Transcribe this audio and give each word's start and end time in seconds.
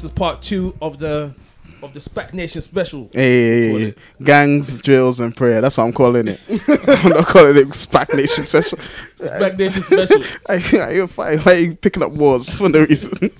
Furnace. 0.00 0.02
This 0.02 0.04
is 0.04 0.10
part 0.12 0.42
two 0.42 0.74
of 0.80 0.98
the 0.98 1.34
of 1.82 1.92
the 1.94 2.00
Spac 2.00 2.34
Nation 2.34 2.60
special. 2.60 3.08
Hey, 3.12 3.70
hey, 3.72 3.84
hey, 3.86 3.94
gangs, 4.22 4.82
drills, 4.82 5.20
and 5.20 5.34
prayer. 5.34 5.60
That's 5.62 5.78
what 5.78 5.84
I'm 5.84 5.92
calling 5.92 6.28
it. 6.28 6.40
I'm 6.48 7.10
not 7.10 7.26
calling 7.26 7.56
it 7.56 7.68
SPAC 7.68 8.14
Nation 8.14 8.44
Special. 8.44 8.78
Spac 9.16 9.58
Nation 9.58 9.82
special. 9.82 10.22
I, 10.48 10.90
you're 10.92 11.08
fine. 11.08 11.38
Why 11.38 11.54
are 11.54 11.58
you 11.58 11.76
picking 11.76 12.02
up 12.02 12.12
wars 12.12 12.58
for 12.58 12.68
no 12.68 12.80
reason? 12.80 13.12
Do 13.18 13.30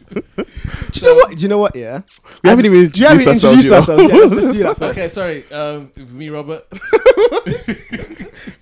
you 0.95 1.06
know 1.06 1.15
what? 1.15 1.37
Do 1.37 1.42
you 1.42 1.48
know 1.48 1.59
what? 1.59 1.77
Yeah. 1.77 2.01
We 2.42 2.48
haven't 2.48 2.65
even 2.65 2.90
Yeah, 2.95 3.12
introduced 3.12 3.24
we 3.24 3.27
ourselves. 3.29 3.45
introduced 3.45 3.65
you 3.65 3.70
know. 3.70 3.77
ourselves. 3.77 4.02
Yeah, 4.04 4.18
let's, 4.18 4.32
let's 4.32 4.56
do 4.56 4.62
that 4.65 4.77
first. 4.79 4.98
Okay, 4.98 5.09
sorry. 5.09 5.52
Um, 5.52 5.92
me, 5.96 6.29
Robert. 6.30 6.66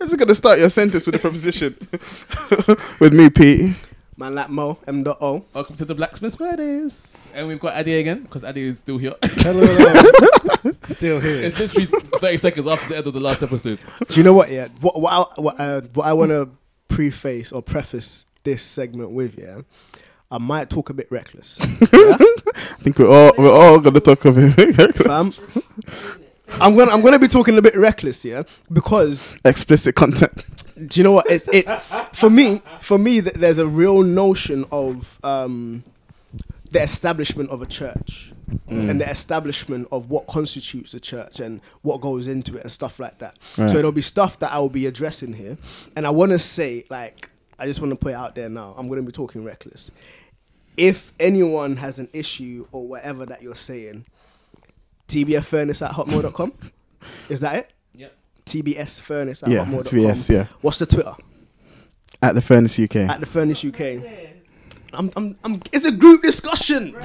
I'm 0.00 0.08
just 0.08 0.18
gonna 0.18 0.34
start 0.34 0.58
your 0.58 0.70
sentence 0.70 1.06
with 1.06 1.14
a 1.14 1.18
preposition. 1.20 1.76
with 2.98 3.12
me, 3.14 3.30
Pete. 3.30 3.76
Man, 4.18 4.34
like 4.34 4.50
Mo, 4.50 4.76
M. 4.84 5.04
Dot 5.04 5.18
O. 5.20 5.44
Welcome 5.54 5.76
to 5.76 5.84
the 5.84 5.94
Blacksmith 5.94 6.34
Furnace, 6.34 7.28
and 7.32 7.46
we've 7.46 7.60
got 7.60 7.76
Ade 7.76 8.00
again 8.00 8.22
because 8.22 8.42
Ade 8.42 8.56
is 8.56 8.78
still 8.80 8.98
here. 8.98 9.14
Hello, 9.22 9.64
hello. 9.64 10.72
Still 10.82 11.20
here. 11.20 11.44
it's 11.44 11.60
literally 11.60 11.86
30 11.86 12.36
seconds 12.36 12.66
after 12.66 12.88
the 12.88 12.96
end 12.96 13.06
of 13.06 13.12
the 13.12 13.20
last 13.20 13.44
episode. 13.44 13.78
Do 14.08 14.16
you 14.16 14.24
know 14.24 14.32
what? 14.32 14.50
Yeah. 14.50 14.70
What 14.80 15.00
what 15.00 15.12
I, 15.12 15.40
what, 15.40 15.60
uh, 15.60 15.80
what 15.94 16.04
I 16.04 16.14
want 16.14 16.32
to 16.32 16.50
preface 16.88 17.52
or 17.52 17.62
preface 17.62 18.26
this 18.42 18.64
segment 18.64 19.12
with, 19.12 19.38
yeah. 19.38 19.60
I 20.32 20.38
might 20.38 20.68
talk 20.68 20.90
a 20.90 20.94
bit 20.94 21.06
reckless, 21.12 21.56
I 21.60 22.16
think 22.80 22.98
we're 22.98 23.08
all 23.08 23.32
we're 23.38 23.52
all 23.52 23.78
gonna 23.78 24.00
talk 24.00 24.24
of 24.24 24.36
him. 24.36 24.50
fam. 24.94 25.30
I'm 26.60 26.76
gonna 26.76 26.90
I'm 26.90 27.02
gonna 27.02 27.18
be 27.18 27.28
talking 27.28 27.56
a 27.58 27.62
bit 27.62 27.76
reckless, 27.76 28.24
yeah, 28.24 28.42
because 28.72 29.36
Explicit 29.44 29.94
content. 29.94 30.44
do 30.88 30.98
you 31.00 31.04
know 31.04 31.12
what? 31.12 31.30
It's 31.30 31.48
it's 31.52 31.72
for 32.12 32.30
me. 32.30 32.62
For 32.80 32.98
me, 32.98 33.20
th- 33.20 33.34
there's 33.34 33.58
a 33.58 33.66
real 33.66 34.02
notion 34.02 34.64
of 34.72 35.18
um, 35.24 35.84
the 36.70 36.82
establishment 36.82 37.50
of 37.50 37.62
a 37.62 37.66
church 37.66 38.32
and 38.68 39.00
the 39.00 39.08
establishment 39.08 39.86
of 39.92 40.10
what 40.10 40.26
constitutes 40.26 40.94
a 40.94 41.00
church 41.00 41.40
and 41.40 41.60
what 41.82 42.00
goes 42.00 42.26
into 42.28 42.56
it 42.56 42.62
and 42.62 42.72
stuff 42.72 42.98
like 42.98 43.18
that. 43.18 43.36
Right. 43.58 43.68
So 43.68 43.76
there'll 43.76 43.92
be 43.92 44.00
stuff 44.02 44.38
that 44.40 44.52
I 44.52 44.58
will 44.58 44.68
be 44.70 44.86
addressing 44.86 45.34
here, 45.34 45.58
and 45.96 46.06
I 46.06 46.10
want 46.10 46.32
to 46.32 46.38
say, 46.38 46.84
like, 46.88 47.28
I 47.58 47.66
just 47.66 47.80
want 47.80 47.92
to 47.92 47.96
put 47.96 48.12
it 48.12 48.14
out 48.14 48.34
there 48.34 48.48
now. 48.48 48.74
I'm 48.78 48.88
going 48.88 49.00
to 49.00 49.06
be 49.06 49.12
talking 49.12 49.44
reckless. 49.44 49.90
If 50.76 51.12
anyone 51.20 51.76
has 51.76 51.98
an 51.98 52.08
issue 52.12 52.66
or 52.72 52.86
whatever 52.86 53.26
that 53.26 53.42
you're 53.42 53.54
saying, 53.54 54.06
tbffurnace 55.08 55.82
at 55.84 55.92
hotmail.com. 55.92 56.52
Is 57.28 57.40
that 57.40 57.54
it? 57.56 57.70
Yeah. 57.94 58.08
TBS 58.46 59.00
Furnace 59.00 59.42
at 59.42 59.48
Yeah, 59.50 59.64
hotmail.com. 59.64 59.98
TBS, 59.98 60.30
yeah. 60.34 60.46
What's 60.60 60.78
the 60.78 60.86
Twitter? 60.86 61.14
At 62.22 62.34
the 62.34 62.42
Furnace 62.42 62.78
UK. 62.78 62.96
At 62.96 63.20
the 63.20 63.26
Furnace 63.26 63.64
UK. 63.64 63.80
I'm, 64.92 65.10
I'm, 65.16 65.36
I'm, 65.44 65.60
it's 65.72 65.84
a 65.84 65.92
group 65.92 66.22
discussion. 66.22 66.92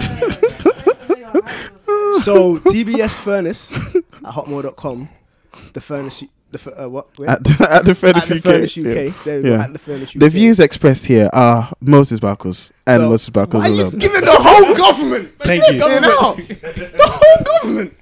so 2.22 2.58
TBS 2.60 3.20
Furnace 3.20 3.72
at 3.95 4.02
hotmail.com. 4.23 5.10
The 5.73 5.82
Furnace, 5.82 6.23
the 6.52 6.84
uh, 6.84 6.88
what? 6.90 7.17
Wait. 7.20 7.30
At 7.30 7.44
the, 7.44 7.67
at 7.70 7.86
the 7.86 7.92
At 7.92 7.98
Furnace 7.98 8.28
the 8.30 8.36
UK. 8.38 8.42
Furnace 8.44 8.77
UK. 8.77 9.26
Yeah. 9.26 9.38
Yeah. 9.38 9.64
At 9.64 9.73
the 9.73 9.80
Furnace 9.80 10.10
UK. 10.16 10.20
The 10.20 10.30
views 10.30 10.60
expressed 10.60 11.06
here 11.06 11.30
are 11.33 11.72
Moses 11.82 12.20
Barkos 12.20 12.72
and 12.88 13.02
So, 13.02 13.10
Moses 13.10 13.30
Barkos 13.30 13.54
Why 13.60 13.67
are 13.67 13.70
you 13.70 13.82
alone. 13.83 13.98
giving 14.00 14.22
the 14.22 14.36
whole 14.39 14.76
government? 14.76 15.32
Thank 15.39 15.67
you. 15.67 15.73
You 15.73 15.80
know, 15.80 16.36
the 16.36 17.10
whole 17.11 17.44
government. 17.61 17.98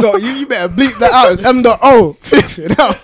So 0.00 0.16
you, 0.16 0.30
you 0.30 0.46
better 0.46 0.72
bleep 0.72 0.98
that 0.98 1.10
out. 1.12 1.32
It's 1.32 1.42
M 1.42 1.62
dot 1.62 1.78
O. 1.82 2.14
Flip 2.20 2.70
it 2.70 2.78
out. 2.78 2.96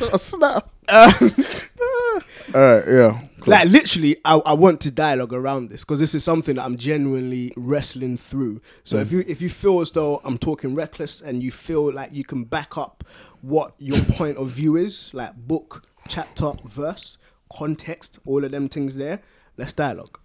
Oh, 0.00 0.16
snap. 0.16 0.70
All 0.90 2.60
right, 2.60 2.84
yeah. 2.86 3.20
Cool. 3.40 3.52
Like 3.52 3.68
literally, 3.68 4.16
I, 4.24 4.36
I 4.46 4.52
want 4.54 4.80
to 4.82 4.90
dialogue 4.90 5.32
around 5.32 5.70
this 5.70 5.84
because 5.84 6.00
this 6.00 6.14
is 6.14 6.24
something 6.24 6.56
that 6.56 6.64
I'm 6.64 6.76
genuinely 6.76 7.52
wrestling 7.56 8.16
through. 8.16 8.60
So 8.84 8.96
mm. 8.96 9.02
if 9.02 9.12
you 9.12 9.24
if 9.28 9.40
you 9.40 9.48
feel 9.48 9.80
as 9.80 9.90
though 9.92 10.20
I'm 10.24 10.38
talking 10.38 10.74
reckless 10.74 11.20
and 11.20 11.42
you 11.42 11.52
feel 11.52 11.92
like 11.92 12.12
you 12.12 12.24
can 12.24 12.44
back 12.44 12.76
up 12.76 13.04
what 13.40 13.74
your 13.78 14.02
point 14.12 14.38
of 14.38 14.48
view 14.48 14.76
is, 14.76 15.12
like 15.14 15.34
book, 15.36 15.84
chapter, 16.08 16.52
verse, 16.64 17.18
context, 17.52 18.18
all 18.26 18.44
of 18.44 18.50
them 18.50 18.68
things 18.68 18.96
there, 18.96 19.20
let's 19.56 19.72
dialogue. 19.72 20.18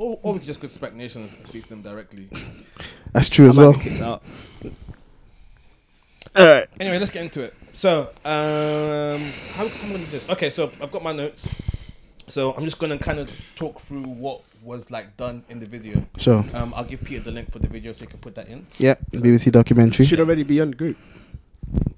Or, 0.00 0.18
or 0.22 0.32
we 0.32 0.38
could 0.38 0.46
just 0.48 0.60
go 0.60 0.66
to 0.66 0.78
SPAC 0.78 0.94
Nation 0.94 1.20
and 1.20 1.46
speak 1.46 1.64
to 1.64 1.68
them 1.68 1.82
directly. 1.82 2.26
That's 3.12 3.28
true 3.28 3.50
as 3.50 3.58
I 3.58 3.60
might 3.60 3.68
well. 3.68 3.78
be 3.78 3.80
kicked 3.80 4.00
out. 4.00 4.22
All 6.34 6.46
right. 6.46 6.66
Anyway, 6.80 6.98
let's 6.98 7.10
get 7.10 7.22
into 7.22 7.42
it. 7.42 7.52
So, 7.70 8.04
um, 8.24 9.20
how, 9.52 9.68
how 9.68 9.84
am 9.84 9.90
I 9.90 9.92
gonna 9.92 9.98
do 9.98 10.06
this? 10.06 10.26
Okay, 10.30 10.48
so 10.48 10.72
I've 10.80 10.90
got 10.90 11.02
my 11.02 11.12
notes. 11.12 11.54
So 12.28 12.54
I'm 12.54 12.64
just 12.64 12.78
gonna 12.78 12.96
kind 12.96 13.18
of 13.18 13.30
talk 13.56 13.78
through 13.78 14.04
what 14.04 14.40
was 14.62 14.90
like 14.90 15.18
done 15.18 15.44
in 15.50 15.60
the 15.60 15.66
video. 15.66 16.02
Sure. 16.16 16.46
Um, 16.54 16.72
I'll 16.74 16.84
give 16.84 17.04
Peter 17.04 17.22
the 17.22 17.32
link 17.32 17.52
for 17.52 17.58
the 17.58 17.68
video 17.68 17.92
so 17.92 18.00
he 18.00 18.06
can 18.06 18.20
put 18.20 18.34
that 18.36 18.48
in. 18.48 18.64
Yeah. 18.78 18.94
The 19.10 19.18
BBC 19.18 19.52
documentary. 19.52 20.06
Should 20.06 20.20
already 20.20 20.44
be 20.44 20.62
on 20.62 20.70
the 20.70 20.76
group. 20.76 20.96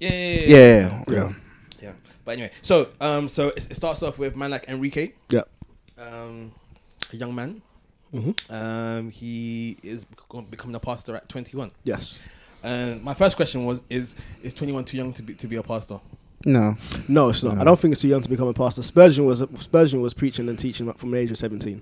Yeah, 0.01 0.09
yeah, 0.09 0.17
yeah. 0.17 0.45
Yeah, 0.49 0.49
yeah, 0.49 1.03
yeah. 1.07 1.33
yeah. 1.81 1.91
But 2.25 2.31
anyway, 2.33 2.51
so 2.61 2.89
um, 2.99 3.29
so 3.29 3.47
it, 3.47 3.71
it 3.71 3.75
starts 3.75 4.03
off 4.03 4.19
with 4.19 4.35
man 4.35 4.51
like 4.51 4.67
Enrique, 4.67 5.13
Yeah. 5.29 5.43
um, 5.97 6.51
a 7.13 7.15
young 7.15 7.33
man. 7.33 7.61
Mm-hmm. 8.13 8.53
Um, 8.53 9.09
he 9.09 9.77
is 9.83 10.05
becoming 10.49 10.75
a 10.75 10.79
pastor 10.79 11.15
at 11.15 11.29
21. 11.29 11.71
Yes. 11.83 12.19
And 12.61 13.03
my 13.03 13.13
first 13.13 13.35
question 13.35 13.65
was: 13.65 13.83
Is 13.89 14.15
is 14.41 14.53
21 14.53 14.85
too 14.85 14.97
young 14.97 15.13
to 15.13 15.21
be 15.21 15.33
to 15.33 15.47
be 15.47 15.57
a 15.57 15.63
pastor? 15.63 15.99
No. 16.45 16.77
No, 17.07 17.29
it's 17.29 17.43
not. 17.43 17.57
I 17.57 17.63
don't 17.63 17.79
think 17.79 17.93
it's 17.93 18.01
too 18.01 18.07
young 18.07 18.21
to 18.21 18.29
become 18.29 18.47
a 18.47 18.53
pastor. 18.53 18.83
Spurgeon 18.83 19.25
was 19.25 19.43
Spurgeon 19.57 20.01
was 20.01 20.13
preaching 20.13 20.47
and 20.49 20.57
teaching 20.57 20.91
from 20.93 21.11
the 21.11 21.17
age 21.17 21.31
of 21.31 21.37
seventeen. 21.37 21.81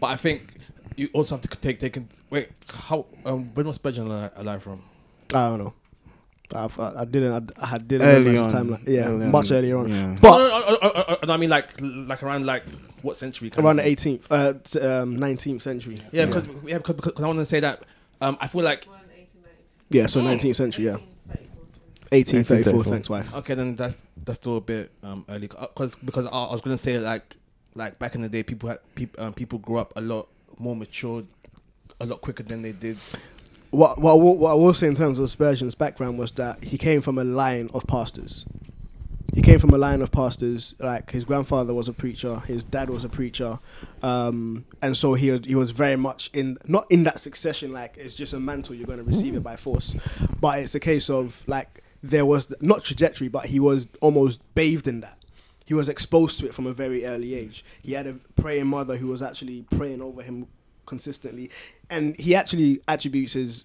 But 0.00 0.08
I 0.08 0.16
think 0.16 0.56
you 0.96 1.08
also 1.12 1.36
have 1.36 1.42
to 1.42 1.48
take 1.58 1.80
take 1.80 1.96
in, 1.96 2.08
wait. 2.30 2.50
How 2.68 3.06
um, 3.24 3.50
when 3.54 3.66
was 3.66 3.76
Spurgeon 3.76 4.06
alive, 4.06 4.30
alive 4.36 4.62
from? 4.62 4.82
I 5.34 5.48
don't 5.48 5.58
know. 5.58 5.74
I've, 6.54 6.78
I, 6.78 6.92
I 7.00 7.04
didn't. 7.04 7.52
I, 7.58 7.74
I 7.74 7.78
didn't 7.78 8.06
Early 8.08 8.24
memorize 8.32 8.52
the 8.52 8.58
on. 8.58 8.66
timeline. 8.68 8.88
Yeah, 8.88 9.08
Early 9.08 9.26
much 9.26 9.50
on. 9.50 9.56
earlier 9.56 9.76
on. 9.78 9.88
Yeah. 9.88 10.18
But 10.20 10.38
no, 10.38 10.78
no, 10.82 11.16
no, 11.26 11.32
I 11.32 11.36
mean 11.36 11.50
like 11.50 11.68
like 11.80 12.22
around 12.22 12.46
like 12.46 12.64
what 13.02 13.16
century? 13.16 13.50
around 13.56 13.76
the 13.76 13.94
thing? 13.96 14.18
18th, 14.18 14.30
uh, 14.30 15.02
um, 15.02 15.16
19th 15.16 15.62
century. 15.62 15.96
Yeah, 16.12 16.26
because 16.26 16.46
yeah, 16.66 16.78
because, 16.78 16.96
because 16.96 17.22
I 17.22 17.26
want 17.26 17.38
to 17.38 17.44
say 17.44 17.60
that. 17.60 17.82
Um, 18.20 18.38
I 18.40 18.46
feel 18.46 18.62
like 18.62 18.86
Yeah, 19.90 20.06
so 20.06 20.20
19th 20.20 20.56
century. 20.56 20.84
Yeah, 20.86 20.98
1834. 22.10 22.74
1834. 22.74 22.84
Thanks, 22.92 23.10
wife. 23.10 23.34
okay, 23.36 23.54
then 23.54 23.74
that's 23.74 24.04
that's 24.24 24.36
still 24.38 24.56
a 24.58 24.60
bit 24.60 24.90
um 25.02 25.24
early. 25.28 25.48
Because 25.48 25.96
because 25.96 26.26
I, 26.26 26.30
I 26.30 26.52
was 26.52 26.60
gonna 26.60 26.78
say 26.78 26.98
like 26.98 27.36
like 27.74 27.98
back 27.98 28.14
in 28.14 28.20
the 28.20 28.28
day, 28.28 28.42
people 28.42 28.68
had 28.68 28.78
people 28.94 29.24
um, 29.24 29.32
people 29.32 29.58
grew 29.58 29.78
up 29.78 29.92
a 29.96 30.00
lot 30.00 30.28
more 30.58 30.76
mature, 30.76 31.22
a 32.00 32.06
lot 32.06 32.20
quicker 32.20 32.42
than 32.42 32.62
they 32.62 32.72
did. 32.72 32.98
What 33.72 33.98
what 33.98 34.18
what 34.18 34.50
I 34.50 34.54
will 34.54 34.74
say 34.74 34.86
in 34.86 34.94
terms 34.94 35.18
of 35.18 35.30
Spurgeon's 35.30 35.74
background 35.74 36.18
was 36.18 36.30
that 36.32 36.62
he 36.62 36.76
came 36.76 37.00
from 37.00 37.16
a 37.16 37.24
line 37.24 37.70
of 37.72 37.86
pastors. 37.86 38.44
He 39.34 39.40
came 39.40 39.58
from 39.58 39.70
a 39.70 39.78
line 39.78 40.02
of 40.02 40.12
pastors. 40.12 40.74
Like 40.78 41.10
his 41.10 41.24
grandfather 41.24 41.72
was 41.72 41.88
a 41.88 41.94
preacher, 41.94 42.40
his 42.40 42.64
dad 42.64 42.90
was 42.90 43.02
a 43.02 43.08
preacher, 43.08 43.58
um, 44.02 44.66
and 44.82 44.94
so 44.94 45.14
he 45.14 45.38
he 45.38 45.54
was 45.54 45.70
very 45.70 45.96
much 45.96 46.28
in 46.34 46.58
not 46.68 46.86
in 46.90 47.04
that 47.04 47.18
succession. 47.18 47.72
Like 47.72 47.94
it's 47.96 48.12
just 48.12 48.34
a 48.34 48.40
mantle 48.40 48.74
you're 48.74 48.86
going 48.86 48.98
to 48.98 49.06
receive 49.06 49.34
it 49.34 49.42
by 49.42 49.56
force, 49.56 49.96
but 50.38 50.58
it's 50.58 50.74
a 50.74 50.80
case 50.80 51.08
of 51.08 51.42
like 51.46 51.82
there 52.02 52.26
was 52.26 52.52
not 52.60 52.84
trajectory, 52.84 53.28
but 53.28 53.46
he 53.46 53.58
was 53.58 53.88
almost 54.02 54.40
bathed 54.54 54.86
in 54.86 55.00
that. 55.00 55.16
He 55.64 55.72
was 55.72 55.88
exposed 55.88 56.38
to 56.40 56.46
it 56.46 56.52
from 56.52 56.66
a 56.66 56.74
very 56.74 57.06
early 57.06 57.32
age. 57.34 57.64
He 57.82 57.94
had 57.94 58.06
a 58.06 58.16
praying 58.36 58.66
mother 58.66 58.98
who 58.98 59.06
was 59.06 59.22
actually 59.22 59.64
praying 59.70 60.02
over 60.02 60.22
him 60.22 60.48
consistently, 60.84 61.48
and 61.88 62.18
he 62.20 62.34
actually 62.34 62.82
attributes 62.86 63.32
his 63.32 63.64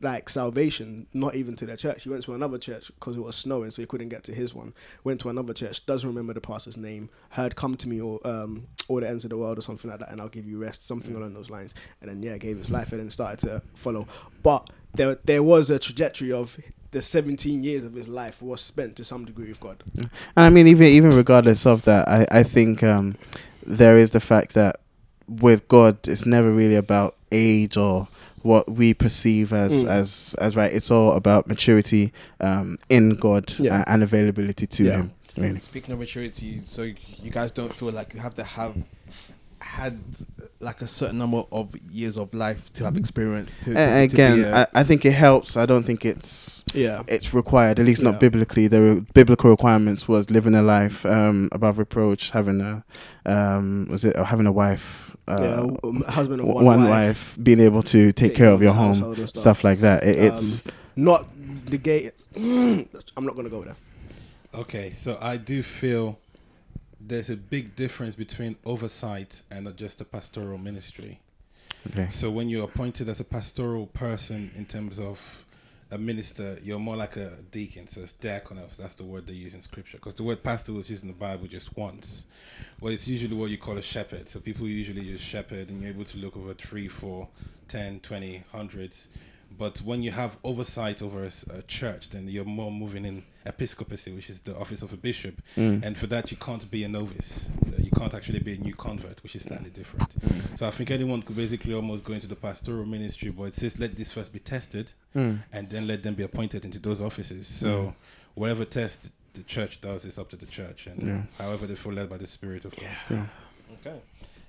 like 0.00 0.28
salvation 0.28 1.06
not 1.14 1.34
even 1.34 1.56
to 1.56 1.66
their 1.66 1.76
church. 1.76 2.02
He 2.02 2.10
went 2.10 2.22
to 2.24 2.34
another 2.34 2.58
church 2.58 2.90
because 2.94 3.16
it 3.16 3.20
was 3.20 3.36
snowing, 3.36 3.70
so 3.70 3.82
he 3.82 3.86
couldn't 3.86 4.10
get 4.10 4.24
to 4.24 4.34
his 4.34 4.54
one. 4.54 4.74
Went 5.04 5.20
to 5.20 5.30
another 5.30 5.54
church, 5.54 5.86
doesn't 5.86 6.08
remember 6.08 6.34
the 6.34 6.40
pastor's 6.40 6.76
name. 6.76 7.08
Heard 7.30 7.56
"Come 7.56 7.76
to 7.76 7.88
me" 7.88 8.00
or 8.00 8.24
um, 8.26 8.66
"All 8.88 9.00
the 9.00 9.08
ends 9.08 9.24
of 9.24 9.30
the 9.30 9.38
world" 9.38 9.58
or 9.58 9.62
something 9.62 9.90
like 9.90 10.00
that, 10.00 10.10
and 10.10 10.20
I'll 10.20 10.28
give 10.28 10.46
you 10.46 10.58
rest, 10.58 10.86
something 10.86 11.14
along 11.14 11.34
those 11.34 11.50
lines. 11.50 11.74
And 12.00 12.10
then 12.10 12.22
yeah, 12.22 12.36
gave 12.36 12.58
his 12.58 12.70
life 12.70 12.92
and 12.92 13.00
then 13.00 13.10
started 13.10 13.40
to 13.48 13.62
follow. 13.74 14.06
But 14.42 14.68
there 14.94 15.18
there 15.24 15.42
was 15.42 15.70
a 15.70 15.78
trajectory 15.78 16.32
of 16.32 16.58
the 16.92 17.02
17 17.02 17.62
years 17.62 17.84
of 17.84 17.94
his 17.94 18.08
life 18.08 18.40
was 18.40 18.60
spent 18.60 18.96
to 18.96 19.04
some 19.04 19.24
degree 19.24 19.48
with 19.48 19.60
God. 19.60 19.82
And 19.96 20.10
I 20.36 20.50
mean, 20.50 20.66
even 20.66 20.86
even 20.86 21.14
regardless 21.14 21.66
of 21.66 21.82
that, 21.82 22.08
I 22.08 22.26
I 22.30 22.42
think 22.42 22.82
um, 22.82 23.16
there 23.64 23.98
is 23.98 24.10
the 24.10 24.20
fact 24.20 24.54
that 24.54 24.80
with 25.28 25.66
God, 25.68 26.06
it's 26.06 26.26
never 26.26 26.52
really 26.52 26.76
about 26.76 27.16
age 27.32 27.76
or 27.76 28.08
what 28.46 28.70
we 28.70 28.94
perceive 28.94 29.52
as 29.52 29.84
Mm. 29.84 29.88
as 29.88 30.34
as 30.38 30.56
right. 30.56 30.72
It's 30.72 30.90
all 30.90 31.12
about 31.12 31.46
maturity 31.46 32.12
um, 32.40 32.76
in 32.88 33.16
God 33.16 33.52
Yeah. 33.58 33.80
uh, 33.80 33.84
and 33.88 34.02
availability 34.02 34.66
to 34.66 34.84
Yeah. 34.84 34.92
Him. 34.96 35.10
Really. 35.36 35.60
Speaking 35.60 35.92
of 35.92 35.98
maturity, 35.98 36.62
so 36.64 36.82
you 36.82 37.30
guys 37.30 37.52
don't 37.52 37.74
feel 37.74 37.90
like 37.92 38.14
you 38.14 38.20
have 38.20 38.34
to 38.36 38.44
have 38.44 38.74
had 39.60 39.98
like 40.60 40.80
a 40.80 40.86
certain 40.86 41.18
number 41.18 41.42
of 41.52 41.74
years 41.90 42.16
of 42.16 42.32
life 42.32 42.72
to 42.72 42.84
have 42.84 42.96
experience. 42.96 43.56
To, 43.58 43.74
to, 43.74 43.78
A- 43.80 44.06
to 44.08 44.14
again, 44.14 44.36
be 44.36 44.42
a- 44.42 44.56
I, 44.60 44.66
I 44.76 44.82
think 44.84 45.04
it 45.04 45.12
helps. 45.12 45.56
I 45.56 45.66
don't 45.66 45.82
think 45.84 46.04
it's 46.04 46.64
Yeah. 46.72 47.02
it's 47.08 47.34
required. 47.34 47.78
At 47.78 47.86
least 47.86 48.02
Yeah. 48.02 48.10
not 48.12 48.20
biblically. 48.20 48.68
The 48.68 48.80
re- 48.82 49.00
biblical 49.12 49.50
requirements 49.50 50.06
was 50.08 50.30
living 50.30 50.54
a 50.54 50.62
life 50.62 51.04
um, 51.04 51.48
above 51.52 51.78
reproach, 51.78 52.30
having 52.30 52.60
a 52.60 52.84
um, 53.26 53.88
was 53.90 54.04
it 54.04 54.16
uh, 54.16 54.24
having 54.24 54.46
a 54.46 54.52
wife, 54.52 55.15
uh, 55.28 55.38
yeah. 55.40 55.88
um, 55.88 56.02
husband 56.08 56.40
of 56.40 56.46
w- 56.46 56.54
one, 56.54 56.80
one 56.80 56.80
wife. 56.88 57.36
wife, 57.36 57.38
being 57.42 57.60
able 57.60 57.82
to 57.82 58.12
take 58.12 58.34
care 58.34 58.50
of 58.50 58.62
your 58.62 58.72
home, 58.72 58.94
household 58.94 59.18
and 59.18 59.28
stuff 59.28 59.64
like 59.64 59.80
that. 59.80 60.04
It, 60.04 60.18
it's 60.18 60.62
Not 60.94 61.26
the 61.66 61.78
gay. 61.78 62.12
I'm 62.36 63.24
not 63.24 63.34
gonna 63.36 63.48
go 63.48 63.62
there. 63.64 63.76
Okay, 64.54 64.90
so 64.90 65.18
I 65.20 65.36
do 65.36 65.62
feel 65.62 66.18
there's 67.00 67.30
a 67.30 67.36
big 67.36 67.76
difference 67.76 68.14
between 68.14 68.56
oversight 68.64 69.42
and 69.50 69.64
not 69.64 69.76
just 69.76 70.00
a 70.00 70.04
pastoral 70.04 70.58
ministry. 70.58 71.20
okay. 71.90 72.08
So 72.10 72.30
when 72.30 72.48
you're 72.48 72.64
appointed 72.64 73.08
as 73.08 73.20
a 73.20 73.24
pastoral 73.24 73.86
person 73.88 74.50
in 74.56 74.64
terms 74.64 74.98
of 74.98 75.44
a 75.90 75.98
minister, 75.98 76.58
you're 76.62 76.78
more 76.78 76.96
like 76.96 77.16
a 77.16 77.30
deacon. 77.50 77.86
So 77.88 78.00
it's 78.00 78.12
diakonos. 78.14 78.76
That's 78.76 78.94
the 78.94 79.04
word 79.04 79.26
they 79.26 79.34
use 79.34 79.54
in 79.54 79.62
scripture. 79.62 79.98
Because 79.98 80.14
the 80.14 80.24
word 80.24 80.42
pastor 80.42 80.72
was 80.72 80.90
used 80.90 81.02
in 81.02 81.08
the 81.08 81.14
Bible 81.14 81.46
just 81.46 81.76
once. 81.76 82.26
Well, 82.80 82.92
it's 82.92 83.06
usually 83.06 83.36
what 83.36 83.50
you 83.50 83.58
call 83.58 83.78
a 83.78 83.82
shepherd. 83.82 84.28
So 84.28 84.40
people 84.40 84.66
usually 84.66 85.02
use 85.02 85.20
shepherd 85.20 85.68
and 85.68 85.80
you're 85.80 85.90
able 85.90 86.04
to 86.04 86.18
look 86.18 86.36
over 86.36 86.54
three, 86.54 86.88
four, 86.88 87.28
ten, 87.68 88.00
twenty, 88.00 88.42
hundreds. 88.50 89.08
But 89.58 89.78
when 89.78 90.02
you 90.02 90.10
have 90.10 90.38
oversight 90.44 91.02
over 91.02 91.24
a 91.24 91.62
church, 91.62 92.10
then 92.10 92.28
you're 92.28 92.44
more 92.44 92.70
moving 92.70 93.04
in 93.04 93.24
episcopacy, 93.46 94.12
which 94.12 94.28
is 94.28 94.40
the 94.40 94.56
office 94.56 94.82
of 94.82 94.92
a 94.92 94.96
bishop. 94.96 95.40
Mm. 95.56 95.82
And 95.84 95.96
for 95.96 96.06
that, 96.08 96.30
you 96.30 96.36
can't 96.36 96.68
be 96.70 96.84
a 96.84 96.88
novice. 96.88 97.48
Uh, 97.66 97.80
You 97.82 97.90
can't 97.90 98.12
actually 98.14 98.40
be 98.40 98.54
a 98.54 98.58
new 98.58 98.74
convert, 98.74 99.22
which 99.22 99.34
is 99.36 99.42
slightly 99.42 99.70
different. 99.70 100.10
So 100.58 100.66
I 100.66 100.70
think 100.72 100.90
anyone 100.90 101.22
could 101.22 101.36
basically 101.36 101.72
almost 101.74 102.04
go 102.04 102.12
into 102.12 102.26
the 102.26 102.34
pastoral 102.36 102.84
ministry, 102.84 103.30
but 103.30 103.44
it 103.44 103.54
says 103.54 103.78
let 103.78 103.92
this 103.96 104.12
first 104.12 104.32
be 104.32 104.40
tested, 104.40 104.92
Mm. 105.14 105.38
and 105.52 105.70
then 105.70 105.86
let 105.86 106.02
them 106.02 106.14
be 106.14 106.24
appointed 106.24 106.64
into 106.64 106.78
those 106.78 107.00
offices. 107.00 107.46
So 107.46 107.94
whatever 108.34 108.64
test 108.64 109.12
the 109.34 109.42
church 109.44 109.80
does 109.80 110.04
is 110.04 110.18
up 110.18 110.28
to 110.30 110.36
the 110.36 110.46
church, 110.46 110.86
and 110.86 111.06
Yeah. 111.06 111.22
however 111.38 111.66
they 111.66 111.76
feel 111.76 111.92
led 111.92 112.08
by 112.10 112.18
the 112.18 112.26
Spirit 112.26 112.64
of 112.64 112.72
God. 112.76 112.96
Yeah. 113.10 113.26
Okay. 113.80 114.00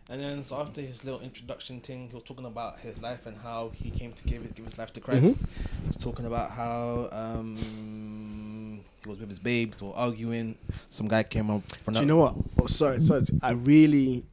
And 0.10 0.22
then 0.22 0.44
so 0.44 0.56
after 0.62 0.80
his 0.82 1.04
little 1.04 1.20
introduction 1.20 1.82
thing, 1.82 2.08
he 2.10 2.14
was 2.16 2.24
talking 2.24 2.46
about 2.46 2.80
his 2.80 3.02
life 3.02 3.26
and 3.26 3.36
how 3.38 3.72
he 3.74 3.90
came 3.90 4.14
to 4.14 4.24
give, 4.24 4.54
give 4.56 4.64
his 4.66 4.78
life 4.78 4.94
to 4.94 5.02
Christ. 5.02 5.44
He 5.82 5.88
was 5.88 5.98
talking 5.98 6.26
about 6.26 6.52
how 6.52 7.10
um, 7.12 8.82
he 9.04 9.10
was 9.10 9.20
with 9.20 9.30
his 9.30 9.40
babes, 9.40 9.82
or 9.82 9.94
arguing. 9.98 10.58
Some 10.88 11.08
guy 11.10 11.24
came 11.24 11.50
up 11.52 11.70
from 11.84 11.96
Do 11.96 12.00
you 12.02 12.06
know 12.06 12.18
what? 12.18 12.36
Oh, 12.60 12.68
sorry, 12.68 13.02
sorry. 13.02 13.24
I 13.42 13.52
really 13.52 14.24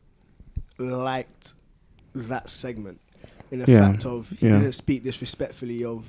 liked 0.78 1.54
that 2.14 2.48
segment 2.50 3.00
in 3.50 3.58
the 3.60 3.70
Yeah, 3.70 3.90
fact 3.90 4.06
of 4.06 4.30
he 4.30 4.46
yeah. 4.46 4.58
didn't 4.58 4.72
speak 4.72 5.02
disrespectfully 5.02 5.84
of 5.84 6.08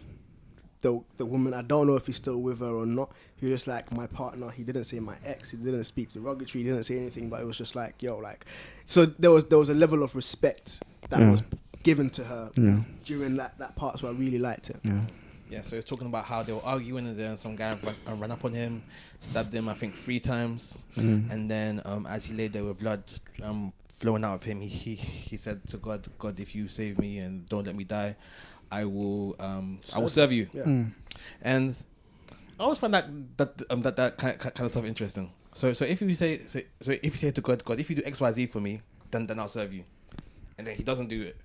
the 0.85 0.93
the 1.17 1.25
woman. 1.25 1.53
I 1.53 1.63
don't 1.71 1.87
know 1.87 1.95
if 1.95 2.05
he's 2.07 2.17
still 2.25 2.37
with 2.47 2.59
her 2.59 2.73
or 2.81 2.85
not. 2.85 3.09
He 3.37 3.45
was 3.47 3.53
just 3.61 3.67
like 3.67 3.91
my 3.91 4.07
partner. 4.07 4.49
He 4.51 4.63
didn't 4.63 4.85
say 4.85 4.99
my 4.99 5.15
ex. 5.25 5.51
He 5.51 5.57
didn't 5.57 5.83
speak 5.85 6.07
derogatory. 6.13 6.63
He 6.63 6.69
didn't 6.69 6.83
say 6.83 6.97
anything. 6.97 7.29
But 7.29 7.41
it 7.41 7.45
was 7.45 7.57
just 7.57 7.75
like 7.75 7.95
yo, 8.01 8.17
like 8.17 8.45
so 8.85 9.05
there 9.05 9.31
was 9.31 9.43
there 9.45 9.57
was 9.57 9.69
a 9.69 9.73
level 9.83 10.03
of 10.03 10.15
respect 10.15 10.79
that 11.09 11.19
Yeah. 11.19 11.31
was 11.31 11.43
given 11.83 12.09
to 12.11 12.23
her 12.23 12.51
Yeah. 12.55 12.79
during 13.03 13.35
that 13.37 13.57
that 13.59 13.75
part. 13.75 13.99
So 13.99 14.07
I 14.07 14.11
really 14.11 14.39
liked 14.39 14.69
it. 14.69 14.79
Yeah. 14.83 15.01
Yeah, 15.47 15.61
so 15.61 15.75
he's 15.75 15.85
talking 15.85 16.07
about 16.07 16.25
how 16.25 16.41
they 16.41 16.53
were 16.53 16.65
arguing, 16.75 17.05
and 17.07 17.15
then 17.15 17.37
some 17.37 17.55
guy 17.55 17.77
ran, 17.83 17.95
uh, 18.09 18.15
ran 18.15 18.31
up 18.31 18.43
on 18.43 18.51
him, 18.53 18.81
stabbed 19.21 19.53
him, 19.53 19.69
I 19.69 19.75
think, 19.75 19.95
three 19.95 20.19
times. 20.19 20.73
Mm. 20.97 21.29
And 21.31 21.41
then, 21.51 21.81
um, 21.85 22.07
as 22.07 22.25
he 22.25 22.33
lay 22.33 22.47
there 22.47 22.63
with 22.63 22.79
blood 22.79 23.03
um, 23.43 23.71
flowing 23.87 24.23
out 24.25 24.33
of 24.33 24.43
him, 24.43 24.59
he, 24.61 24.67
he 24.67 24.95
he 24.95 25.37
said 25.37 25.57
to 25.67 25.77
God, 25.77 26.01
"God, 26.17 26.39
if 26.39 26.55
you 26.55 26.67
save 26.67 26.97
me 26.97 27.19
and 27.19 27.47
don't 27.47 27.63
let 27.69 27.75
me 27.75 27.83
die, 27.83 28.15
I 28.71 28.85
will 28.85 29.35
um, 29.39 29.79
I 29.93 29.99
will 29.99 30.09
serve 30.09 30.31
you." 30.31 30.47
Yeah. 30.53 30.63
Mm. 30.63 30.91
And 31.41 31.75
I 32.59 32.63
always 32.63 32.79
find 32.79 32.93
that 32.93 33.07
that 33.37 33.61
um, 33.69 33.81
that 33.81 33.95
that 33.97 34.17
kind 34.17 34.37
kind 34.39 34.61
of 34.61 34.71
stuff 34.71 34.85
interesting. 34.85 35.31
So 35.53 35.73
so 35.73 35.85
if 35.85 36.01
you 36.01 36.15
say 36.15 36.37
so, 36.39 36.59
so 36.79 36.91
if 36.91 37.03
you 37.03 37.17
say 37.17 37.31
to 37.31 37.41
God, 37.41 37.63
God, 37.63 37.79
if 37.79 37.89
you 37.89 37.95
do 37.95 38.01
X 38.05 38.21
Y 38.21 38.31
Z 38.31 38.47
for 38.47 38.59
me, 38.59 38.81
then 39.11 39.27
then 39.27 39.39
I'll 39.39 39.47
serve 39.47 39.73
you, 39.73 39.83
and 40.57 40.67
then 40.67 40.75
He 40.75 40.83
doesn't 40.83 41.07
do 41.07 41.21
it. 41.21 41.37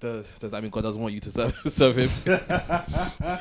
Does, 0.00 0.38
does 0.38 0.50
that 0.50 0.62
mean 0.62 0.70
God 0.70 0.82
doesn't 0.82 1.00
want 1.00 1.12
you 1.14 1.20
to 1.20 1.30
serve 1.30 1.54
serve 1.66 1.96
him? 1.96 2.10
I 3.22 3.36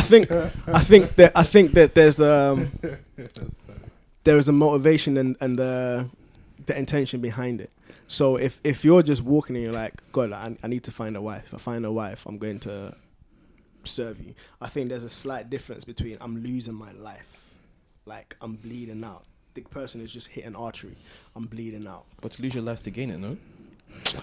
think 0.00 0.30
I 0.30 0.80
think 0.80 1.16
that 1.16 1.32
I 1.34 1.42
think 1.42 1.72
that 1.72 1.94
there's 1.94 2.20
um 2.20 2.70
there 4.24 4.36
is 4.36 4.48
a 4.48 4.52
motivation 4.52 5.16
and 5.16 5.36
and 5.40 5.58
the 5.58 6.08
the 6.66 6.78
intention 6.78 7.20
behind 7.20 7.60
it. 7.60 7.70
So 8.08 8.36
if 8.36 8.60
if 8.64 8.84
you're 8.84 9.02
just 9.02 9.22
walking 9.22 9.56
and 9.56 9.64
you're 9.64 9.74
like, 9.74 9.94
God, 10.12 10.32
I, 10.32 10.56
I 10.62 10.66
need 10.68 10.84
to 10.84 10.92
find 10.92 11.16
a 11.16 11.20
wife. 11.22 11.44
If 11.46 11.54
I 11.54 11.58
find 11.58 11.84
a 11.84 11.92
wife, 11.92 12.24
I'm 12.26 12.38
going 12.38 12.60
to 12.60 12.94
serve 13.84 14.20
you. 14.20 14.34
I 14.60 14.68
think 14.68 14.88
there's 14.88 15.04
a 15.04 15.08
slight 15.10 15.50
difference 15.50 15.84
between 15.84 16.18
I'm 16.20 16.42
losing 16.42 16.74
my 16.74 16.92
life, 16.92 17.42
like 18.04 18.36
I'm 18.40 18.54
bleeding 18.56 19.02
out. 19.04 19.24
The 19.54 19.62
person 19.62 20.00
is 20.00 20.12
just 20.12 20.28
hitting 20.28 20.54
artery. 20.54 20.96
I'm 21.34 21.46
bleeding 21.46 21.86
out. 21.86 22.04
but 22.20 22.32
to 22.32 22.42
lose 22.42 22.54
your 22.54 22.64
life 22.64 22.82
to 22.82 22.90
gain 22.90 23.10
it, 23.10 23.18
no? 23.18 23.36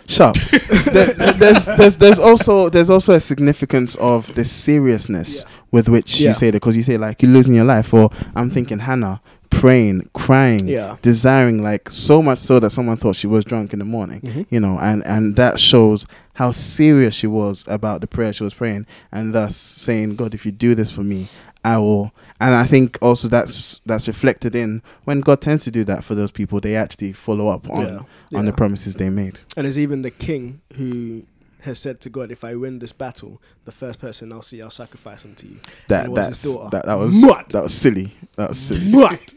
Shut 0.08 0.38
up. 0.38 0.50
there, 0.94 1.06
there- 1.14 1.34
there's 1.34 1.66
there's 1.66 1.98
there's 1.98 2.20
also 2.20 2.70
there's 2.70 2.90
also 2.90 3.14
a 3.14 3.20
significance 3.20 3.96
of 3.96 4.34
the 4.36 4.46
seriousness 4.46 5.44
Yeah. 5.44 5.50
with 5.72 5.90
which 5.90 6.20
Yeah. 6.22 6.30
you 6.30 6.34
say 6.36 6.48
that 6.52 6.58
because 6.62 6.78
you 6.78 6.84
say 6.84 6.98
like 6.98 7.22
you're 7.22 7.32
losing 7.32 7.56
your 7.56 7.66
life 7.66 7.94
or 7.94 8.12
I'm 8.36 8.50
thinking 8.50 8.80
Hannah 8.80 9.22
praying, 9.60 10.10
crying, 10.14 10.68
Yeah. 10.68 10.98
desiring 11.02 11.62
like 11.64 11.90
so 11.92 12.22
much 12.22 12.40
so 12.40 12.60
that 12.60 12.72
someone 12.72 12.98
thought 12.98 13.16
she 13.16 13.28
was 13.28 13.46
drunk 13.46 13.74
in 13.74 13.80
the 13.80 13.86
morning. 13.86 14.22
Mhm. 14.22 14.46
You 14.50 14.60
know, 14.60 14.78
and 14.80 15.06
and 15.06 15.36
that 15.36 15.60
shows 15.60 16.06
how 16.36 16.52
serious 16.52 17.14
she 17.14 17.28
was 17.28 17.64
about 17.68 18.02
the 18.02 18.08
prayer 18.08 18.34
she 18.34 18.44
was 18.44 18.54
praying 18.54 18.86
and 19.12 19.34
thus 19.34 19.56
saying, 19.56 20.16
God, 20.16 20.34
if 20.34 20.46
you 20.46 20.52
do 20.52 20.74
this 20.76 20.92
for 20.92 21.04
me, 21.04 21.30
I 21.64 21.78
will 21.78 22.12
and 22.42 22.54
I 22.56 22.66
think 22.66 22.98
also 23.02 23.28
that's 23.30 23.80
that's 23.86 24.08
reflected 24.08 24.54
in 24.56 24.82
when 25.06 25.22
God 25.22 25.40
tends 25.40 25.64
to 25.66 25.72
do 25.72 25.84
that 25.86 26.04
for 26.04 26.14
those 26.16 26.32
people, 26.32 26.60
they 26.60 26.76
actually 26.76 27.14
follow 27.14 27.48
up 27.48 27.70
on 27.70 27.86
Yeah. 28.32 28.40
on 28.40 28.46
the 28.46 28.52
promises 28.52 28.96
they 28.96 29.10
made. 29.10 29.40
And 29.56 29.66
there's 29.66 29.78
even 29.78 30.02
the 30.02 30.12
king 30.12 30.60
who 30.76 31.24
has 31.64 31.80
said 31.80 32.00
to 32.02 32.10
God, 32.10 32.32
if 32.32 32.44
I 32.44 32.56
win 32.56 32.80
this 32.80 32.92
battle, 32.94 33.42
the 33.66 33.72
first 33.72 34.00
person 34.00 34.32
I'll 34.32 34.42
see, 34.42 34.62
I'll 34.62 34.70
sacrifice 34.72 35.26
unto 35.26 35.48
you. 35.48 35.60
That 35.88 36.06
And 36.06 36.14
was 36.14 36.42
that's 36.44 36.70
that, 36.72 36.86
that 36.86 36.96
was 36.96 37.14
Mud. 37.22 37.46
that 37.50 37.64
was 37.64 37.74
silly. 37.74 38.14
That 38.38 38.50
was 38.50 38.60
silly. 38.60 38.92
Mud. 38.92 39.20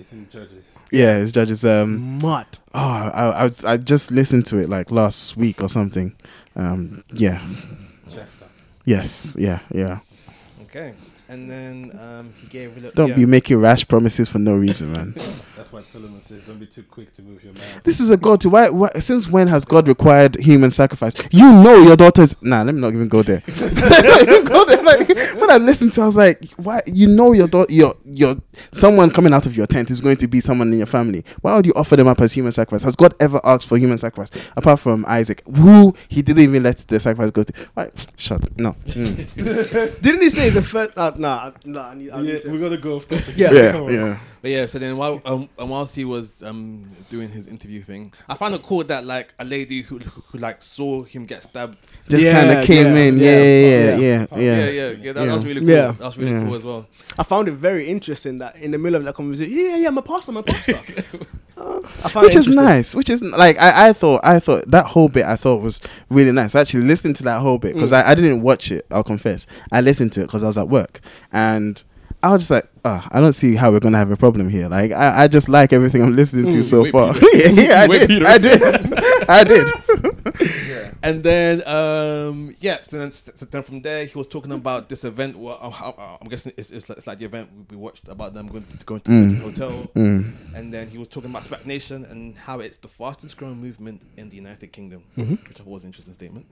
It's 0.00 0.12
in 0.12 0.28
Judges. 0.30 0.76
Yeah, 0.92 1.18
his 1.18 1.32
judges. 1.32 1.64
Um, 1.64 2.20
Mud. 2.22 2.46
oh, 2.72 3.10
I, 3.12 3.30
I 3.40 3.42
was 3.42 3.64
I 3.64 3.76
just 3.78 4.12
listened 4.12 4.46
to 4.46 4.58
it 4.58 4.68
like 4.68 4.92
last 4.92 5.36
week 5.36 5.60
or 5.60 5.68
something. 5.68 6.14
Um, 6.54 7.02
yeah. 7.14 7.40
Jephthah. 8.08 8.46
Yes. 8.84 9.34
Yeah. 9.36 9.58
Yeah. 9.72 9.98
Okay. 10.62 10.94
And 11.28 11.50
then 11.50 11.90
um, 12.00 12.32
he 12.40 12.46
gave 12.46 12.72
a 12.76 12.80
little. 12.80 12.92
Don't 12.92 13.08
yeah. 13.08 13.16
be 13.16 13.26
making 13.26 13.56
rash 13.58 13.88
promises 13.88 14.28
for 14.28 14.38
no 14.38 14.54
reason, 14.54 14.92
man. 14.92 15.14
That's 15.58 15.72
why 15.72 15.82
Solomon 15.82 16.20
says. 16.20 16.42
Don't 16.46 16.60
be 16.60 16.66
too 16.66 16.84
quick 16.84 17.12
to 17.14 17.22
move 17.22 17.42
your 17.42 17.52
mouth. 17.52 17.82
This 17.82 17.98
is 17.98 18.10
a 18.12 18.16
God 18.16 18.40
to 18.42 18.48
why, 18.48 18.70
why? 18.70 18.90
Since 18.90 19.28
when 19.28 19.48
has 19.48 19.64
God 19.64 19.88
required 19.88 20.36
human 20.36 20.70
sacrifice? 20.70 21.14
You 21.32 21.50
know 21.50 21.74
your 21.82 21.96
daughter's. 21.96 22.40
Nah, 22.40 22.62
let 22.62 22.76
me 22.76 22.80
not 22.80 22.92
even 22.94 23.08
go 23.08 23.24
there. 23.24 23.42
Let 23.48 23.72
me 23.74 23.80
not 24.08 24.22
even 24.22 24.44
go 24.44 24.64
there. 24.64 24.82
Like 24.84 25.08
when 25.34 25.50
I 25.50 25.56
listened 25.56 25.94
to, 25.94 26.00
it, 26.00 26.04
I 26.04 26.06
was 26.06 26.16
like, 26.16 26.52
why? 26.52 26.80
You 26.86 27.08
know 27.08 27.32
your 27.32 27.48
daughter, 27.48 27.72
your 27.72 27.94
your 28.04 28.36
someone 28.70 29.10
coming 29.10 29.34
out 29.34 29.46
of 29.46 29.56
your 29.56 29.66
tent 29.66 29.90
is 29.90 30.00
going 30.00 30.16
to 30.18 30.28
be 30.28 30.40
someone 30.40 30.72
in 30.72 30.78
your 30.78 30.86
family. 30.86 31.24
Why 31.40 31.56
would 31.56 31.66
you 31.66 31.72
offer 31.74 31.96
them 31.96 32.06
up 32.06 32.20
as 32.20 32.32
human 32.32 32.52
sacrifice? 32.52 32.84
Has 32.84 32.94
God 32.94 33.14
ever 33.18 33.40
asked 33.42 33.66
for 33.66 33.76
human 33.78 33.98
sacrifice 33.98 34.30
apart 34.56 34.78
from 34.78 35.04
Isaac, 35.08 35.42
who 35.56 35.92
he 36.06 36.22
didn't 36.22 36.44
even 36.44 36.62
let 36.62 36.76
the 36.78 37.00
sacrifice 37.00 37.32
go 37.32 37.42
through? 37.42 37.66
Why? 37.74 37.90
Shut. 38.16 38.56
No. 38.56 38.76
Mm. 38.86 40.00
Didn't 40.02 40.22
he 40.22 40.30
say 40.30 40.50
the 40.50 40.62
first? 40.62 40.96
Uh, 40.96 41.10
nah, 41.16 41.50
nah. 41.64 41.88
I 41.88 41.94
need, 41.94 42.10
I 42.10 42.22
need 42.22 42.32
Yeah, 42.34 42.38
to- 42.40 42.52
we're 42.52 42.60
gonna 42.60 42.76
go 42.76 42.94
off 42.96 43.08
topic. 43.08 43.34
Yeah. 43.36 43.50
Yeah. 43.52 43.88
Yeah. 43.90 44.18
But 44.40 44.50
yeah, 44.52 44.66
so 44.66 44.78
then 44.78 44.96
while 44.96 45.20
um, 45.24 45.47
and 45.58 45.70
whilst 45.70 45.94
he 45.96 46.04
was 46.04 46.42
um 46.42 46.88
doing 47.08 47.28
his 47.28 47.46
interview 47.46 47.82
thing, 47.82 48.12
I 48.28 48.34
found 48.34 48.54
it 48.54 48.62
cool 48.62 48.84
that 48.84 49.04
like 49.04 49.34
a 49.38 49.44
lady 49.44 49.82
who 49.82 49.98
who 49.98 50.38
like 50.38 50.62
saw 50.62 51.02
him 51.04 51.26
get 51.26 51.42
stabbed. 51.42 51.78
Just 52.08 52.22
Yeah, 52.22 52.40
kind 52.42 52.58
of 52.58 52.64
came 52.64 52.86
yeah, 52.94 53.02
in. 53.02 53.18
yeah, 53.18 53.24
Yeah. 53.24 53.38
Yeah. 53.38 53.96
yeah. 53.96 53.96
Yeah. 53.98 53.98
Yeah. 53.98 54.26
Yeah, 54.38 54.38
yeah. 54.38 54.70
yeah, 54.70 54.90
yeah. 55.00 55.12
That, 55.12 55.26
Yeah. 55.26 55.34
was 55.34 55.44
really 55.44 55.60
cool. 55.60 55.70
Yeah. 55.70 55.90
That 55.92 56.00
was 56.00 56.18
really 56.18 56.32
Yeah. 56.32 56.44
cool 56.44 56.54
as 56.56 56.64
well. 56.64 56.86
I 57.18 57.22
found 57.22 57.48
it 57.48 57.52
very 57.52 57.88
interesting 57.88 58.38
that 58.38 58.56
in 58.56 58.70
the 58.70 58.78
middle 58.78 58.96
of 58.96 59.04
that 59.04 59.14
conversation, 59.14 59.52
yeah, 59.56 59.76
yeah, 59.76 59.88
I'm 59.88 59.98
a 59.98 60.02
pastor, 60.02 60.32
I'm 60.36 60.42
pastor. 60.44 60.74
Uh, 61.58 61.80
which 61.80 62.06
it 62.06 62.36
is 62.36 62.46
interesting. 62.46 62.54
nice 62.54 62.94
which 62.94 63.10
is 63.10 63.20
like 63.20 63.58
I, 63.58 63.88
I 63.88 63.92
thought 63.92 64.20
i 64.22 64.38
thought 64.38 64.70
that 64.70 64.86
whole 64.86 65.08
bit 65.08 65.26
i 65.26 65.34
thought 65.34 65.60
was 65.60 65.80
really 66.08 66.30
nice 66.30 66.54
actually 66.54 66.84
listening 66.86 67.14
to 67.14 67.24
that 67.24 67.40
whole 67.40 67.58
bit 67.58 67.74
because 67.74 67.90
Mm. 67.90 68.04
I, 68.04 68.10
I 68.12 68.14
didn't 68.14 68.42
watch 68.42 68.70
it 68.70 68.86
i'll 68.92 69.02
confess 69.02 69.44
i 69.72 69.80
listened 69.80 70.12
to 70.12 70.20
it 70.20 70.26
because 70.26 70.44
i 70.44 70.46
was 70.46 70.56
at 70.56 70.68
work 70.68 71.00
and 71.32 71.82
i 72.22 72.30
was 72.32 72.42
just 72.42 72.52
like 72.52 72.68
uh, 72.88 73.08
I 73.10 73.20
don't 73.20 73.32
see 73.32 73.54
how 73.54 73.70
we're 73.70 73.80
gonna 73.80 73.98
have 73.98 74.10
a 74.10 74.16
problem 74.16 74.48
here. 74.48 74.68
Like 74.68 74.92
I, 74.92 75.24
I 75.24 75.28
just 75.28 75.48
like 75.48 75.72
everything 75.72 76.02
I'm 76.02 76.14
listening 76.16 76.50
to 76.52 76.58
Mm, 76.58 76.64
so 76.64 76.84
far. 76.90 77.14
Peter. 77.14 77.50
yeah, 77.62 77.82
I 77.82 77.86
Wait, 77.88 78.08
did. 78.08 78.24
I 78.24 78.38
did. 78.38 78.62
I 79.28 79.44
did. 79.44 79.66
And 81.02 81.22
then, 81.22 81.66
um, 81.68 82.54
yeah, 82.60 82.78
so 82.84 82.98
then, 82.98 83.10
so 83.12 83.30
then 83.46 83.62
from 83.62 83.82
there, 83.82 84.04
he 84.04 84.16
was 84.18 84.26
talking 84.26 84.50
about 84.52 84.88
this 84.88 85.04
event. 85.04 85.36
Well, 85.36 85.58
I'm, 85.60 85.72
I'm 86.20 86.28
guessing 86.28 86.52
it's, 86.56 86.70
it's, 86.72 86.88
like, 86.88 86.98
it's 86.98 87.06
like 87.06 87.18
the 87.18 87.26
event 87.26 87.48
we 87.70 87.76
watched 87.76 88.08
about 88.08 88.34
them 88.34 88.48
going 88.48 88.64
to, 88.64 88.84
going 88.86 89.00
to 89.02 89.10
Mm. 89.10 89.30
the 89.30 89.42
hotel. 89.44 89.90
Mm. 89.94 90.34
And 90.54 90.72
then 90.72 90.88
he 90.88 90.98
was 90.98 91.08
talking 91.08 91.30
about 91.30 91.44
SPAC 91.44 91.66
Nation 91.66 92.04
and 92.06 92.36
how 92.36 92.58
it's 92.60 92.78
the 92.78 92.88
fastest 92.88 93.36
growing 93.36 93.60
movement 93.60 94.02
in 94.16 94.28
the 94.28 94.36
United 94.36 94.72
Kingdom, 94.72 95.04
Mm-hmm. 95.16 95.34
which 95.48 95.60
I 95.60 95.64
thought 95.64 95.66
was 95.68 95.84
an 95.84 95.88
interesting 95.90 96.14
statement. 96.14 96.46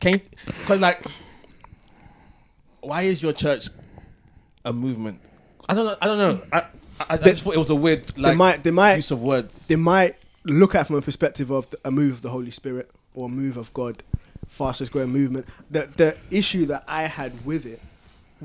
Can 0.00 0.20
because 0.46 0.80
like, 0.80 1.02
why 2.80 3.02
is 3.02 3.22
your 3.22 3.32
church 3.32 3.68
a 4.64 4.72
movement? 4.72 5.20
I 5.68 5.74
don't 5.74 5.86
know. 5.86 5.96
I 6.00 6.06
don't 6.06 6.18
know. 6.18 6.42
I 6.52 6.58
I, 7.00 7.14
I 7.14 7.16
just 7.16 7.42
thought 7.42 7.54
it 7.54 7.58
was 7.58 7.70
a 7.70 7.74
weird 7.74 8.04
they 8.04 8.34
might, 8.34 8.62
they 8.62 8.70
might, 8.70 8.94
use 8.96 9.10
of 9.10 9.22
words. 9.22 9.66
they 9.66 9.76
might 9.76 10.16
look 10.44 10.74
at 10.74 10.82
it 10.82 10.84
from 10.84 10.96
a 10.96 11.02
perspective 11.02 11.50
of 11.50 11.68
the, 11.70 11.78
a 11.84 11.90
move 11.90 12.12
of 12.14 12.22
the 12.22 12.30
Holy 12.30 12.50
Spirit 12.50 12.90
or 13.14 13.26
a 13.26 13.28
move 13.28 13.56
of 13.56 13.72
God, 13.74 14.02
fastest 14.46 14.92
growing 14.92 15.10
movement. 15.10 15.46
The 15.70 15.88
the 15.96 16.16
issue 16.30 16.66
that 16.66 16.84
I 16.86 17.04
had 17.08 17.44
with 17.44 17.66
it 17.66 17.80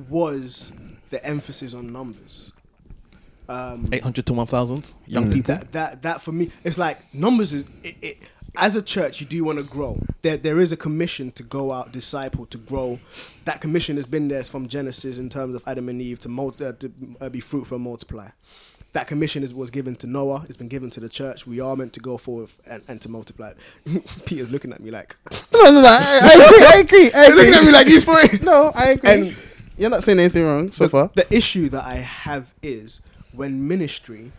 was 0.09 0.71
the 1.09 1.23
emphasis 1.25 1.73
on 1.73 1.91
numbers. 1.91 2.51
Um, 3.49 3.87
Eight 3.93 4.03
hundred 4.03 4.25
to 4.25 4.33
one 4.33 4.47
thousand 4.47 4.93
young 5.05 5.25
Mm. 5.27 5.33
people. 5.33 5.55
that 5.55 5.71
that 5.71 6.01
that 6.01 6.21
for 6.21 6.31
me, 6.33 6.51
it's 6.63 6.77
like 6.77 6.97
numbers. 7.13 7.53
Is 7.53 7.63
it, 7.83 7.95
it, 8.01 8.17
as 8.57 8.75
a 8.75 8.81
church, 8.81 9.19
you 9.21 9.27
do 9.27 9.43
want 9.43 9.57
to 9.57 9.63
grow. 9.63 10.01
There 10.21 10.37
there 10.37 10.59
is 10.59 10.71
a 10.71 10.77
commission 10.77 11.31
to 11.33 11.43
go 11.43 11.71
out, 11.71 11.91
disciple, 11.91 12.45
to 12.47 12.57
grow. 12.57 12.99
That 13.45 13.61
commission 13.61 13.95
has 13.97 14.05
been 14.05 14.27
there 14.27 14.43
from 14.43 14.67
Genesis 14.67 15.17
in 15.17 15.29
terms 15.29 15.55
of 15.55 15.63
Adam 15.67 15.89
and 15.89 16.01
Eve 16.01 16.19
to, 16.21 16.29
multi, 16.29 16.65
uh, 16.65 16.73
to 16.73 16.91
uh, 17.21 17.29
be 17.29 17.39
fruitful 17.39 17.75
and 17.75 17.83
multiply. 17.83 18.29
That 18.93 19.07
commission 19.07 19.43
is, 19.43 19.53
was 19.53 19.69
given 19.69 19.95
to 19.97 20.07
Noah. 20.07 20.45
It's 20.47 20.57
been 20.57 20.69
given 20.69 20.89
to 20.91 20.99
the 20.99 21.09
church. 21.09 21.45
We 21.45 21.59
are 21.59 21.75
meant 21.75 21.93
to 21.93 21.99
go 21.99 22.17
forward 22.17 22.49
and, 22.65 22.81
and 22.87 22.99
to 23.01 23.09
multiply. 23.09 23.53
Peter's 24.25 24.49
looking 24.49 24.71
at 24.73 24.79
me 24.79 24.89
like 24.91 25.15
No, 25.53 25.63
no, 25.65 25.81
no. 25.81 25.87
I, 25.87 26.73
I 26.75 26.79
agree. 26.79 27.11
I 27.11 27.11
agree. 27.11 27.11
I 27.11 27.19
He's 27.19 27.27
agree. 27.29 27.35
looking 27.35 27.53
at 27.53 27.63
me 27.65 27.71
like 27.71 27.87
he's 27.87 28.03
for 28.03 28.19
it. 28.19 28.41
No, 28.41 28.71
I 28.73 28.91
agree. 28.91 29.11
And 29.11 29.35
You're 29.77 29.89
not 29.91 30.03
saying 30.03 30.19
anything 30.19 30.43
wrong 30.45 30.71
so 30.71 30.85
the, 30.85 30.89
far. 30.89 31.11
The 31.13 31.31
issue 31.35 31.69
that 31.69 31.83
I 31.85 31.95
have 31.95 32.53
is 32.63 33.01
when 33.33 33.67
ministry 33.67 34.31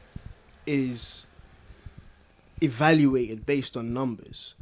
is 0.66 1.26
evaluated 2.60 3.46
based 3.46 3.76
on 3.76 3.92
numbers, 3.92 4.54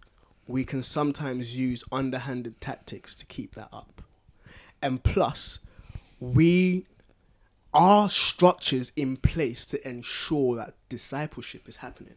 we 0.47 0.65
can 0.65 0.83
sometimes 0.83 1.57
use 1.57 1.83
underhanded 1.91 2.61
tactics 2.61 3.15
to 3.17 3.27
keep 3.27 3.55
that 3.55 3.69
up. 3.73 4.03
And 4.81 5.03
plus, 5.03 5.59
we 6.21 6.87
are 7.75 8.09
structures 8.09 8.93
in 8.97 9.17
place 9.17 9.67
to 9.67 9.89
ensure 9.89 10.57
that 10.57 10.75
discipleship 10.89 11.69
is 11.69 11.77
happening 11.77 12.15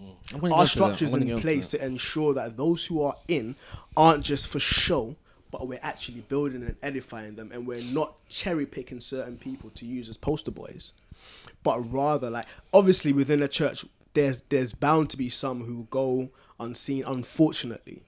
mm. 0.00 0.14
I'm 0.34 0.36
our 0.36 0.40
get 0.40 0.44
onto 0.44 0.50
that. 0.50 0.60
I'm 0.60 0.66
structures 0.66 1.14
in 1.14 1.40
place 1.40 1.68
that. 1.68 1.78
to 1.78 1.86
ensure 1.86 2.34
that 2.34 2.56
those 2.56 2.86
who 2.86 3.02
are 3.02 3.16
in 3.28 3.56
aren't 3.96 4.24
just 4.24 4.48
for 4.48 4.58
show, 4.58 5.16
but 5.50 5.66
we're 5.66 5.80
actually 5.82 6.20
building 6.22 6.62
and 6.62 6.76
edifying 6.82 7.36
them, 7.36 7.50
and 7.52 7.66
we're 7.66 7.82
not 7.82 8.16
cherry 8.28 8.66
picking 8.66 9.00
certain 9.00 9.36
people 9.36 9.70
to 9.70 9.86
use 9.86 10.08
as 10.08 10.16
poster 10.16 10.50
boys, 10.50 10.92
but 11.62 11.78
rather 11.80 12.30
like 12.30 12.46
obviously 12.72 13.12
within 13.12 13.42
a 13.42 13.48
church, 13.48 13.84
there's 14.14 14.42
there's 14.48 14.72
bound 14.72 15.10
to 15.10 15.16
be 15.16 15.28
some 15.28 15.64
who 15.64 15.86
go 15.90 16.30
unseen, 16.58 17.04
unfortunately. 17.06 18.02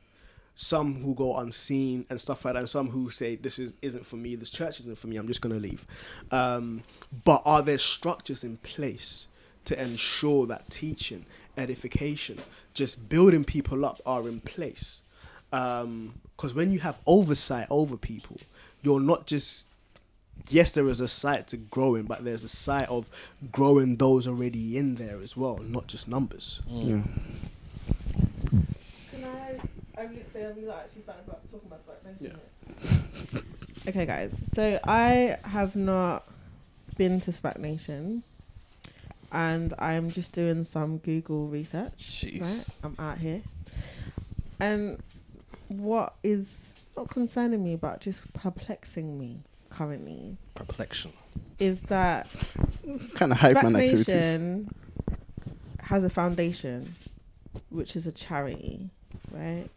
Some 0.55 1.03
who 1.03 1.15
go 1.15 1.39
unseen 1.39 2.05
and 2.11 2.21
stuff 2.21 2.45
like 2.45 2.55
that, 2.55 2.61
and 2.61 2.69
some 2.69 2.91
who 2.91 3.11
say 3.11 3.37
this 3.37 3.59
is 3.59 3.73
isn't 3.81 4.05
for 4.05 4.17
me, 4.17 4.37
this 4.37 4.51
church 4.51 4.81
isn't 4.81 4.99
for 4.99 5.07
me, 5.07 5.17
I'm 5.17 5.27
just 5.27 5.41
gonna 5.41 5.55
leave. 5.55 5.87
Um, 6.31 6.83
but 7.25 7.43
are 7.47 7.63
there 7.63 7.79
structures 7.79 8.45
in 8.45 8.59
place 8.59 9.29
to 9.65 9.81
ensure 9.81 10.47
that 10.47 10.69
teaching, 10.69 11.25
edification, 11.57 12.39
just 12.75 13.09
building 13.09 13.45
people 13.45 13.85
up 13.85 14.01
are 14.05 14.29
in 14.29 14.41
place? 14.41 15.03
Because 15.51 16.55
when 16.55 16.71
you 16.71 16.81
have 16.81 17.01
oversight 17.07 17.67
over 17.71 17.97
people, 17.97 18.39
you're 18.83 19.01
not 19.01 19.27
just 19.27 19.69
yes, 20.49 20.73
there 20.73 20.89
is 20.89 21.01
a 21.01 21.09
site 21.09 21.49
to 21.49 21.57
growing, 21.57 22.05
but 22.05 22.25
there's 22.25 22.45
a 22.45 22.49
site 22.49 22.89
of 22.89 23.09
growing 23.51 23.97
those 23.97 24.27
already 24.27 24.77
in 24.77 24.97
there 24.97 25.21
as 25.21 25.37
well, 25.37 25.59
not 25.59 25.87
just 25.87 26.09
numbers. 26.09 26.61
Mm. 26.71 26.89
Yeah. 26.89 28.61
Can 29.11 29.25
I? 29.25 30.01
Have 30.01 30.13
you, 30.13 30.25
so 30.33 30.41
have 30.41 30.59
you 30.59 30.71
actually 30.71 31.03
started 31.03 31.25
about, 31.27 31.51
talking 31.51 31.69
about 31.69 31.83
SPAC 31.87 32.21
Nation? 32.21 32.41
Yeah. 33.35 33.41
okay, 33.89 34.07
guys. 34.07 34.43
So 34.53 34.79
I 34.85 35.39
have 35.45 35.77
not 35.77 36.25
been 36.97 37.21
to 37.23 37.31
SPAC 37.31 37.59
Nation, 37.59 38.23
and 39.31 39.75
I'm 39.79 40.11
just 40.11 40.33
doing 40.33 40.65
some 40.65 40.99
Google 40.99 41.47
research. 41.49 41.93
Jeez. 41.99 42.41
Right, 42.41 42.79
I'm 42.85 43.05
out 43.05 43.19
here, 43.19 43.43
and 44.61 45.03
what 45.69 46.15
is 46.23 46.75
not 46.97 47.09
concerning 47.09 47.65
me, 47.65 47.77
but 47.77 48.01
just 48.01 48.31
perplexing 48.35 49.19
me 49.19 49.41
currently 49.73 50.37
Perplexion. 50.55 51.13
is 51.59 51.83
that 51.83 52.29
Kind 53.15 53.33
of 53.33 53.39
hype 53.39 53.59
Spark 53.59 53.73
man 53.73 53.83
activities. 53.83 54.67
Has 55.81 56.05
a 56.05 56.11
foundation, 56.11 56.95
which 57.71 57.97
is 57.97 58.07
a 58.07 58.13
charity, 58.13 58.91
right? 59.31 59.69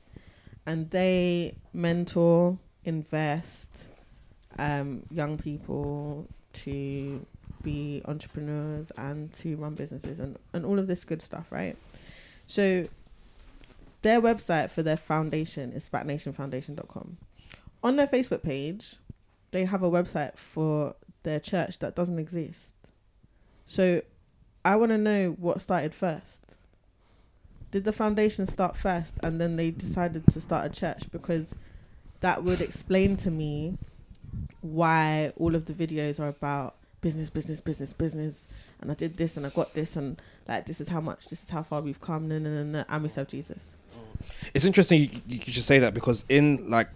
And 0.65 0.89
they 0.91 1.55
mentor, 1.73 2.57
invest 2.83 3.87
um, 4.57 5.03
young 5.11 5.37
people 5.37 6.27
to 6.53 7.25
be 7.63 8.01
entrepreneurs 8.05 8.91
and 8.97 9.33
to 9.33 9.57
run 9.57 9.73
businesses 9.73 10.19
and, 10.19 10.37
and 10.53 10.65
all 10.65 10.79
of 10.79 10.87
this 10.87 11.03
good 11.03 11.21
stuff, 11.21 11.47
right? 11.51 11.75
So 12.47 12.87
their 14.03 14.21
website 14.21 14.69
for 14.69 14.83
their 14.83 14.97
foundation 14.97 15.73
is 15.73 15.89
spacnationfoundation.com. 15.89 17.17
On 17.83 17.95
their 17.95 18.07
Facebook 18.07 18.43
page, 18.43 18.95
they 19.55 19.63
have 19.63 19.83
a 19.83 19.89
website 19.89 20.37
for 20.37 20.93
their 21.23 21.39
church 21.39 21.79
that 21.79 21.95
doesn't 21.95 22.19
exist. 22.19 22.71
So 23.65 24.01
I 24.65 24.75
want 24.75 24.89
to 24.91 24.97
know 24.97 25.37
what 25.39 25.61
started 25.61 25.95
first. 25.95 26.43
Did 27.71 27.85
the 27.85 27.93
foundation 27.93 28.47
start 28.47 28.75
first 28.75 29.17
and 29.23 29.39
then 29.39 29.55
they 29.55 29.71
decided 29.71 30.27
to 30.27 30.41
start 30.41 30.65
a 30.65 30.69
church? 30.69 31.09
Because 31.09 31.55
that 32.19 32.43
would 32.43 32.59
explain 32.59 33.15
to 33.15 33.31
me 33.31 33.77
why 34.59 35.31
all 35.37 35.55
of 35.55 35.67
the 35.67 35.73
videos 35.73 36.19
are 36.19 36.27
about 36.27 36.75
business, 36.99 37.29
business, 37.29 37.61
business, 37.61 37.93
business. 37.93 38.47
And 38.81 38.91
I 38.91 38.93
did 38.93 39.15
this 39.15 39.37
and 39.37 39.45
I 39.45 39.51
got 39.51 39.73
this 39.73 39.95
and 39.95 40.21
like 40.49 40.65
this 40.65 40.81
is 40.81 40.89
how 40.89 40.99
much, 40.99 41.27
this 41.27 41.43
is 41.43 41.49
how 41.49 41.63
far 41.63 41.79
we've 41.79 42.01
come, 42.01 42.27
no, 42.27 42.39
no, 42.39 42.49
no, 42.49 42.63
no, 42.63 42.83
and 42.89 43.03
we 43.03 43.07
serve 43.07 43.29
Jesus. 43.29 43.69
It's 44.53 44.65
interesting 44.65 44.99
you, 44.99 45.09
you, 45.27 45.39
you 45.45 45.53
should 45.53 45.63
say 45.63 45.79
that 45.79 45.93
because 45.93 46.25
in 46.27 46.69
like 46.69 46.89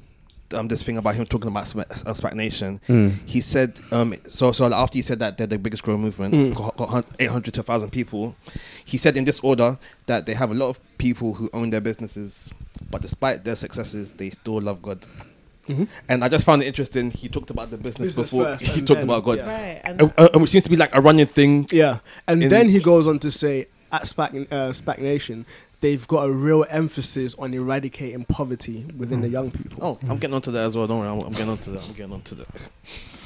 um 0.53 0.67
this 0.67 0.83
thing 0.83 0.97
about 0.97 1.15
him 1.15 1.25
talking 1.25 1.47
about 1.49 1.67
Spa- 1.67 1.81
uh, 1.81 2.13
SPAC 2.13 2.33
Nation, 2.33 2.79
Mm. 2.87 3.13
he 3.25 3.41
said 3.41 3.79
um 3.91 4.13
so 4.27 4.51
so 4.51 4.71
after 4.73 4.97
he 4.97 5.01
said 5.01 5.19
that 5.19 5.37
they're 5.37 5.47
the 5.47 5.59
biggest 5.59 5.83
growing 5.83 6.01
movement, 6.01 6.33
Mm. 6.33 6.55
got, 6.55 6.75
got 6.77 7.05
800 7.19 7.53
to 7.55 7.61
1,000 7.61 7.91
people. 7.91 8.35
He 8.85 8.97
said 8.97 9.17
in 9.17 9.23
this 9.25 9.39
order 9.41 9.77
that 10.07 10.25
they 10.25 10.33
have 10.33 10.51
a 10.51 10.53
lot 10.55 10.69
of 10.69 10.79
people 10.97 11.33
who 11.33 11.49
own 11.53 11.69
their 11.69 11.81
businesses, 11.81 12.51
but 12.89 13.01
despite 13.01 13.43
their 13.43 13.55
successes, 13.55 14.13
they 14.13 14.29
still 14.31 14.59
love 14.61 14.81
God. 14.81 15.05
Mhm. 15.67 15.87
And 16.07 16.23
I 16.23 16.29
just 16.29 16.45
found 16.45 16.63
it 16.63 16.65
interesting. 16.65 17.11
He 17.11 17.27
talked 17.29 17.51
about 17.51 17.69
the 17.69 17.77
business, 17.77 18.09
Business 18.09 18.31
before 18.31 18.45
first 18.57 18.63
he 18.71 18.81
talked 18.81 19.01
then- 19.01 19.03
about 19.03 19.23
God, 19.23 19.37
yeah. 19.37 19.45
Right. 19.73 19.81
And 19.83 20.01
Uh, 20.01 20.09
uh, 20.33 20.39
which 20.39 20.49
seems 20.49 20.63
to 20.63 20.69
be 20.71 20.75
like 20.75 20.89
a 20.95 21.01
running 21.01 21.27
thing. 21.27 21.67
Yeah, 21.71 21.99
and 22.27 22.41
then 22.41 22.69
he 22.69 22.79
goes 22.79 23.05
on 23.05 23.19
to 23.19 23.31
say 23.31 23.67
at 23.91 24.03
SPAC, 24.07 24.47
uh, 24.51 24.71
SPAC 24.71 24.99
Nation, 24.99 25.45
they've 25.81 26.07
got 26.07 26.27
a 26.27 26.31
real 26.31 26.65
emphasis 26.69 27.35
on 27.35 27.53
eradicating 27.53 28.25
poverty 28.25 28.85
within 28.97 29.21
the 29.21 29.29
young 29.29 29.51
people. 29.51 29.79
Oh, 29.81 29.99
I'm 30.09 30.17
getting 30.17 30.33
onto 30.33 30.51
that 30.51 30.65
as 30.65 30.75
well. 30.75 30.87
Don't 30.87 30.99
worry, 30.99 31.09
I'm, 31.09 31.19
I'm 31.21 31.31
getting 31.31 31.49
onto 31.49 31.71
that. 31.71 31.87
I'm 31.87 31.93
getting 31.93 32.13
onto 32.13 32.35
that. 32.35 32.47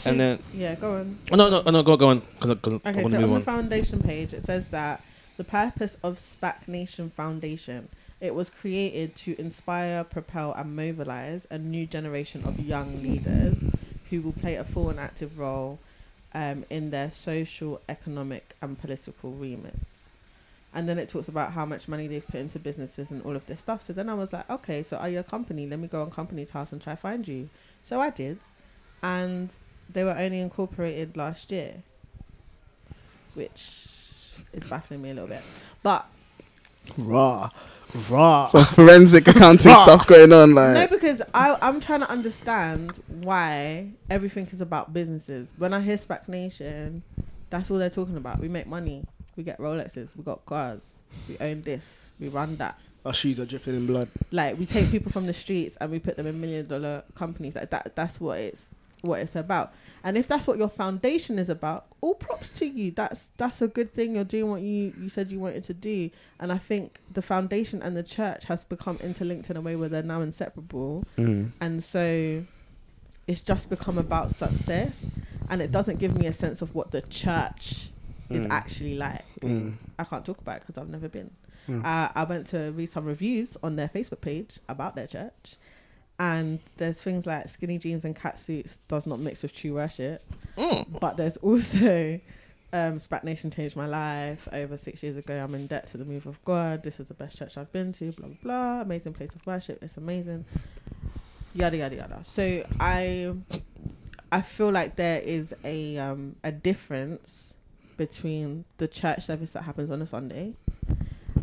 And 0.06 0.20
then, 0.20 0.40
yeah, 0.54 0.76
go 0.76 0.98
on. 0.98 1.18
oh, 1.32 1.36
no, 1.36 1.50
no, 1.50 1.62
no, 1.62 1.82
go, 1.84 1.96
go 1.96 2.10
on. 2.10 2.22
Cause, 2.40 2.58
cause 2.62 2.74
Okay, 2.86 3.02
want 3.04 3.12
so 3.14 3.18
to 3.18 3.18
on 3.18 3.22
move 3.22 3.30
the 3.30 3.36
on. 3.36 3.42
foundation 3.42 4.02
page, 4.02 4.34
it 4.34 4.44
says 4.44 4.68
that 4.70 5.02
the 5.38 5.44
purpose 5.44 5.98
of 6.04 6.18
SPAC 6.18 6.68
Nation 6.68 7.10
Foundation 7.10 7.88
it 8.24 8.34
was 8.34 8.50
created 8.50 9.14
to 9.18 9.36
inspire, 9.38 10.02
propel, 10.06 10.54
and 10.54 10.74
mobilize 10.78 11.46
a 11.52 11.58
new 11.58 11.86
generation 11.86 12.46
of 12.46 12.58
young 12.58 13.04
leaders 13.04 13.66
who 14.10 14.22
will 14.22 14.32
play 14.32 14.56
a 14.56 14.64
full 14.64 14.90
and 14.90 14.98
active 14.98 15.38
role 15.38 15.78
um, 16.34 16.64
in 16.70 16.90
their 16.90 17.12
social, 17.12 17.82
economic, 17.90 18.56
and 18.62 18.80
political 18.80 19.32
remits. 19.34 20.03
And 20.76 20.90
then 20.90 20.98
it 20.98 21.08
talks 21.10 21.28
about 21.28 21.54
how 21.54 21.66
much 21.66 21.88
money 21.88 22.08
they've 22.08 22.26
put 22.26 22.40
into 22.40 22.60
businesses 22.60 23.12
and 23.12 23.22
all 23.24 23.36
of 23.36 23.46
this 23.46 23.62
stuff. 23.62 23.82
So 23.84 23.94
then 23.94 24.10
I 24.10 24.16
was 24.16 24.34
like, 24.34 24.50
okay, 24.50 24.82
so 24.84 24.98
are 24.98 25.10
you 25.10 25.20
a 25.20 25.24
company? 25.24 25.68
Let 25.68 25.80
me 25.80 25.88
go 25.88 26.02
on 26.02 26.10
Companies 26.10 26.50
House 26.50 26.72
and 26.72 26.82
try 26.82 26.96
find 26.96 27.28
you. 27.28 27.50
So 27.84 28.00
I 28.02 28.10
did, 28.10 28.40
and 29.04 29.54
they 29.92 30.04
were 30.04 30.18
only 30.18 30.40
incorporated 30.40 31.16
last 31.16 31.52
year 31.52 31.84
which 33.36 33.88
is 34.54 34.66
baffling 34.66 35.02
me 35.02 35.12
a 35.12 35.14
little 35.14 35.30
bit. 35.30 35.42
But 35.82 36.06
Raw, 36.98 37.50
raw. 38.10 38.46
Some 38.46 38.66
forensic 38.66 39.28
accounting 39.28 39.74
stuff 39.74 40.06
going 40.06 40.34
on. 40.34 40.54
No, 40.54 40.88
because 40.88 41.22
I, 41.34 41.58
I'm 41.62 41.80
trying 41.80 42.02
to 42.02 42.10
understand 42.10 43.02
why 43.08 43.90
everything 44.10 44.48
is 44.52 44.62
about 44.62 44.94
businesses. 44.94 45.52
When 45.58 45.74
I 45.74 45.82
hear 45.82 45.98
SPAC 45.98 46.28
Nation, 46.28 47.04
that's 47.50 47.72
all 47.72 47.78
they're 47.78 47.90
talking 47.90 48.18
about. 48.18 48.40
We 48.40 48.50
make 48.50 48.68
money. 48.68 49.06
We 49.36 49.44
get 49.44 49.60
Rolexes. 49.60 50.16
We 50.16 50.24
got 50.24 50.46
cars. 50.46 51.00
We 51.28 51.38
own 51.40 51.62
this. 51.62 52.12
We 52.20 52.30
run 52.30 52.58
that. 52.58 52.80
Our 53.06 53.14
shoes 53.14 53.40
are 53.40 53.46
dripping 53.46 53.76
in 53.76 53.86
blood. 53.86 54.10
Like 54.32 54.58
we 54.58 54.66
take 54.66 54.90
people 54.90 55.12
from 55.12 55.26
the 55.26 55.34
streets 55.34 55.76
and 55.82 55.92
we 55.92 56.00
put 56.00 56.16
them 56.16 56.28
in 56.28 56.40
million 56.40 56.68
dollar 56.68 57.04
companies. 57.16 57.56
Like 57.56 57.70
that. 57.72 57.96
That's 57.96 58.20
what 58.22 58.40
it's 58.40 58.70
what 59.02 59.20
it's 59.20 59.36
about. 59.36 59.74
And 60.06 60.18
if 60.18 60.28
that's 60.28 60.48
what 60.48 60.58
your 60.58 60.70
foundation 60.70 61.38
is 61.38 61.50
about, 61.50 61.88
all 62.00 62.16
props 62.16 62.50
to 62.52 62.66
you. 62.66 62.92
That's 62.92 63.30
that's 63.38 63.62
a 63.62 63.68
good 63.68 63.94
thing. 63.94 64.16
You're 64.16 64.24
doing 64.24 64.50
what 64.50 64.62
you 64.62 64.94
you 65.00 65.10
said 65.10 65.32
you 65.32 65.40
wanted 65.40 65.64
to 65.66 65.74
do. 65.74 66.10
And 66.40 66.52
I 66.52 66.58
think 66.58 67.00
the 67.12 67.22
foundation 67.22 67.82
and 67.82 67.98
the 67.98 68.04
church 68.04 68.46
has 68.46 68.64
become 68.64 68.98
interlinked 69.04 69.50
in 69.50 69.58
a 69.58 69.62
way 69.62 69.76
where 69.76 69.90
they're 69.90 70.04
now 70.04 70.22
inseparable 70.22 71.04
mm, 71.18 71.52
and 71.62 71.84
so 71.84 72.44
it's 73.28 73.42
just 73.42 73.70
become 73.70 73.98
about 73.98 74.34
success 74.34 75.06
and 75.50 75.62
it 75.62 75.72
doesn't 75.72 76.00
give 76.00 76.18
me 76.18 76.28
a 76.28 76.34
sense 76.34 76.62
of 76.62 76.74
what 76.76 76.92
the 76.92 77.02
church 77.04 77.90
is 78.30 78.44
Mm. 78.46 78.52
actually 78.52 78.96
like 78.96 79.22
mm, 79.42 79.74
i 80.00 80.04
can't 80.04 80.26
talk 80.26 80.40
about 80.40 80.58
it 80.58 80.64
because 80.66 80.82
i've 80.82 80.90
never 80.90 81.08
been 81.10 81.30
Mm. 81.68 81.86
uh, 81.86 82.10
i 82.16 82.24
went 82.26 82.48
to 82.48 82.72
read 82.74 82.90
some 82.90 83.06
reviews 83.06 83.56
on 83.64 83.76
their 83.78 83.88
facebook 83.88 84.20
page 84.22 84.60
about 84.68 84.96
their 84.96 85.08
church 85.08 85.56
and 86.20 86.60
there's 86.78 87.02
things 87.02 87.26
like 87.26 87.48
skinny 87.50 87.78
jeans 87.78 88.04
and 88.06 88.16
cat 88.16 88.38
suits 88.40 88.80
does 88.88 89.06
not 89.08 89.20
mix 89.20 89.42
with 89.44 89.54
true 89.56 89.74
worship 89.76 90.22
Mm. 90.58 91.00
but 91.00 91.18
there's 91.18 91.38
also 91.38 92.20
um, 92.74 92.98
SPAC 93.00 93.24
Nation 93.24 93.52
changed 93.52 93.76
my 93.76 93.86
life. 93.86 94.48
Over 94.52 94.78
six 94.78 95.04
years 95.04 95.16
ago, 95.16 95.36
I'm 95.44 95.54
in 95.54 95.68
debt 95.68 95.86
to 95.92 95.98
the 95.98 96.06
move 96.06 96.26
of 96.26 96.44
God. 96.44 96.82
This 96.82 97.00
is 97.00 97.06
the 97.06 97.14
best 97.14 97.38
church 97.38 97.56
I've 97.56 97.72
been 97.72 97.94
to. 97.94 98.12
Blah 98.14 98.28
blah 98.30 98.38
blah. 98.42 98.82
Amazing 98.82 99.14
place 99.14 99.36
of 99.36 99.46
worship. 99.46 99.84
It's 99.84 99.98
amazing. 99.98 100.44
Yada 101.54 101.78
yada 101.78 101.96
yada. 101.96 102.20
So 102.24 102.66
I, 102.80 103.32
I 104.32 104.42
feel 104.42 104.72
like 104.72 104.96
there 104.96 105.22
is 105.22 105.54
a 105.64 105.98
um, 106.00 106.36
a 106.44 106.52
difference 106.52 107.53
between 107.98 108.66
the 108.78 108.88
church 108.88 109.26
service 109.26 109.52
that 109.52 109.64
happens 109.64 109.92
on 109.92 110.02
a 110.02 110.08
Sunday, 110.08 110.54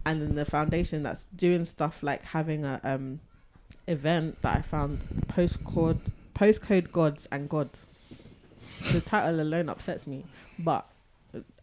and 0.05 0.23
then 0.23 0.35
the 0.35 0.45
foundation 0.45 1.03
that's 1.03 1.27
doing 1.37 1.65
stuff 1.65 2.03
like 2.03 2.23
having 2.23 2.65
a 2.65 2.81
um, 2.85 3.21
event 3.87 4.41
that 4.43 4.57
I 4.59 4.63
found 4.63 5.01
postcode 5.29 6.01
postcode 6.35 6.93
gods 6.93 7.29
and 7.31 7.49
God. 7.49 7.71
The 8.93 9.01
title 9.03 9.41
alone 9.41 9.69
upsets 9.69 10.07
me, 10.07 10.25
but 10.59 10.87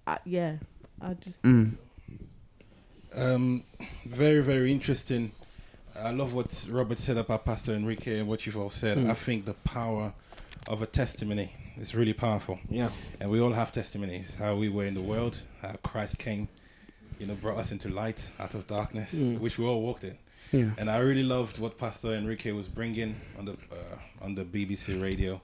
uh, 0.05 0.17
yeah, 0.23 0.57
I 1.01 1.13
just 1.15 1.41
mm. 1.41 1.73
Um, 3.13 3.63
very, 4.05 4.41
very 4.41 4.71
interesting. 4.71 5.31
I 5.95 6.11
love 6.11 6.35
what 6.35 6.67
Robert 6.69 6.99
said 6.99 7.17
about 7.17 7.45
Pastor 7.45 7.73
Enrique 7.73 8.19
and 8.19 8.27
what 8.27 8.45
you've 8.45 8.57
all 8.57 8.69
said. 8.69 8.99
Mm. 8.99 9.09
I 9.09 9.15
think 9.15 9.45
the 9.45 9.55
power 9.55 10.13
of 10.67 10.83
a 10.83 10.85
testimony 10.85 11.51
is 11.79 11.95
really 11.95 12.13
powerful. 12.13 12.59
Yeah. 12.69 12.89
And 13.19 13.29
we 13.29 13.39
all 13.39 13.53
have 13.53 13.71
testimonies 13.71 14.35
how 14.35 14.55
we 14.55 14.69
were 14.69 14.85
in 14.85 14.93
the 14.93 15.01
world, 15.01 15.41
how 15.61 15.73
Christ 15.83 16.17
came, 16.19 16.47
you 17.19 17.27
know, 17.27 17.35
brought 17.35 17.57
us 17.57 17.71
into 17.71 17.89
light 17.89 18.29
out 18.39 18.55
of 18.55 18.67
darkness, 18.67 19.13
Mm. 19.13 19.39
which 19.39 19.57
we 19.57 19.65
all 19.65 19.81
walked 19.81 20.03
in. 20.03 20.17
Yeah. 20.51 20.71
And 20.77 20.89
I 20.89 20.99
really 20.99 21.23
loved 21.23 21.59
what 21.59 21.77
Pastor 21.77 22.13
Enrique 22.13 22.51
was 22.51 22.67
bringing 22.67 23.15
on 23.37 23.45
the 23.45 23.51
uh, 23.71 23.97
on 24.21 24.35
the 24.35 24.43
BBC 24.45 25.01
radio. 25.01 25.41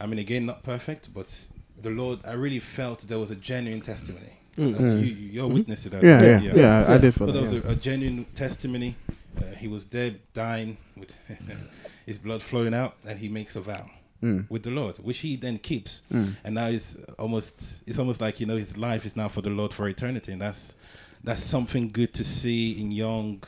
I 0.00 0.06
mean, 0.06 0.18
again, 0.18 0.44
not 0.46 0.62
perfect, 0.62 1.12
but 1.14 1.46
the 1.80 1.90
Lord, 1.90 2.18
I 2.24 2.32
really 2.34 2.60
felt 2.60 3.00
there 3.08 3.18
was 3.18 3.30
a 3.30 3.36
genuine 3.36 3.80
testimony. 3.80 4.32
Mm. 4.58 4.78
Uh, 4.78 4.94
you, 5.00 5.14
you're 5.14 5.48
witness 5.48 5.84
to 5.84 5.88
that. 5.90 6.02
Yeah, 6.02 6.34
right? 6.34 6.42
yeah, 6.42 6.54
yeah. 6.54 6.84
I 6.86 6.98
did 6.98 7.14
feel 7.14 7.26
But 7.28 7.32
there 7.32 7.42
was 7.42 7.54
yeah. 7.54 7.60
a, 7.64 7.70
a 7.70 7.74
genuine 7.76 8.26
testimony. 8.34 8.94
Uh, 9.38 9.54
he 9.56 9.68
was 9.68 9.86
dead, 9.86 10.20
dying, 10.34 10.76
with 10.96 11.16
his 12.06 12.18
blood 12.18 12.42
flowing 12.42 12.74
out, 12.74 12.94
and 13.06 13.18
he 13.18 13.28
makes 13.30 13.56
a 13.56 13.60
vow 13.62 13.88
Mm, 14.22 14.48
with 14.48 14.62
the 14.62 14.70
Lord, 14.70 14.96
which 14.98 15.18
he 15.18 15.34
then 15.36 15.58
keeps. 15.58 16.02
mm. 16.12 16.36
And 16.44 16.54
now 16.54 16.68
it's 16.68 16.96
almost 17.18 17.82
it's 17.86 17.98
almost 17.98 18.20
like 18.20 18.38
you 18.40 18.46
know 18.46 18.56
his 18.56 18.76
life 18.76 19.04
is 19.04 19.16
now 19.16 19.28
for 19.28 19.42
the 19.42 19.50
Lord 19.50 19.72
for 19.72 19.88
eternity, 19.88 20.32
and 20.32 20.40
that's 20.40 20.76
that's 21.24 21.42
something 21.42 21.88
good 21.88 22.12
to 22.14 22.24
see 22.24 22.80
in 22.80 22.92
young 22.92 23.42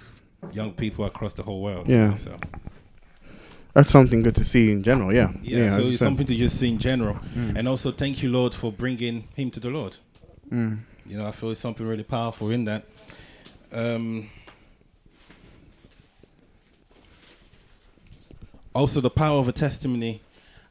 young 0.52 0.72
people 0.72 1.04
across 1.04 1.32
the 1.34 1.42
whole 1.42 1.62
world. 1.62 1.88
Yeah. 1.88 2.14
So 2.14 2.36
That's 3.72 3.90
something 3.90 4.22
good 4.22 4.34
to 4.36 4.44
see 4.44 4.70
in 4.70 4.82
general. 4.82 5.12
Yeah. 5.14 5.32
yeah, 5.42 5.70
so 5.70 5.76
as 5.78 5.82
you 5.84 5.88
it's 5.90 5.98
something 5.98 6.26
to 6.26 6.34
just 6.36 6.58
see 6.58 6.68
in 6.70 6.78
general, 6.78 7.16
Mm. 7.36 7.56
and 7.58 7.68
also 7.68 7.90
thank 7.92 8.22
you, 8.22 8.30
Lord, 8.30 8.54
for 8.54 8.70
bringing 8.72 9.28
him 9.34 9.50
to 9.52 9.60
the 9.60 9.68
Lord. 9.70 9.96
Mm. 10.50 10.78
You 11.06 11.18
know, 11.18 11.26
I 11.26 11.32
feel 11.32 11.50
it's 11.50 11.60
something 11.60 11.86
really 11.86 12.04
powerful 12.04 12.50
in 12.50 12.64
that. 12.66 12.84
Um, 13.72 14.28
also, 18.74 19.00
the 19.00 19.10
power 19.10 19.38
of 19.38 19.48
a 19.48 19.52
testimony. 19.52 20.20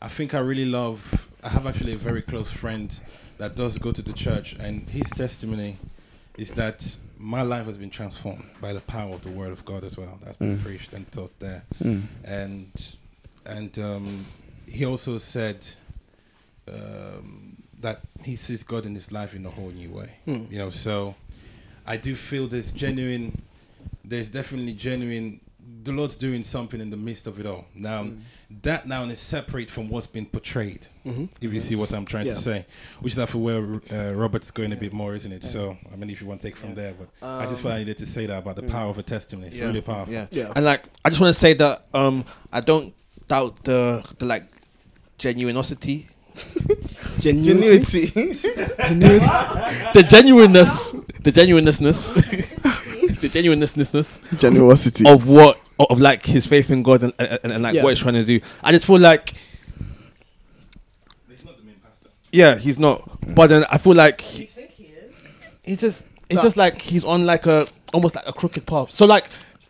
I 0.04 0.10
think 0.10 0.34
I 0.34 0.40
really 0.40 0.66
love. 0.66 1.30
I 1.44 1.48
have 1.50 1.66
actually 1.66 1.94
a 1.94 1.98
very 1.98 2.22
close 2.22 2.52
friend 2.52 2.98
that 3.38 3.56
does 3.56 3.78
go 3.78 3.92
to 3.94 4.02
the 4.02 4.12
church, 4.14 4.54
and 4.60 4.88
his 4.90 5.10
testimony 5.10 5.78
is 6.38 6.52
that 6.52 6.98
my 7.18 7.42
life 7.42 7.66
has 7.68 7.78
been 7.78 7.90
transformed 7.90 8.44
by 8.60 8.74
the 8.74 8.82
power 8.82 9.14
of 9.16 9.22
the 9.22 9.30
Word 9.30 9.52
of 9.54 9.64
God 9.64 9.86
as 9.86 9.98
well. 9.98 10.20
That's 10.24 10.36
been 10.36 10.58
Mm. 10.58 10.62
preached 10.64 10.92
and 10.94 11.10
taught 11.12 11.34
there 11.40 11.64
Mm. 11.82 12.04
and 12.26 12.96
and 13.46 13.80
um, 13.80 14.26
he 14.68 14.86
also 14.86 15.18
said 15.18 15.66
um, 16.68 17.58
that 17.82 18.02
he 18.24 18.36
sees 18.36 18.64
God 18.64 18.86
in 18.86 18.94
his 18.96 19.12
life 19.12 19.34
in 19.36 19.46
a 19.46 19.50
whole 19.50 19.72
new 19.72 19.90
way. 19.92 20.10
Mm. 20.28 20.52
You 20.52 20.58
know, 20.60 20.70
so 20.70 21.16
I 21.86 21.98
do 21.98 22.16
feel 22.16 22.48
there's 22.48 22.72
genuine, 22.72 23.42
there's 24.04 24.30
definitely 24.30 24.74
genuine. 24.74 25.40
The 25.84 25.92
Lord's 25.92 26.16
doing 26.16 26.44
something 26.44 26.80
in 26.80 26.90
the 26.90 26.98
midst 26.98 27.28
of 27.28 27.40
it 27.40 27.46
all. 27.46 27.66
Now, 27.76 28.08
that 28.62 28.88
now 28.88 29.04
is 29.06 29.20
separate 29.20 29.70
from 29.70 29.90
what's 29.90 30.08
been 30.08 30.26
portrayed. 30.26 30.88
Mhm. 31.06 31.30
If 31.42 31.52
you 31.54 31.60
see 31.60 31.76
what 31.76 31.94
I'm 31.94 32.06
trying 32.06 32.28
Yeah. 32.28 32.36
to 32.36 32.40
say, 32.40 32.66
which 33.02 33.14
is 33.14 33.20
I 33.20 33.26
feel 33.26 33.42
where 33.42 33.82
uh, 33.92 34.14
Robert's 34.14 34.50
going 34.52 34.72
a 34.72 34.76
bit 34.76 34.94
more, 34.94 35.14
isn't 35.16 35.32
it? 35.32 35.44
So, 35.44 35.76
I 35.92 35.96
mean, 35.98 36.10
if 36.10 36.22
you 36.22 36.28
want 36.28 36.42
to 36.42 36.48
take 36.48 36.56
from 36.58 36.74
there, 36.76 36.94
but 36.98 37.10
I 37.28 37.46
just 37.48 37.62
felt 37.62 37.74
I 37.74 37.80
needed 37.80 37.98
to 37.98 38.06
say 38.06 38.26
that 38.28 38.38
about 38.38 38.56
the 38.56 38.64
power 38.64 38.90
of 38.90 38.98
a 38.98 39.04
testimony. 39.04 39.48
It's 39.48 39.56
Yeah. 39.56 39.66
really 39.68 39.82
powerful. 39.82 40.14
Yeah. 40.14 40.28
Yeah. 40.32 40.52
And 40.56 40.64
like, 40.64 40.86
I 41.04 41.10
just 41.10 41.20
want 41.20 41.34
to 41.34 41.40
say 41.40 41.54
that 41.56 41.86
um, 41.94 42.24
I 42.52 42.62
don't 42.62 42.94
doubt 43.28 43.64
the 43.66 44.04
the 44.20 44.26
like 44.26 44.46
genuinosity, 45.20 46.06
Genuinity. 47.20 48.12
Genuinity. 48.12 49.94
the 49.94 50.04
genuineness, 50.04 50.92
the 51.22 51.32
genuinenessness, 51.32 52.14
the 53.22 53.30
genuinenessness 53.30 54.20
Generosity. 54.40 55.08
of 55.08 55.28
what 55.28 55.60
of 55.90 56.00
like 56.02 56.26
his 56.26 56.46
faith 56.48 56.70
in 56.72 56.84
God 56.84 57.04
and 57.04 57.14
and, 57.20 57.40
and, 57.44 57.52
and 57.54 57.64
like 57.64 57.74
Yeah. 57.76 57.84
what 57.84 57.90
he's 57.90 58.00
trying 58.00 58.14
to 58.16 58.26
do. 58.26 58.40
I 58.64 58.72
just 58.72 58.86
feel 58.86 59.00
like 59.00 59.34
He's 61.30 61.44
not 61.46 61.58
the 61.58 61.64
main 61.64 61.76
pastor. 61.84 62.10
yeah, 62.32 62.56
he's 62.58 62.80
not. 62.80 63.10
But 63.36 63.48
then 63.48 63.66
I 63.72 63.78
feel 63.78 63.94
like 63.94 64.22
he, 64.22 64.50
he 65.64 65.76
just 65.76 66.06
it's 66.30 66.42
just 66.42 66.58
like 66.58 66.82
he's 66.82 67.06
on 67.06 67.26
like 67.26 67.46
a 67.46 67.66
almost 67.94 68.16
like 68.16 68.28
a 68.28 68.34
crooked 68.34 68.66
path. 68.66 68.92
So 68.92 69.06
like 69.06 69.28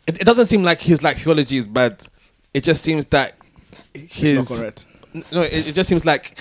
it, 0.07 0.19
it 0.21 0.23
doesn't 0.25 0.47
seem 0.47 0.63
like 0.63 0.81
his 0.81 1.03
like 1.03 1.17
theology 1.17 1.57
is 1.57 1.67
bad. 1.67 2.05
It 2.53 2.63
just 2.63 2.83
seems 2.83 3.05
that 3.07 3.35
It's 3.93 4.15
his 4.19 4.49
not 4.49 4.59
correct. 4.59 4.87
No, 5.31 5.41
it, 5.41 5.67
it 5.67 5.75
just 5.75 5.89
seems 5.89 6.05
like 6.05 6.39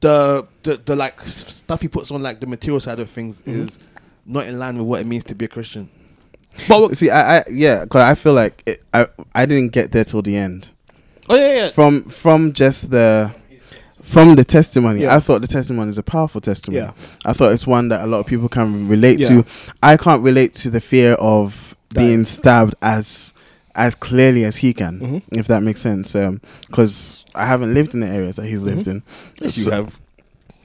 the, 0.00 0.46
the 0.62 0.76
the 0.76 0.96
like 0.96 1.20
stuff 1.22 1.80
he 1.80 1.88
puts 1.88 2.10
on 2.10 2.22
like 2.22 2.40
the 2.40 2.46
material 2.46 2.80
side 2.80 3.00
of 3.00 3.08
things 3.10 3.40
Mm-hmm. 3.42 3.60
is 3.62 3.78
not 4.24 4.46
in 4.46 4.58
line 4.58 4.76
with 4.78 4.86
what 4.86 5.00
it 5.00 5.06
means 5.06 5.24
to 5.24 5.34
be 5.34 5.44
a 5.46 5.48
Christian. 5.48 5.88
But 6.68 6.96
See, 6.96 7.10
I, 7.10 7.38
I 7.38 7.44
yeah, 7.50 7.84
because 7.84 8.02
I 8.02 8.14
feel 8.14 8.34
like 8.34 8.62
it, 8.66 8.82
I 8.92 9.06
I 9.34 9.46
didn't 9.46 9.72
get 9.72 9.92
there 9.92 10.04
till 10.04 10.22
the 10.22 10.36
end. 10.36 10.70
oh 11.28 11.36
yeah, 11.36 11.54
yeah, 11.54 11.68
From 11.70 12.04
from 12.04 12.52
just 12.52 12.90
the 12.90 13.34
from 14.02 14.34
the 14.34 14.44
testimony, 14.44 15.02
Yeah. 15.02 15.16
I 15.16 15.20
thought 15.20 15.40
the 15.40 15.46
testimony 15.48 15.88
is 15.90 15.98
a 15.98 16.02
powerful 16.02 16.40
testimony. 16.40 16.84
Yeah. 16.84 16.92
I 17.24 17.32
thought 17.32 17.52
it's 17.52 17.66
one 17.66 17.88
that 17.88 18.02
a 18.02 18.06
lot 18.06 18.18
of 18.20 18.26
people 18.26 18.48
can 18.48 18.88
relate 18.88 19.20
Yeah. 19.20 19.28
to. 19.28 19.44
I 19.82 19.96
can't 19.96 20.22
relate 20.22 20.54
to 20.54 20.70
the 20.70 20.80
fear 20.80 21.12
of 21.14 21.76
Dying. 21.90 22.08
being 22.08 22.24
stabbed 22.24 22.74
as 22.82 23.32
as 23.74 23.94
clearly 23.94 24.44
as 24.44 24.56
he 24.58 24.74
can, 24.74 25.00
Mhm. 25.00 25.22
if 25.38 25.46
that 25.46 25.62
makes 25.62 25.80
sense. 25.80 26.14
Because 26.66 27.24
I 27.34 27.46
haven't 27.46 27.72
lived 27.72 27.94
in 27.94 28.00
the 28.00 28.08
areas 28.08 28.36
that 28.36 28.44
he's 28.46 28.62
lived 28.62 28.86
in. 28.86 29.02
Yes, 29.40 29.56
you 29.56 29.70
have. 29.72 29.98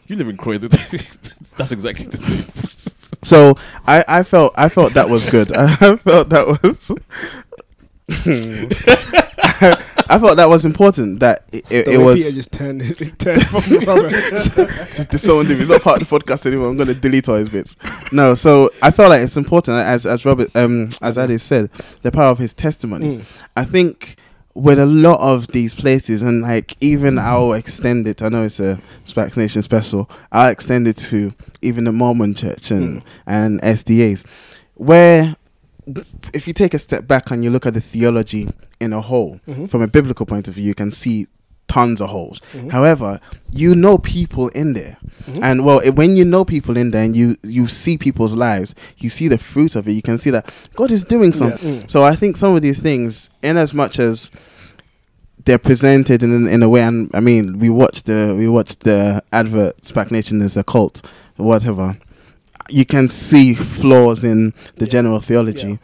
You 0.07 0.15
live 0.17 0.27
in 0.29 0.35
Croydon. 0.37 0.69
That's 1.57 1.71
exactly 1.71 2.05
the 2.07 2.17
same. 2.17 2.43
So 3.23 3.55
I, 3.85 4.03
I 4.07 4.23
felt 4.23 4.53
I 4.57 4.69
felt 4.69 4.93
that 4.93 5.09
was 5.09 5.25
good. 5.25 5.51
I 5.55 5.95
felt 5.95 6.29
that 6.29 6.47
was 6.47 6.91
I 10.09 10.19
felt 10.19 10.37
that 10.37 10.49
was 10.49 10.65
important. 10.65 11.19
That 11.19 11.43
it, 11.51 11.65
it, 11.69 11.87
it 11.87 11.97
was 11.97 12.23
Peter 12.23 12.35
just 12.35 12.53
turned, 12.53 12.81
turned 13.19 13.45
from 13.45 13.61
the 13.61 13.81
brother. 13.83 14.09
just 14.95 15.09
disowned 15.09 15.49
him. 15.49 15.57
He's 15.57 15.69
not 15.69 15.81
part 15.81 16.01
of 16.01 16.07
the 16.07 16.19
podcast 16.19 16.45
anymore. 16.45 16.69
I'm 16.69 16.77
gonna 16.77 16.93
delete 16.93 17.27
all 17.27 17.35
his 17.35 17.49
bits. 17.49 17.75
No, 18.11 18.35
so 18.35 18.69
I 18.81 18.91
felt 18.91 19.09
like 19.09 19.21
it's 19.21 19.35
important, 19.35 19.77
as 19.77 20.05
as 20.05 20.25
Robert 20.25 20.55
um 20.55 20.87
as 21.01 21.17
Ade 21.17 21.39
said, 21.41 21.69
the 22.01 22.11
power 22.11 22.31
of 22.31 22.37
his 22.37 22.53
testimony. 22.53 23.17
Mm. 23.17 23.41
I 23.57 23.65
think 23.65 24.15
with 24.57 24.79
a 24.79 24.85
lot 24.85 25.19
of 25.19 25.47
these 25.49 25.75
places, 25.75 26.21
and 26.23 26.41
like 26.41 26.75
even 26.81 27.19
I'll 27.19 27.53
extend 27.53 28.07
it. 28.07 28.21
I 28.23 28.29
know 28.29 28.43
it's 28.43 28.59
a 28.59 28.79
Spac 29.05 29.37
Nation 29.37 29.61
special. 29.61 30.09
I'll 30.31 30.49
extend 30.49 30.87
it 30.87 30.97
to 31.11 31.33
even 31.61 31.83
the 31.83 31.91
Mormon 31.91 32.33
Church 32.33 32.71
and 32.71 33.03
and 33.27 33.61
SDAs, 33.61 34.25
where 34.73 35.35
if 36.33 36.47
you 36.47 36.53
take 36.53 36.73
a 36.73 36.79
step 36.79 37.07
back 37.07 37.31
and 37.31 37.43
you 37.43 37.49
look 37.49 37.65
at 37.65 37.73
the 37.73 37.81
theology 37.81 38.49
in 38.79 38.93
a 38.93 38.99
whole, 39.01 39.39
Mhm. 39.47 39.69
from 39.69 39.81
a 39.81 39.87
biblical 39.87 40.25
point 40.25 40.47
of 40.47 40.55
view, 40.55 40.65
you 40.65 40.75
can 40.75 40.91
see 40.91 41.27
tons 41.67 41.99
of 42.01 42.09
holes. 42.09 42.41
Mhm. 42.53 42.71
However, 42.71 43.19
you 43.51 43.75
know 43.75 43.97
people 43.97 44.47
in 44.49 44.73
there, 44.73 44.97
Mhm. 45.29 45.39
and 45.43 45.65
well, 45.65 45.81
when 45.93 46.15
you 46.15 46.23
know 46.25 46.45
people 46.45 46.77
in 46.77 46.91
there 46.91 47.03
and 47.03 47.15
you 47.15 47.35
you 47.43 47.67
see 47.67 47.97
people's 47.97 48.33
lives, 48.35 48.73
you 48.97 49.09
see 49.09 49.27
the 49.27 49.37
fruit 49.37 49.75
of 49.75 49.87
it. 49.87 49.91
You 49.91 50.01
can 50.01 50.17
see 50.17 50.29
that 50.31 50.51
God 50.75 50.91
is 50.91 51.03
doing 51.03 51.33
something. 51.33 51.81
Mm. 51.81 51.89
So 51.89 52.03
I 52.03 52.15
think 52.15 52.37
some 52.37 52.55
of 52.55 52.61
these 52.61 52.79
things, 52.79 53.29
in 53.43 53.57
as 53.57 53.73
much 53.73 53.99
as 53.99 54.31
they're 55.45 55.57
presented 55.57 56.23
in 56.23 56.47
in 56.47 56.63
a 56.63 56.69
way, 56.69 56.81
and 56.81 57.09
I 57.13 57.19
mean, 57.19 57.59
we 57.59 57.69
watched 57.69 58.05
the 58.05 58.35
we 58.37 58.47
watched 58.47 58.81
the 58.81 59.21
advert. 59.31 59.81
SPAC 59.83 60.11
Nation 60.11 60.41
is 60.41 60.57
a 60.57 60.63
cult, 60.63 61.01
whatever. 61.37 61.97
You 62.69 62.85
can 62.85 63.07
see 63.07 63.53
flaws 63.53 64.23
in 64.23 64.53
the 64.77 64.85
Yeah. 64.85 64.89
general 64.91 65.19
theology. 65.19 65.67
Yeah. 65.69 65.77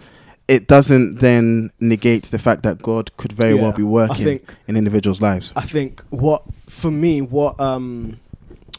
It 0.48 0.68
doesn't 0.68 1.20
then 1.20 1.72
negate 1.80 2.26
the 2.26 2.40
fact 2.40 2.64
that 2.64 2.82
God 2.82 3.16
could 3.18 3.32
very 3.32 3.54
well 3.54 3.72
be 3.72 3.84
working 3.84 4.26
think 4.26 4.56
in 4.68 4.76
individuals' 4.76 5.22
lives. 5.22 5.54
I 5.56 5.62
think 5.62 6.04
what 6.10 6.44
for 6.68 6.92
me 6.92 7.22
what 7.22 7.60
um 7.60 8.20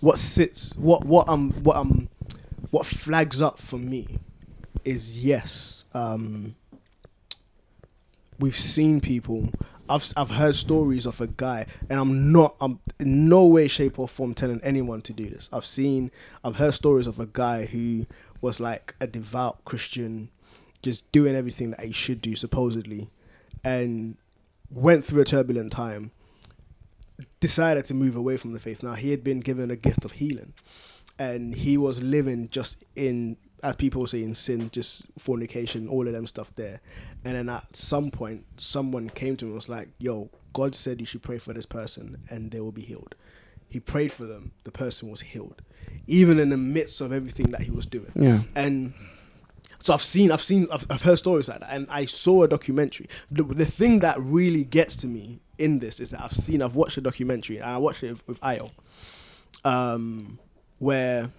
what 0.01 0.19
sits 0.19 0.77
what 0.77 1.05
what 1.05 1.29
um 1.29 1.53
what 1.63 1.77
um 1.77 2.09
what 2.71 2.87
flags 2.87 3.41
up 3.41 3.59
for 3.59 3.79
me 3.79 4.19
is 4.85 5.25
yes 5.25 5.85
um 5.95 6.55
we've 8.39 8.59
seen 8.59 9.01
people. 9.01 9.49
I've 9.89 10.13
I've 10.17 10.31
heard 10.31 10.55
stories 10.55 11.07
of 11.07 11.21
a 11.21 11.27
guy 11.27 11.67
and 11.89 12.01
I'm 12.01 12.33
not 12.33 12.57
I'm 12.61 12.81
in 12.99 13.29
no 13.29 13.47
way 13.47 13.69
shape 13.69 13.99
or 13.99 14.09
form 14.09 14.35
telling 14.35 14.61
anyone 14.63 15.03
to 15.03 15.13
do 15.13 15.29
this. 15.29 15.49
I've 15.53 15.67
seen 15.67 16.11
I've 16.43 16.57
heard 16.57 16.75
stories 16.75 17.07
of 17.07 17.21
a 17.21 17.27
guy 17.27 17.67
who 17.67 18.07
was 18.41 18.61
like 18.61 18.95
a 19.01 19.07
devout 19.07 19.65
Christian 19.65 20.31
just 20.85 21.11
doing 21.11 21.35
everything 21.35 21.71
that 21.71 21.81
he 21.81 21.93
should 21.93 22.21
do 22.21 22.37
supposedly 22.37 23.11
and 23.65 24.17
went 24.71 25.05
through 25.05 25.23
a 25.23 25.25
turbulent 25.25 25.73
time 25.73 26.11
decided 27.41 27.85
to 27.87 27.95
move 27.95 28.17
away 28.17 28.37
from 28.37 28.53
the 28.53 28.59
faith. 28.59 28.83
Now 28.83 28.95
he 28.95 29.11
had 29.11 29.23
been 29.25 29.41
given 29.41 29.71
a 29.71 29.77
gift 29.77 30.05
of 30.05 30.13
healing, 30.13 30.53
and 31.19 31.55
he 31.55 31.77
was 31.77 32.03
living 32.03 32.49
just 32.49 32.85
in, 32.97 33.37
as 33.63 33.77
people 33.77 34.07
say, 34.07 34.23
in 34.23 34.35
sin, 34.35 34.71
just 34.73 35.05
fornication, 35.19 35.89
all 35.89 36.07
of 36.07 36.13
them 36.13 36.27
stuff 36.27 36.53
there. 36.57 36.81
And 37.25 37.35
then 37.37 37.49
at 37.49 37.77
some 37.77 38.11
point, 38.11 38.45
someone 38.57 39.09
came 39.11 39.37
to 39.37 39.45
him 39.45 39.51
and 39.51 39.57
was 39.57 39.69
like, 39.69 39.89
"Yo, 39.99 40.31
God 40.53 40.75
said 40.75 41.01
you 41.01 41.07
should 41.07 41.23
pray 41.23 41.39
for 41.39 41.53
this 41.53 41.67
person, 41.67 42.19
and 42.29 42.51
they 42.51 42.61
will 42.61 42.73
be 42.73 42.83
healed." 42.83 43.15
He 43.69 43.81
prayed 43.81 44.13
for 44.13 44.25
them. 44.25 44.53
The 44.65 44.71
person 44.71 45.11
was 45.11 45.21
healed, 45.23 45.63
even 46.07 46.39
in 46.39 46.51
the 46.51 46.57
midst 46.57 47.01
of 47.01 47.13
everything 47.13 47.51
that 47.53 47.63
he 47.63 47.71
was 47.71 47.87
doing 47.87 48.13
Yeah. 48.15 48.43
and 48.55 48.93
so 49.85 49.93
I've 49.93 50.01
seen, 50.01 50.33
I've 50.33 50.41
seen, 50.41 50.67
I've, 50.73 50.87
I've 50.89 51.03
heard 51.03 51.19
stories 51.19 51.51
like 51.51 51.61
that, 51.61 51.69
and 51.71 51.87
I 51.91 52.07
saw 52.07 52.45
a 52.45 52.49
documentary. 52.49 53.07
The, 53.31 53.43
the 53.43 53.67
thing 53.67 53.99
that 53.99 54.19
really 54.19 54.65
gets 54.65 54.97
to 54.97 55.07
me 55.07 55.41
in 55.59 55.81
this 55.81 56.01
is 56.01 56.09
that 56.09 56.23
I've 56.23 56.33
seen, 56.33 56.63
I've 56.63 56.75
watched 56.75 56.97
a 56.97 57.03
documentary, 57.03 57.59
and 57.59 57.67
I 57.67 57.77
watched 57.77 58.03
it 58.03 58.13
with, 58.13 58.27
with 58.27 58.41
Ayo, 58.41 58.71
um, 59.63 60.39
where 60.79 61.31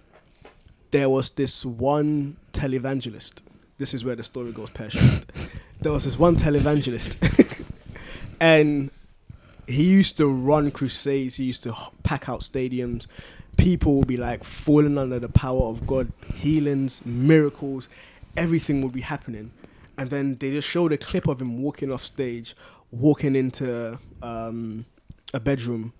there 0.92 1.08
was 1.08 1.30
this 1.30 1.64
one 1.64 2.36
televangelist. 2.52 3.42
This 3.78 3.92
is 3.92 4.04
where 4.04 4.14
the 4.14 4.22
story 4.22 4.52
goes 4.52 4.70
pear 4.70 4.90
shaped. 4.90 5.32
there 5.80 5.90
was 5.90 6.04
this 6.04 6.16
one 6.16 6.36
televangelist, 6.36 7.16
and 8.40 8.92
he 9.66 9.90
used 9.90 10.18
to 10.18 10.28
run 10.28 10.70
crusades. 10.70 11.34
He 11.34 11.42
used 11.42 11.64
to 11.64 11.74
pack 12.04 12.28
out 12.28 12.42
stadiums. 12.42 13.08
People 13.56 13.96
would 13.96 14.06
be 14.06 14.16
like 14.16 14.44
falling 14.44 14.98
under 14.98 15.18
the 15.18 15.30
power 15.30 15.64
of 15.64 15.84
God, 15.84 16.12
healings, 16.36 17.04
miracles, 17.04 17.88
everything 18.36 18.82
would 18.82 18.92
be 18.92 19.00
happening. 19.02 19.50
And 19.98 20.10
then 20.10 20.36
they 20.36 20.50
just 20.50 20.68
showed 20.68 20.92
a 20.92 20.98
clip 20.98 21.26
of 21.26 21.40
him 21.40 21.62
walking 21.62 21.90
off 21.90 22.02
stage, 22.02 22.54
walking 22.90 23.34
into 23.34 23.98
um, 24.22 24.84
a 25.32 25.40
bedroom, 25.40 25.92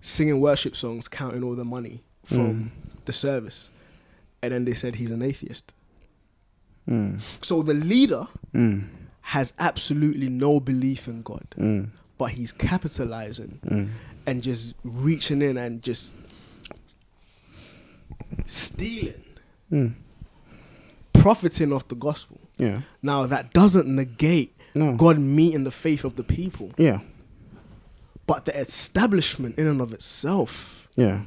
singing 0.00 0.40
worship 0.40 0.74
songs, 0.76 1.08
counting 1.08 1.42
all 1.42 1.54
the 1.54 1.64
money 1.64 2.02
from 2.24 2.72
the 3.04 3.12
service. 3.12 3.70
And 4.42 4.52
then 4.52 4.64
they 4.64 4.74
said 4.74 4.96
he's 4.96 5.10
an 5.10 5.22
atheist. 5.22 5.74
Mm. 6.88 7.20
So 7.42 7.62
the 7.62 7.74
leader 7.74 8.28
Mm. 8.54 8.88
has 9.22 9.52
absolutely 9.58 10.28
no 10.28 10.60
belief 10.60 11.08
in 11.08 11.22
God, 11.22 11.46
Mm. 11.58 11.88
but 12.18 12.32
he's 12.32 12.52
capitalizing 12.52 13.58
Mm. 13.66 13.88
and 14.26 14.42
just 14.42 14.74
reaching 14.84 15.40
in 15.42 15.56
and 15.56 15.82
just 15.82 16.14
stealing, 18.46 19.22
Mm. 19.72 19.94
Profiting 21.24 21.72
off 21.72 21.88
the 21.88 21.94
gospel. 21.94 22.38
Yeah. 22.58 22.82
Now 23.02 23.24
that 23.26 23.52
doesn't 23.54 23.88
negate 23.88 24.50
No. 24.74 24.94
God 24.96 25.18
meeting 25.18 25.64
the 25.64 25.70
faith 25.70 26.04
of 26.04 26.16
the 26.16 26.22
people, 26.24 26.72
Yeah. 26.76 26.98
but 28.26 28.44
the 28.44 28.54
establishment 28.60 29.56
in 29.58 29.66
and 29.66 29.80
of 29.80 29.92
itself 29.94 30.88
Yeah. 30.96 31.22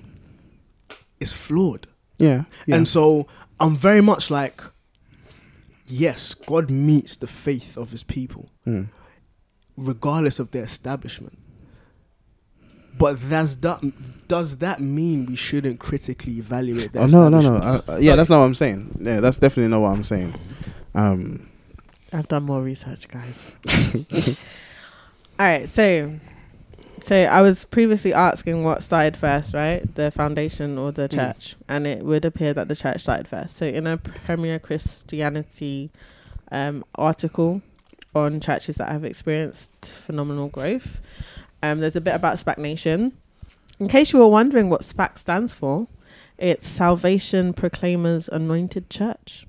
is 1.20 1.34
flawed. 1.34 1.88
Yeah. 2.20 2.44
Yeah. 2.68 2.76
And 2.76 2.88
so 2.88 3.26
I'm 3.60 3.76
very 3.76 4.02
much 4.02 4.30
like, 4.30 4.62
yes, 5.88 6.36
God 6.36 6.70
meets 6.70 7.16
the 7.18 7.28
faith 7.28 7.78
of 7.78 7.92
his 7.92 8.04
people, 8.04 8.50
Mm. 8.68 8.90
regardless 9.78 10.40
of 10.40 10.52
their 10.52 10.64
establishment. 10.64 11.38
But 12.98 13.18
does 13.30 13.58
that 13.58 13.82
does 14.28 14.58
that 14.58 14.82
mean 14.82 15.26
we 15.26 15.36
shouldn't 15.36 15.80
critically 15.80 16.38
evaluate 16.40 16.94
their 16.94 17.04
Oh 17.04 17.06
no 17.08 17.30
no 17.30 17.40
no! 17.42 17.56
Uh, 17.56 17.82
uh, 17.88 17.98
yeah, 18.00 18.16
that's 18.16 18.30
not 18.30 18.40
what 18.40 18.46
I'm 18.46 18.56
saying. 18.56 18.98
Yeah, 19.02 19.20
that's 19.20 19.38
definitely 19.38 19.70
not 19.72 19.82
what 19.82 19.90
I'm 19.90 20.04
saying. 20.04 20.34
Um, 20.96 21.50
I've 22.14 22.28
done 22.28 22.44
more 22.44 22.62
research, 22.62 23.08
guys. 23.10 23.52
All 25.40 25.46
right, 25.46 25.70
so 25.70 26.14
so 27.02 27.16
I 27.16 27.42
was 27.42 27.66
previously 27.66 28.14
asking 28.14 28.64
what 28.64 28.82
started 28.82 29.16
first, 29.16 29.54
right? 29.54 29.84
The 29.96 30.10
foundation 30.12 30.78
or 30.78 30.92
the 30.92 31.08
Mm. 31.08 31.16
church, 31.16 31.56
and 31.70 31.86
it 31.86 32.04
would 32.04 32.26
appear 32.26 32.54
that 32.54 32.68
the 32.68 32.76
church 32.76 33.02
started 33.02 33.28
first. 33.28 33.58
So 33.58 33.66
in 33.66 33.86
a 33.86 33.98
Premier 33.98 34.58
Christianity 34.60 35.92
um, 36.52 36.84
article 36.96 37.62
on 38.16 38.40
churches 38.40 38.78
that 38.78 38.90
have 38.90 39.04
experienced 39.04 39.70
phenomenal 39.86 40.48
growth, 40.48 41.02
um, 41.63 41.80
there's 41.80 41.96
a 41.96 42.02
bit 42.02 42.15
about 42.15 42.38
SPAC 42.38 42.58
Nation. 42.58 43.17
In 43.80 43.88
case 43.88 44.13
you 44.13 44.20
were 44.20 44.28
wondering 44.28 44.70
what 44.70 44.82
SPAC 44.82 45.17
stands 45.17 45.54
for, 45.54 45.88
it's 46.38 46.67
Salvation 46.67 47.54
Proclaimers 47.54 48.28
Anointed 48.28 48.89
Church. 48.89 49.46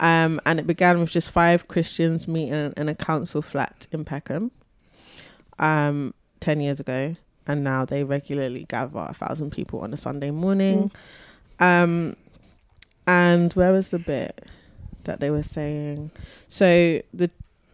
Um, 0.00 0.40
and 0.46 0.60
it 0.60 0.66
began 0.66 1.00
with 1.00 1.10
just 1.10 1.30
five 1.30 1.66
Christians 1.66 2.28
meeting 2.28 2.72
in 2.76 2.88
a 2.88 2.94
council 2.94 3.42
flat 3.42 3.88
in 3.90 4.04
Peckham 4.04 4.52
um, 5.58 6.14
10 6.40 6.60
years 6.60 6.78
ago. 6.80 7.16
And 7.46 7.64
now 7.64 7.84
they 7.84 8.04
regularly 8.04 8.66
gather 8.68 9.06
a 9.08 9.14
thousand 9.14 9.50
people 9.50 9.80
on 9.80 9.92
a 9.92 9.96
Sunday 9.96 10.30
morning. 10.30 10.90
Um, 11.58 12.16
and 13.06 13.52
where 13.54 13.72
was 13.72 13.88
the 13.88 13.98
bit 13.98 14.46
that 15.04 15.18
they 15.20 15.30
were 15.30 15.42
saying? 15.42 16.10
So 16.46 17.00
the 17.12 17.30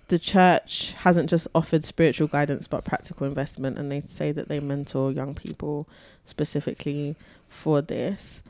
the 0.09 0.19
church 0.19 0.93
hasn't 0.99 1.31
just 1.31 1.49
offered 1.55 1.85
spiritual 1.85 2.29
guidance 2.29 2.69
but 2.69 2.85
practical 2.85 3.27
investment 3.27 3.79
and 3.79 3.91
they 3.91 4.01
say 4.01 4.33
that 4.33 4.49
they 4.49 4.61
mentor 4.61 5.11
young 5.11 5.35
people 5.35 5.89
specifically 6.25 7.17
for 7.49 7.81
this 7.81 8.43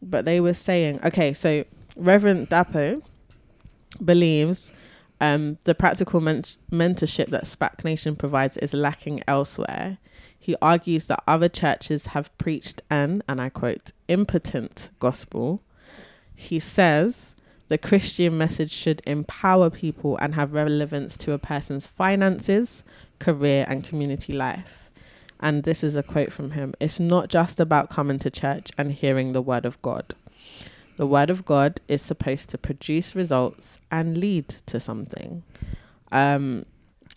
but 0.00 0.24
they 0.24 0.40
were 0.40 0.54
saying 0.54 0.98
okay 1.04 1.32
so 1.32 1.64
reverend 1.96 2.48
dapo 2.48 3.02
believes 4.04 4.72
um, 5.22 5.58
the 5.64 5.74
practical 5.74 6.20
men- 6.20 6.42
mentorship 6.72 7.28
that 7.28 7.44
SPAC 7.44 7.84
Nation 7.84 8.16
provides 8.16 8.56
is 8.56 8.74
lacking 8.74 9.22
elsewhere. 9.28 9.98
He 10.36 10.56
argues 10.60 11.06
that 11.06 11.22
other 11.28 11.48
churches 11.48 12.06
have 12.06 12.36
preached 12.38 12.82
an, 12.90 13.22
and 13.28 13.40
I 13.40 13.48
quote, 13.48 13.92
impotent 14.08 14.90
gospel. 14.98 15.62
He 16.34 16.58
says 16.58 17.36
the 17.68 17.78
Christian 17.78 18.36
message 18.36 18.70
should 18.70 19.02
empower 19.06 19.70
people 19.70 20.16
and 20.18 20.34
have 20.34 20.52
relevance 20.52 21.16
to 21.18 21.32
a 21.32 21.38
person's 21.38 21.86
finances, 21.86 22.82
career, 23.18 23.64
and 23.68 23.84
community 23.84 24.32
life. 24.32 24.90
And 25.40 25.64
this 25.64 25.82
is 25.82 25.96
a 25.96 26.02
quote 26.02 26.32
from 26.32 26.52
him 26.52 26.74
It's 26.80 27.00
not 27.00 27.28
just 27.28 27.58
about 27.58 27.90
coming 27.90 28.18
to 28.20 28.30
church 28.30 28.70
and 28.78 28.92
hearing 28.92 29.32
the 29.32 29.42
word 29.42 29.64
of 29.64 29.80
God. 29.82 30.14
The 30.96 31.06
word 31.06 31.30
of 31.30 31.44
God 31.44 31.80
is 31.88 32.02
supposed 32.02 32.50
to 32.50 32.58
produce 32.58 33.16
results 33.16 33.80
and 33.90 34.18
lead 34.18 34.48
to 34.66 34.78
something. 34.78 35.42
Um, 36.12 36.66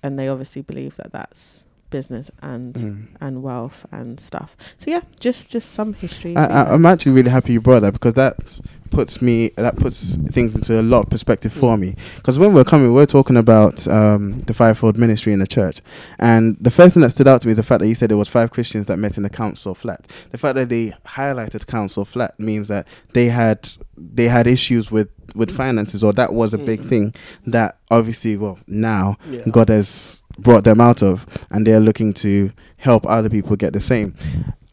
and 0.01 0.17
they 0.17 0.27
obviously 0.27 0.62
believe 0.62 0.95
that 0.95 1.12
that's 1.12 1.65
business 1.89 2.31
and 2.41 2.73
mm. 2.73 3.08
and 3.21 3.43
wealth 3.43 3.86
and 3.91 4.19
stuff. 4.19 4.58
So 4.77 4.91
yeah, 4.91 5.01
just 5.19 5.49
just 5.49 5.71
some 5.71 5.93
history. 5.93 6.36
I, 6.36 6.73
i'm 6.73 6.86
actually 6.86 7.13
really 7.13 7.29
happy 7.29 7.53
you 7.53 7.62
brought 7.62 7.81
that 7.81 7.93
because 7.93 8.13
that's 8.13 8.62
puts 8.95 9.21
me 9.21 9.49
that 9.58 9.75
puts 9.77 10.15
things 10.15 10.55
into 10.55 10.79
a 10.79 10.81
lot 10.81 11.03
of 11.03 11.10
perspective 11.10 11.53
for 11.53 11.77
me. 11.77 11.95
Because 12.15 12.39
when 12.39 12.53
we're 12.53 12.63
coming, 12.63 12.93
we're 12.93 13.05
talking 13.05 13.38
about 13.38 13.88
um, 13.88 14.39
the 14.39 14.53
fivefold 14.53 14.97
ministry 14.97 15.34
in 15.34 15.39
the 15.39 15.47
church, 15.47 15.81
and 16.17 16.58
the 16.58 16.71
first 16.71 16.93
thing 16.93 17.01
that 17.01 17.12
stood 17.12 17.27
out 17.27 17.41
to 17.41 17.47
me 17.47 17.51
is 17.51 17.58
the 17.58 17.63
fact 17.63 17.81
that 17.81 17.88
you 17.88 17.95
said 17.95 18.10
there 18.10 18.17
was 18.17 18.29
five 18.29 18.51
Christians 18.51 18.88
that 18.88 18.97
met 18.97 19.17
in 19.17 19.23
the 19.23 19.29
council 19.29 19.75
flat. 19.75 20.01
The 20.31 20.38
fact 20.38 20.55
that 20.55 20.69
they 20.69 20.93
highlighted 21.05 21.67
council 21.67 22.05
flat 22.05 22.39
means 22.39 22.67
that 22.69 22.88
they 23.13 23.25
had 23.25 23.69
they 23.97 24.27
had 24.27 24.47
issues 24.47 24.91
with 24.91 25.10
with 25.36 25.51
finances, 25.51 26.03
or 26.03 26.13
that 26.13 26.34
was 26.34 26.53
a 26.53 26.58
big 26.58 26.81
thing 26.81 27.13
that 27.45 27.77
obviously, 27.91 28.38
well, 28.38 28.58
now 28.67 29.17
Yeah. 29.29 29.41
God 29.51 29.69
has 29.69 30.23
brought 30.39 30.63
them 30.63 30.79
out 30.81 31.03
of, 31.03 31.25
and 31.51 31.67
they're 31.67 31.79
looking 31.79 32.13
to 32.13 32.51
help 32.77 33.05
other 33.05 33.29
people 33.29 33.55
get 33.55 33.73
the 33.73 33.79
same. 33.79 34.13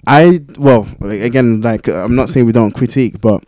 I 0.07 0.41
well 0.59 0.89
again 1.01 1.61
like 1.61 1.89
I'm 1.89 2.17
not 2.17 2.29
saying 2.29 2.47
we 2.47 2.53
don't 2.53 2.73
critique, 2.73 3.21
but 3.21 3.45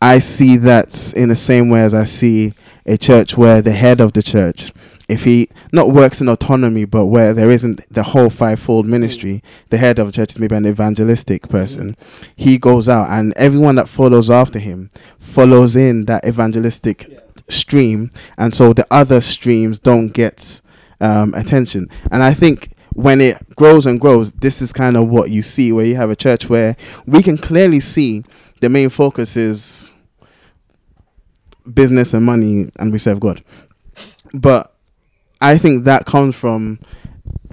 I 0.00 0.18
see 0.18 0.56
that 0.58 1.14
in 1.16 1.28
the 1.28 1.36
same 1.36 1.68
way 1.68 1.82
as 1.82 1.94
I 1.94 2.04
see 2.04 2.52
a 2.84 2.96
church 2.96 3.36
where 3.36 3.62
the 3.62 3.72
head 3.72 4.00
of 4.00 4.12
the 4.12 4.22
church, 4.22 4.72
if 5.08 5.24
he 5.24 5.48
not 5.72 5.90
works 5.90 6.20
in 6.20 6.28
autonomy, 6.28 6.84
but 6.84 7.06
where 7.06 7.32
there 7.32 7.50
isn't 7.50 7.80
the 7.92 8.02
whole 8.02 8.28
fivefold 8.28 8.86
ministry, 8.86 9.42
the 9.70 9.78
head 9.78 9.98
of 9.98 10.06
the 10.06 10.12
church 10.12 10.32
is 10.32 10.38
maybe 10.38 10.56
an 10.56 10.66
evangelistic 10.66 11.48
person. 11.48 11.96
He 12.34 12.58
goes 12.58 12.88
out, 12.88 13.08
and 13.10 13.32
everyone 13.36 13.76
that 13.76 13.88
follows 13.88 14.30
after 14.30 14.58
him 14.58 14.90
follows 15.18 15.76
in 15.76 16.04
that 16.06 16.26
evangelistic 16.26 17.18
stream, 17.48 18.10
and 18.36 18.52
so 18.52 18.72
the 18.72 18.86
other 18.90 19.20
streams 19.20 19.80
don't 19.80 20.08
get 20.08 20.60
um, 21.00 21.34
attention. 21.34 21.88
And 22.10 22.22
I 22.22 22.34
think 22.34 22.70
when 22.92 23.20
it 23.20 23.36
grows 23.56 23.86
and 23.86 24.00
grows, 24.00 24.32
this 24.32 24.62
is 24.62 24.72
kind 24.72 24.96
of 24.96 25.08
what 25.08 25.30
you 25.30 25.42
see, 25.42 25.70
where 25.72 25.84
you 25.84 25.96
have 25.96 26.10
a 26.10 26.16
church 26.16 26.48
where 26.48 26.76
we 27.06 27.22
can 27.22 27.36
clearly 27.36 27.80
see 27.80 28.24
the 28.60 28.68
main 28.68 28.88
focus 28.88 29.36
is 29.36 29.94
business 31.72 32.14
and 32.14 32.24
money, 32.24 32.70
and 32.78 32.92
we 32.92 32.98
serve 32.98 33.20
God. 33.20 33.42
But 34.34 34.72
I 35.40 35.58
think 35.58 35.84
that 35.84 36.06
comes 36.06 36.34
from 36.34 36.78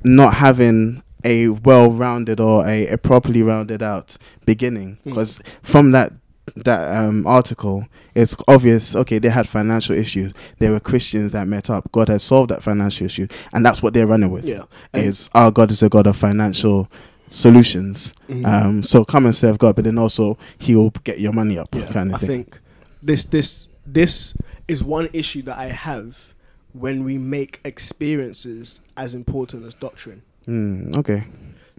not 0.03 0.35
having 0.35 1.03
a 1.23 1.49
well-rounded 1.49 2.39
or 2.39 2.67
a, 2.67 2.87
a 2.87 2.97
properly 2.97 3.43
rounded 3.43 3.81
out 3.81 4.17
beginning, 4.45 4.97
because 5.03 5.41
from 5.61 5.91
that 5.91 6.11
that 6.55 6.95
um, 6.97 7.25
article, 7.25 7.87
it's 8.13 8.35
obvious. 8.47 8.95
Okay, 8.95 9.17
they 9.17 9.29
had 9.29 9.47
financial 9.47 9.95
issues. 9.95 10.33
They 10.59 10.69
were 10.69 10.79
Christians 10.79 11.31
that 11.31 11.47
met 11.47 11.69
up. 11.69 11.91
God 11.91 12.09
has 12.09 12.23
solved 12.23 12.51
that 12.51 12.61
financial 12.61 13.05
issue, 13.05 13.27
and 13.53 13.65
that's 13.65 13.81
what 13.81 13.93
they're 13.93 14.07
running 14.07 14.29
with. 14.29 14.45
Yeah. 14.45 14.63
And- 14.91 15.05
is 15.05 15.29
our 15.33 15.51
God 15.51 15.71
is 15.71 15.81
a 15.81 15.89
God 15.89 16.07
of 16.07 16.17
financial 16.17 16.89
solutions. 17.33 18.13
Mhm. 18.29 18.45
Um, 18.45 18.83
so 18.83 19.03
come 19.03 19.25
and 19.25 19.35
serve 19.35 19.57
God, 19.57 19.75
but 19.75 19.85
then 19.85 19.97
also 19.97 20.37
He 20.57 20.75
will 20.75 20.91
get 21.03 21.19
your 21.19 21.33
money 21.33 21.57
up, 21.57 21.67
Yeah, 21.73 21.85
kind 21.87 22.09
of 22.11 22.15
I 22.15 22.17
thing. 22.19 22.29
I 22.29 22.33
think 22.33 22.59
this 23.01 23.23
this 23.25 23.67
this 23.85 24.33
is 24.67 24.83
one 24.83 25.09
issue 25.13 25.41
that 25.43 25.57
I 25.57 25.67
have 25.67 26.33
when 26.73 27.03
we 27.03 27.17
make 27.17 27.59
experiences 27.65 28.79
as 28.95 29.13
important 29.15 29.65
as 29.65 29.73
doctrine. 29.73 30.21
Mm, 30.47 30.95
okay. 30.97 31.25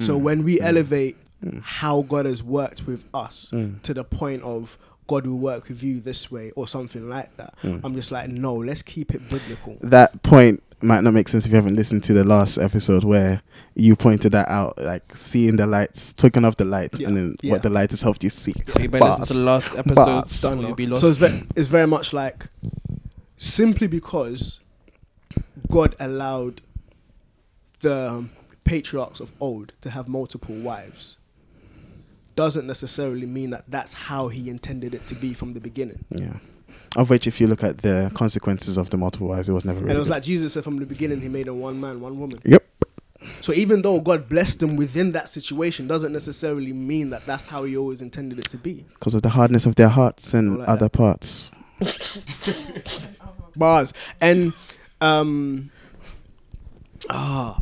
So 0.01 0.19
Mm. 0.19 0.23
when 0.23 0.45
we 0.45 0.59
Mm. 0.59 0.65
elevate 0.67 1.17
Mm. 1.45 1.61
how 1.63 2.03
God 2.03 2.27
has 2.27 2.43
worked 2.43 2.87
with 2.87 3.05
us 3.13 3.51
Mm. 3.53 3.81
to 3.83 3.95
the 3.95 4.05
point 4.05 4.43
of 4.43 4.79
God 5.07 5.27
will 5.27 5.39
work 5.39 5.69
with 5.69 5.83
you 5.83 6.01
this 6.01 6.31
way 6.31 6.51
or 6.53 6.67
something 6.69 7.09
like 7.09 7.37
that, 7.37 7.55
Mm. 7.63 7.81
I'm 7.85 7.95
just 7.95 8.11
like, 8.11 8.31
no, 8.31 8.55
let's 8.55 8.83
keep 8.83 9.15
it 9.15 9.29
biblical. 9.29 9.77
That 9.83 10.23
point 10.23 10.63
might 10.81 11.03
not 11.03 11.15
make 11.15 11.29
sense 11.29 11.45
if 11.47 11.51
you 11.53 11.57
haven't 11.57 11.77
listened 11.77 12.03
to 12.05 12.13
the 12.13 12.25
last 12.25 12.59
episode 12.59 13.05
where 13.05 13.41
you 13.75 13.97
pointed 13.97 14.33
that 14.33 14.49
out, 14.49 14.77
like 14.79 15.03
seeing 15.17 15.57
the 15.57 15.67
lights, 15.67 16.13
taking 16.13 16.45
off 16.45 16.57
the 16.57 16.65
lights, 16.65 17.01
Yeah, 17.01 17.09
and 17.09 17.17
then 17.17 17.37
yeah. 17.43 17.53
what 17.53 17.63
the 17.63 17.71
light 17.71 17.91
has 17.91 18.03
helped 18.03 18.23
you 18.25 18.31
see. 18.31 18.55
So 18.67 18.81
you 18.81 18.89
better 18.89 19.05
listen 19.05 19.25
to 19.27 19.33
the 19.35 19.45
last 19.45 19.69
episode. 19.77 19.95
Bars. 19.95 20.41
Don't 20.43 20.53
or 20.53 20.57
know. 20.57 20.67
you'll 20.69 20.77
be 20.77 20.87
lost. 20.87 21.01
So 21.03 21.09
it's 21.09 21.19
very, 21.19 21.47
it's 21.57 21.69
very 21.69 21.87
much 21.87 22.13
like 22.13 22.47
simply 23.37 23.87
because 23.87 24.61
God 25.71 25.97
allowed 25.99 26.61
the 27.81 28.11
um, 28.11 28.31
patriarchs 28.65 29.21
of 29.21 29.33
old 29.41 29.73
to 29.83 29.91
have 29.91 30.09
multiple 30.09 30.55
wives 30.55 31.19
doesn't 32.37 32.67
necessarily 32.67 33.27
mean 33.27 33.51
that 33.51 33.65
that's 33.69 33.93
how 33.93 34.29
he 34.29 34.49
intended 34.49 34.95
it 34.95 35.07
to 35.09 35.15
be 35.15 35.35
from 35.35 35.53
the 35.55 35.61
beginning. 35.61 36.05
Yeah. 36.11 36.37
Of 36.97 37.11
which, 37.11 37.27
if 37.27 37.41
you 37.41 37.49
look 37.49 37.63
at 37.65 37.79
the 37.79 38.11
consequences 38.15 38.77
of 38.79 38.91
the 38.91 38.97
multiple 38.97 39.29
wives, 39.29 39.49
it 39.49 39.53
was 39.53 39.65
never 39.65 39.81
really. 39.81 39.91
And 39.91 39.97
it 39.97 39.99
was 39.99 40.09
good. 40.09 40.15
like 40.15 40.23
Jesus 40.23 40.53
said 40.53 40.63
from 40.65 40.79
the 40.79 40.87
beginning, 40.87 41.21
he 41.21 41.29
made 41.29 41.47
them 41.47 41.61
one 41.61 41.81
man, 41.81 42.01
one 42.01 42.19
woman. 42.21 42.39
Yep. 42.45 42.65
So 43.41 43.53
even 43.53 43.83
though 43.83 44.01
God 44.01 44.29
blessed 44.29 44.61
them 44.61 44.77
within 44.77 45.13
that 45.13 45.29
situation, 45.29 45.87
doesn't 45.89 46.13
necessarily 46.13 46.73
mean 46.73 47.11
that 47.11 47.25
that's 47.27 47.47
how 47.47 47.65
he 47.65 47.77
always 47.77 48.03
intended 48.03 48.39
it 48.39 48.49
to 48.51 48.57
be. 48.59 48.85
because 48.99 49.15
of 49.15 49.23
the 49.23 49.31
hardness 49.31 49.67
of 49.67 49.75
their 49.77 49.89
hearts 49.89 50.35
and 50.35 50.59
like 50.59 50.69
other 50.69 50.87
that. 50.87 50.93
parts. 50.93 51.51
bars 53.57 53.93
and 54.21 54.53
um 55.01 55.71
ah 57.11 57.61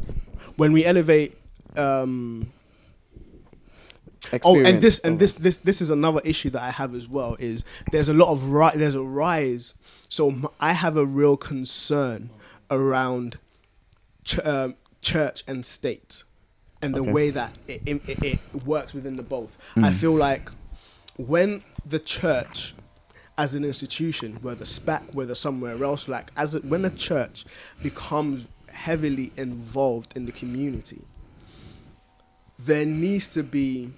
when 0.57 0.73
we 0.73 0.85
elevate 0.85 1.37
um 1.77 2.53
oh 4.45 4.59
and 4.65 4.81
this 4.83 4.99
and 5.01 5.19
this 5.19 5.35
this 5.35 5.57
this 5.59 5.81
is 5.81 5.91
another 5.91 6.21
issue 6.25 6.51
that 6.51 6.63
i 6.63 6.71
have 6.71 6.95
as 6.95 7.09
well 7.09 7.37
is 7.41 7.65
there's 7.91 8.09
a 8.09 8.15
lot 8.15 8.29
of 8.31 8.49
ri- 8.51 8.77
there's 8.77 8.95
a 8.95 9.03
rise. 9.03 9.75
So 10.09 10.53
I 10.61 10.73
have 10.75 10.97
a 10.97 11.07
real 11.07 11.37
concern 11.39 12.31
around 12.71 13.39
ch- 14.25 14.39
um, 14.45 14.75
church 15.01 15.43
and 15.49 15.65
state 15.65 16.23
and 16.83 16.95
the 16.95 17.01
Okay. 17.01 17.13
way 17.13 17.31
that 17.31 17.53
it, 17.67 17.83
it, 17.87 18.25
it- 18.25 18.65
works 18.65 18.93
within 18.93 19.17
the 19.17 19.23
both. 19.23 19.57
I 19.77 19.91
feel 19.91 20.15
like 20.15 20.51
when 21.17 21.63
the 21.87 21.99
church 21.99 22.75
as 23.39 23.55
an 23.55 23.65
institution, 23.65 24.39
whether 24.43 24.65
SPAC, 24.67 25.15
whether 25.15 25.35
somewhere 25.35 25.83
else, 25.83 26.07
like 26.09 26.31
as 26.37 26.55
a, 26.55 26.61
when 26.61 26.85
a 26.85 26.91
church 26.91 27.47
becomes 27.83 28.47
heavily 28.69 29.33
involved 29.37 30.13
in 30.15 30.27
the 30.27 30.33
community, 30.33 31.01
there 32.59 32.85
needs 32.87 33.29
to 33.29 33.43
be 33.43 33.91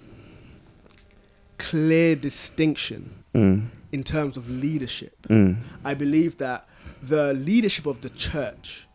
clear 1.57 2.15
distinction 2.15 3.23
Mm, 3.33 3.67
in 3.91 4.01
terms 4.03 4.37
of 4.37 4.49
leadership. 4.49 5.15
mm, 5.27 5.57
I 5.83 5.93
believe 5.93 6.37
that 6.37 6.67
the 7.03 7.33
leadership 7.33 7.85
of 7.85 7.99
the 7.99 8.09
church, 8.09 8.87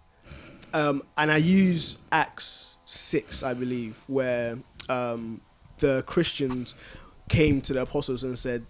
um, 0.73 1.03
and 1.19 1.31
I 1.31 1.37
use 1.37 1.99
Acts 2.11 2.77
6, 2.87 3.43
I 3.43 3.53
believe, 3.53 4.03
where 4.07 4.59
um, 4.89 5.43
the 5.79 6.03
Christians 6.07 6.75
came 7.29 7.61
to 7.63 7.75
the 7.75 7.83
apostles 7.83 8.25
and 8.25 8.39
said, 8.39 8.65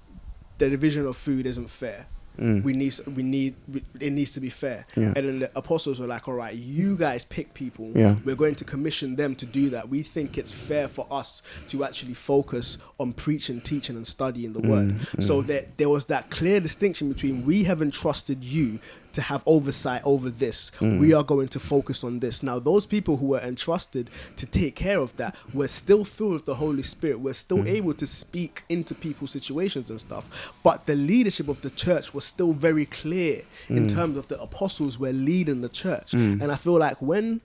the 0.59 0.69
division 0.69 1.07
of 1.07 1.17
food 1.17 1.47
isn't 1.47 1.71
fair. 1.71 2.07
Mm. 2.39 2.63
We 2.63 2.73
need, 2.73 2.95
we 3.07 3.23
need, 3.23 3.55
it 4.01 4.13
needs 4.13 4.33
to 4.33 4.41
be 4.41 4.51
fair. 4.51 4.85
Yeah. 4.97 5.13
And 5.17 5.17
then 5.17 5.39
the 5.41 5.51
apostles 5.57 6.01
were 6.01 6.07
like, 6.07 6.29
all 6.29 6.35
right, 6.35 6.55
you 6.55 6.97
guys 6.97 7.25
pick 7.25 7.55
people. 7.55 7.93
Yeah. 7.95 8.17
We're 8.25 8.37
going 8.37 8.55
to 8.57 8.65
commission 8.65 9.17
them 9.17 9.35
to 9.37 9.47
do 9.47 9.71
that. 9.71 9.89
We 9.89 10.03
think 10.03 10.39
it's 10.39 10.53
fair 10.53 10.89
for 10.89 11.07
us 11.11 11.43
to 11.69 11.85
actually 11.85 12.15
focus 12.15 12.79
on 12.99 13.13
preaching, 13.13 13.61
teaching, 13.61 13.97
and 13.97 14.07
studying 14.07 14.53
the 14.53 14.61
word. 14.61 14.89
Mm, 14.89 15.23
So 15.23 15.43
that 15.43 15.79
there 15.79 15.89
was 15.89 16.07
that 16.07 16.31
clear 16.31 16.61
distinction 16.61 17.09
between 17.09 17.45
we 17.45 17.65
have 17.65 17.81
entrusted 17.83 18.45
you 18.45 18.81
to 19.13 19.23
have 19.23 19.43
oversight 19.47 20.03
over 20.05 20.31
this. 20.31 20.71
Mm. 20.81 20.99
We 20.99 21.13
are 21.13 21.23
going 21.25 21.49
to 21.49 21.61
focus 21.61 22.05
on 22.05 22.21
this. 22.21 22.43
Now, 22.43 22.59
those 22.59 22.87
people 22.87 23.17
who 23.17 23.27
were 23.27 23.41
entrusted 23.41 24.11
to 24.37 24.47
take 24.47 24.77
care 24.77 24.99
of 24.99 25.17
that 25.17 25.35
were 25.53 25.69
still 25.69 26.05
filled 26.05 26.33
with 26.35 26.45
the 26.45 26.55
Holy 26.57 26.83
Spirit. 26.83 27.21
We're 27.21 27.35
still 27.35 27.59
Mm. 27.59 27.69
able 27.69 27.95
to 27.95 28.07
speak 28.07 28.63
into 28.69 28.95
people's 28.95 29.31
situations 29.33 29.91
and 29.91 30.01
stuff. 30.01 30.53
But 30.63 30.87
the 30.87 30.97
leadership 30.97 31.49
of 31.49 31.63
the 31.63 31.71
church 31.71 32.15
was 32.15 32.25
still 32.25 32.53
very 32.53 32.87
clear 32.87 33.43
in 33.69 33.87
Mm. 33.87 33.95
terms 33.95 34.17
of 34.17 34.29
the 34.29 34.41
apostles 34.41 34.99
were 34.99 35.13
leading 35.13 35.61
the 35.61 35.69
church. 35.69 36.13
And 36.15 36.51
I 36.53 36.57
feel 36.57 36.79
like 36.79 37.01
when 37.03 37.41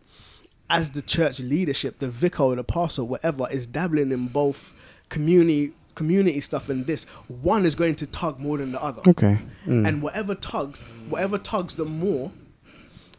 as 0.68 0.90
the 0.92 1.02
church 1.02 1.40
leadership, 1.40 2.00
the 2.00 2.08
vicar 2.10 2.42
or 2.42 2.56
the 2.56 2.64
pastor, 2.64 3.04
whatever, 3.04 3.48
is 3.52 3.68
dabbling 3.68 4.12
in 4.12 4.26
both 4.28 4.74
community 5.10 5.74
community 5.96 6.42
stuff 6.42 6.70
and 6.70 6.86
this, 6.86 7.06
one 7.28 7.66
is 7.66 7.76
going 7.76 7.96
to 7.96 8.08
tug 8.08 8.40
more 8.40 8.58
than 8.58 8.72
the 8.74 8.84
other. 8.84 9.02
Okay. 9.08 9.40
Mm. 9.66 9.88
And 9.88 10.02
whatever 10.02 10.36
tugs, 10.36 10.84
whatever 11.10 11.38
tugs 11.38 11.76
the 11.76 11.86
more, 11.86 12.32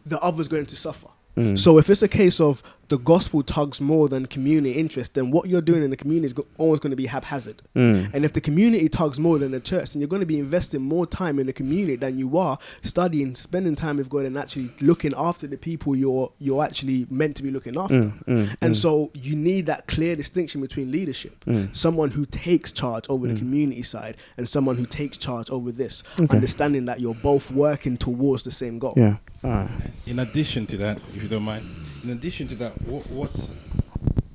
the 0.05 0.21
other's 0.21 0.49
going 0.49 0.67
to 0.67 0.77
suffer. 0.77 1.09
Mm. 1.37 1.59
So 1.59 1.79
if 1.79 1.91
it's 1.91 2.03
a 2.03 2.09
case 2.09 2.41
of 2.41 2.63
the 2.89 2.99
gospel 2.99 3.43
tugs 3.43 3.81
more 3.81 4.09
than 4.09 4.27
community 4.27 4.73
interest, 4.79 5.15
then 5.15 5.31
what 5.31 5.49
you're 5.49 5.61
doing 5.61 5.83
in 5.83 5.91
the 5.91 5.97
community 5.97 6.27
is 6.27 6.33
go- 6.33 6.47
always 6.57 6.79
going 6.81 6.91
to 6.91 6.97
be 6.97 7.07
haphazard. 7.07 7.63
Mm. 7.75 8.11
And 8.15 8.25
if 8.25 8.33
the 8.33 8.41
community 8.41 8.89
tugs 8.89 9.19
more 9.19 9.39
than 9.39 9.51
the 9.53 9.61
church, 9.61 9.91
then 9.91 10.01
you're 10.01 10.09
going 10.09 10.21
to 10.21 10.27
be 10.27 10.39
investing 10.39 10.83
more 10.83 11.07
time 11.07 11.39
in 11.39 11.47
the 11.47 11.53
community 11.53 11.97
than 11.97 12.17
you 12.19 12.39
are 12.39 12.59
studying, 12.83 13.35
spending 13.35 13.75
time 13.75 13.97
with 13.97 14.09
God, 14.09 14.25
and 14.25 14.39
actually 14.39 14.71
looking 14.81 15.13
after 15.17 15.47
the 15.47 15.57
people 15.57 15.97
you're 15.97 16.31
you're 16.39 16.63
actually 16.65 17.07
meant 17.11 17.37
to 17.37 17.43
be 17.43 17.51
looking 17.51 17.77
after. 17.77 18.03
Mm, 18.03 18.25
mm, 18.25 18.57
And 18.61 18.75
mm. 18.75 18.77
so 18.77 19.11
you 19.15 19.35
need 19.35 19.67
that 19.67 19.87
clear 19.87 20.15
distinction 20.17 20.61
between 20.61 20.91
leadership, 20.93 21.45
Mm. 21.45 21.75
someone 21.75 22.11
who 22.13 22.25
takes 22.25 22.73
charge 22.73 23.05
over 23.09 23.27
the 23.27 23.35
Mm. 23.35 23.39
community 23.39 23.83
side, 23.83 24.17
and 24.37 24.49
someone 24.49 24.77
who 24.77 24.87
takes 24.87 25.17
charge 25.19 25.51
over 25.51 25.73
this, 25.73 26.03
Okay. 26.21 26.37
understanding 26.37 26.85
that 26.87 27.01
you're 27.01 27.15
both 27.15 27.51
working 27.51 27.97
towards 27.97 28.45
the 28.45 28.51
same 28.51 28.79
goal. 28.79 28.95
Yeah. 28.97 29.17
All 29.45 29.51
right. 29.51 29.71
In 30.07 30.19
addition 30.19 30.67
to 30.69 30.77
that, 30.79 30.99
if 31.15 31.23
you 31.23 31.29
don't 31.29 31.43
mind, 31.43 31.65
in 32.07 32.13
addition 32.13 32.47
to 32.49 32.55
that, 32.57 32.81
what, 32.83 33.09
what's 33.11 33.51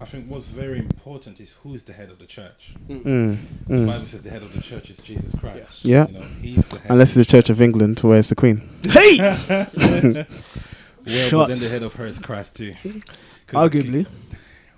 I 0.02 0.06
think 0.06 0.26
what's 0.28 0.48
very 0.48 0.80
important 0.80 1.40
is 1.40 1.54
who 1.64 1.74
is 1.76 1.84
the 1.84 1.94
head 1.94 2.10
of 2.10 2.18
the 2.20 2.26
church. 2.26 2.74
Mm, 2.90 3.38
The 3.68 3.74
mm. 3.74 3.86
Bible 3.88 4.06
says 4.08 4.22
the 4.24 4.30
head 4.32 4.42
of 4.44 4.52
the 4.54 4.62
church 4.62 4.90
is 4.90 4.98
Jesus 4.98 5.34
Christ. 5.40 5.86
Yeah. 5.86 6.08
You 6.08 6.14
know, 6.20 6.26
he's 6.42 6.66
the 6.66 6.80
head. 6.80 6.92
Unless 6.92 7.16
it's 7.16 7.28
the 7.28 7.32
Church 7.32 7.50
of 7.52 7.62
England, 7.62 8.00
where 8.00 8.18
it's 8.20 8.30
the 8.30 8.36
Queen. 8.36 8.68
Hey! 8.90 9.18
well, 9.20 9.68
but 11.32 11.48
then 11.48 11.60
the 11.60 11.70
head 11.70 11.84
of 11.84 11.94
her 11.96 12.06
is 12.06 12.20
Christ 12.20 12.56
too. 12.56 12.74
'Cause- 13.48 13.70
Arguably. 13.70 14.06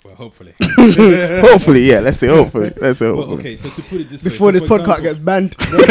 Well, 0.03 0.15
hopefully. 0.15 0.53
hopefully, 0.61 1.89
yeah. 1.89 1.99
Let's 2.01 2.17
say 2.17 2.27
hopefully. 2.27 2.73
Let's 2.75 2.99
say 2.99 3.05
well, 3.05 3.15
hopefully. 3.25 3.39
okay, 3.39 3.57
so 3.57 3.69
to 3.69 3.81
put 3.81 4.01
it 4.01 4.09
this 4.09 4.23
Before 4.23 4.47
way, 4.47 4.53
this 4.59 4.61
so 4.63 4.67
for 4.67 4.79
podcast 4.79 4.99
example- 4.99 5.03
gets 5.03 5.19
banned. 5.19 5.55
No, 5.71 5.77
no, 5.77 5.83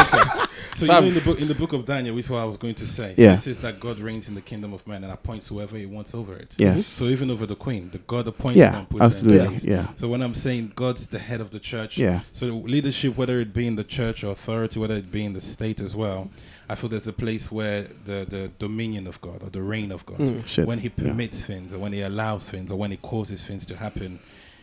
okay. 0.00 0.45
So 0.76 0.84
you 0.84 0.92
know 0.92 1.06
in 1.06 1.14
the 1.14 1.20
book 1.20 1.40
in 1.40 1.48
the 1.48 1.54
book 1.54 1.72
of 1.72 1.84
Daniel, 1.84 2.14
which 2.14 2.26
is 2.26 2.30
what 2.30 2.40
I 2.40 2.44
was 2.44 2.56
going 2.56 2.74
to 2.76 2.86
say. 2.86 3.14
Yeah. 3.16 3.34
It 3.34 3.38
says 3.38 3.56
that 3.58 3.80
God 3.80 3.98
reigns 3.98 4.28
in 4.28 4.34
the 4.34 4.40
kingdom 4.40 4.72
of 4.74 4.86
man 4.86 5.04
and 5.04 5.12
appoints 5.12 5.48
whoever 5.48 5.76
he 5.76 5.86
wants 5.86 6.14
over 6.14 6.34
it. 6.36 6.54
Yes. 6.58 6.84
So 6.86 7.06
even 7.06 7.30
over 7.30 7.46
the 7.46 7.56
queen, 7.56 7.90
the 7.90 7.98
God 7.98 8.28
appoints 8.28 8.56
Yeah, 8.56 8.76
and 8.78 8.88
put 8.88 8.98
her 8.98 9.04
in 9.04 9.06
absolutely. 9.06 9.46
place. 9.48 9.64
Yeah. 9.64 9.88
So 9.96 10.08
when 10.08 10.22
I'm 10.22 10.34
saying 10.34 10.72
God's 10.74 11.06
the 11.08 11.18
head 11.18 11.40
of 11.40 11.50
the 11.50 11.58
church, 11.60 11.96
Yeah. 11.98 12.20
So 12.32 12.46
leadership, 12.46 13.16
whether 13.16 13.40
it 13.40 13.52
be 13.54 13.66
in 13.66 13.76
the 13.76 13.84
church 13.84 14.22
or 14.24 14.32
authority, 14.32 14.78
whether 14.78 14.96
it 14.96 15.10
be 15.10 15.24
in 15.24 15.32
the 15.32 15.40
state 15.40 15.80
as 15.80 15.96
well, 15.96 16.30
I 16.68 16.74
feel 16.74 16.90
there's 16.90 17.06
a 17.08 17.12
place 17.12 17.50
where 17.52 17.82
the, 18.04 18.26
the 18.28 18.50
dominion 18.58 19.06
of 19.06 19.20
God 19.20 19.42
or 19.42 19.50
the 19.50 19.62
reign 19.62 19.92
of 19.92 20.04
God, 20.04 20.18
Mm. 20.18 20.66
When 20.66 20.78
He 20.80 20.90
Yeah. 20.96 21.04
permits 21.10 21.44
things 21.46 21.72
or 21.74 21.78
when 21.78 21.92
He 21.92 22.02
allows 22.02 22.50
things 22.50 22.72
or 22.72 22.78
when 22.78 22.90
He 22.90 22.96
causes 22.98 23.44
things 23.46 23.64
to 23.66 23.76
happen, 23.76 24.18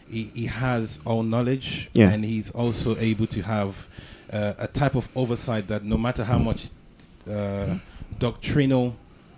He, 0.09 0.31
he 0.35 0.45
has 0.47 0.99
all 1.05 1.23
knowledge 1.23 1.89
Yeah. 1.93 2.09
and 2.11 2.25
He's 2.25 2.51
also 2.51 2.97
able 2.97 3.25
to 3.27 3.41
have 3.43 3.87
uh, 4.33 4.53
a 4.57 4.67
type 4.67 4.95
of 4.95 5.07
oversight 5.15 5.67
that 5.67 5.83
no 5.83 5.97
matter 5.97 6.23
how 6.23 6.39
much 6.39 6.69
uh, 7.29 7.77
doctrinal 8.19 8.95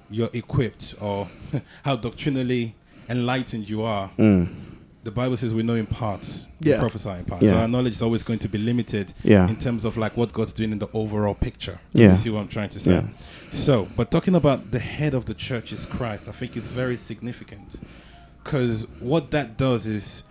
you're 0.10 0.30
equipped 0.34 0.96
or 1.02 1.28
how 1.84 1.96
doctrinally 1.96 2.76
enlightened 3.10 3.70
you 3.70 3.84
are, 3.84 4.10
Mm. 4.18 4.48
the 5.04 5.12
Bible 5.12 5.38
says 5.38 5.54
we 5.54 5.62
know 5.64 5.76
in 5.76 5.86
parts, 5.86 6.48
we 6.62 6.74
prophesy 6.74 7.10
in 7.10 7.26
parts. 7.26 7.46
So 7.48 7.56
our 7.58 7.68
knowledge 7.68 7.94
is 7.94 8.02
always 8.02 8.24
going 8.24 8.40
to 8.40 8.48
be 8.50 8.58
limited 8.58 9.14
Yeah. 9.24 9.48
in 9.48 9.56
terms 9.56 9.86
of 9.86 9.98
like 9.98 10.16
what 10.18 10.34
God's 10.34 10.54
doing 10.54 10.72
in 10.72 10.80
the 10.80 10.88
overall 10.94 11.36
picture. 11.36 11.80
Yeah. 11.94 12.10
You 12.12 12.16
see 12.16 12.30
what 12.32 12.42
I'm 12.42 12.48
trying 12.48 12.70
to 12.70 12.80
say? 12.80 12.94
Yeah. 12.94 13.08
So, 13.52 13.88
but 13.96 14.10
talking 14.12 14.36
about 14.36 14.72
the 14.72 14.80
head 14.80 15.14
of 15.14 15.26
the 15.26 15.34
church 15.36 15.72
is 15.74 15.86
Christ, 15.86 16.28
I 16.28 16.32
think 16.32 16.58
is 16.58 16.68
very 16.68 16.98
significant 16.98 17.80
because 18.44 18.88
what 19.00 19.32
that 19.32 19.58
does 19.58 19.86
is, 19.88 20.24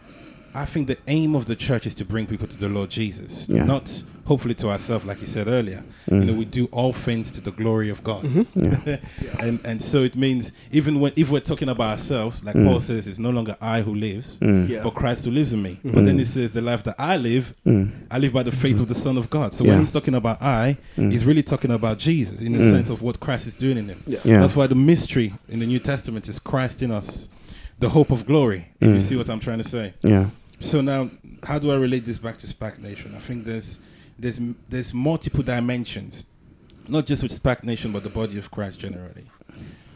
I 0.55 0.65
think 0.65 0.87
the 0.87 0.99
aim 1.09 1.35
of 1.35 1.47
the 1.47 1.57
church 1.57 1.87
is 1.87 1.95
to 1.97 2.05
bring 2.05 2.27
people 2.27 2.47
to 2.47 2.57
the 2.59 2.69
Lord 2.69 2.91
Jesus, 2.91 3.49
Yeah. 3.49 3.65
not 3.65 4.03
hopefully 4.25 4.55
to 4.55 4.69
ourselves, 4.71 5.05
like 5.05 5.21
you 5.21 5.27
said 5.27 5.49
earlier. 5.49 5.83
You 6.11 6.17
Mm. 6.17 6.27
know, 6.27 6.33
we 6.33 6.45
do 6.47 6.65
all 6.73 6.93
things 6.95 7.31
to 7.33 7.41
the 7.43 7.51
glory 7.51 7.91
of 7.91 8.03
God. 8.05 8.25
Yeah. 8.55 8.97
and 9.41 9.59
and 9.65 9.83
so 9.83 10.03
it 10.03 10.17
means 10.17 10.53
even 10.73 10.99
when 11.01 11.13
if 11.17 11.31
we're 11.31 11.41
talking 11.41 11.69
about 11.69 11.91
ourselves, 11.99 12.43
like 12.45 12.55
Mm. 12.55 12.67
Paul 12.67 12.81
says, 12.81 13.07
it's 13.07 13.19
no 13.19 13.31
longer 13.31 13.57
I 13.61 13.83
who 13.83 13.95
lives, 13.95 14.39
Mm. 14.41 14.69
Yeah. 14.69 14.83
but 14.83 14.95
Christ 14.95 15.25
who 15.27 15.31
lives 15.31 15.53
in 15.53 15.61
me. 15.61 15.79
But 15.85 16.05
then 16.07 16.19
he 16.19 16.25
says, 16.25 16.53
the 16.53 16.63
life 16.63 16.83
that 16.85 16.95
I 16.99 17.17
live, 17.19 17.53
Mm. 17.67 17.91
I 18.11 18.19
live 18.19 18.33
by 18.33 18.43
the 18.45 18.53
faith 18.53 18.81
of 18.81 18.89
the 18.89 18.95
Son 18.95 19.19
of 19.19 19.29
God. 19.29 19.53
So 19.53 19.65
Yeah. 19.65 19.73
when 19.73 19.81
he's 19.81 19.91
talking 19.91 20.15
about 20.15 20.41
I, 20.41 20.79
Mm. 20.97 21.11
he's 21.13 21.25
really 21.27 21.43
talking 21.43 21.71
about 21.73 21.99
Jesus 21.99 22.41
in 22.41 22.53
the 22.53 22.61
Mm. 22.61 22.71
sense 22.71 22.89
of 22.91 23.03
what 23.03 23.21
Christ 23.21 23.47
is 23.47 23.55
doing 23.55 23.77
in 23.77 23.89
him. 23.89 24.03
Yeah. 24.07 24.19
Yeah. 24.25 24.41
That's 24.41 24.57
why 24.57 24.67
the 24.69 24.75
mystery 24.77 25.35
in 25.51 25.59
the 25.59 25.67
New 25.67 25.81
Testament 25.81 26.29
is 26.29 26.39
Christ 26.39 26.83
in 26.83 26.91
us, 26.91 27.29
the 27.81 27.91
hope 27.91 28.11
of 28.11 28.25
glory. 28.25 28.69
If 28.81 28.89
you 28.89 28.95
Mm. 28.97 29.03
see 29.03 29.17
what 29.17 29.29
I'm 29.29 29.41
trying 29.41 29.59
to 29.59 29.69
say. 29.69 29.93
Yeah. 30.03 30.31
So 30.61 30.81
now, 30.81 31.11
how 31.43 31.59
do 31.59 31.71
I 31.71 31.77
relate 31.77 32.05
this 32.05 32.19
back 32.19 32.39
to 32.39 32.47
SPAC 32.47 32.79
Nation? 32.79 33.15
I 33.17 33.21
think 33.21 33.45
there's 33.45 33.79
there's 34.19 34.41
there's 34.69 34.95
multiple 34.95 35.43
dimensions, 35.43 36.25
not 36.89 37.07
just 37.07 37.23
with 37.23 37.33
SPAC 37.43 37.65
Nation, 37.65 37.93
but 37.93 38.03
the 38.03 38.09
body 38.09 38.39
of 38.39 38.51
Christ 38.51 38.79
generally. 38.81 39.31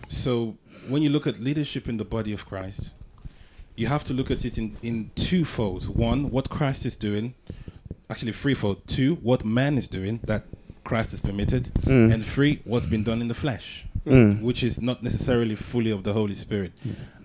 So 0.09 0.57
when 0.89 1.03
you 1.03 1.11
look 1.11 1.27
at 1.27 1.39
leadership 1.39 1.89
in 1.89 1.97
the 1.97 2.05
body 2.05 2.33
of 2.33 2.45
Christ, 2.47 2.93
you 3.77 3.87
have 3.87 4.05
to 4.05 4.15
look 4.15 4.31
at 4.31 4.45
it 4.45 4.59
in 4.59 4.77
in 4.83 5.11
two 5.15 5.45
folds. 5.45 5.89
One, 5.89 6.31
what 6.31 6.49
Christ 6.51 6.85
is 6.85 6.97
doing, 6.97 7.35
actually 8.11 8.33
threefold. 8.33 8.87
Two, 8.87 9.15
what 9.17 9.45
man 9.45 9.79
is 9.79 9.87
doing 9.87 10.21
that 10.25 10.45
Christ 10.85 11.11
has 11.13 11.21
permitted, 11.21 11.71
Mm. 11.83 12.13
and 12.15 12.25
three, 12.25 12.61
what's 12.65 12.87
been 12.87 13.05
done 13.05 13.21
in 13.21 13.29
the 13.29 13.35
flesh 13.35 13.85
Mm. 14.07 14.41
which 14.41 14.63
is 14.65 14.81
not 14.81 15.03
necessarily 15.03 15.55
fully 15.55 15.91
of 15.91 16.03
the 16.03 16.15
Holy 16.15 16.33
Spirit. 16.35 16.73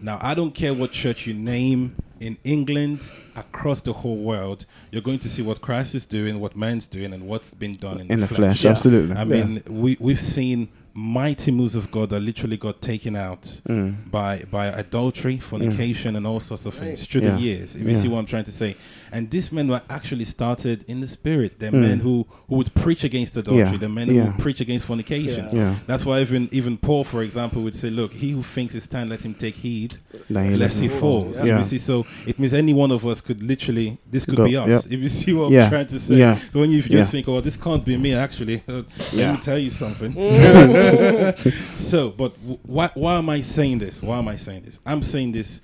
Now, 0.02 0.20
I 0.22 0.34
don't 0.34 0.54
care 0.54 0.74
what 0.74 0.92
church 0.92 1.26
you 1.26 1.34
name 1.34 1.96
in 2.28 2.38
England, 2.44 3.00
across 3.36 3.82
the 3.82 3.94
whole 3.94 4.18
world, 4.18 4.66
you're 4.92 5.02
going 5.10 5.20
to 5.20 5.30
see 5.30 5.42
what 5.42 5.62
Christ 5.62 5.94
is 5.96 6.06
doing, 6.06 6.40
what 6.40 6.56
man's 6.56 6.88
doing, 6.88 7.12
and 7.14 7.28
what's 7.28 7.52
been 7.52 7.76
done 7.76 8.00
in, 8.02 8.12
In 8.12 8.20
the 8.22 8.28
flesh, 8.28 8.64
Yeah. 8.64 8.72
absolutely. 8.72 9.16
I 9.16 9.24
Yeah. 9.24 9.44
mean, 9.46 9.62
we 9.68 9.98
we've 10.00 10.20
seen 10.38 10.70
mighty 10.96 11.52
moves 11.52 11.74
of 11.76 11.90
God 11.90 12.12
that 12.12 12.20
literally 12.20 12.56
got 12.58 12.80
taken 12.82 13.16
out 13.16 13.44
Mm. 13.68 14.10
by 14.12 14.44
by 14.52 14.68
adultery, 14.68 15.38
fornication, 15.40 16.16
and 16.16 16.26
all 16.28 16.40
sorts 16.40 16.66
of 16.66 16.74
things 16.76 17.06
through 17.06 17.22
Yeah. 17.24 17.36
the 17.36 17.42
years. 17.42 17.76
If 17.76 17.88
you 17.88 17.96
see 17.96 18.08
what 18.08 18.20
I'm 18.20 18.26
trying 18.28 18.46
to 18.46 18.52
say, 18.52 18.76
and 19.14 19.30
these 19.30 19.52
men 19.52 19.68
were 19.68 19.82
actually 19.90 20.26
started 20.26 20.84
in 20.88 21.00
the 21.00 21.08
spirit. 21.08 21.52
They're 21.60 21.72
Mm. 21.72 21.82
men 21.90 22.00
who 22.00 22.26
who 22.50 22.56
would 22.60 22.74
preach 22.84 23.04
against 23.04 23.38
adultery. 23.38 23.72
Yeah. 23.72 23.78
They're 23.78 23.90
men 24.02 24.08
who 24.10 24.24
would 24.26 24.38
preach 24.46 24.60
against 24.66 24.86
fornication. 24.86 25.46
Yeah. 25.52 25.60
Yeah. 25.60 25.76
That's 25.88 26.06
why 26.06 26.20
even 26.22 26.50
even 26.52 26.78
Paul, 26.78 27.04
for 27.14 27.22
example, 27.24 27.62
would 27.66 27.76
say, 27.76 27.90
"Look, 27.90 28.12
he 28.14 28.30
who 28.32 28.44
thinks 28.44 28.74
his 28.74 28.84
stand, 28.84 29.10
let 29.10 29.22
him 29.28 29.34
take 29.46 29.56
heed, 29.56 29.92
Then 30.30 30.58
lest 30.60 30.80
he 30.80 30.90
falls." 30.90 31.34
Yeah. 31.44 31.60
You 31.60 31.64
see, 31.64 31.80
so 31.80 32.06
it 32.26 32.38
means 32.40 32.54
any 32.54 32.74
one 32.74 32.92
of 32.92 33.06
us 33.06 33.22
could 33.22 33.42
literally, 33.42 33.98
this 34.12 34.26
could 34.26 34.36
Go, 34.38 34.46
be 34.46 34.58
us. 34.58 34.68
yep. 34.70 34.82
If 34.94 35.00
you 35.06 35.10
see 35.10 35.34
what 35.34 35.52
Yeah. 35.52 35.64
I'm 35.66 35.70
trying 35.70 35.88
to 35.96 36.00
say. 36.00 36.16
Yeah. 36.18 36.40
So 36.52 36.60
when 36.62 36.72
you 36.72 36.82
just 36.82 36.92
Yeah. 36.94 37.04
think, 37.06 37.28
"Oh, 37.30 37.40
this 37.42 37.56
can't 37.58 37.84
be 37.86 37.96
me," 37.98 38.14
actually, 38.16 38.62
uh, 38.68 38.82
let 39.14 39.32
me 39.36 39.40
tell 39.42 39.58
you 39.60 39.70
something. 39.70 40.12
so, 41.78 42.10
but 42.10 42.34
w- 42.42 42.60
why 42.64 42.90
why 42.96 43.16
am 43.18 43.30
I 43.30 43.42
saying 43.42 43.80
this? 43.80 44.02
Why 44.02 44.18
am 44.20 44.28
I 44.28 44.38
saying 44.38 44.64
this? 44.66 44.80
I'm 44.86 45.02
saying 45.04 45.32
this. 45.34 45.62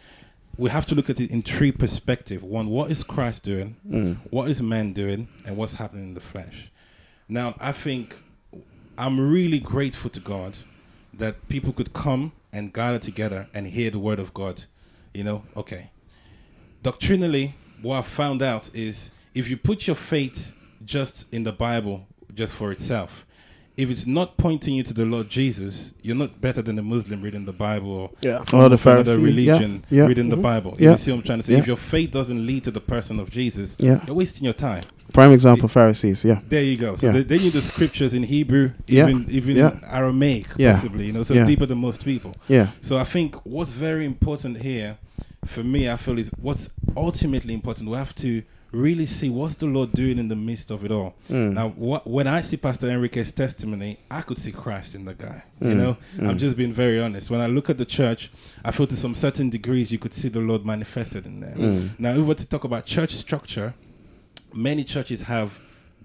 We 0.60 0.70
have 0.72 0.86
to 0.88 0.96
look 0.96 1.10
at 1.10 1.22
it 1.22 1.32
in 1.32 1.42
three 1.42 1.72
perspectives. 1.72 2.44
One, 2.44 2.68
what 2.68 2.92
is 2.92 3.02
Christ 3.02 3.44
doing? 3.44 3.78
Mm. 3.90 4.18
What 4.30 4.50
is 4.50 4.62
man 4.62 4.92
doing? 4.92 5.30
And 5.46 5.56
what's 5.56 5.76
happening 5.76 6.10
in 6.10 6.14
the 6.16 6.20
flesh? 6.20 6.70
Now, 7.30 7.56
I 7.62 7.72
think 7.72 8.22
I'm 8.98 9.18
really 9.22 9.62
grateful 9.62 10.10
to 10.10 10.20
God 10.20 10.58
that 11.14 11.48
people 11.48 11.72
could 11.72 11.94
come 11.94 12.34
and 12.52 12.74
gather 12.74 13.00
together 13.00 13.48
and 13.54 13.68
hear 13.68 13.90
the 13.90 14.00
word 14.00 14.20
of 14.20 14.34
God. 14.34 14.66
You 15.14 15.24
know, 15.24 15.44
okay. 15.56 15.92
Doctrinally, 16.84 17.56
what 17.82 18.00
I've 18.00 18.08
found 18.08 18.42
out 18.42 18.70
is 18.74 19.12
if 19.34 19.50
you 19.50 19.56
put 19.56 19.88
your 19.88 19.96
faith 19.96 20.54
just 20.84 21.34
in 21.34 21.46
the 21.46 21.54
Bible, 21.54 22.06
just 22.34 22.54
for 22.54 22.74
itself, 22.74 23.26
if 23.80 23.90
it's 23.90 24.06
not 24.06 24.36
pointing 24.36 24.76
you 24.76 24.84
to 24.84 24.94
the 24.94 25.06
Lord 25.06 25.30
Jesus, 25.30 25.94
you're 26.02 26.16
not 26.16 26.42
better 26.42 26.62
than 26.62 26.78
a 26.78 26.82
Muslim 26.82 27.22
reading 27.22 27.46
the 27.46 27.54
Bible 27.54 27.90
or 27.90 28.10
Yeah. 28.22 28.40
Or 28.52 28.68
the 28.68 28.78
from 28.78 28.92
another 28.92 29.18
Pharisee. 29.18 29.24
religion 29.24 29.86
Yeah. 29.90 30.02
yeah. 30.02 30.08
reading 30.08 30.28
the 30.28 30.36
mm-hmm. 30.36 30.42
Bible. 30.42 30.74
Yeah. 30.78 30.92
You 30.92 30.98
see 30.98 31.12
what 31.12 31.20
I'm 31.20 31.24
trying 31.24 31.40
to 31.40 31.46
say? 31.46 31.54
Yeah. 31.54 31.60
If 31.60 31.68
your 31.68 31.78
faith 31.78 32.12
doesn't 32.12 32.46
lead 32.46 32.66
to 32.66 32.72
the 32.72 32.82
person 32.82 33.22
of 33.22 33.30
Jesus, 33.30 33.78
Yeah. 33.80 34.04
you're 34.06 34.18
wasting 34.18 34.44
your 34.44 34.54
time. 34.54 34.84
Prime 35.14 35.32
example, 35.32 35.70
Pharisees. 35.70 36.26
Yeah. 36.26 36.42
There 36.50 36.62
you 36.62 36.76
go. 36.76 36.96
So 36.98 37.08
Yeah. 37.08 37.14
they, 37.14 37.24
they 37.24 37.38
knew 37.40 37.52
the 37.52 37.62
scriptures 37.62 38.14
in 38.14 38.24
Hebrew, 38.24 38.72
Yeah. 38.88 39.08
even 39.08 39.26
even 39.30 39.56
Yeah. 39.56 39.72
in 39.72 39.82
Aramaic, 39.86 40.48
Yeah. 40.58 40.74
possibly. 40.74 41.06
You 41.06 41.14
know, 41.14 41.24
so 41.24 41.34
Yeah. 41.34 41.46
deeper 41.46 41.66
than 41.66 41.78
most 41.78 42.04
people. 42.04 42.34
Yeah. 42.50 42.68
So 42.82 42.98
I 42.98 43.06
think 43.06 43.36
what's 43.46 43.74
very 43.74 44.06
important 44.06 44.62
here, 44.62 44.98
for 45.46 45.64
me, 45.64 45.90
I 45.90 45.96
feel 45.96 46.20
is 46.20 46.32
what's 46.42 46.70
ultimately 46.98 47.54
important. 47.54 47.90
We 47.90 47.96
have 47.96 48.14
to 48.16 48.44
really 48.72 49.06
see 49.06 49.30
what's 49.30 49.56
the 49.56 49.66
Lord 49.66 49.92
doing 49.94 50.20
in 50.20 50.28
the 50.28 50.36
midst 50.36 50.70
of 50.70 50.86
it 50.86 50.92
all. 50.92 51.16
Mm. 51.30 51.54
Now, 51.54 51.70
what, 51.70 52.06
when 52.06 52.28
I 52.28 52.42
see 52.42 52.56
Pastor 52.58 52.88
Enrique's 52.90 53.32
testimony, 53.32 53.98
I 54.12 54.22
could 54.22 54.38
see 54.38 54.52
Christ 54.52 54.94
in 54.96 55.06
the 55.06 55.14
guy. 55.16 55.44
You 55.60 55.70
Mm. 55.70 55.78
know, 55.78 55.98
I'm 56.20 56.36
Mm. 56.36 56.40
just 56.40 56.56
being 56.56 56.72
very 56.74 57.00
honest. 57.02 57.30
When 57.32 57.42
I 57.42 57.48
look 57.48 57.70
at 57.70 57.78
the 57.80 57.86
church, 57.86 58.32
I 58.64 58.72
feel 58.72 58.86
to 58.88 58.96
some 58.96 59.16
certain 59.16 59.50
degrees 59.50 59.92
you 59.92 59.98
could 59.98 60.14
see 60.14 60.30
the 60.30 60.40
Lord 60.40 60.66
manifested 60.66 61.26
in 61.26 61.40
there. 61.40 61.56
Mm. 61.56 61.90
Now, 61.98 62.12
if 62.12 62.18
we 62.18 62.24
were 62.24 62.36
to 62.36 62.46
talk 62.48 62.64
about 62.64 62.86
church 62.86 63.16
structure, 63.16 63.74
many 64.54 64.84
churches 64.84 65.24
have 65.24 65.60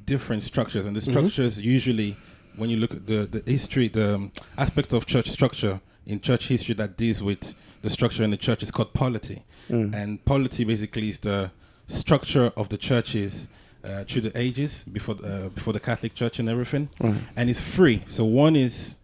different 0.07 0.43
structures, 0.43 0.87
and 0.87 0.97
the 0.97 1.01
structures 1.01 1.61
usually, 1.61 2.17
when 2.57 2.71
you 2.71 2.77
look 2.79 2.93
at 2.95 3.07
the 3.07 3.27
the 3.31 3.43
history, 3.51 3.89
the 3.89 4.15
um, 4.15 4.33
aspect 4.57 4.93
of 4.93 5.07
church 5.07 5.29
structure 5.31 5.81
in 6.07 6.21
church 6.21 6.49
history 6.49 6.75
that 6.75 6.97
deals 6.97 7.23
with 7.23 7.55
the 7.83 7.91
structure 7.91 8.23
in 8.25 8.31
the 8.31 8.37
church 8.37 8.63
is 8.63 8.71
called 8.71 8.93
polity, 8.95 9.45
Mm. 9.71 9.95
and 9.95 10.25
polity 10.25 10.65
basically 10.65 11.09
is 11.11 11.19
the 11.19 11.51
structure 11.87 12.53
of 12.57 12.69
the 12.69 12.77
churches. 12.79 13.49
Uh, 13.85 14.03
through 14.05 14.23
the 14.23 14.33
ages 14.39 14.83
before 14.91 15.15
uh, 15.23 15.51
before 15.51 15.75
the 15.75 15.79
Catholic 15.79 16.15
Church 16.15 16.39
and 16.39 16.49
everything, 16.49 16.89
Right. 17.01 17.21
and 17.37 17.51
it's 17.51 17.61
free. 17.61 18.01
So 18.09 18.25
one 18.25 18.57
is 18.57 18.97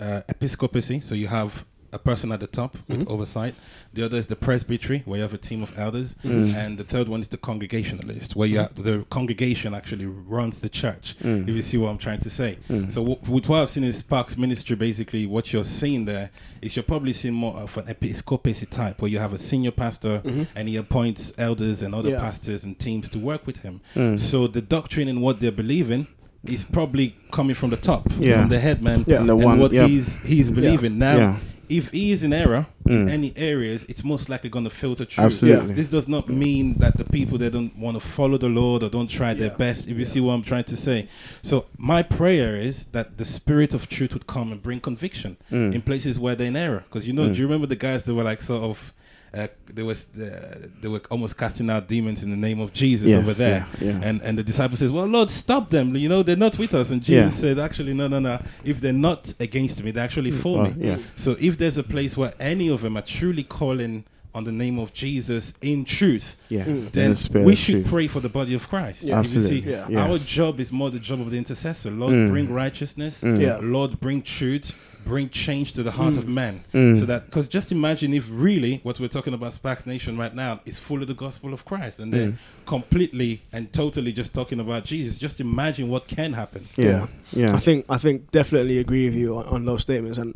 uh, 0.00 0.22
episcopacy, 0.30 1.00
so 1.00 1.14
you 1.14 1.26
have 1.28 1.66
a 1.92 1.98
person 1.98 2.32
at 2.32 2.40
the 2.40 2.46
top 2.46 2.76
with 2.88 3.04
Mhm. 3.04 3.10
oversight. 3.10 3.54
The 3.94 4.04
other 4.04 4.16
is 4.18 4.26
the 4.26 4.36
presbytery, 4.36 5.02
where 5.04 5.16
you 5.18 5.22
have 5.22 5.32
a 5.32 5.38
team 5.38 5.62
of 5.62 5.72
elders, 5.78 6.16
Mm. 6.24 6.54
and 6.54 6.78
the 6.78 6.84
third 6.84 7.08
one 7.08 7.20
is 7.20 7.28
the 7.28 7.36
congregationalist, 7.36 8.36
where 8.36 8.48
you 8.48 8.58
have, 8.58 8.74
the 8.82 9.04
congregation 9.10 9.74
actually 9.74 10.06
runs 10.06 10.60
the 10.60 10.68
church. 10.68 11.16
Mm. 11.22 11.48
If 11.48 11.54
you 11.54 11.62
see 11.62 11.76
what 11.78 11.90
I'm 11.90 11.98
trying 11.98 12.20
to 12.20 12.30
say. 12.30 12.58
Mm. 12.70 12.90
So 12.92 13.02
w- 13.02 13.18
with 13.30 13.48
what 13.48 13.60
I've 13.62 13.68
seen 13.70 13.84
in 13.84 13.92
SPAC's 13.92 14.36
ministry, 14.36 14.76
basically 14.76 15.26
what 15.26 15.52
you're 15.52 15.64
seeing 15.64 16.04
there 16.04 16.30
is 16.62 16.76
you're 16.76 16.82
probably 16.82 17.12
seeing 17.12 17.34
more 17.34 17.56
of 17.56 17.76
an 17.78 17.88
episcopacy 17.88 18.66
type, 18.66 19.00
where 19.00 19.10
you 19.10 19.18
have 19.18 19.32
a 19.32 19.38
senior 19.38 19.70
pastor 19.70 20.20
Mhm. 20.24 20.46
and 20.54 20.68
he 20.68 20.76
appoints 20.76 21.32
elders 21.38 21.82
and 21.82 21.94
other 21.94 22.10
Yeah. 22.10 22.20
pastors 22.20 22.64
and 22.64 22.78
teams 22.78 23.08
to 23.10 23.18
work 23.18 23.46
with 23.46 23.58
him. 23.58 23.80
Mm. 23.94 24.18
So 24.18 24.46
the 24.46 24.62
doctrine 24.62 25.08
and 25.08 25.20
what 25.22 25.40
they're 25.40 25.50
believing 25.52 26.06
is 26.44 26.62
probably 26.64 27.16
coming 27.32 27.54
from 27.54 27.70
the 27.70 27.76
top, 27.76 28.08
Yeah. 28.20 28.40
from 28.40 28.50
the 28.50 28.60
head 28.60 28.82
man, 28.82 29.04
Yeah. 29.06 29.18
And 29.20 29.28
the 29.28 29.34
and 29.36 29.44
one- 29.44 29.58
what 29.58 29.72
yeah. 29.72 29.86
he's 29.86 30.16
he's 30.24 30.48
believing. 30.50 30.96
Now, 30.98 31.16
Yeah. 31.16 31.36
If 31.68 31.90
he 31.90 32.12
is 32.12 32.22
in 32.22 32.32
error, 32.32 32.66
in 32.86 33.08
any 33.08 33.32
areas, 33.36 33.84
it's 33.88 34.04
most 34.04 34.28
likely 34.28 34.48
going 34.48 34.64
to 34.64 34.70
filter 34.70 35.04
through. 35.04 35.24
Absolutely. 35.24 35.74
This 35.74 35.88
does 35.88 36.06
not 36.06 36.28
mean 36.28 36.74
that 36.78 36.96
the 36.96 37.04
people 37.04 37.36
that 37.38 37.52
don't 37.52 37.76
want 37.76 38.00
to 38.00 38.06
follow 38.06 38.38
the 38.38 38.48
Lord 38.48 38.82
or 38.84 38.88
don't 38.88 39.08
try 39.08 39.34
their 39.34 39.50
best. 39.50 39.88
If 39.88 39.96
you 39.98 40.04
see 40.04 40.20
what 40.20 40.34
I'm 40.34 40.42
trying 40.42 40.64
to 40.64 40.76
say, 40.76 41.08
so 41.42 41.66
my 41.78 42.02
prayer 42.02 42.56
is 42.56 42.86
that 42.86 43.18
the 43.18 43.24
Spirit 43.24 43.74
of 43.74 43.88
Truth 43.88 44.12
would 44.14 44.26
come 44.26 44.52
and 44.52 44.62
bring 44.62 44.80
conviction 44.80 45.36
Mm. 45.50 45.74
in 45.74 45.82
places 45.82 46.18
where 46.18 46.34
they're 46.36 46.46
in 46.46 46.56
error. 46.56 46.84
Because 46.88 47.06
you 47.06 47.12
know, 47.12 47.26
do 47.32 47.34
you 47.40 47.46
remember 47.46 47.66
the 47.66 47.76
guys 47.76 48.04
that 48.04 48.14
were 48.14 48.24
like 48.24 48.42
sort 48.42 48.62
of. 48.62 48.92
Uh, 49.36 49.48
they 49.74 49.82
was 49.82 50.06
uh, 50.18 50.66
they 50.80 50.88
were 50.88 51.02
almost 51.10 51.36
casting 51.36 51.68
out 51.68 51.86
demons 51.88 52.22
in 52.22 52.30
the 52.30 52.36
name 52.36 52.58
of 52.58 52.72
Jesus 52.72 53.08
Yes, 53.10 53.22
over 53.22 53.32
there, 53.34 53.66
yeah, 53.80 53.88
yeah. 53.92 54.00
and 54.02 54.22
and 54.22 54.38
the 54.38 54.42
disciple 54.42 54.76
says, 54.78 54.90
"Well, 54.90 55.04
Lord, 55.06 55.30
stop 55.30 55.68
them. 55.68 55.94
You 55.94 56.08
know 56.08 56.22
they're 56.22 56.36
not 56.36 56.56
with 56.58 56.74
us." 56.74 56.90
And 56.90 57.02
Jesus 57.02 57.34
Yeah. 57.34 57.40
said, 57.40 57.58
"Actually, 57.58 57.92
no, 57.92 58.08
no, 58.08 58.18
no. 58.18 58.40
If 58.64 58.80
they're 58.80 58.94
not 59.10 59.34
against 59.38 59.82
me, 59.84 59.90
they're 59.90 60.04
actually 60.04 60.30
for 60.30 60.56
Well, 60.62 60.70
me." 60.74 60.86
yeah. 60.88 60.98
So 61.16 61.36
if 61.38 61.58
there's 61.58 61.76
a 61.76 61.82
place 61.82 62.16
where 62.16 62.32
any 62.40 62.68
of 62.68 62.80
them 62.80 62.96
are 62.96 63.02
truly 63.02 63.42
calling 63.42 64.04
on 64.34 64.44
the 64.44 64.52
name 64.52 64.78
of 64.78 64.92
Jesus 64.94 65.54
in 65.60 65.84
truth, 65.84 66.36
Yeah. 66.48 66.64
Mm. 66.64 66.68
In 66.68 66.92
then 66.92 67.10
the 67.12 67.40
we 67.46 67.54
should 67.56 67.74
truth. 67.74 67.86
pray 67.88 68.06
for 68.08 68.20
the 68.20 68.28
body 68.30 68.54
of 68.54 68.68
Christ. 68.68 69.02
Yeah. 69.02 69.18
If 69.20 69.24
you 69.24 69.30
see, 69.30 69.38
Absolutely. 69.58 69.70
Yeah. 69.72 69.86
Yeah. 69.88 70.06
Our 70.10 70.18
job 70.18 70.60
is 70.60 70.70
more 70.72 70.90
the 70.90 70.98
job 70.98 71.20
of 71.20 71.30
the 71.30 71.38
intercessor. 71.38 71.90
Lord, 71.90 72.12
Mm. 72.14 72.28
bring 72.30 72.52
righteousness. 72.52 73.22
Mm. 73.22 73.40
Yeah. 73.40 73.58
Lord, 73.62 73.98
bring 74.00 74.22
truth. 74.22 74.72
Bring 75.06 75.28
change 75.30 75.72
to 75.74 75.82
the 75.82 75.92
heart 75.92 76.16
of 76.16 76.26
man. 76.28 76.64
Mm. 76.74 76.98
So 76.98 77.06
that, 77.06 77.26
because 77.26 77.46
just 77.48 77.70
imagine 77.72 78.12
if 78.12 78.28
really 78.30 78.80
what 78.82 78.98
we're 79.00 79.08
talking 79.08 79.32
about 79.34 79.52
SPAC 79.52 79.86
Nation 79.86 80.18
right 80.18 80.34
now 80.34 80.60
is 80.64 80.78
full 80.78 81.00
of 81.00 81.08
the 81.08 81.14
gospel 81.14 81.54
of 81.54 81.64
Christ 81.64 82.00
and 82.00 82.12
they're 82.12 82.26
Mm. 82.32 82.36
completely 82.66 83.42
and 83.52 83.72
totally 83.72 84.12
just 84.12 84.34
talking 84.34 84.58
about 84.60 84.84
Jesus. 84.84 85.18
Just 85.18 85.40
imagine 85.40 85.88
what 85.88 86.08
can 86.08 86.32
happen. 86.32 86.66
Yeah. 86.76 87.06
Yeah. 87.32 87.54
I 87.54 87.58
think 87.58 87.86
I 87.88 87.98
think 87.98 88.30
definitely 88.32 88.78
agree 88.78 89.06
with 89.06 89.14
you 89.14 89.36
on, 89.38 89.46
on 89.46 89.64
those 89.64 89.82
statements. 89.82 90.18
And 90.18 90.34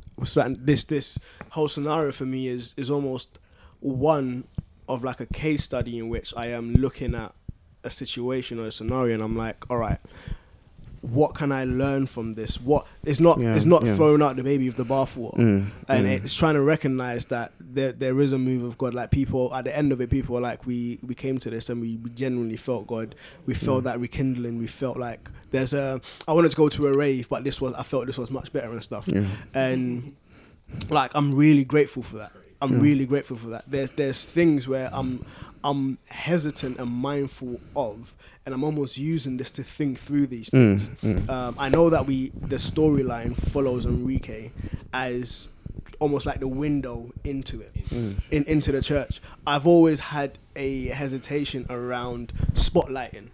this 0.67 0.85
this 0.85 1.19
whole 1.51 1.69
scenario 1.69 2.13
for 2.13 2.25
me 2.27 2.47
is 2.47 2.73
is 2.77 2.91
almost 2.91 3.39
one 3.81 4.45
of 4.89 5.03
like 5.05 5.21
a 5.21 5.27
case 5.27 5.65
study 5.65 5.99
in 5.99 6.09
which 6.09 6.33
I 6.37 6.47
am 6.47 6.75
looking 6.75 7.15
at 7.15 7.33
a 7.83 7.91
situation 7.91 8.59
or 8.61 8.67
a 8.67 8.73
scenario, 8.73 9.15
and 9.15 9.23
I'm 9.23 9.37
like, 9.37 9.69
all 9.71 9.79
right. 9.79 9.99
What 11.03 11.35
can 11.35 11.51
I 11.51 11.65
learn 11.65 12.07
from 12.07 12.35
this? 12.35 12.61
What 12.61 12.87
it's 13.05 13.21
not 13.21 13.41
Yeah, 13.41 13.55
it's 13.55 13.65
not 13.65 13.83
yeah. 13.85 13.97
throwing 13.97 14.21
out 14.23 14.37
the 14.37 14.43
baby 14.43 14.67
with 14.67 14.77
the 14.77 14.85
bathwater, 14.85 15.37
Mm, 15.39 15.71
and 15.89 16.07
mm. 16.07 16.11
it's 16.11 16.35
trying 16.35 16.55
to 16.55 16.61
recognize 16.63 17.25
that 17.27 17.53
there 17.59 17.93
there 17.93 18.21
is 18.21 18.33
a 18.33 18.39
move 18.39 18.65
of 18.65 18.77
God. 18.77 18.93
Like 18.93 19.11
people 19.11 19.55
at 19.55 19.65
the 19.65 19.75
end 19.75 19.93
of 19.93 20.01
it, 20.03 20.11
people 20.11 20.37
are 20.37 20.43
like, 20.43 20.67
we 20.67 20.99
we 21.03 21.15
came 21.15 21.39
to 21.39 21.49
this 21.51 21.71
and 21.71 21.81
we, 21.81 21.97
we 21.97 22.11
genuinely 22.11 22.59
felt 22.59 22.87
God. 22.87 23.15
We 23.47 23.55
felt 23.55 23.85
that 23.85 23.99
rekindling. 23.99 24.59
We 24.59 24.67
felt 24.67 24.99
like 24.99 25.31
there's 25.53 25.73
a. 25.73 26.01
I 26.29 26.33
wanted 26.35 26.51
to 26.51 26.57
go 26.57 26.69
to 26.69 26.87
a 26.89 26.93
rave, 26.93 27.29
but 27.31 27.45
this 27.45 27.61
was 27.63 27.73
I 27.75 27.83
felt 27.83 28.07
this 28.07 28.19
was 28.19 28.31
much 28.31 28.53
better 28.53 28.71
and 28.71 28.83
stuff. 28.83 29.09
And 29.55 30.15
like 30.91 31.13
I'm 31.15 31.35
really 31.35 31.65
grateful 31.65 32.03
for 32.03 32.17
that. 32.19 32.33
I'm 32.63 32.73
Mm. 32.73 32.83
really 32.83 33.07
grateful 33.07 33.39
for 33.39 33.49
that. 33.49 33.65
There's 33.67 33.91
there's 33.93 34.25
things 34.27 34.69
where 34.69 34.91
I'm 34.93 35.25
I'm 35.65 35.99
hesitant 36.07 36.79
and 36.79 36.91
mindful 36.91 37.61
of, 37.77 38.15
and 38.51 38.55
I'm 38.57 38.65
almost 38.65 38.99
using 38.99 39.37
this 39.37 39.51
to 39.53 39.63
think 39.63 39.99
through 39.99 40.27
these 40.27 40.49
things. 40.51 40.89
Mm, 41.03 41.25
mm. 41.27 41.29
Um, 41.31 41.55
I 41.59 41.69
know 41.69 41.89
that 41.91 42.07
we 42.07 42.31
the 42.35 42.57
storyline 42.57 43.37
follows 43.37 43.87
Enrique 43.87 44.51
as 44.93 45.51
almost 46.01 46.27
like 46.27 46.41
the 46.41 46.49
window 46.49 47.13
into 47.25 47.61
it, 47.61 47.73
Mm. 47.91 48.17
in, 48.31 48.45
into 48.45 48.73
the 48.73 48.83
church. 48.83 49.21
I've 49.47 49.67
always 49.67 50.01
had 50.01 50.39
a 50.57 50.87
hesitation 50.87 51.65
around 51.71 52.33
spotlighting, 52.55 53.29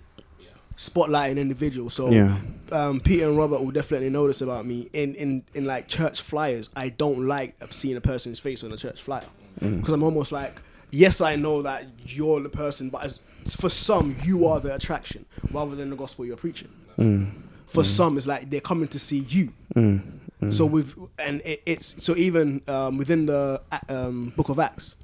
spotlighting 0.76 1.38
individuals. 1.38 1.94
So 1.94 2.10
Yeah. 2.10 2.38
um, 2.72 3.00
Peter 3.00 3.26
and 3.28 3.38
Robert 3.38 3.62
will 3.62 3.70
definitely 3.70 4.10
notice 4.10 4.40
about 4.42 4.66
me. 4.66 4.88
In, 4.92 5.14
in 5.14 5.44
in 5.54 5.64
like 5.64 5.88
church 5.88 6.20
flyers, 6.20 6.68
I 6.76 6.88
don't 6.90 7.26
like 7.26 7.54
seeing 7.70 7.96
a 7.96 8.00
person's 8.00 8.38
face 8.38 8.62
on 8.64 8.72
a 8.72 8.76
church 8.76 9.00
flyer 9.00 9.26
Mm. 9.60 9.78
because 9.78 9.94
I'm 9.94 10.02
almost 10.02 10.32
like, 10.32 10.60
yes, 10.90 11.22
I 11.22 11.36
know 11.36 11.62
that 11.62 11.86
you're 12.04 12.40
the 12.42 12.50
person, 12.50 12.90
but 12.90 13.04
as, 13.04 13.20
for 13.54 13.68
some, 13.68 14.16
you 14.24 14.46
are 14.46 14.60
the 14.60 14.74
attraction 14.74 15.26
rather 15.52 15.76
than 15.76 15.90
the 15.90 15.96
gospel 15.96 16.24
you're 16.24 16.36
preaching. 16.36 16.68
Mm. 16.98 17.30
For 17.66 17.84
some, 17.84 18.16
it's 18.16 18.26
like 18.26 18.48
they're 18.48 18.60
coming 18.60 18.88
to 18.88 18.98
see 18.98 19.18
you. 19.28 19.52
Mm. 19.74 20.02
Mm. 20.42 20.52
So 20.52 20.66
with 20.66 20.94
and 21.18 21.40
it, 21.44 21.62
it's 21.66 22.02
so 22.02 22.14
even 22.16 22.62
um, 22.68 22.98
within 22.98 23.26
the 23.26 23.60
uh, 23.72 23.78
um, 23.88 24.32
Book 24.36 24.48
of 24.48 24.58
Acts, 24.58 24.96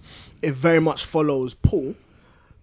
it 0.42 0.54
very 0.54 0.80
much 0.80 1.04
follows 1.04 1.54
Paul 1.54 1.94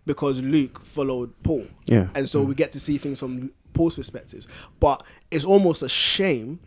because 0.05 0.41
Luke 0.41 0.80
followed 0.84 1.32
Paul, 1.43 1.67
Yeah. 1.86 2.09
and 2.15 2.27
so 2.27 2.41
we 2.41 2.55
get 2.55 2.71
to 2.71 2.80
see 2.80 2.97
things 2.97 3.19
from 3.19 3.51
Paul's 3.73 3.95
perspectives. 3.95 4.47
But 4.80 5.03
it's 5.30 5.45
almost 5.45 5.84
a 5.84 5.89
shame 5.89 6.59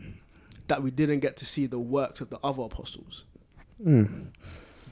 that 0.68 0.82
we 0.82 0.90
didn't 0.90 1.20
get 1.20 1.36
to 1.38 1.46
see 1.46 1.66
the 1.66 1.78
works 1.78 2.20
of 2.20 2.30
the 2.30 2.38
other 2.44 2.62
apostles. 2.62 3.24
Mm. 3.84 4.26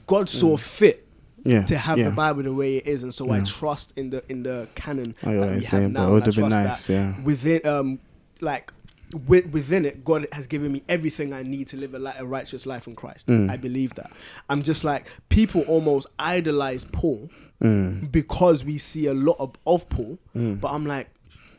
God 0.07 0.27
saw 0.27 0.57
fit 0.57 1.00
Yeah. 1.43 1.63
to 1.65 1.77
have 1.77 1.97
yeah. 1.97 2.09
the 2.09 2.15
Bible 2.15 2.43
the 2.43 2.53
way 2.53 2.77
it 2.77 2.85
is, 2.87 3.03
and 3.03 3.13
so 3.13 3.31
I 3.31 3.41
trust 3.41 3.93
in 3.97 4.09
the 4.11 4.23
in 4.29 4.43
the 4.43 4.67
canon 4.75 5.15
I 5.23 5.31
know 5.31 5.39
what 5.39 5.45
that 5.45 5.47
you're 5.51 5.55
we 5.57 5.63
saying, 5.63 5.83
have 5.83 5.93
but 5.93 5.99
now. 6.01 6.07
it 6.07 6.11
would 6.11 6.25
have 6.27 6.35
been 6.35 6.49
nice, 6.49 6.89
yeah. 6.89 7.21
Within 7.23 7.65
um, 7.65 7.99
like 8.41 8.71
wi- 9.11 9.47
within 9.51 9.85
it, 9.85 10.03
God 10.05 10.27
has 10.33 10.45
given 10.47 10.71
me 10.71 10.83
everything 10.87 11.33
I 11.33 11.43
need 11.43 11.67
to 11.69 11.77
live 11.77 11.93
a, 11.95 11.99
li- 11.99 12.13
a 12.17 12.25
righteous 12.25 12.65
life 12.65 12.85
in 12.87 12.95
Christ. 12.95 13.27
Mm. 13.27 13.49
I 13.49 13.57
believe 13.57 13.93
that. 13.95 14.11
I'm 14.49 14.61
just 14.61 14.83
like 14.83 15.07
people 15.29 15.61
almost 15.63 16.07
idolize 16.19 16.83
Paul 16.85 17.29
Mm. 17.61 18.11
because 18.11 18.65
we 18.65 18.79
see 18.79 19.05
a 19.05 19.13
lot 19.13 19.35
of, 19.37 19.51
of 19.67 19.87
Paul, 19.89 20.17
but 20.33 20.67
I'm 20.71 20.85
like 20.87 21.09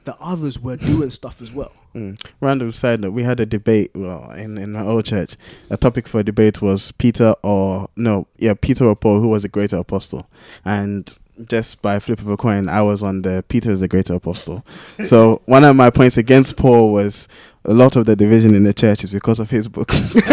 the 0.04 0.16
others 0.20 0.58
were 0.58 0.76
doing 0.76 1.10
stuff 1.10 1.40
as 1.42 1.52
well. 1.52 1.72
Mm. 1.94 2.18
Random 2.40 2.72
side 2.72 3.00
note: 3.00 3.12
We 3.12 3.22
had 3.22 3.38
a 3.40 3.46
debate. 3.46 3.90
Well, 3.94 4.30
in 4.32 4.56
in 4.58 4.72
my 4.72 4.82
old 4.82 5.04
church, 5.04 5.36
a 5.70 5.76
topic 5.76 6.08
for 6.08 6.22
debate 6.22 6.60
was 6.62 6.90
Peter 6.92 7.34
or 7.42 7.88
no, 7.96 8.26
yeah, 8.38 8.54
Peter 8.54 8.84
or 8.86 8.96
Paul, 8.96 9.20
who 9.20 9.28
was 9.28 9.42
the 9.42 9.48
greater 9.48 9.76
apostle, 9.76 10.26
and 10.64 11.18
just 11.48 11.80
by 11.82 11.98
flip 11.98 12.20
of 12.20 12.28
a 12.28 12.36
coin, 12.36 12.68
I 12.68 12.82
was 12.82 13.02
on 13.02 13.22
the 13.22 13.44
Peter 13.48 13.70
is 13.70 13.80
the 13.80 13.88
greater 13.88 14.14
apostle. 14.14 14.64
so 15.04 15.42
one 15.46 15.64
of 15.64 15.76
my 15.76 15.90
points 15.90 16.16
against 16.16 16.56
Paul 16.56 16.92
was 16.92 17.28
a 17.64 17.72
lot 17.74 17.94
of 17.96 18.06
the 18.06 18.16
division 18.16 18.54
in 18.54 18.64
the 18.64 18.74
church 18.74 19.04
is 19.04 19.10
because 19.10 19.38
of 19.38 19.50
his 19.50 19.68
books. 19.68 20.14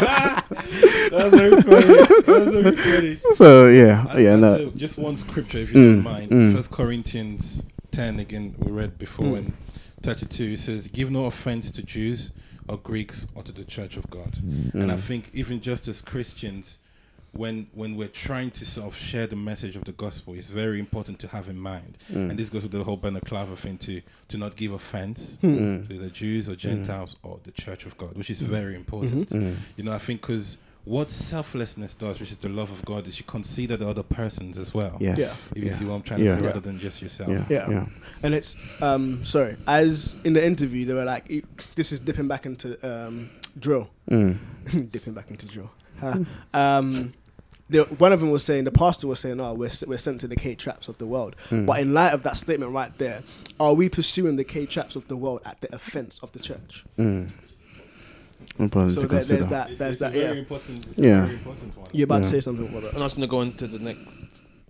That's 0.00 1.36
very 1.36 1.62
funny. 1.62 1.94
That's 1.96 2.22
very 2.26 2.72
funny. 3.16 3.18
so 3.34 3.66
yeah, 3.68 4.06
I- 4.08 4.18
yeah, 4.20 4.34
I'd 4.34 4.40
no, 4.40 4.66
just 4.76 4.98
one 4.98 5.16
scripture, 5.16 5.58
if 5.58 5.72
you 5.72 5.76
Mm, 5.80 5.94
don't 5.94 6.02
mind. 6.04 6.30
mm. 6.30 6.54
First 6.54 6.70
Corinthians 6.70 7.64
ten 7.90 8.20
again. 8.20 8.54
We 8.58 8.70
read 8.72 8.98
before 8.98 9.26
Mm. 9.36 9.38
and 9.38 9.52
thirty-two. 10.02 10.52
It 10.52 10.58
says, 10.58 10.88
"Give 10.88 11.10
no 11.10 11.26
offense 11.26 11.70
to 11.72 11.82
Jews 11.82 12.30
or 12.68 12.76
Greeks 12.78 13.26
or 13.34 13.42
to 13.42 13.52
the 13.52 13.64
Church 13.64 13.96
of 13.96 14.08
God." 14.10 14.38
And 14.74 14.90
I 14.90 14.96
Mm. 14.96 15.00
think 15.00 15.30
even 15.32 15.60
just 15.60 15.88
as 15.88 16.00
Christians, 16.02 16.78
when 17.32 17.66
when 17.74 17.94
we're 17.96 18.08
trying 18.08 18.50
to 18.50 18.64
sort 18.64 18.86
of 18.88 18.96
share 18.96 19.26
the 19.26 19.36
message 19.36 19.76
of 19.76 19.84
the 19.84 19.92
gospel, 19.92 20.34
it's 20.34 20.48
very 20.48 20.80
important 20.80 21.18
to 21.20 21.28
have 21.28 21.48
in 21.48 21.58
mind. 21.58 21.96
Mm. 22.12 22.30
And 22.30 22.38
this 22.38 22.48
goes 22.48 22.62
with 22.64 22.72
the 22.72 22.82
whole 22.82 22.96
balaclava 22.96 23.56
thing 23.56 23.78
to 23.78 24.00
to 24.28 24.38
not 24.38 24.56
give 24.56 24.72
offense 24.72 25.38
Mm. 25.42 25.86
to 25.88 25.98
the 25.98 26.10
Jews 26.10 26.48
or 26.48 26.56
Gentiles 26.56 27.16
or 27.22 27.38
the 27.44 27.52
Church 27.52 27.86
of 27.86 27.96
God, 27.96 28.16
which 28.16 28.30
is 28.30 28.40
very 28.40 28.74
important. 28.74 29.28
Mm. 29.30 29.54
You 29.76 29.84
know, 29.84 29.92
I 29.92 29.98
think 29.98 30.22
because 30.22 30.56
what 30.84 31.10
selflessness 31.10 31.94
does, 31.94 32.20
which 32.20 32.30
is 32.30 32.38
the 32.38 32.48
love 32.48 32.70
of 32.72 32.84
God, 32.84 33.06
is 33.06 33.18
you 33.18 33.24
consider 33.26 33.76
the 33.76 33.88
other 33.88 34.02
persons 34.02 34.58
as 34.58 34.72
well. 34.74 34.96
yes, 35.00 35.52
If 35.54 35.58
you 35.62 35.70
yeah. 35.70 35.76
see 35.76 35.84
what 35.84 35.94
I'm 35.94 36.02
trying 36.02 36.20
Yeah. 36.24 36.34
to 36.34 36.38
say, 36.40 36.44
Yeah. 36.44 36.46
rather 36.48 36.60
than 36.60 36.78
just 36.78 37.02
yourself. 37.02 37.30
yeah, 37.30 37.44
Yeah. 37.50 37.70
yeah, 37.70 37.86
And 38.22 38.34
it's 38.34 38.56
um 38.80 39.22
sorry, 39.24 39.56
as 39.66 40.16
in 40.24 40.32
the 40.32 40.44
interview 40.44 40.84
they 40.86 40.94
were 40.94 41.04
like, 41.04 41.30
"E- 41.30 41.42
this 41.74 41.92
is 41.92 42.00
dipping 42.00 42.28
back 42.28 42.46
into 42.46 42.76
um 42.86 43.30
drill. 43.58 43.90
Mm. 44.10 44.38
dipping 44.92 45.12
back 45.12 45.30
into 45.30 45.46
drill. 45.46 45.70
Huh. 46.00 46.20
Um, 46.54 47.12
the, 47.68 47.84
one 47.98 48.12
of 48.12 48.18
them 48.20 48.30
was 48.30 48.42
saying, 48.42 48.64
the 48.64 48.72
pastor 48.72 49.06
was 49.06 49.20
saying, 49.20 49.38
"Oh, 49.40 49.52
we're 49.54 49.70
we're 49.86 49.98
sent 49.98 50.20
to 50.22 50.28
the 50.28 50.34
K 50.34 50.54
traps 50.56 50.88
of 50.88 50.96
the 50.98 51.06
world." 51.06 51.36
Mm. 51.50 51.66
But 51.66 51.78
in 51.80 51.92
light 51.94 52.12
of 52.14 52.22
that 52.24 52.36
statement 52.36 52.72
right 52.72 52.96
there, 52.98 53.22
are 53.60 53.74
we 53.74 53.88
pursuing 53.88 54.36
the 54.36 54.44
K 54.44 54.66
traps 54.66 54.96
of 54.96 55.06
the 55.08 55.16
world 55.16 55.40
at 55.44 55.60
the 55.60 55.72
offense 55.74 56.18
of 56.22 56.32
the 56.32 56.40
church? 56.40 56.84
Mm. 56.98 57.30
Important 58.58 58.94
So 58.94 59.00
to 59.02 59.06
there, 59.06 59.18
there's 59.18 59.28
consider. 59.28 59.50
that. 59.50 59.70
It's, 59.70 59.78
There's 59.78 59.92
it's 59.92 60.00
that. 60.00 60.12
very 60.12 60.24
Yeah. 60.34 60.40
important. 60.40 60.86
It's 60.86 60.98
Yeah. 60.98 61.08
a 61.08 61.22
very 61.22 61.34
important 61.34 61.76
one. 61.78 61.88
You're 61.92 62.04
about 62.04 62.18
to 62.18 62.24
Yeah. 62.24 62.30
say 62.30 62.40
something, 62.40 62.74
Robert. 62.74 62.90
And 62.92 62.98
I 62.98 63.04
was 63.04 63.14
gonna 63.14 63.26
go 63.26 63.40
into 63.42 63.66
the 63.66 63.78
next, 63.78 64.18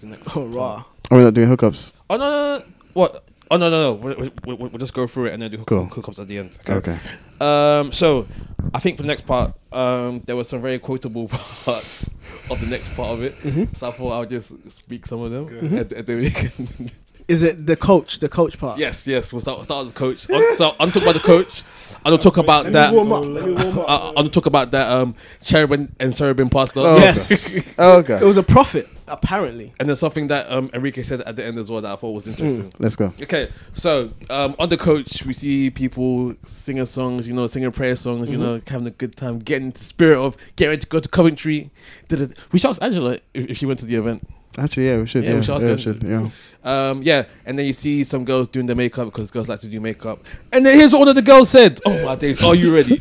the 0.00 0.06
next. 0.06 0.28
Oh, 0.36 0.42
part. 0.42 0.54
raw. 0.54 0.84
Are 1.10 1.18
we 1.18 1.24
not 1.24 1.34
doing 1.34 1.48
hookups? 1.48 1.92
Oh 2.08 2.16
no, 2.16 2.30
no, 2.30 2.58
no. 2.58 2.64
What? 2.92 3.24
Oh 3.50 3.56
no, 3.56 3.68
no, 3.68 3.82
no. 3.82 3.92
We, 3.94 4.14
we, 4.14 4.30
we, 4.46 4.54
we'll 4.54 4.78
just 4.78 4.94
go 4.94 5.08
through 5.08 5.26
it 5.26 5.32
and 5.32 5.42
then 5.42 5.50
do 5.50 5.56
hook, 5.58 5.66
Cool. 5.66 5.86
hookups 5.88 6.20
at 6.20 6.28
the 6.28 6.38
end. 6.38 6.56
Okay. 6.68 6.98
Um. 7.40 7.90
So, 7.90 8.28
I 8.74 8.78
think 8.78 8.96
for 8.96 9.02
the 9.02 9.08
next 9.08 9.22
part, 9.26 9.54
um, 9.72 10.20
there 10.26 10.36
were 10.36 10.44
some 10.44 10.62
very 10.62 10.78
quotable 10.78 11.26
parts 11.64 12.08
of 12.48 12.60
the 12.60 12.66
next 12.66 12.94
part 12.94 13.10
of 13.10 13.22
it. 13.22 13.36
Mm-hmm. 13.42 13.74
So 13.74 13.88
I 13.88 13.92
thought 13.92 14.12
I 14.12 14.18
would 14.20 14.30
just 14.30 14.70
speak 14.70 15.04
some 15.06 15.20
of 15.22 15.32
them, 15.32 15.48
and, 15.48 15.92
and 15.92 16.06
then 16.06 16.16
we 16.18 16.30
can. 16.30 16.90
Is 17.30 17.42
it 17.44 17.64
the 17.66 17.76
coach? 17.76 18.18
The 18.18 18.28
coach 18.28 18.58
part? 18.58 18.78
yes, 18.78 19.06
yes. 19.06 19.32
We'll 19.32 19.40
start. 19.40 19.62
Start 19.62 19.84
with 19.86 19.94
the 19.94 19.98
coach. 19.98 20.28
I'm, 20.30 20.56
so 20.56 20.74
I'm 20.80 20.90
talking 20.90 21.02
about 21.08 21.14
the 21.14 21.20
coach. 21.20 21.62
I'm 22.04 22.10
gonna 22.12 22.18
talk 22.18 22.38
about 22.38 22.64
Let 22.64 22.72
that. 22.72 22.90
me 22.92 22.96
warm 22.96 23.12
up. 23.12 23.24
Let 23.24 23.44
me 23.46 23.52
warm 23.52 23.78
up. 23.78 23.88
Uh, 23.88 24.08
I'm 24.08 24.14
gonna 24.14 24.28
talk 24.30 24.46
about 24.46 24.70
that. 24.72 24.90
Um, 24.90 25.14
cherubim 25.42 25.94
and 26.00 26.14
cherubim 26.16 26.50
pastor. 26.50 26.80
Oh, 26.82 26.96
yes. 26.96 27.74
Oh, 27.78 28.02
God. 28.02 28.22
It 28.22 28.24
was 28.24 28.36
a 28.36 28.42
prophet. 28.42 28.88
apparently. 29.06 29.72
And 29.78 29.88
then 29.88 29.96
something 29.96 30.28
that 30.28 30.50
um, 30.50 30.70
Enrique 30.72 31.02
said 31.02 31.20
at 31.22 31.36
the 31.36 31.44
end 31.44 31.58
as 31.58 31.70
well 31.70 31.80
that 31.82 31.92
I 31.92 31.96
thought 31.96 32.12
was 32.12 32.26
interesting. 32.26 32.72
Let's 32.78 32.96
go. 32.96 33.12
Okay, 33.22 33.48
so 33.74 34.12
um, 34.28 34.54
on 34.58 34.68
the 34.68 34.76
coach, 34.76 35.24
we 35.24 35.32
see 35.32 35.70
people 35.70 36.34
singing 36.44 36.84
songs, 36.86 37.28
you 37.28 37.34
know, 37.34 37.46
singing 37.46 37.70
prayer 37.72 37.96
songs, 37.96 38.30
you 38.30 38.38
know, 38.38 38.60
having 38.66 38.86
a 38.86 38.90
good 38.90 39.14
time, 39.16 39.38
getting 39.38 39.70
the 39.70 39.80
spirit 39.80 40.18
of 40.18 40.36
getting 40.56 40.70
ready 40.70 40.80
to 40.80 40.86
go 40.86 41.00
to 41.00 41.08
Coventry. 41.08 41.70
Did 42.08 42.20
it? 42.22 42.38
We 42.52 42.58
should 42.58 42.70
ask 42.70 42.82
Angela 42.82 43.18
if, 43.34 43.50
if 43.50 43.56
she 43.58 43.66
went 43.66 43.78
to 43.80 43.86
the 43.86 43.96
event. 43.96 44.26
Actually, 44.59 44.86
yeah, 44.88 44.98
we 44.98 45.07
should. 45.07 45.24
Yeah, 45.24 45.30
Yeah, 45.30 45.36
we 45.36 45.42
should 45.42 45.55
ask 45.55 45.66
yeah, 45.66 45.74
we 45.74 45.80
should, 45.80 46.03
yeah. 46.03 46.30
Um, 46.62 47.03
yeah, 47.03 47.24
and 47.46 47.59
then 47.59 47.66
you 47.66 47.72
see 47.72 48.05
some 48.05 48.24
girls 48.24 48.48
doing 48.48 48.66
their 48.66 48.76
makeup 48.76 49.07
because 49.07 49.30
girls 49.30 49.48
like 49.48 49.61
to 49.61 49.68
do 49.68 49.80
makeup. 49.80 50.24
And 50.53 50.66
then 50.66 50.76
here's 50.76 50.92
what 50.92 50.98
one 51.01 51.09
of 51.09 51.14
the 51.14 51.22
girls 51.22 51.48
said. 51.48 51.80
Oh 51.86 52.05
my 52.05 52.16
days, 52.16 52.42
are 52.42 52.55
you 52.55 52.74
ready? 52.74 53.01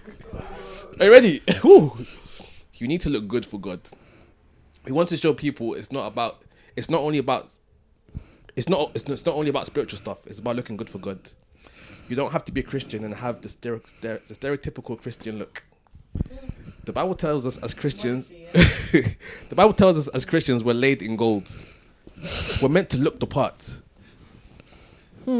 are 1.00 1.04
you 1.06 1.12
ready? 1.12 1.42
You 2.76 2.88
need 2.88 3.00
to 3.02 3.10
look 3.10 3.28
good 3.28 3.46
for 3.46 3.60
God. 3.60 3.80
We 4.84 4.90
want 4.90 5.08
to 5.10 5.16
show 5.16 5.32
people 5.34 5.74
it's 5.74 5.92
not 5.92 6.08
about. 6.08 6.42
It's 6.74 6.90
not 6.90 7.02
only 7.02 7.18
about. 7.18 7.46
It's 8.56 8.68
not. 8.68 8.90
It's 8.92 9.06
not, 9.06 9.12
it's 9.12 9.24
not 9.24 9.36
only 9.36 9.50
about 9.50 9.66
spiritual 9.66 9.98
stuff. 9.98 10.26
It's 10.26 10.40
about 10.40 10.56
looking 10.56 10.76
good 10.76 10.90
for 10.90 10.98
God. 10.98 11.20
You 12.08 12.16
don't 12.16 12.32
have 12.32 12.44
to 12.46 12.50
be 12.52 12.60
a 12.60 12.64
Christian 12.64 13.04
and 13.04 13.14
have 13.14 13.40
the, 13.40 13.48
stere- 13.48 13.86
the 14.00 14.34
stereotypical 14.34 15.00
Christian 15.00 15.38
look. 15.38 15.62
The 16.84 16.92
Bible 16.92 17.14
tells 17.14 17.46
us 17.46 17.58
as 17.58 17.74
Christians. 17.74 18.28
the 18.52 19.54
Bible 19.54 19.72
tells 19.72 19.96
us 19.96 20.08
as 20.08 20.24
Christians 20.24 20.64
we're 20.64 20.74
laid 20.74 21.02
in 21.02 21.16
gold 21.16 21.56
we're 22.60 22.68
meant 22.68 22.88
to 22.90 22.98
look 22.98 23.18
the 23.18 23.26
part. 23.26 23.78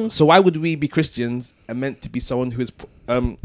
So 0.08 0.26
why 0.26 0.38
would 0.38 0.56
we 0.56 0.76
be 0.76 0.86
Christians 0.88 1.54
and 1.68 1.80
meant 1.80 2.02
to 2.02 2.08
be 2.08 2.20
someone 2.20 2.52
who 2.52 2.62
is 2.62 2.70
um 3.08 3.38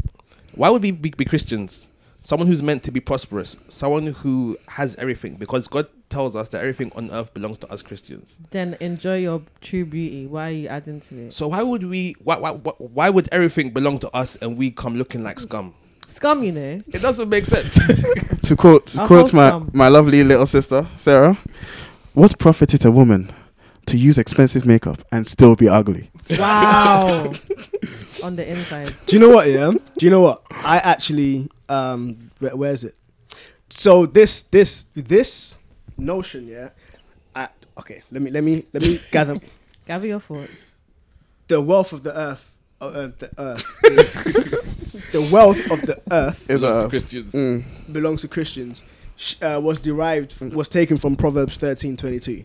why 0.54 0.70
would 0.70 0.82
we 0.82 0.92
be, 0.92 1.10
be 1.10 1.24
Christians? 1.24 1.88
Someone 2.22 2.46
who's 2.48 2.62
meant 2.62 2.82
to 2.84 2.90
be 2.92 3.00
prosperous, 3.00 3.56
someone 3.68 4.08
who 4.08 4.56
has 4.68 4.94
everything 4.96 5.36
because 5.36 5.66
God 5.68 5.88
tells 6.08 6.34
us 6.36 6.48
that 6.50 6.60
everything 6.60 6.90
on 6.96 7.10
earth 7.10 7.32
belongs 7.34 7.58
to 7.58 7.68
us 7.72 7.82
Christians. 7.82 8.40
Then 8.50 8.76
enjoy 8.80 9.18
your 9.18 9.42
true 9.60 9.84
beauty. 9.84 10.26
Why 10.26 10.48
are 10.48 10.52
you 10.52 10.68
adding 10.68 11.00
to 11.02 11.26
it? 11.26 11.32
So 11.32 11.48
why 11.48 11.62
would 11.62 11.84
we 11.84 12.14
why 12.22 12.38
why 12.38 12.52
why- 12.52 12.72
why 12.78 13.10
would 13.10 13.28
everything 13.32 13.70
belong 13.70 13.98
to 14.00 14.10
us 14.10 14.36
and 14.36 14.56
we 14.56 14.70
come 14.70 14.96
looking 14.96 15.22
like 15.24 15.40
scum? 15.40 15.74
Scum, 16.18 16.42
you 16.42 16.50
know. 16.50 16.82
It 16.88 17.00
doesn't 17.00 17.28
make 17.28 17.46
sense. 17.46 17.78
To 18.48 18.56
quote, 18.56 18.86
to 18.86 19.04
quote 19.04 19.32
my, 19.34 19.50
wholesome. 19.50 19.70
my 19.74 19.88
lovely 19.88 20.24
little 20.24 20.46
sister, 20.46 20.88
Sarah, 20.96 21.36
what 22.14 22.38
profit 22.38 22.72
it 22.72 22.84
a 22.84 22.90
woman 22.90 23.30
to 23.86 23.96
use 23.98 24.16
expensive 24.18 24.64
makeup 24.64 24.98
and 25.12 25.26
still 25.26 25.54
be 25.54 25.68
ugly? 25.68 26.10
Wow. 26.30 27.32
On 28.24 28.34
the 28.36 28.48
inside. 28.50 28.90
Do 29.06 29.16
you 29.16 29.20
know 29.20 29.28
what? 29.28 29.48
Yeah. 29.48 29.72
Do 29.98 30.06
you 30.06 30.10
know 30.10 30.22
what? 30.22 30.42
I 30.50 30.78
actually 30.78 31.50
um, 31.68 32.30
where, 32.38 32.56
where 32.56 32.72
is 32.72 32.84
it? 32.84 32.96
So 33.68 34.06
this 34.06 34.42
this 34.42 34.86
this 34.94 35.58
notion, 35.98 36.48
yeah. 36.48 36.70
I, 37.36 37.48
okay, 37.78 38.02
let 38.10 38.22
me 38.22 38.30
let 38.30 38.42
me 38.42 38.64
let 38.72 38.82
me 38.82 38.98
gather. 39.12 39.38
Gather 39.86 40.06
your 40.06 40.20
thoughts. 40.20 40.52
The 41.48 41.60
wealth 41.60 41.92
of 41.92 42.02
the 42.02 42.14
earth, 42.14 42.52
the 42.80 43.30
earth, 43.38 43.84
is, 43.84 44.24
the 45.12 45.28
wealth 45.32 45.70
of 45.70 45.80
the 45.82 46.00
earth 46.12 46.48
Is 46.48 46.62
Belongs 46.62 46.82
to 46.82 46.88
Christians. 46.88 47.32
Mm, 47.32 47.64
belongs 47.92 48.20
to 48.22 48.28
Christians. 48.28 48.82
Uh, 49.42 49.60
was 49.60 49.80
derived 49.80 50.40
was 50.54 50.68
taken 50.68 50.96
from 50.96 51.16
Proverbs 51.16 51.56
thirteen 51.56 51.96
twenty 51.96 52.20
two. 52.20 52.44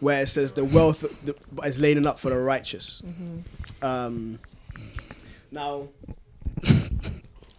Where 0.00 0.22
it 0.22 0.28
says 0.28 0.52
the 0.52 0.64
wealth 0.64 1.04
the- 1.24 1.36
is 1.64 1.78
laden 1.78 2.06
up 2.06 2.18
for 2.18 2.30
the 2.30 2.36
righteous. 2.36 3.02
Um, 3.80 4.40
now, 5.52 5.88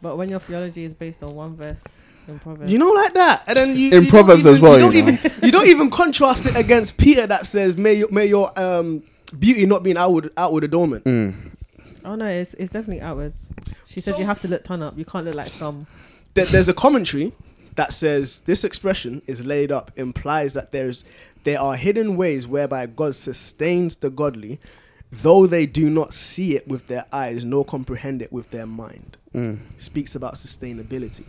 But 0.02 0.18
when 0.18 0.28
your 0.30 0.40
theology 0.40 0.84
is 0.84 0.94
based 0.94 1.24
on 1.24 1.34
one 1.34 1.56
verse 1.56 1.82
in 2.28 2.38
Proverbs. 2.40 2.72
You 2.72 2.78
know, 2.80 2.92
like 2.92 3.14
that, 3.14 3.44
and 3.48 3.56
then 3.58 3.70
you 3.78 3.88
In 3.88 3.94
you 3.94 4.02
don't 4.02 4.10
Proverbs 4.10 4.46
as 4.46 4.60
well, 4.60 4.74
You 4.76 4.80
don't 4.82 4.94
you 4.94 5.02
know. 5.04 5.08
even 5.14 5.32
you 5.42 5.52
don't 5.54 5.68
even 5.68 5.90
contrast 5.90 6.46
it 6.46 6.58
against 6.58 6.98
Peter 6.98 7.26
that 7.26 7.46
says, 7.48 7.78
"May 7.78 7.94
your, 7.94 8.12
may 8.12 8.26
your 8.26 8.52
um, 8.60 9.04
beauty 9.40 9.66
not 9.66 9.84
being 9.84 9.98
an 9.98 10.04
outward 10.04 10.32
outward 10.38 10.64
adornment." 10.64 11.04
mm. 11.06 11.34
Oh 12.04 12.16
no, 12.16 12.28
it's 12.28 12.54
it's 12.56 12.72
definitely 12.72 13.02
outwards. 13.02 13.42
She 13.88 14.00
said 14.02 14.20
you 14.20 14.26
have 14.26 14.40
to 14.42 14.48
look 14.48 14.64
ton 14.64 14.84
up. 14.84 14.98
You 14.98 15.06
can't 15.06 15.26
look 15.26 15.36
like 15.36 15.50
scum. 15.52 15.88
There- 16.34 16.46
there's 16.46 16.70
a 16.70 16.74
commentary 16.74 17.32
that 17.76 17.94
says 17.94 18.42
this 18.46 18.64
expression 18.64 19.22
is 19.26 19.46
laid 19.46 19.72
up 19.72 19.92
implies 19.96 20.54
that 20.54 20.72
there's 20.72 21.04
there 21.46 21.60
are 21.60 21.76
hidden 21.76 22.16
ways 22.18 22.48
whereby 22.48 22.86
God 22.88 23.16
sustains 23.16 23.96
the 23.98 24.10
godly, 24.10 24.60
though 25.12 25.46
they 25.48 25.66
do 25.66 25.90
not 25.90 26.14
see 26.14 26.56
it 26.56 26.68
with 26.68 26.88
their 26.88 27.06
eyes 27.12 27.46
nor 27.46 27.64
comprehend 27.66 28.22
it 28.22 28.32
with 28.34 28.52
their 28.52 28.66
mind. 28.66 29.18
Mm. 29.34 29.60
Speaks 29.78 30.16
about 30.16 30.36
sustainability. 30.36 31.26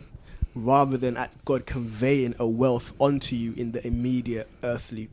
Rather 0.55 0.97
than 0.97 1.17
at 1.19 1.33
God 1.45 1.67
conveying 1.67 2.35
a 2.39 2.47
wealth 2.47 2.95
onto 2.99 3.37
you 3.37 3.53
in 3.57 3.73
the 3.73 3.87
immediate 3.87 4.49
earthly 4.63 5.09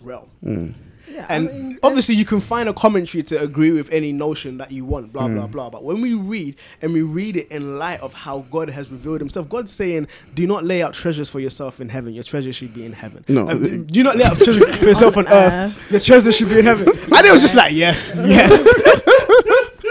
realm. 0.00 0.28
Mm. 0.44 0.74
Yeah, 1.10 1.26
and 1.28 1.48
I 1.48 1.52
mean, 1.52 1.78
obviously 1.82 2.14
you 2.14 2.24
can 2.24 2.40
find 2.40 2.68
a 2.68 2.72
commentary 2.72 3.22
to 3.24 3.40
agree 3.40 3.70
with 3.72 3.90
any 3.92 4.12
notion 4.12 4.58
that 4.58 4.70
you 4.70 4.84
want 4.84 5.12
blah 5.12 5.26
blah 5.28 5.46
blah. 5.46 5.70
But 5.70 5.82
when 5.84 6.00
we 6.00 6.14
read 6.14 6.56
and 6.82 6.92
we 6.92 7.02
read 7.02 7.36
it 7.36 7.48
in 7.50 7.78
light 7.78 8.00
of 8.00 8.14
how 8.14 8.40
god 8.50 8.68
has 8.70 8.90
revealed 8.92 9.20
himself 9.20 9.48
god's 9.48 9.72
saying 9.72 10.06
do 10.34 10.46
not 10.46 10.64
lay 10.64 10.82
out 10.82 10.94
treasures 10.94 11.28
for 11.30 11.40
yourself 11.40 11.80
in 11.80 11.88
heaven. 11.88 12.14
Your 12.14 12.24
treasure 12.24 12.52
should 12.52 12.72
be 12.74 12.84
in 12.84 12.92
heaven. 12.92 13.24
No. 13.28 13.48
Um, 13.48 13.84
do 13.86 14.02
not 14.02 14.16
lay 14.16 14.24
out 14.24 14.36
treasures 14.36 14.76
for 14.76 14.84
yourself 14.84 15.16
on, 15.16 15.26
On 15.26 15.32
earth. 15.42 15.52
Earth. 15.90 15.90
your 15.90 16.00
treasure 16.00 16.32
should 16.32 16.48
be 16.48 16.58
in 16.58 16.64
heaven. 16.66 16.86
And 17.16 17.26
it 17.26 17.32
was 17.32 17.42
just 17.42 17.54
like 17.56 17.72
yes 17.72 18.16
yes. 18.16 18.66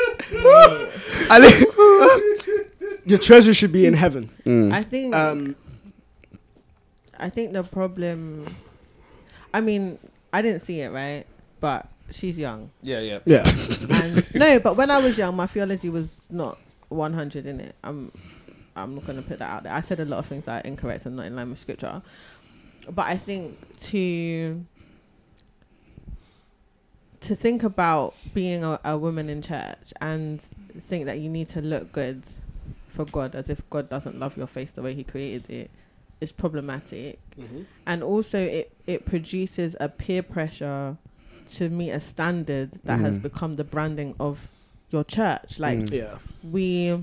And 1.29 1.43
it- 1.43 1.67
your 3.05 3.17
treasure 3.19 3.53
should 3.53 3.71
be 3.71 3.85
in 3.85 3.93
heaven. 3.93 4.29
I 4.73 4.83
think 4.83 5.15
um 5.15 5.55
I 7.19 7.29
think 7.29 7.53
the 7.53 7.63
problem. 7.63 8.55
I 9.53 9.61
mean, 9.61 9.97
I 10.31 10.41
didn't 10.41 10.61
see 10.61 10.81
it 10.81 10.91
right, 10.91 11.25
but 11.59 11.87
she's 12.11 12.37
young. 12.37 12.71
Yeah, 12.81 12.99
yeah. 12.99 13.19
yeah 13.25 13.43
And 13.89 14.35
no, 14.35 14.59
but 14.59 14.75
when 14.77 14.91
I 14.91 14.99
was 14.99 15.17
young, 15.17 15.35
my 15.35 15.47
theology 15.47 15.89
was 15.89 16.25
not 16.29 16.57
100 16.89 17.45
in 17.45 17.59
it. 17.59 17.75
I'm 17.83 18.11
I'm 18.75 18.95
not 18.95 19.05
going 19.05 19.21
to 19.21 19.27
put 19.27 19.39
that 19.39 19.49
out 19.49 19.63
there. 19.63 19.73
I 19.73 19.81
said 19.81 19.99
a 19.99 20.05
lot 20.05 20.19
of 20.19 20.27
things 20.27 20.45
that 20.45 20.63
are 20.63 20.67
incorrect 20.67 21.05
and 21.05 21.15
not 21.15 21.25
in 21.25 21.35
line 21.35 21.49
with 21.49 21.59
scripture. 21.59 22.01
But 22.89 23.07
I 23.07 23.17
think 23.17 23.77
to 23.79 24.63
to 27.21 27.35
think 27.35 27.63
about 27.63 28.13
being 28.33 28.63
a, 28.63 28.79
a 28.85 28.97
woman 28.97 29.29
in 29.29 29.41
church 29.41 29.93
and 29.99 30.39
think 30.87 31.05
that 31.05 31.19
you 31.19 31.29
need 31.29 31.49
to 31.49 31.61
look 31.61 31.91
good 31.91 32.21
for 32.89 33.05
God 33.05 33.35
as 33.35 33.49
if 33.49 33.67
God 33.69 33.89
doesn't 33.89 34.19
love 34.19 34.37
your 34.37 34.47
face 34.47 34.71
the 34.71 34.83
way 34.83 34.93
he 34.93 35.03
created 35.03 35.49
it 35.49 35.71
is 36.21 36.31
problematic 36.31 37.19
and 37.85 38.01
also 38.03 38.39
it 38.39 38.71
it 38.87 39.05
produces 39.05 39.75
a 39.79 39.87
peer 39.87 40.23
pressure 40.23 40.97
to 41.47 41.69
meet 41.69 41.91
a 41.91 42.01
standard 42.01 42.71
that 42.83 42.99
has 42.99 43.17
Mm. 43.19 43.21
become 43.21 43.53
the 43.55 43.63
branding 43.63 44.15
of 44.19 44.47
your 44.89 45.03
church 45.03 45.59
like 45.59 45.77
Mm. 45.79 45.91
yeah 45.93 46.17
we 46.51 46.99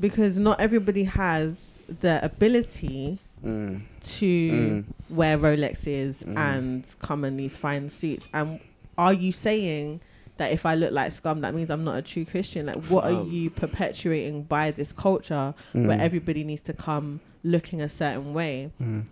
because 0.00 0.38
not 0.38 0.58
everybody 0.60 1.04
has 1.04 1.74
the 2.00 2.24
ability 2.24 3.18
Mm. 3.44 3.82
to 4.18 4.26
Mm. 4.52 4.84
wear 5.10 5.36
Rolexes 5.36 6.24
Mm. 6.24 6.36
and 6.38 6.84
come 7.00 7.24
in 7.24 7.36
these 7.36 7.56
fine 7.56 7.90
suits 7.90 8.26
and 8.32 8.60
are 8.96 9.12
you 9.12 9.32
saying 9.32 10.00
that 10.38 10.50
if 10.52 10.64
I 10.66 10.74
look 10.74 10.92
like 10.92 11.12
scum 11.12 11.40
that 11.42 11.54
means 11.54 11.70
I'm 11.70 11.84
not 11.84 11.96
a 11.96 12.02
true 12.02 12.24
Christian 12.24 12.66
like 12.66 12.84
what 12.86 13.04
are 13.04 13.20
Um, 13.20 13.30
you 13.30 13.50
perpetuating 13.50 14.44
by 14.44 14.70
this 14.70 14.92
culture 14.92 15.54
where 15.72 15.98
Mm. 15.98 16.00
everybody 16.00 16.42
needs 16.44 16.62
to 16.64 16.72
come 16.72 17.20
looking 17.44 17.80
a 17.80 17.88
certain 17.88 18.32
way 18.34 18.70
Mm. 18.80 19.04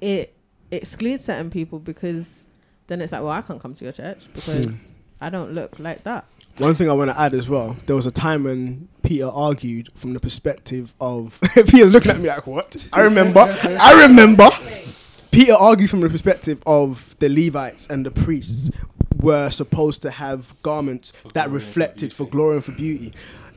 it 0.00 0.34
excludes 0.70 1.24
certain 1.24 1.50
people 1.50 1.78
because 1.78 2.44
then 2.88 3.00
it's 3.02 3.12
like, 3.12 3.22
well, 3.22 3.32
I 3.32 3.42
can't 3.42 3.60
come 3.60 3.74
to 3.74 3.84
your 3.84 3.92
church 3.92 4.20
because 4.34 4.66
Hmm. 4.66 4.72
I 5.20 5.28
don't 5.30 5.52
look 5.52 5.78
like 5.78 6.04
that. 6.04 6.24
One 6.58 6.74
thing 6.74 6.88
I 6.88 6.92
want 6.94 7.10
to 7.10 7.18
add 7.20 7.34
as 7.34 7.48
well, 7.48 7.76
there 7.86 7.94
was 7.96 8.06
a 8.06 8.10
time 8.10 8.44
when 8.44 8.88
Peter 9.02 9.26
argued 9.26 9.90
from 9.94 10.12
the 10.12 10.20
perspective 10.20 10.94
of 11.00 11.38
Peter's 11.54 11.90
looking 11.90 12.10
at 12.12 12.18
me 12.20 12.28
like 12.28 12.46
what? 12.46 12.76
I 12.92 13.02
remember. 13.02 13.40
I 13.80 14.06
remember. 14.06 14.48
Peter 15.30 15.52
argued 15.54 15.90
from 15.90 16.00
the 16.00 16.08
perspective 16.10 16.62
of 16.66 17.14
the 17.18 17.28
Levites 17.28 17.86
and 17.88 18.04
the 18.06 18.10
priests 18.10 18.70
were 19.20 19.50
supposed 19.50 20.02
to 20.02 20.10
have 20.10 20.54
garments 20.62 21.12
that 21.34 21.50
reflected 21.50 22.12
for 22.12 22.26
glory 22.26 22.56
and 22.56 22.64
for 22.64 22.72
beauty. 22.72 23.12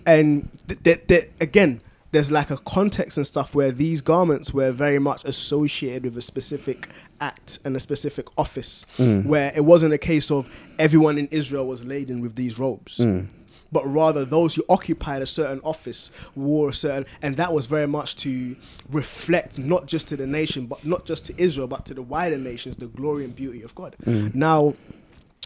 And 0.05 0.49
th- 0.67 0.81
th- 0.83 1.07
th- 1.07 1.29
again, 1.39 1.81
there's 2.11 2.31
like 2.31 2.49
a 2.51 2.57
context 2.57 3.17
and 3.17 3.25
stuff 3.25 3.53
where 3.55 3.71
these 3.71 4.01
garments 4.01 4.53
were 4.53 4.71
very 4.71 4.99
much 4.99 5.23
associated 5.23 6.03
with 6.03 6.17
a 6.17 6.21
specific 6.21 6.89
act 7.21 7.59
and 7.63 7.75
a 7.75 7.79
specific 7.79 8.27
office, 8.37 8.85
Mm. 8.97 9.25
where 9.27 9.51
it 9.55 9.63
wasn't 9.63 9.93
a 9.93 9.97
case 9.97 10.31
of 10.31 10.49
everyone 10.79 11.17
in 11.17 11.27
Israel 11.31 11.67
was 11.67 11.85
laden 11.85 12.19
with 12.19 12.35
these 12.35 12.57
robes 12.59 12.97
Mm. 12.97 13.27
but 13.71 13.85
rather 13.85 14.25
those 14.25 14.55
who 14.55 14.63
occupied 14.67 15.21
a 15.21 15.25
certain 15.25 15.61
office 15.63 16.11
wore 16.35 16.69
a 16.69 16.73
certain, 16.73 17.05
and 17.21 17.37
that 17.37 17.53
was 17.53 17.67
very 17.67 17.87
much 17.87 18.15
to 18.17 18.55
reflect 18.91 19.57
not 19.59 19.85
just 19.87 20.07
to 20.07 20.17
the 20.17 20.27
nation, 20.27 20.65
but 20.65 20.83
not 20.85 21.05
just 21.05 21.23
to 21.27 21.33
Israel, 21.37 21.67
but 21.67 21.85
to 21.85 21.93
the 21.93 22.01
wider 22.01 22.37
nations, 22.37 22.75
the 22.75 22.87
glory 22.87 23.23
and 23.23 23.33
beauty 23.35 23.61
of 23.61 23.73
God. 23.75 23.95
Now, 24.33 24.73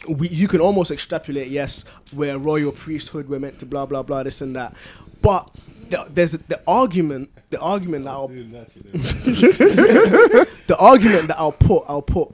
we, 0.10 0.28
you 0.30 0.48
can 0.48 0.62
almost 0.62 0.92
extrapolate, 0.92 1.48
yes, 1.48 1.86
we're 2.14 2.36
a 2.36 2.40
royal 2.40 2.72
priesthood, 2.72 3.28
we're 3.30 3.40
meant 3.40 3.60
to 3.60 3.66
blah 3.66 3.86
blah 3.86 4.04
blah, 4.04 4.24
this 4.24 4.42
and 4.42 4.56
that, 4.56 4.74
but 5.22 5.50
the, 5.90 6.06
there's 6.10 6.32
the 6.34 6.62
argument. 6.68 7.32
The 7.50 7.60
argument 7.60 8.06
that 8.06 8.12
I'll 8.12 8.28
that, 8.28 8.36
you 8.36 8.44
know. 8.44 8.92
the 10.68 10.76
argument 10.80 11.28
that 11.28 11.38
I'll 11.38 11.52
put 11.52 11.86
I'll 11.88 12.02
put 12.02 12.34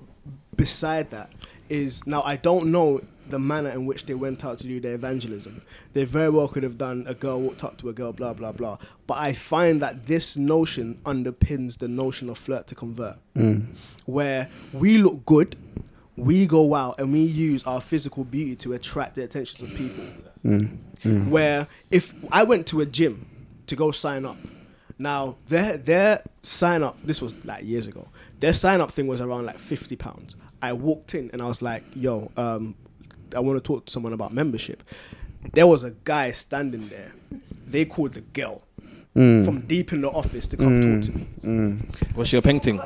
beside 0.56 1.12
that 1.12 1.32
is 1.70 2.06
now 2.08 2.22
I 2.24 2.38
don't 2.38 2.68
know 2.68 3.02
the 3.28 3.40
manner 3.40 3.70
in 3.70 3.86
which 3.86 4.06
they 4.06 4.14
went 4.14 4.44
out 4.44 4.60
to 4.60 4.68
do 4.68 4.80
their 4.80 4.94
evangelism. 4.94 5.62
They 5.94 6.04
very 6.04 6.30
well 6.30 6.48
could 6.48 6.64
have 6.64 6.78
done 6.78 7.06
a 7.08 7.14
girl 7.14 7.42
walked 7.42 7.64
up 7.64 7.78
to 7.78 7.90
a 7.90 7.94
girl, 7.94 8.14
blah 8.14 8.34
blah 8.34 8.52
blah. 8.52 8.78
But 9.08 9.18
I 9.18 9.34
find 9.34 9.82
that 9.82 10.06
this 10.06 10.38
notion 10.38 11.00
underpins 11.04 11.78
the 11.80 11.88
notion 11.88 12.30
of 12.30 12.38
flirt 12.38 12.68
to 12.68 12.76
convert, 12.76 13.18
mm. 13.36 13.66
where 14.06 14.50
we 14.74 14.98
look 14.98 15.26
good, 15.26 15.56
we 16.22 16.46
go 16.46 16.76
out 16.76 17.00
and 17.00 17.12
we 17.12 17.22
use 17.22 17.64
our 17.64 17.82
physical 17.82 18.24
beauty 18.24 18.56
to 18.56 18.74
attract 18.74 19.16
the 19.16 19.24
attentions 19.24 19.64
of 19.64 19.76
people. 19.76 20.06
Mm, 20.46 20.78
mm. 21.04 21.28
Where 21.30 21.68
if 21.90 22.14
I 22.32 22.44
went 22.44 22.68
to 22.68 22.82
a 22.82 22.86
gym 22.86 23.26
to 23.66 23.76
go 23.76 23.92
sign 23.92 24.24
up, 24.26 24.38
now 25.00 25.38
their 25.48 25.78
their 25.78 26.24
sign 26.44 26.84
up 26.84 27.02
this 27.04 27.22
was 27.22 27.34
like 27.44 27.66
years 27.66 27.88
ago. 27.88 28.08
Their 28.40 28.54
sign 28.54 28.82
up 28.82 28.92
thing 28.92 29.08
was 29.08 29.20
around 29.20 29.48
like 29.48 29.58
fifty 29.58 29.96
pounds. 29.96 30.36
I 30.62 30.74
walked 30.74 31.16
in 31.16 31.32
and 31.34 31.42
I 31.42 31.48
was 31.48 31.64
like, 31.64 31.84
"Yo, 31.96 32.32
um, 32.38 32.76
I 33.36 33.40
want 33.40 33.58
to 33.58 33.68
talk 33.68 33.88
to 33.88 33.92
someone 33.92 34.14
about 34.14 34.32
membership." 34.32 34.84
There 35.54 35.66
was 35.66 35.84
a 35.84 35.92
guy 36.04 36.32
standing 36.34 36.82
there. 36.82 37.14
They 37.66 37.86
called 37.86 38.14
the 38.14 38.22
girl 38.22 38.62
mm. 39.16 39.44
from 39.44 39.62
deep 39.62 39.92
in 39.92 40.02
the 40.02 40.10
office 40.10 40.46
to 40.48 40.58
come 40.58 41.02
talk 41.02 41.12
to 41.12 41.18
me. 41.18 41.80
What's 42.14 42.32
your 42.32 42.44
painting? 42.44 42.80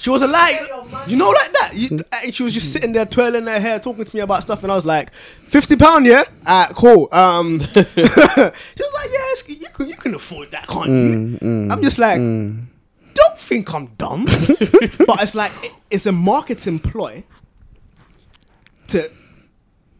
She 0.00 0.08
was 0.08 0.22
a 0.22 0.26
light, 0.26 0.58
you 1.06 1.14
know, 1.14 1.28
like 1.28 1.52
that. 1.52 1.72
You, 1.74 1.90
mm. 1.90 2.02
and 2.24 2.34
she 2.34 2.42
was 2.42 2.54
just 2.54 2.72
sitting 2.72 2.92
there 2.92 3.04
twirling 3.04 3.46
her 3.46 3.60
hair, 3.60 3.78
talking 3.78 4.02
to 4.02 4.16
me 4.16 4.22
about 4.22 4.40
stuff, 4.42 4.62
and 4.62 4.72
I 4.72 4.74
was 4.74 4.86
like, 4.86 5.12
50 5.12 5.76
pound, 5.76 6.06
yeah, 6.06 6.22
Alright, 6.48 6.74
cool. 6.74 7.06
Um, 7.12 7.60
she 7.60 7.74
was 7.74 8.92
like, 8.94 9.10
yes, 9.10 9.44
you 9.46 9.68
can, 9.68 9.88
you 9.88 9.96
can 9.96 10.14
afford 10.14 10.52
that, 10.52 10.66
can't 10.68 10.88
you? 10.88 10.94
Mm, 10.94 11.38
mm, 11.40 11.70
I'm 11.70 11.82
just 11.82 11.98
like, 11.98 12.16
don't 12.16 13.36
think 13.36 13.74
I'm 13.74 13.88
dumb, 13.98 14.24
but 15.06 15.22
it's 15.22 15.34
like 15.34 15.52
it- 15.62 15.74
it's 15.90 16.06
a 16.06 16.12
marketing 16.12 16.78
ploy. 16.78 17.22
To 18.88 19.10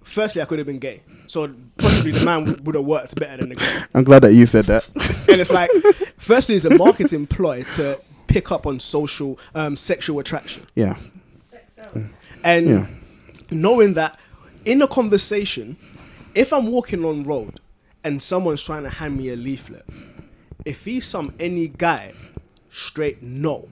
firstly, 0.02 0.40
I 0.40 0.46
could 0.46 0.60
have 0.60 0.66
been 0.66 0.78
gay, 0.78 1.02
so 1.26 1.52
possibly 1.76 2.12
the 2.12 2.24
man 2.24 2.56
would 2.64 2.74
have 2.74 2.84
worked 2.84 3.16
better 3.16 3.36
than 3.36 3.50
the 3.50 3.56
girl. 3.56 3.82
I'm 3.92 4.04
glad 4.04 4.22
that 4.22 4.32
you 4.32 4.46
said 4.46 4.64
that. 4.64 4.86
And 5.28 5.40
it's 5.40 5.50
like, 5.52 5.70
firstly, 6.16 6.54
it's 6.54 6.64
a 6.64 6.74
marketing 6.74 7.26
ploy 7.26 7.64
to 7.74 8.00
pick 8.30 8.50
up 8.52 8.66
on 8.66 8.78
social, 8.80 9.38
um, 9.54 9.76
sexual 9.76 10.18
attraction. 10.20 10.62
Yeah. 10.74 10.96
And 12.44 12.68
Yeah. 12.68 12.86
knowing 13.50 13.94
that 13.94 14.18
in 14.64 14.80
a 14.82 14.86
conversation, 14.88 15.76
if 16.34 16.52
I'm 16.52 16.66
walking 16.66 17.04
on 17.04 17.24
road 17.24 17.60
and 18.04 18.22
someone's 18.22 18.62
trying 18.62 18.84
to 18.84 18.88
hand 18.90 19.16
me 19.18 19.28
a 19.30 19.36
leaflet, 19.36 19.84
if 20.64 20.84
he's 20.84 21.06
some 21.06 21.32
any 21.40 21.68
guy, 21.68 22.12
straight 22.70 23.22
no. 23.22 23.68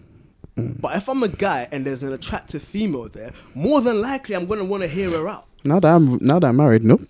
But 0.56 0.96
if 0.96 1.08
I'm 1.08 1.22
a 1.22 1.28
guy 1.28 1.68
and 1.70 1.84
there's 1.86 2.02
an 2.02 2.12
attractive 2.12 2.62
female 2.62 3.08
there, 3.08 3.30
more 3.54 3.80
than 3.80 4.00
likely 4.02 4.34
I'm 4.34 4.46
gonna 4.46 4.64
want 4.64 4.82
to 4.82 4.88
hear 4.88 5.08
her 5.10 5.28
out. 5.28 5.44
Now 5.64 5.78
that 5.78 5.94
I'm 5.94 6.18
now 6.20 6.40
that 6.40 6.48
I'm 6.48 6.56
married, 6.56 6.84
nope. 6.84 7.02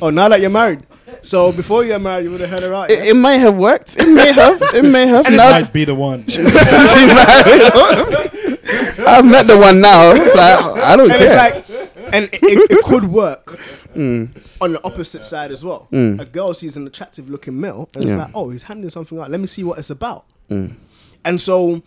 Oh, 0.00 0.10
now 0.10 0.28
that 0.28 0.40
you're 0.40 0.48
married, 0.50 0.80
so 1.22 1.52
before 1.52 1.84
you're 1.84 1.98
married, 1.98 2.24
you 2.24 2.30
would 2.30 2.40
have 2.40 2.50
heard 2.50 2.62
her 2.62 2.74
out. 2.74 2.90
yeah? 2.90 2.96
It, 2.96 3.08
it 3.08 3.16
may 3.16 3.38
have 3.38 3.56
worked. 3.56 3.96
It 3.98 4.08
may 4.08 4.32
have. 4.32 4.60
It 4.74 4.84
may 4.84 5.06
have. 5.06 5.30
now 5.30 5.50
Might 5.50 5.72
be 5.72 5.84
the 5.84 5.94
one. 5.94 6.20
I've 9.06 9.24
met 9.24 9.46
the 9.46 9.56
one 9.56 9.80
now, 9.80 10.14
so 10.28 10.38
I, 10.38 10.92
I 10.92 10.96
don't 10.96 11.10
and 11.10 11.20
care. 11.20 11.48
it's 11.50 11.70
like, 11.70 12.12
and 12.12 12.24
it, 12.26 12.38
it, 12.42 12.70
it 12.70 12.84
could 12.84 13.04
work 13.04 13.58
mm. 13.94 14.28
on 14.60 14.72
the 14.72 14.84
opposite 14.84 15.24
side 15.24 15.50
as 15.50 15.64
well. 15.64 15.88
Mm. 15.92 16.20
A 16.20 16.24
girl 16.26 16.54
sees 16.54 16.76
an 16.76 16.86
attractive 16.86 17.30
looking 17.30 17.60
male, 17.60 17.88
and 17.94 18.04
it's 18.04 18.12
like, 18.12 18.30
oh, 18.34 18.50
he's 18.50 18.64
handing 18.64 18.90
something 18.90 19.18
out. 19.18 19.30
Let 19.30 19.40
me 19.40 19.46
see 19.46 19.64
what 19.64 19.78
it's 19.78 19.90
about. 19.90 20.24
Mm. 20.50 20.74
And 21.24 21.40
so 21.40 21.82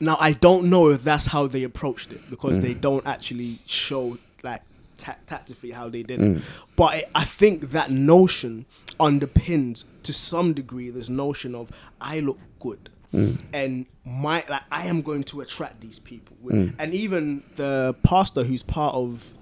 now 0.00 0.16
I 0.20 0.32
don't 0.32 0.70
know 0.70 0.88
if 0.88 1.02
that's 1.02 1.26
how 1.26 1.46
they 1.46 1.62
approached 1.62 2.12
it 2.12 2.28
because 2.30 2.60
they 2.60 2.74
don't 2.74 3.06
actually 3.06 3.58
show 3.66 4.18
like 4.42 4.62
ta- 4.96 5.16
tactically 5.26 5.70
how 5.70 5.88
they 5.88 6.02
did 6.02 6.20
it. 6.20 6.30
Mm. 6.36 6.42
But 6.76 6.98
it, 6.98 7.10
I 7.14 7.24
think 7.24 7.70
that 7.70 7.90
notion 7.90 8.66
underpins 9.00 9.84
to 10.04 10.12
some 10.12 10.52
degree 10.54 10.90
this 10.90 11.08
notion 11.08 11.54
of 11.54 11.72
I 12.00 12.20
look 12.20 12.38
good. 12.60 12.90
Mm. 13.12 13.38
And 13.52 13.86
my 14.04 14.44
like 14.48 14.62
I 14.72 14.86
am 14.86 15.02
going 15.02 15.22
to 15.24 15.40
attract 15.40 15.80
these 15.80 15.98
people, 16.00 16.36
mm. 16.44 16.74
and 16.78 16.92
even 16.92 17.44
the 17.56 17.94
pastor 18.02 18.42
who's 18.42 18.62
part 18.64 18.94
of 18.96 19.32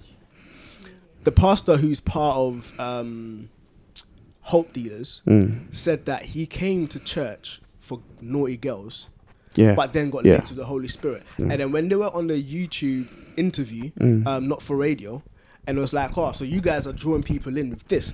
the 1.25 1.33
pastor 1.33 1.77
who's 1.79 1.99
part 2.01 2.37
of 2.37 2.79
um, 2.79 3.49
Hope 4.43 4.73
Dealers 4.73 5.23
said 5.71 6.05
that 6.07 6.25
he 6.27 6.47
came 6.47 6.87
to 6.89 6.99
church 6.99 7.63
for 7.81 8.01
naughty 8.21 8.57
girls, 8.59 9.09
yeah. 9.55 9.75
but 9.75 9.93
then 9.93 10.11
got 10.11 10.25
Yeah. 10.27 10.33
linked 10.33 10.49
to 10.49 10.55
the 10.55 10.65
Holy 10.67 10.89
Spirit. 10.89 11.23
And 11.39 11.53
then 11.53 11.73
when 11.73 11.89
they 11.89 11.97
were 11.97 12.15
on 12.15 12.27
the 12.27 12.43
YouTube 12.43 13.09
interview, 13.37 13.91
um, 14.01 14.49
not 14.49 14.63
for 14.63 14.77
radio, 14.77 15.23
and 15.67 15.79
it 15.79 15.81
was 15.81 15.93
like, 15.93 16.17
oh, 16.19 16.33
so 16.33 16.45
you 16.45 16.61
guys 16.61 16.87
are 16.87 16.93
drawing 16.93 17.23
people 17.23 17.57
in 17.57 17.71
with 17.71 17.87
this. 17.89 18.13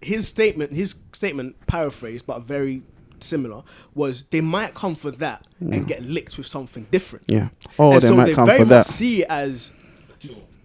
His 0.00 0.28
statement, 0.28 0.72
his 0.72 0.94
statement, 1.12 1.56
paraphrased 1.66 2.26
but 2.26 2.42
very 2.42 2.82
similar, 3.20 3.62
was 3.94 4.24
they 4.30 4.40
might 4.40 4.74
come 4.74 4.94
for 4.94 5.10
that 5.12 5.44
and 5.60 5.86
get 5.86 6.02
licked 6.02 6.36
with 6.38 6.46
something 6.46 6.86
different. 6.90 7.24
yeah. 7.28 7.48
Oh, 7.78 7.92
and 7.92 8.02
they 8.02 8.08
so 8.08 8.16
might 8.16 8.24
they 8.26 8.34
come 8.34 8.46
very 8.46 8.58
for 8.60 8.66
much 8.66 8.86
that. 8.86 8.86
see 8.86 9.22
it 9.22 9.28
as 9.28 9.72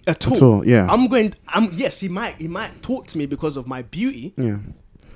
a 0.07 0.13
tool. 0.15 0.35
tool, 0.35 0.67
yeah. 0.67 0.87
I'm 0.89 1.07
going. 1.07 1.33
I'm 1.47 1.73
yes. 1.73 1.99
He 1.99 2.09
might. 2.09 2.35
He 2.35 2.47
might 2.47 2.81
talk 2.83 3.07
to 3.07 3.17
me 3.17 3.25
because 3.25 3.57
of 3.57 3.67
my 3.67 3.81
beauty. 3.83 4.33
Yeah. 4.37 4.57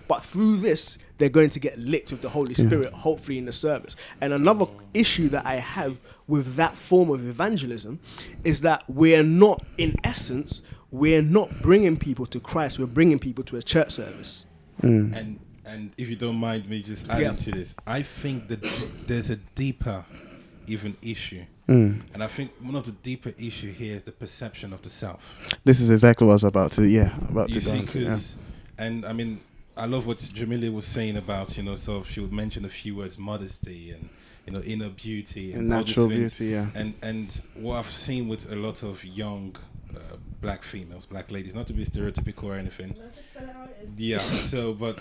But 0.07 0.23
through 0.23 0.57
this, 0.57 0.97
they're 1.17 1.27
going 1.27 1.49
to 1.49 1.59
get 1.59 1.77
licked 1.77 2.11
with 2.11 2.21
the 2.21 2.29
Holy 2.29 2.53
Spirit, 2.53 2.93
hopefully 2.93 3.37
in 3.37 3.43
the 3.45 3.51
service. 3.51 3.97
And 4.21 4.31
another 4.31 4.65
issue 4.93 5.27
that 5.29 5.45
I 5.45 5.55
have 5.55 5.99
with 6.27 6.55
that 6.55 6.77
form 6.77 7.09
of 7.09 7.27
evangelism 7.27 7.99
is 8.45 8.61
that 8.61 8.85
we're 8.87 9.23
not, 9.23 9.65
in 9.77 9.95
essence, 10.05 10.61
we're 10.91 11.21
not 11.21 11.61
bringing 11.61 11.97
people 11.97 12.25
to 12.27 12.39
Christ. 12.39 12.79
We're 12.79 12.85
bringing 12.85 13.19
people 13.19 13.43
to 13.45 13.57
a 13.57 13.61
church 13.61 13.91
service. 13.91 14.45
and 14.81 15.39
and 15.65 15.91
if 15.97 16.07
you 16.09 16.15
don't 16.15 16.37
mind 16.37 16.69
me 16.69 16.81
just 16.81 17.09
adding 17.09 17.25
Yeah. 17.25 17.33
to 17.33 17.51
this, 17.51 17.75
I 17.85 18.01
think 18.01 18.47
that 18.47 18.61
there's 19.05 19.29
a 19.29 19.35
deeper 19.35 20.05
even 20.65 20.95
issue, 21.01 21.43
Mm. 21.67 22.01
and 22.13 22.23
I 22.23 22.27
think 22.27 22.51
one 22.61 22.75
of 22.75 22.85
the 22.85 22.91
deeper 23.03 23.33
issue 23.37 23.71
here 23.73 23.95
is 23.95 24.03
the 24.03 24.11
perception 24.13 24.71
of 24.71 24.81
the 24.81 24.89
self. 24.89 25.39
This 25.65 25.81
is 25.81 25.89
exactly 25.89 26.25
what 26.25 26.33
I 26.33 26.35
was 26.35 26.43
about 26.45 26.71
to. 26.73 26.87
Yeah, 26.87 27.17
about 27.29 27.49
You 27.49 27.55
to 27.55 27.65
go 27.65 27.71
see, 27.71 27.77
into. 27.79 27.99
Yeah. 27.99 28.09
'cause- 28.09 28.35
and 28.77 29.05
I 29.05 29.11
mean, 29.13 29.39
I 29.75 29.85
love 29.87 30.07
what 30.07 30.19
Jamila 30.33 30.71
was 30.71 30.85
saying 30.85 31.17
about 31.17 31.57
you 31.57 31.63
know, 31.63 31.75
so 31.75 32.03
she 32.03 32.19
would 32.21 32.31
mention 32.33 32.63
a 32.63 32.69
few 32.69 32.95
words, 32.95 33.17
modesty 33.17 33.91
and 33.91 34.07
you 34.45 34.53
know, 34.53 34.61
inner 34.61 34.89
beauty 34.89 35.51
And 35.51 35.73
all 35.73 35.83
these 35.83 35.87
natural 35.89 36.07
beauty. 36.07 36.45
Yeah. 36.47 36.67
And 36.75 36.93
and 37.01 37.41
what 37.55 37.75
I've 37.79 37.89
seen 37.91 38.27
with 38.29 38.49
a 38.49 38.55
lot 38.55 38.83
of 38.83 39.03
young 39.03 39.55
uh, 39.93 39.99
black 40.41 40.63
females, 40.63 41.05
black 41.05 41.31
ladies, 41.31 41.53
not 41.55 41.67
to 41.67 41.73
be 41.73 41.85
stereotypical 41.85 42.43
or 42.45 42.55
anything. 42.55 42.95
Yeah. 43.97 44.19
So, 44.47 44.73
but 44.73 44.99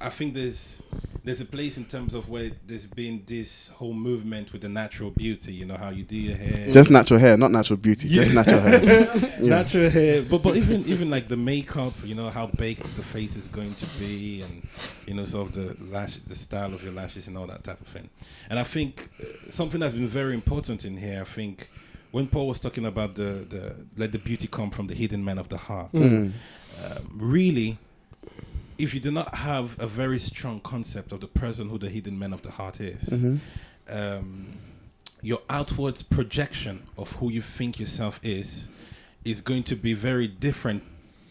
I 0.00 0.10
think 0.10 0.34
there's 0.34 0.82
there's 1.22 1.40
a 1.40 1.46
place 1.46 1.78
in 1.78 1.86
terms 1.86 2.12
of 2.12 2.28
where 2.28 2.50
there's 2.66 2.84
been 2.86 3.22
this 3.26 3.68
whole 3.70 3.94
movement 3.94 4.52
with 4.52 4.60
the 4.60 4.68
natural 4.68 5.10
beauty. 5.10 5.54
You 5.54 5.64
know 5.64 5.76
how 5.78 5.88
you 5.88 6.02
do 6.02 6.16
your 6.16 6.36
hair. 6.36 6.70
Just 6.70 6.90
natural 6.90 7.18
hair, 7.18 7.38
not 7.38 7.50
natural 7.50 7.78
beauty. 7.78 8.08
Just 8.08 8.32
natural 8.34 8.60
hair. 8.60 8.80
Yeah. 9.40 9.50
natural 9.50 9.90
hair, 9.90 10.22
but 10.22 10.42
but 10.42 10.56
even 10.56 10.84
even 10.86 11.08
like 11.10 11.28
the 11.28 11.36
makeup, 11.36 11.94
you 12.04 12.14
know 12.14 12.28
how 12.30 12.46
baked 12.46 12.94
the 12.96 13.02
face 13.02 13.36
is 13.36 13.46
going 13.48 13.74
to 13.76 13.86
be, 13.98 14.42
and 14.42 14.66
you 15.06 15.14
know 15.14 15.24
sort 15.24 15.48
of 15.48 15.54
the 15.54 15.84
lash, 15.90 16.16
the 16.26 16.34
style 16.34 16.74
of 16.74 16.82
your 16.82 16.92
lashes, 16.92 17.28
and 17.28 17.38
all 17.38 17.46
that 17.46 17.64
type 17.64 17.80
of 17.80 17.86
thing. 17.86 18.08
And 18.50 18.58
I 18.58 18.64
think 18.64 19.08
uh, 19.22 19.24
something 19.50 19.80
that's 19.80 19.94
been 19.94 20.06
very 20.06 20.34
important 20.34 20.84
in 20.84 20.96
here. 20.96 21.20
I 21.22 21.24
think 21.24 21.70
when 22.14 22.26
Paul 22.28 22.46
was 22.52 22.60
talking 22.60 22.86
about 22.86 23.10
the 23.20 23.30
the 23.54 23.62
let 23.96 24.10
the 24.12 24.18
beauty 24.28 24.46
come 24.58 24.70
from 24.70 24.86
the 24.86 24.94
hidden 25.02 25.22
man 25.28 25.38
of 25.38 25.48
the 25.48 25.56
heart, 25.68 25.92
Mm. 25.92 26.32
um, 26.84 27.02
really. 27.34 27.70
If 28.76 28.92
you 28.94 29.00
do 29.00 29.10
not 29.20 29.28
have 29.50 29.66
a 29.78 29.86
very 29.86 30.18
strong 30.18 30.60
concept 30.60 31.12
of 31.12 31.20
the 31.20 31.28
person 31.42 31.68
who 31.70 31.78
the 31.78 31.88
hidden 31.96 32.18
man 32.18 32.32
of 32.32 32.40
the 32.42 32.50
heart 32.50 32.80
is, 32.80 33.04
Mhm. 33.08 33.38
um, 33.88 34.46
your 35.22 35.40
outward 35.48 35.96
projection 36.10 36.76
of 36.98 37.06
who 37.18 37.26
you 37.30 37.42
think 37.42 37.78
yourself 37.78 38.18
is 38.22 38.68
is 39.24 39.40
going 39.40 39.62
to 39.72 39.76
be 39.76 39.92
very 39.94 40.28
different 40.48 40.82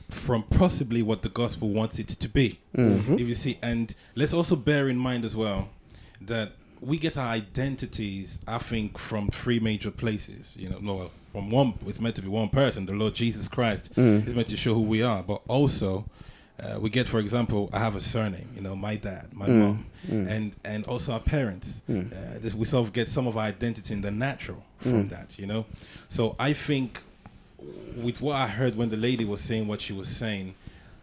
from 0.10 0.42
possibly 0.44 1.02
what 1.10 1.22
the 1.22 1.30
gospel 1.30 1.70
wants 1.80 2.00
it 2.00 2.08
to 2.08 2.30
be. 2.30 2.48
Mm-hmm. 2.78 3.14
If 3.22 3.26
you 3.32 3.36
see, 3.36 3.58
and 3.62 3.86
let's 4.16 4.34
also 4.34 4.56
bear 4.56 4.90
in 4.90 4.98
mind 4.98 5.24
as 5.26 5.36
well 5.36 5.70
that 6.22 6.48
we 6.86 6.98
get 6.98 7.18
our 7.18 7.30
identities, 7.30 8.40
I 8.48 8.58
think, 8.58 8.98
from 8.98 9.30
three 9.30 9.60
major 9.60 9.92
places. 9.92 10.56
You 10.58 10.70
know, 10.70 10.80
no, 10.82 11.12
from 11.32 11.50
one, 11.50 11.74
it's 11.88 12.00
meant 12.00 12.16
to 12.18 12.22
be 12.22 12.28
one 12.28 12.50
person, 12.50 12.86
the 12.86 12.94
Lord 12.94 13.14
Jesus 13.16 13.48
Christ 13.48 13.94
Mm. 13.96 14.28
is 14.28 14.36
meant 14.36 14.48
to 14.50 14.58
show 14.58 14.74
who 14.74 14.82
we 14.82 15.02
are, 15.02 15.24
but 15.24 15.42
also. 15.48 16.06
Uh, 16.60 16.80
we 16.80 16.88
get, 16.90 17.08
for 17.08 17.20
example, 17.20 17.68
I 17.74 17.80
have 17.80 17.96
a 17.96 18.00
surname. 18.00 18.48
You 18.56 18.62
know, 18.62 18.76
my 18.76 18.96
dad, 18.96 19.26
my 19.34 19.48
Mm, 19.48 19.60
mom, 19.60 19.86
mm. 20.08 20.28
and 20.30 20.52
and 20.64 20.86
also 20.86 21.12
our 21.14 21.20
parents. 21.20 21.82
Mm. 21.90 22.12
Uh, 22.14 22.40
this, 22.42 22.54
we 22.54 22.66
sort 22.66 22.86
of 22.88 22.94
get 22.94 23.10
some 23.10 23.26
of 23.28 23.36
our 23.38 23.46
identity 23.48 23.92
in 23.94 24.02
the 24.02 24.12
natural 24.12 24.62
from 24.78 25.06
Mm. 25.06 25.10
that, 25.10 25.40
you 25.40 25.48
know. 25.48 25.66
So 26.10 26.36
I 26.40 26.54
think 26.54 27.00
with 27.98 28.22
what 28.22 28.36
I 28.36 28.48
heard 28.48 28.76
when 28.76 28.90
the 28.90 28.98
lady 28.98 29.26
was 29.26 29.42
saying 29.42 29.68
what 29.68 29.82
she 29.82 29.94
was 29.94 30.10
saying, 30.10 30.54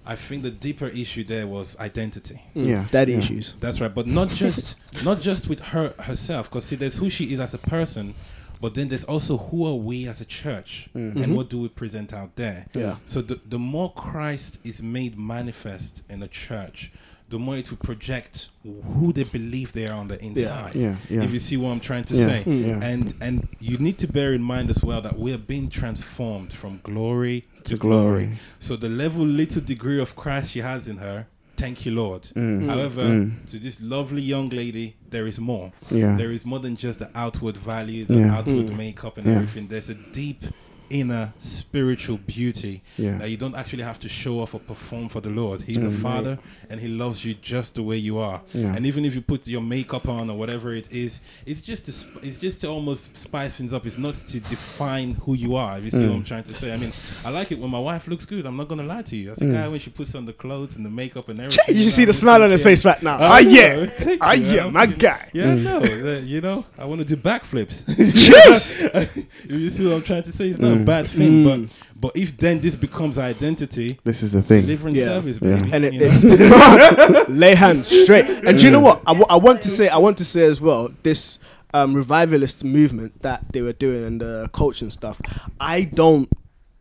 I 0.05 0.17
think 0.17 0.43
the 0.43 0.51
deeper 0.51 0.87
issue 0.87 1.25
there 1.25 1.47
was 1.47 1.77
identity. 1.79 2.43
Mm. 2.57 2.67
Yeah, 2.67 2.87
Daddy 2.91 3.13
yeah. 3.13 3.19
issues. 3.19 3.55
That's 3.61 3.81
right, 3.81 3.95
but 3.95 4.07
not 4.07 4.29
just 4.29 4.77
not 5.05 5.21
just 5.21 5.49
with 5.49 5.61
her 5.61 5.95
herself, 5.99 6.49
because 6.49 6.65
see, 6.65 6.77
there's 6.77 6.99
who 6.99 7.11
she 7.11 7.33
is 7.33 7.41
as 7.41 7.55
a 7.55 7.59
person, 7.59 8.15
but 8.61 8.75
then 8.75 8.89
there's 8.89 9.05
also 9.05 9.37
who 9.37 9.67
are 9.67 9.75
we 9.75 10.09
as 10.09 10.21
a 10.21 10.25
church, 10.25 10.89
mm-hmm. 10.95 11.23
and 11.23 11.37
what 11.37 11.51
do 11.51 11.61
we 11.61 11.69
present 11.69 12.13
out 12.13 12.37
there. 12.37 12.67
Yeah. 12.73 12.97
So 13.05 13.23
the 13.23 13.41
the 13.47 13.59
more 13.59 13.93
Christ 13.93 14.59
is 14.65 14.83
made 14.83 15.19
manifest 15.19 16.03
in 16.09 16.23
a 16.23 16.29
church, 16.29 16.93
the 17.31 17.39
more 17.39 17.63
to 17.63 17.77
project 17.77 18.49
who 18.65 19.13
they 19.13 19.25
believe 19.25 19.73
they 19.73 19.87
are 19.89 19.95
on 19.95 20.09
the 20.09 20.23
inside. 20.23 20.75
Yeah, 20.75 20.97
yeah. 21.09 21.23
If 21.23 21.33
you 21.33 21.41
see 21.41 21.57
what 21.57 21.71
I'm 21.71 21.81
trying 21.81 22.05
to 22.05 22.15
Yeah, 22.15 22.27
say, 22.27 22.45
mm. 22.47 22.67
yeah. 22.67 22.81
and 22.91 23.15
and 23.21 23.49
you 23.61 23.79
need 23.79 23.99
to 23.99 24.09
bear 24.09 24.33
in 24.35 24.43
mind 24.43 24.69
as 24.71 24.83
well 24.83 25.01
that 25.03 25.19
we 25.19 25.33
are 25.33 25.39
being 25.39 25.69
transformed 25.71 26.53
from 26.53 26.81
glory 26.83 27.45
to, 27.65 27.75
To 27.75 27.77
glory. 27.77 28.25
glory. 28.27 28.39
So 28.59 28.77
the 28.77 28.89
level, 28.89 29.25
little 29.25 29.63
degree 29.63 30.01
of 30.01 30.15
Christ 30.17 30.51
she 30.53 30.61
has 30.61 30.89
in 30.89 30.99
her, 30.99 31.27
thank 31.57 31.85
you, 31.87 31.93
Lord. 31.93 32.23
Mm. 32.35 32.67
However, 32.67 33.05
Mm. 33.05 33.47
to 33.51 33.59
this 33.59 33.81
lovely 33.81 34.23
young 34.23 34.49
lady, 34.51 34.97
there 35.11 35.27
is 35.27 35.39
more. 35.39 35.73
Yeah. 35.91 36.17
There 36.17 36.33
is 36.33 36.45
more 36.45 36.59
than 36.59 36.75
just 36.77 36.99
the 36.99 37.11
outward 37.15 37.57
value, 37.57 38.05
the 38.07 38.19
Yeah. 38.19 38.37
outward 38.39 38.67
Mm. 38.71 38.77
makeup, 38.77 39.19
and 39.19 39.27
Yeah. 39.27 39.35
everything. 39.37 39.69
There's 39.69 39.91
a 39.91 39.95
deep 39.95 40.45
inner 40.89 41.33
spiritual 41.39 42.19
beauty 42.27 42.83
Yeah. 42.99 43.19
that 43.19 43.31
you 43.31 43.37
don't 43.37 43.55
actually 43.55 43.85
have 43.85 44.01
to 44.01 44.09
show 44.09 44.41
off 44.41 44.55
or 44.55 44.61
perform 44.61 45.09
for 45.09 45.21
the 45.21 45.31
Lord. 45.31 45.63
He's 45.63 45.77
a 45.85 45.89
Mm. 45.91 46.03
father 46.03 46.39
and 46.71 46.81
he 46.81 46.87
loves 46.89 47.25
you 47.25 47.35
just 47.35 47.75
the 47.75 47.83
way 47.83 47.97
you 47.97 48.19
are. 48.19 48.41
Yeah. 48.55 48.75
And 48.75 48.87
even 48.87 49.05
if 49.05 49.15
you 49.15 49.21
put 49.21 49.47
your 49.49 49.61
makeup 49.61 50.09
on 50.09 50.31
or 50.31 50.39
whatever 50.39 50.73
it 50.73 50.87
is, 50.93 51.21
it's 51.45 51.61
just 51.61 51.85
to 51.87 51.93
sp- 51.93 52.23
it's 52.23 52.39
just 52.39 52.61
to 52.63 52.69
almost 52.69 53.17
spice 53.17 53.57
things 53.57 53.75
up. 53.75 53.85
It's 53.87 53.99
not 53.99 54.15
to 54.15 54.41
define 54.41 55.15
who 55.25 55.35
you 55.35 55.57
are. 55.57 55.79
You 55.81 55.91
see 55.91 55.99
Mm. 55.99 56.09
what 56.11 56.17
I'm 56.17 56.25
trying 56.25 56.45
to 56.45 56.55
say? 56.55 56.73
I 56.73 56.77
mean, 56.77 56.93
I 57.25 57.31
like 57.31 57.51
it 57.53 57.59
when 57.59 57.71
my 57.71 57.79
wife 57.81 58.07
looks 58.07 58.25
good. 58.25 58.47
I'm 58.47 58.57
not 58.57 58.69
gonna 58.69 58.85
lie 58.85 59.03
to 59.03 59.17
you. 59.17 59.33
As 59.33 59.43
a 59.43 59.45
Mm. 59.45 59.53
guy 59.53 59.69
when 59.69 59.81
she 59.81 59.91
puts 59.91 60.15
on 60.15 60.25
the 60.27 60.33
clothes 60.33 60.77
and 60.77 60.87
the 60.87 60.91
makeup 60.91 61.29
and 61.29 61.41
everything. 61.45 61.77
You 61.77 61.83
should 61.85 61.93
see 61.93 62.05
the 62.05 62.13
smile 62.13 62.43
on 62.45 62.51
his 62.51 62.63
face 62.63 62.85
right 62.85 63.03
now. 63.03 63.17
I 63.19 63.27
Ah, 63.27 63.39
yeah. 63.39 63.87
thank 63.87 64.23
Ah, 64.23 64.33
you, 64.33 64.55
yeah, 64.57 64.69
my 64.71 64.87
guy. 64.87 65.29
Yeah, 65.33 65.55
no, 65.57 65.79
uh, 65.81 66.21
you 66.25 66.41
know, 66.41 66.65
I 66.79 66.85
want 66.85 67.01
to 67.01 67.05
do 67.07 67.17
backflips. 67.17 67.83
Jeez. 67.85 69.27
you 69.49 69.71
see 69.71 69.87
what 69.87 69.95
I'm 69.97 70.03
trying 70.03 70.23
to 70.23 70.33
say? 70.33 70.49
It's 70.51 70.59
not 70.61 70.71
Mm. 70.77 70.83
a 70.83 70.85
bad 70.85 71.07
thing, 71.09 71.45
Mm. 71.45 71.45
but 71.67 71.77
but 72.01 72.17
if 72.17 72.37
then 72.39 72.61
this 72.61 72.77
becomes 72.77 73.19
identity, 73.19 73.99
This 74.05 74.23
is 74.23 74.33
the 74.33 74.43
thing. 74.43 74.63
deliverance 74.63 74.97
Yeah. 74.99 75.05
service, 75.05 75.39
Yeah. 75.43 75.57
baby. 75.59 75.71
and 75.73 75.85
it, 75.85 75.93
you 75.93 76.01
know? 76.01 76.09
it's 76.11 77.29
lay 77.29 77.55
hands 77.55 77.89
straight. 77.89 78.25
And 78.27 78.59
do 78.59 78.65
you 78.65 78.71
know 78.71 78.81
what? 78.81 79.03
I, 79.07 79.37
want 79.37 79.61
to 79.63 79.69
say, 79.69 79.89
I 79.89 79.99
want 79.99 80.17
to 80.19 80.25
say 80.25 80.47
as 80.47 80.61
well, 80.61 80.91
this 81.03 81.39
um, 81.75 81.95
revivalist 81.95 82.65
movement 82.65 83.21
that 83.23 83.53
they 83.53 83.63
were 83.63 83.73
doing 83.75 84.05
and 84.05 84.21
the 84.21 84.49
coach 84.53 84.83
and 84.83 84.93
stuff. 84.93 85.21
I 85.61 85.83
don't 85.83 86.29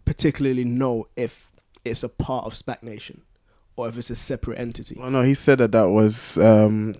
particularly 0.05 0.63
know 0.63 1.07
if 1.15 1.51
it's 1.85 2.01
a 2.03 2.09
part 2.09 2.45
of 2.45 2.53
SPAC 2.53 2.81
Nation 2.81 3.21
or 3.75 3.87
if 3.87 3.97
it's 3.97 4.09
a 4.09 4.15
separate 4.15 4.57
entity. 4.59 4.97
Oh 5.01 5.09
no, 5.09 5.21
he 5.21 5.33
said 5.33 5.57
that 5.59 5.71
that 5.73 5.89
was 5.89 6.37
um, 6.39 6.95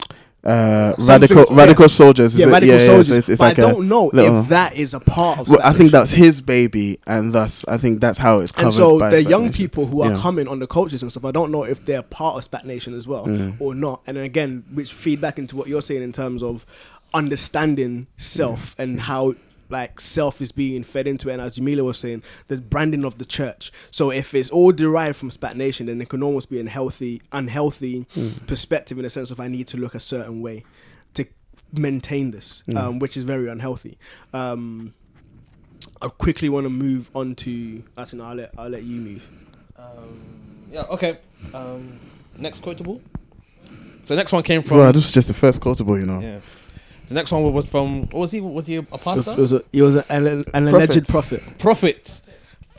uh, 0.45 0.93
Something- 0.97 1.07
radical 1.07 1.45
yeah. 1.49 1.57
radical 1.61 1.89
soldiers. 1.89 2.33
is 2.33 2.39
Yeah, 2.39 2.47
it? 2.47 2.51
radical 2.51 2.77
yeah, 2.77 2.85
soldiers. 2.85 3.07
so 3.07 3.13
it's, 3.15 3.29
it's 3.29 3.39
but 3.39 3.57
like 3.57 3.59
I 3.59 3.71
don't 3.71 3.89
know 3.89 4.09
little- 4.13 4.39
if 4.41 4.47
that 4.49 4.75
is 4.75 4.93
a 4.93 4.99
part 4.99 5.39
of. 5.39 5.49
Well, 5.49 5.59
I 5.63 5.73
think 5.73 5.91
that's 5.91 6.11
his 6.11 6.39
baby, 6.41 6.97
and 7.07 7.33
thus 7.33 7.65
I 7.67 7.77
think 7.77 7.99
that's 7.99 8.19
how 8.19 8.39
it's 8.39 8.51
covered. 8.51 8.65
And 8.67 8.73
so 8.73 8.99
the 8.99 9.21
young 9.23 9.47
Nation. 9.47 9.53
people 9.53 9.85
who 9.85 10.01
are 10.01 10.11
Yeah. 10.11 10.17
coming 10.17 10.47
on 10.47 10.59
the 10.59 10.67
coaches 10.67 11.01
and 11.01 11.11
stuff, 11.11 11.25
I 11.25 11.31
don't 11.31 11.51
know 11.51 11.63
if 11.63 11.83
they're 11.85 12.01
part 12.03 12.37
of 12.37 12.43
SPAC 12.49 12.63
Nation 12.65 12.93
as 12.93 13.05
well 13.07 13.25
Mm. 13.25 13.55
or 13.59 13.75
not. 13.75 14.01
And 14.07 14.15
then 14.17 14.23
again, 14.23 14.63
which 14.73 14.93
feed 14.93 15.19
back 15.19 15.37
into 15.37 15.55
what 15.57 15.67
you're 15.67 15.81
saying 15.81 16.01
in 16.03 16.11
terms 16.13 16.41
of 16.41 16.65
understanding 17.13 18.07
self 18.17 18.75
and 18.79 19.01
how 19.01 19.33
like 19.69 19.99
self 20.01 20.41
is 20.41 20.51
being 20.51 20.83
fed 20.83 21.07
into 21.07 21.29
it. 21.29 21.33
And 21.33 21.41
as 21.41 21.55
Jamila 21.55 21.83
was 21.83 21.97
saying, 21.97 22.23
the 22.47 22.57
branding 22.57 23.03
of 23.05 23.17
the 23.17 23.25
church. 23.25 23.71
So 23.91 24.11
if 24.11 24.33
it's 24.33 24.49
all 24.49 24.71
derived 24.71 25.17
from 25.17 25.29
SPAC 25.29 25.55
Nation, 25.55 25.85
then 25.87 26.01
it 26.01 26.09
can 26.09 26.23
almost 26.23 26.49
be 26.49 26.59
an 26.59 26.67
healthy, 26.67 27.21
unhealthy 27.31 28.05
Mm. 28.15 28.47
perspective 28.47 28.97
in 28.97 29.03
the 29.03 29.09
sense 29.09 29.31
of 29.31 29.39
I 29.39 29.47
need 29.47 29.67
to 29.67 29.77
look 29.77 29.93
a 29.95 29.99
certain 29.99 30.41
way 30.41 30.63
to 31.13 31.25
maintain 31.73 32.31
this, 32.31 32.63
Mm. 32.67 32.77
um, 32.77 32.99
which 32.99 33.15
is 33.15 33.23
very 33.23 33.47
unhealthy. 33.47 33.97
Um, 34.33 34.93
I 36.01 36.07
quickly 36.07 36.49
want 36.49 36.65
to 36.65 36.69
move 36.69 37.09
on 37.13 37.35
to. 37.35 37.83
Actually, 37.97 38.19
no, 38.19 38.25
I'll 38.25 38.35
let 38.35 38.51
I'll 38.57 38.69
let 38.69 38.83
you 38.83 38.99
move. 39.01 39.29
Um, 39.77 40.19
yeah. 40.71 40.83
Okay. 40.89 41.17
Um, 41.53 41.99
next 42.37 42.61
quotable. 42.61 43.01
So 44.03 44.15
next 44.15 44.31
one 44.31 44.43
came 44.43 44.61
from. 44.61 44.77
Well, 44.77 44.91
this 44.93 45.05
is 45.05 45.11
just 45.11 45.27
the 45.27 45.33
first 45.33 45.61
quotable, 45.61 45.99
you 45.99 46.05
know. 46.05 46.19
yeah. 46.19 46.39
The 47.09 47.15
next 47.15 47.31
one 47.31 47.51
was 47.51 47.65
from. 47.65 48.01
What 48.03 48.13
was 48.13 48.31
he? 48.31 48.39
Was 48.39 48.67
he 48.67 48.75
a 48.75 48.83
pastor? 48.83 49.31
It 49.31 49.37
was 49.37 49.53
a, 49.53 49.63
it 49.73 49.81
was 49.81 49.95
a, 49.95 50.11
an, 50.11 50.45
an 50.53 50.67
alleged 50.67 51.09
prophet. 51.09 51.41
Prophet 51.57 52.21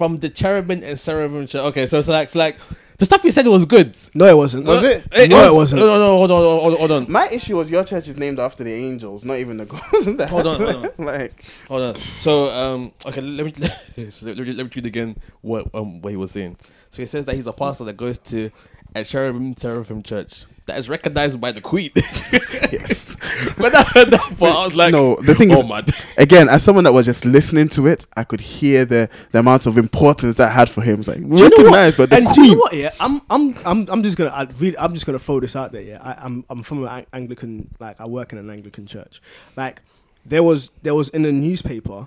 from 0.01 0.19
the 0.21 0.29
cherubim 0.31 0.83
and 0.83 0.99
seraphim 0.99 1.47
church. 1.47 1.61
Okay, 1.61 1.85
so 1.87 1.99
it's 1.99 2.09
like, 2.09 2.29
it's 2.29 2.37
like 2.37 2.57
the 2.99 3.05
stuff 3.05 3.25
you 3.25 3.31
said 3.31 3.47
was 3.47 3.65
good. 3.65 3.97
No, 4.15 4.27
it 4.27 4.37
wasn't. 4.37 4.67
Was 4.67 4.85
it? 4.85 5.05
No, 5.29 5.53
it 5.53 5.55
wasn't. 5.55 5.81
No, 5.83 5.87
no, 5.87 5.99
no, 5.99 6.17
hold 6.17 6.31
on, 6.31 6.43
hold 6.43 6.73
on, 6.73 6.79
hold 6.79 6.91
on. 6.93 7.13
My 7.13 7.29
issue 7.29 7.57
was 7.57 7.71
your 7.71 7.83
church 7.83 8.09
is 8.09 8.17
named 8.17 8.39
after 8.39 8.63
the 8.63 8.73
angels, 8.73 9.25
not 9.25 9.39
even 9.39 9.57
the 9.57 9.67
gods. 9.67 9.83
Hold 10.31 10.47
on, 10.47 10.61
hold 10.61 10.87
on. 10.87 10.91
like, 11.07 11.45
Hold 11.69 11.83
on. 11.83 11.97
So, 12.19 12.47
um, 12.47 12.93
okay, 13.05 13.21
let 13.21 13.45
me 13.47 13.53
let 13.59 14.23
me, 14.39 14.53
let 14.53 14.65
me 14.65 14.71
read 14.75 14.87
again 14.87 15.17
what 15.41 15.75
um 15.75 16.01
what 16.03 16.11
he 16.11 16.17
was 16.17 16.31
saying. 16.31 16.57
So 16.91 17.03
he 17.03 17.07
says 17.07 17.25
that 17.25 17.35
he's 17.35 17.47
a 17.47 17.53
pastor 17.53 17.85
that 17.85 17.97
goes 17.97 18.19
to 18.19 18.51
a 18.95 19.05
cherubim 19.05 19.57
seraphim 19.57 20.03
church 20.03 20.45
that 20.71 20.79
is 20.79 20.89
recognized 20.89 21.41
by 21.41 21.51
the 21.53 21.61
queen. 21.61 21.91
yes. 21.97 23.17
I 23.59 23.85
heard 23.95 24.11
that 24.13 24.37
part, 24.39 24.55
I 24.55 24.65
was 24.65 24.75
like, 24.75 24.93
no, 24.93 25.17
the 25.17 25.35
thing 25.35 25.51
oh 25.51 25.59
is, 25.59 25.65
man. 25.67 25.85
again, 26.17 26.49
as 26.49 26.63
someone 26.63 26.85
that 26.85 26.93
was 26.93 27.07
just 27.07 27.25
listening 27.25 27.69
to 27.71 27.87
it, 27.89 28.07
I 28.17 28.25
could 28.25 28.41
hear 28.41 28.85
the 28.85 29.09
the 29.33 29.41
amount 29.41 29.67
of 29.67 29.77
importance 29.77 30.37
that 30.37 30.53
had 30.53 30.71
for 30.71 30.83
him. 30.83 31.01
It's 31.01 31.09
like 31.09 31.19
Do 31.19 31.23
you 31.23 31.29
know 31.29 31.37
what? 31.37 31.51
recognized, 31.59 31.97
but 31.97 32.11
the 32.11 32.17
and 32.17 32.27
do 32.27 32.33
queen. 32.33 32.45
you 32.45 32.53
know 32.53 32.59
what? 32.59 32.73
Yeah, 32.73 32.91
I'm, 33.01 33.21
I'm, 33.31 33.57
I'm, 33.65 33.89
I'm 33.91 34.03
just 34.03 34.17
gonna, 34.17 34.31
I 34.31 34.45
really, 34.59 34.79
I'm 34.79 34.95
just 34.95 35.07
gonna 35.07 35.19
throw 35.19 35.41
this 35.41 35.57
out 35.57 35.73
there. 35.73 35.83
Yeah, 35.83 35.99
I, 36.03 36.25
I'm, 36.25 36.45
I'm 36.49 36.63
from 36.63 36.85
an 36.87 37.07
Anglican, 37.13 37.75
like 37.81 38.01
I 38.01 38.07
work 38.07 38.33
in 38.33 38.39
an 38.39 38.49
Anglican 38.49 38.87
church. 38.87 39.21
Like 39.57 39.83
there 40.25 40.43
was, 40.43 40.71
there 40.83 40.95
was 40.95 41.09
in 41.09 41.23
the 41.23 41.33
newspaper. 41.33 42.07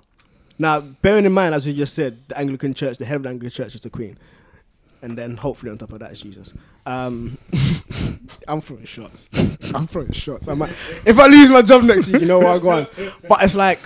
Now, 0.59 0.79
bearing 0.79 1.25
in 1.25 1.31
mind, 1.33 1.55
as 1.55 1.67
you 1.67 1.73
just 1.73 1.95
said, 1.95 2.19
the 2.27 2.37
Anglican 2.37 2.73
church, 2.73 2.97
the 2.97 3.05
head 3.05 3.17
of 3.17 3.23
the 3.23 3.29
Anglican 3.29 3.49
church 3.49 3.75
is 3.75 3.81
the 3.81 3.89
Queen, 3.89 4.17
and 5.03 5.17
then 5.17 5.35
hopefully 5.35 5.69
on 5.69 5.77
top 5.77 5.91
of 5.91 5.99
that 5.99 6.13
is 6.13 6.21
Jesus. 6.21 6.53
Um, 6.85 7.37
I'm 8.47 8.61
throwing 8.61 8.85
shots. 8.85 9.29
I'm 9.75 9.85
throwing 9.85 10.13
shots. 10.13 10.47
I 10.47 10.53
might, 10.53 10.71
if 11.05 11.19
I 11.19 11.27
lose 11.27 11.49
my 11.49 11.61
job 11.61 11.83
next 11.83 12.07
week, 12.07 12.21
you 12.21 12.27
know 12.27 12.39
what? 12.39 12.55
I'm 12.55 12.61
going. 12.61 12.87
But 13.27 13.43
it's 13.43 13.55
like 13.55 13.79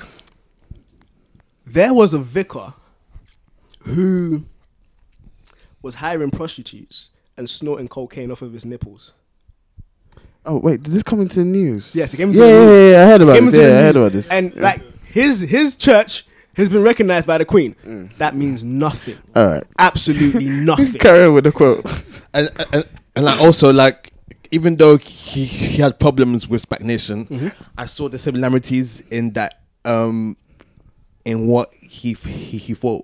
there 1.65 1.93
was 1.93 2.13
a 2.13 2.19
vicar 2.19 2.73
who 3.79 4.45
was 5.81 5.95
hiring 5.95 6.31
prostitutes 6.31 7.09
and 7.35 7.49
snorting 7.49 7.87
cocaine 7.87 8.31
off 8.31 8.41
of 8.41 8.53
his 8.53 8.65
nipples. 8.65 9.13
Oh 10.45 10.57
wait, 10.57 10.83
did 10.83 10.93
this 10.93 11.03
come 11.03 11.19
into 11.19 11.39
the 11.39 11.45
news? 11.45 11.95
Yes, 11.95 12.13
it 12.13 12.17
came 12.17 12.29
into 12.29 12.39
yeah, 12.39 12.45
the 12.45 12.51
yeah, 12.51 12.59
news. 12.59 12.69
yeah, 12.69 12.91
yeah, 12.91 13.01
I 13.01 13.05
heard 13.05 13.21
about 13.21 13.35
Came 13.35 13.45
this. 13.45 13.55
Yeah, 13.55 13.61
I 13.61 13.81
heard 13.81 13.95
about 13.97 14.11
this. 14.11 14.31
And 14.31 14.55
like 14.55 15.03
his 15.05 15.41
his 15.41 15.75
church 15.75 16.26
has 16.57 16.69
been 16.69 16.83
recognized 16.83 17.25
by 17.27 17.37
the 17.37 17.45
Queen. 17.45 17.75
Mm. 17.85 18.15
That 18.17 18.35
means 18.35 18.63
nothing. 18.63 19.17
all 19.35 19.45
right, 19.47 19.63
Absolutely 19.79 20.45
nothing. 20.49 20.99
carry 20.99 21.25
on 21.25 21.33
with 21.33 21.45
the 21.45 21.51
quote. 21.51 21.85
and, 22.33 22.49
and 22.73 22.85
and 23.15 23.25
like 23.25 23.39
also 23.39 23.71
like 23.71 24.11
even 24.51 24.75
though 24.77 24.97
he, 24.97 25.43
he 25.45 25.81
had 25.81 25.99
problems 25.99 26.47
with 26.47 26.67
SPAC 26.67 26.81
Nation, 26.81 27.25
Mm-hmm. 27.27 27.47
I 27.77 27.85
saw 27.85 28.07
the 28.09 28.17
similarities 28.19 29.01
in 29.11 29.31
that 29.33 29.59
um 29.85 30.37
in 31.25 31.47
what 31.47 31.73
he 31.73 32.13
he, 32.13 32.57
he 32.57 32.73
thought 32.73 33.03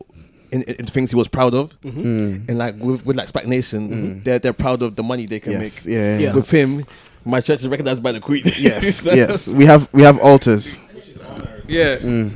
in, 0.51 0.61
in 0.63 0.85
things 0.85 1.09
he 1.11 1.15
was 1.17 1.27
proud 1.27 1.53
of, 1.53 1.79
Mm-hmm. 1.81 2.01
Mm. 2.01 2.49
and 2.49 2.57
like 2.57 2.75
with, 2.77 3.05
with 3.05 3.17
like 3.17 3.27
SPAC 3.27 3.45
Nation, 3.47 4.21
they're 4.23 4.39
they're 4.39 4.53
proud 4.53 4.81
of 4.81 4.95
the 4.95 5.03
money 5.03 5.25
they 5.25 5.39
can 5.39 5.53
Yes, 5.53 5.85
make. 5.85 5.93
yeah, 5.93 6.17
yeah. 6.17 6.23
Yeah. 6.27 6.33
With 6.35 6.49
him, 6.49 6.85
my 7.25 7.41
church 7.41 7.61
is 7.61 7.67
recognized 7.67 8.01
by 8.03 8.11
the 8.13 8.19
Queen. 8.19 8.43
Yes, 8.57 9.05
yes. 9.11 9.47
We 9.47 9.65
have 9.65 9.89
we 9.93 10.01
have 10.03 10.19
altars. 10.19 10.79
yeah. 11.67 11.97
Mm. 11.97 12.31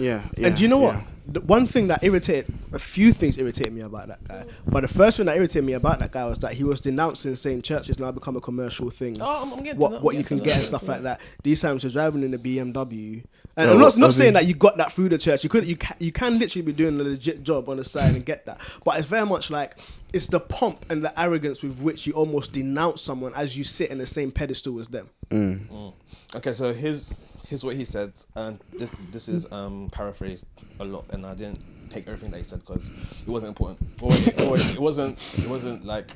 Very 0.00 0.10
similar. 0.10 0.24
Yeah, 0.24 0.28
yeah. 0.36 0.46
and 0.48 0.56
do 0.56 0.62
you 0.62 0.68
know 0.68 0.80
yeah. 0.80 0.96
what? 0.96 1.04
The 1.26 1.40
one 1.42 1.66
thing 1.68 1.86
that 1.88 2.02
irritated, 2.02 2.52
a 2.72 2.78
few 2.78 3.12
things 3.12 3.38
irritated 3.38 3.72
me 3.72 3.82
about 3.82 4.08
that 4.08 4.24
guy. 4.26 4.44
But 4.66 4.80
the 4.80 4.88
first 4.88 5.18
thing 5.18 5.26
that 5.26 5.36
irritated 5.36 5.64
me 5.64 5.74
about 5.74 6.00
that 6.00 6.10
guy 6.10 6.24
was 6.24 6.38
that 6.40 6.54
he 6.54 6.64
was 6.64 6.80
denouncing 6.80 7.36
saying 7.36 7.62
church 7.62 7.86
has 7.86 8.00
now 8.00 8.10
become 8.10 8.36
a 8.36 8.40
commercial 8.40 8.90
thing. 8.90 9.16
Oh, 9.20 9.42
I'm, 9.42 9.52
I'm 9.52 9.58
getting 9.62 9.74
to 9.74 9.80
what 9.80 9.92
that, 9.92 10.02
what 10.02 10.14
I'm 10.14 10.18
you 10.18 10.24
can 10.24 10.38
to 10.38 10.44
get 10.44 10.54
that. 10.54 10.58
and 10.58 10.66
stuff 10.66 10.88
like 10.88 11.02
that. 11.02 11.20
These 11.44 11.60
times 11.60 11.84
you're 11.84 11.92
driving 11.92 12.24
in 12.24 12.34
a 12.34 12.38
BMW. 12.38 13.22
And 13.56 13.70
Oh, 13.70 13.74
I'm 13.74 13.78
not, 13.78 13.96
not 13.96 14.14
saying 14.14 14.32
that 14.32 14.46
you 14.46 14.54
got 14.54 14.76
that 14.78 14.92
through 14.92 15.10
the 15.10 15.18
church. 15.18 15.44
You 15.44 15.50
could 15.50 15.66
you 15.66 15.76
can, 15.76 15.96
you 16.00 16.10
can 16.10 16.38
literally 16.38 16.62
be 16.62 16.72
doing 16.72 16.98
a 16.98 17.02
legit 17.04 17.44
job 17.44 17.68
on 17.68 17.76
the 17.76 17.84
side 17.84 18.14
and 18.14 18.24
get 18.24 18.46
that. 18.46 18.60
But 18.84 18.98
it's 18.98 19.06
very 19.06 19.26
much 19.26 19.50
like 19.50 19.78
it's 20.12 20.26
the 20.26 20.40
pomp 20.40 20.86
and 20.90 21.04
the 21.04 21.20
arrogance 21.20 21.62
with 21.62 21.80
which 21.80 22.06
you 22.06 22.12
almost 22.14 22.52
denounce 22.52 23.02
someone 23.02 23.34
as 23.34 23.56
you 23.56 23.62
sit 23.62 23.90
in 23.90 23.98
the 23.98 24.06
same 24.06 24.32
pedestal 24.32 24.80
as 24.80 24.88
them. 24.88 25.10
Mm. 25.30 25.92
Okay, 26.34 26.52
so 26.52 26.72
here's 26.72 27.12
here's 27.50 27.64
what 27.64 27.74
he 27.74 27.84
said, 27.84 28.12
and 28.36 28.60
this 28.72 28.90
this 29.10 29.28
is 29.28 29.52
um 29.52 29.90
paraphrased 29.90 30.46
a 30.78 30.84
lot, 30.84 31.04
and 31.10 31.26
I 31.26 31.34
didn't 31.34 31.60
take 31.90 32.06
everything 32.06 32.30
that 32.30 32.38
he 32.38 32.44
said 32.44 32.60
because 32.60 32.88
it 32.88 33.28
wasn't 33.28 33.48
important, 33.48 33.80
or, 34.00 34.12
or 34.46 34.56
it 34.56 34.78
wasn't 34.78 35.18
it 35.36 35.48
wasn't 35.48 35.84
like 35.84 36.12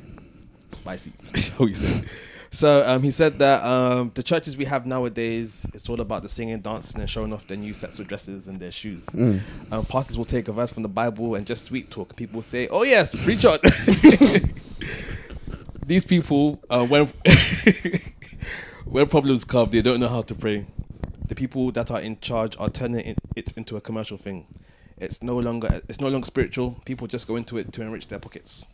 spicy, 0.70 1.12
shall 1.34 1.66
we 1.66 1.74
say? 1.74 2.04
So 2.50 2.88
um, 2.88 3.02
he 3.02 3.10
said 3.10 3.40
that 3.40 3.64
um, 3.64 4.12
the 4.14 4.22
churches 4.22 4.56
we 4.56 4.64
have 4.66 4.86
nowadays, 4.86 5.66
it's 5.74 5.88
all 5.88 6.00
about 6.00 6.22
the 6.22 6.28
singing, 6.28 6.60
dancing, 6.60 7.00
and 7.00 7.10
showing 7.10 7.32
off 7.32 7.48
their 7.48 7.56
new 7.56 7.74
sets 7.74 7.98
of 7.98 8.06
dresses 8.06 8.46
and 8.46 8.60
their 8.60 8.70
shoes. 8.70 9.06
Mm. 9.06 9.40
Um, 9.72 9.84
pastors 9.86 10.16
will 10.16 10.24
take 10.24 10.46
a 10.46 10.52
verse 10.52 10.72
from 10.72 10.84
the 10.84 10.88
Bible 10.88 11.34
and 11.34 11.44
just 11.44 11.64
sweet 11.64 11.90
talk. 11.90 12.14
People 12.14 12.42
say, 12.42 12.68
"Oh 12.70 12.84
yes, 12.84 13.12
preach 13.24 13.44
on." 13.44 13.58
these 15.84 16.04
people, 16.04 16.62
uh, 16.70 16.86
when 16.86 17.06
when 18.84 19.08
problems 19.08 19.44
come, 19.44 19.68
they 19.70 19.82
don't 19.82 19.98
know 19.98 20.08
how 20.08 20.22
to 20.22 20.34
pray. 20.36 20.66
The 21.26 21.34
people 21.34 21.72
that 21.72 21.90
are 21.90 22.00
in 22.00 22.20
charge 22.20 22.56
are 22.58 22.68
turning 22.68 23.16
it, 23.34 23.52
into 23.56 23.76
a 23.76 23.80
commercial 23.80 24.18
thing. 24.18 24.46
It's 24.98 25.22
no 25.22 25.38
longer 25.38 25.80
it's 25.88 26.00
no 26.00 26.08
longer 26.08 26.26
spiritual. 26.26 26.80
People 26.84 27.06
just 27.06 27.26
go 27.26 27.36
into 27.36 27.56
it 27.56 27.72
to 27.72 27.82
enrich 27.82 28.08
their 28.08 28.18
pockets. 28.18 28.66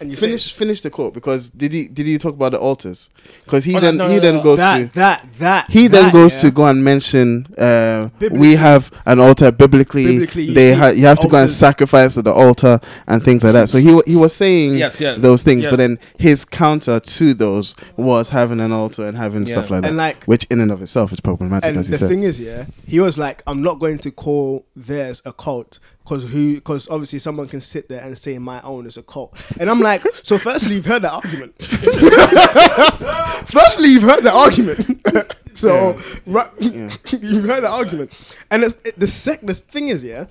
And 0.00 0.10
you 0.12 0.16
Finish 0.16 0.44
say 0.52 0.58
finish 0.58 0.80
the 0.82 0.90
quote 0.90 1.12
because 1.12 1.50
did 1.50 1.72
he 1.72 1.88
did 1.88 2.06
he 2.06 2.18
talk 2.18 2.34
about 2.34 2.52
the 2.52 2.58
altars? 2.60 3.10
Because 3.44 3.64
he 3.64 3.74
Oh, 3.76 3.80
then 3.80 3.96
no, 3.96 4.08
he 4.08 4.14
no, 4.14 4.20
then 4.20 4.34
no. 4.36 4.42
goes 4.44 4.58
that, 4.58 4.78
to 4.78 4.94
that, 4.94 5.32
that. 5.38 5.70
he 5.70 5.88
then 5.88 6.12
goes 6.12 6.34
yeah. 6.36 6.48
to 6.50 6.54
go 6.54 6.66
and 6.66 6.84
mention 6.84 7.46
uh, 7.58 8.08
we 8.30 8.54
have 8.54 8.92
an 9.06 9.18
altar 9.18 9.50
biblically. 9.50 10.04
Biblically, 10.06 10.44
you 10.44 10.54
they 10.54 10.72
ha- 10.72 10.92
you 10.94 11.06
have 11.06 11.18
to 11.18 11.28
go 11.28 11.38
and 11.40 11.50
sacrifice 11.50 12.16
at 12.16 12.22
the 12.22 12.32
altar 12.32 12.78
and 13.08 13.22
things 13.24 13.42
like 13.42 13.54
that. 13.54 13.68
So 13.68 13.78
he 13.78 14.00
he 14.06 14.14
was 14.14 14.32
saying 14.34 14.78
Yes, 14.78 15.00
yes, 15.00 15.18
those 15.18 15.42
things, 15.42 15.64
yeah. 15.64 15.70
but 15.70 15.76
then 15.78 15.98
his 16.16 16.44
counter 16.44 17.00
to 17.00 17.34
those 17.34 17.74
was 17.96 18.30
having 18.30 18.60
an 18.60 18.70
altar 18.70 19.04
and 19.04 19.16
having 19.16 19.46
Yeah. 19.46 19.52
stuff 19.54 19.70
like 19.70 19.82
that, 19.82 19.94
like- 19.94 20.24
which 20.26 20.44
in 20.48 20.60
and 20.60 20.70
of 20.70 20.80
itself 20.80 21.10
is 21.12 21.18
problematic, 21.20 21.70
And 21.70 21.76
as 21.78 21.88
you 21.88 21.94
the 21.94 21.98
said. 21.98 22.08
thing 22.08 22.22
is, 22.22 22.38
yeah, 22.38 22.66
he 22.86 23.00
was 23.00 23.18
like, 23.18 23.42
I'm 23.48 23.62
not 23.62 23.80
going 23.80 23.98
to 23.98 24.12
call 24.12 24.64
theirs 24.76 25.22
a 25.24 25.32
cult 25.32 25.80
because 26.04 26.30
who? 26.30 26.54
Because 26.54 26.88
obviously 26.88 27.18
someone 27.18 27.48
can 27.48 27.60
sit 27.60 27.88
there 27.90 28.02
and 28.02 28.16
say 28.16 28.38
my 28.38 28.62
own 28.62 28.86
is 28.86 28.96
a 28.96 29.02
cult, 29.02 29.30
and 29.60 29.68
I'm 29.68 29.80
like, 29.80 29.87
so 30.22 30.38
firstly 30.38 30.74
you've 30.74 30.86
heard 30.86 31.02
that 31.02 31.12
argument. 31.12 31.54
firstly, 33.48 33.88
you've 33.88 34.02
heard 34.02 34.22
the 34.22 34.32
argument. 34.32 35.36
so 35.54 36.00
right, 36.26 36.50
you've 36.58 37.44
heard 37.44 37.62
the 37.62 37.70
argument, 37.70 38.12
and 38.50 38.64
it's, 38.64 38.76
it, 38.84 38.98
the 38.98 39.06
sec. 39.06 39.40
The 39.42 39.54
thing 39.54 39.88
is, 39.88 40.04
yeah, 40.04 40.26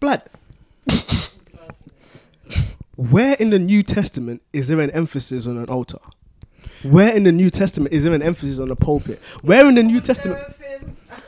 blood. 0.00 0.22
Where 2.96 3.36
in 3.38 3.50
the 3.50 3.58
New 3.58 3.82
Testament 3.82 4.42
is 4.52 4.68
there 4.68 4.80
an 4.80 4.90
emphasis 4.90 5.46
on 5.46 5.58
an 5.58 5.68
altar? 5.68 5.98
Where 6.82 7.14
in 7.14 7.24
the 7.24 7.32
New 7.32 7.50
Testament 7.50 7.92
is 7.92 8.04
there 8.04 8.14
an 8.14 8.22
emphasis 8.22 8.58
on 8.58 8.70
a 8.70 8.76
pulpit? 8.76 9.20
Where 9.42 9.68
in 9.68 9.74
the 9.74 9.82
New 9.82 10.00
Testament? 10.00 10.40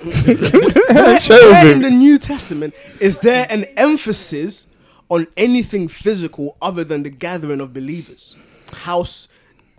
Where, 0.00 0.36
where 0.36 1.72
in 1.72 1.82
the 1.82 1.90
New 1.90 2.18
Testament 2.18 2.74
is 3.00 3.18
there 3.18 3.46
an 3.50 3.64
emphasis 3.76 4.67
on 5.08 5.26
anything 5.36 5.88
physical 5.88 6.56
other 6.60 6.84
than 6.84 7.02
the 7.02 7.10
gathering 7.10 7.60
of 7.60 7.72
believers? 7.72 8.36
House, 8.72 9.28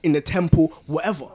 in 0.03 0.13
the 0.13 0.21
temple, 0.21 0.73
whatever. 0.87 1.27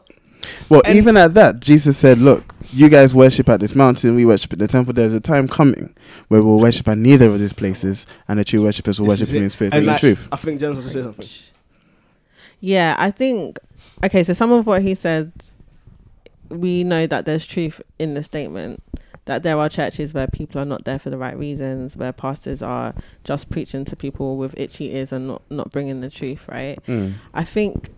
Well, 0.69 0.83
And- 0.85 0.97
even 0.97 1.17
at 1.17 1.35
that, 1.35 1.61
Jesus 1.61 1.97
said, 1.97 2.19
"Look, 2.19 2.55
you 2.73 2.89
guys 2.89 3.15
worship 3.15 3.49
at 3.49 3.61
this 3.61 3.75
mountain, 3.75 4.15
we 4.15 4.27
worship 4.27 4.53
at 4.53 4.59
the 4.59 4.69
temple. 4.69 4.93
There's 4.93 5.15
a 5.15 5.21
time 5.21 5.49
coming 5.49 5.95
where 6.29 6.43
we'll 6.43 6.59
worship 6.59 6.87
at 6.89 6.99
neither 6.99 7.29
of 7.29 7.39
these 7.41 7.53
places, 7.53 8.07
and 8.29 8.39
the 8.39 8.45
true 8.45 8.63
worshippers 8.63 9.01
will 9.01 9.09
This 9.09 9.21
worship 9.21 9.29
is 9.29 9.39
me 9.39 9.45
in 9.45 9.51
spirit 9.51 9.73
And 9.75 9.85
and 9.85 9.93
in 9.93 9.99
truth." 9.99 10.29
I 10.33 10.37
think 10.37 10.61
Jen's 10.61 10.77
wants 10.77 10.93
to 10.93 10.93
say 10.93 11.03
something. 11.03 11.29
Yeah, 12.61 12.97
I 12.99 13.11
think 13.11 13.59
okay, 14.05 14.23
so 14.23 14.33
some 14.33 14.53
of 14.53 14.67
what 14.67 14.83
he 14.83 14.95
said 14.95 15.33
we 16.51 16.85
know 16.85 17.07
that 17.07 17.25
there's 17.25 17.47
truth 17.47 17.81
in 17.99 18.15
the 18.15 18.23
statement 18.23 18.83
that 19.27 19.43
there 19.43 19.59
are 19.59 19.69
churches 19.69 20.13
where 20.13 20.27
people 20.27 20.61
are 20.61 20.67
not 20.67 20.85
there 20.85 20.99
for 20.99 21.11
the 21.11 21.17
right 21.17 21.39
reasons, 21.39 21.97
where 21.97 22.13
pastors 22.13 22.63
are 22.63 22.95
just 23.25 23.51
preaching 23.51 23.85
to 23.87 23.97
people 23.97 24.37
with 24.37 24.59
itchy 24.59 24.95
ears 24.95 25.13
and 25.13 25.29
not, 25.29 25.43
not 25.51 25.71
bringing 25.71 26.01
the 26.01 26.11
truth, 26.11 26.47
right? 26.49 26.79
Mm. 26.87 27.15
I 27.33 27.45
think 27.45 27.91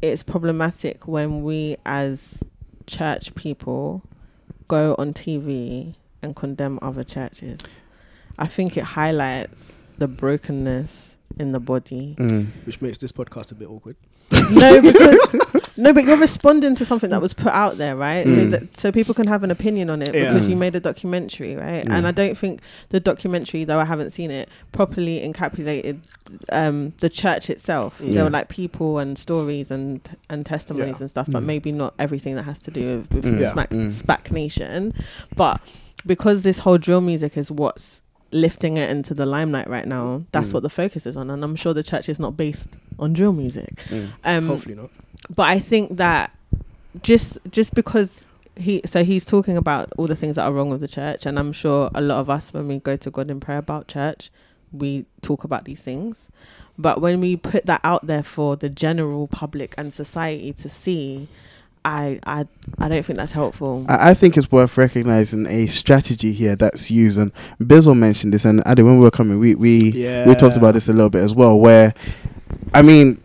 it's 0.00 0.22
problematic 0.22 1.06
when 1.06 1.44
we 1.44 1.76
as 1.86 2.42
church 2.86 3.34
people 3.34 4.02
go 4.66 4.96
on 4.98 5.12
TV 5.12 5.94
and 6.20 6.34
condemn 6.34 6.78
other 6.82 7.04
churches. 7.04 7.60
I 8.38 8.46
think 8.46 8.76
it 8.76 8.84
highlights 8.84 9.84
the 9.98 10.08
brokenness 10.08 11.16
in 11.38 11.52
the 11.52 11.60
body. 11.60 12.16
Mm. 12.18 12.48
Which 12.66 12.80
makes 12.80 12.98
this 12.98 13.12
podcast 13.12 13.52
a 13.52 13.54
bit 13.54 13.68
awkward. 13.68 13.96
No, 14.50 14.80
because 14.80 15.16
no, 15.76 15.92
but 15.92 16.04
you're 16.04 16.16
responding 16.18 16.74
to 16.76 16.84
something 16.84 17.10
that 17.10 17.20
was 17.20 17.34
put 17.34 17.52
out 17.52 17.76
there, 17.78 17.96
right? 17.96 18.24
So 18.26 18.30
Mm. 18.36 18.50
that 18.52 18.76
so 18.76 18.92
people 18.92 19.14
can 19.14 19.26
have 19.26 19.42
an 19.42 19.50
opinion 19.50 19.90
on 19.90 20.02
it 20.02 20.14
Yeah. 20.14 20.32
because 20.32 20.48
you 20.48 20.54
Mm. 20.56 20.60
made 20.60 20.76
a 20.76 20.80
documentary, 20.80 21.56
right? 21.56 21.84
Yeah. 21.84 21.94
And 21.96 22.06
I 22.06 22.10
don't 22.12 22.36
think 22.36 22.60
the 22.90 23.00
documentary, 23.00 23.64
though 23.64 23.78
I 23.80 23.84
haven't 23.84 24.12
seen 24.12 24.30
it, 24.30 24.48
properly 24.72 25.20
encapsulated 25.20 25.98
um, 26.50 26.92
the 27.00 27.08
church 27.10 27.50
itself. 27.50 28.00
Yeah. 28.02 28.12
There 28.14 28.24
were 28.24 28.30
like 28.30 28.48
people 28.48 28.98
and 28.98 29.18
stories 29.18 29.70
and 29.70 30.00
and 30.30 30.46
testimonies 30.46 31.00
and 31.00 31.10
stuff, 31.10 31.26
but 31.30 31.42
Mm. 31.42 31.46
maybe 31.46 31.72
not 31.72 31.94
everything 31.98 32.36
that 32.36 32.44
has 32.44 32.60
to 32.60 32.70
do 32.70 33.04
with, 33.10 33.24
with 33.24 33.38
Mm. 33.38 33.52
Smack, 33.52 33.70
Mm. 33.70 33.90
SPAC 33.90 34.30
Nation. 34.30 34.94
But 35.36 35.60
because 36.06 36.42
this 36.42 36.60
whole 36.60 36.78
drill 36.78 37.00
music 37.00 37.36
is 37.36 37.50
what's 37.50 38.00
lifting 38.34 38.78
it 38.78 38.88
into 38.88 39.12
the 39.12 39.26
limelight 39.26 39.68
right 39.68 39.86
now, 39.86 40.22
that's 40.32 40.50
Mm. 40.50 40.54
what 40.54 40.62
the 40.62 40.70
focus 40.70 41.06
is 41.06 41.16
on. 41.18 41.28
And 41.28 41.44
I'm 41.44 41.54
sure 41.54 41.74
the 41.74 41.82
church 41.82 42.08
is 42.08 42.18
not 42.18 42.34
based 42.36 42.68
on 42.98 43.12
drill 43.12 43.32
music. 43.32 43.76
Mm. 43.88 44.12
Um, 44.24 44.46
Hopefully 44.48 44.74
not. 44.74 44.90
but 45.34 45.44
I 45.44 45.58
think 45.58 45.96
that 45.96 46.30
just 47.02 47.38
just 47.50 47.74
because 47.74 48.26
he 48.56 48.82
so 48.84 49.02
he's 49.04 49.24
talking 49.24 49.56
about 49.56 49.90
all 49.96 50.06
the 50.06 50.16
things 50.16 50.36
that 50.36 50.42
are 50.44 50.52
wrong 50.52 50.70
with 50.70 50.80
the 50.80 50.88
church, 50.88 51.24
and 51.26 51.38
I'm 51.38 51.52
sure 51.52 51.90
a 51.94 52.00
lot 52.00 52.18
of 52.20 52.28
us 52.30 52.52
when 52.52 52.68
we 52.68 52.78
go 52.78 52.96
to 52.96 53.10
God 53.10 53.30
in 53.30 53.40
prayer 53.40 53.58
about 53.58 53.88
church, 53.88 54.30
we 54.72 55.06
talk 55.22 55.44
about 55.44 55.64
these 55.64 55.80
things. 55.80 56.30
But 56.78 57.00
when 57.00 57.20
we 57.20 57.36
put 57.36 57.66
that 57.66 57.80
out 57.84 58.06
there 58.06 58.22
for 58.22 58.56
the 58.56 58.68
general 58.68 59.26
public 59.26 59.74
and 59.78 59.92
society 59.92 60.52
to 60.54 60.68
see, 60.68 61.28
I 61.84 62.18
I 62.26 62.46
I 62.78 62.88
don't 62.88 63.04
think 63.04 63.18
that's 63.18 63.32
helpful. 63.32 63.84
I, 63.88 64.10
I 64.10 64.14
think 64.14 64.36
it's 64.36 64.50
worth 64.52 64.76
recognizing 64.76 65.46
a 65.46 65.66
strategy 65.66 66.32
here 66.32 66.54
that's 66.56 66.90
used, 66.90 67.18
and 67.18 67.32
Bizzle 67.60 67.96
mentioned 67.96 68.32
this, 68.34 68.44
and 68.44 68.62
Ade, 68.66 68.80
when 68.80 68.98
we 68.98 69.02
were 69.04 69.10
coming, 69.10 69.38
we 69.38 69.54
we 69.54 69.92
Yeah. 69.92 70.26
we 70.28 70.34
talked 70.34 70.56
about 70.58 70.74
this 70.74 70.88
a 70.88 70.92
little 70.92 71.10
bit 71.10 71.22
as 71.22 71.34
well. 71.34 71.58
Where, 71.58 71.92
I 72.74 72.82
mean, 72.82 73.22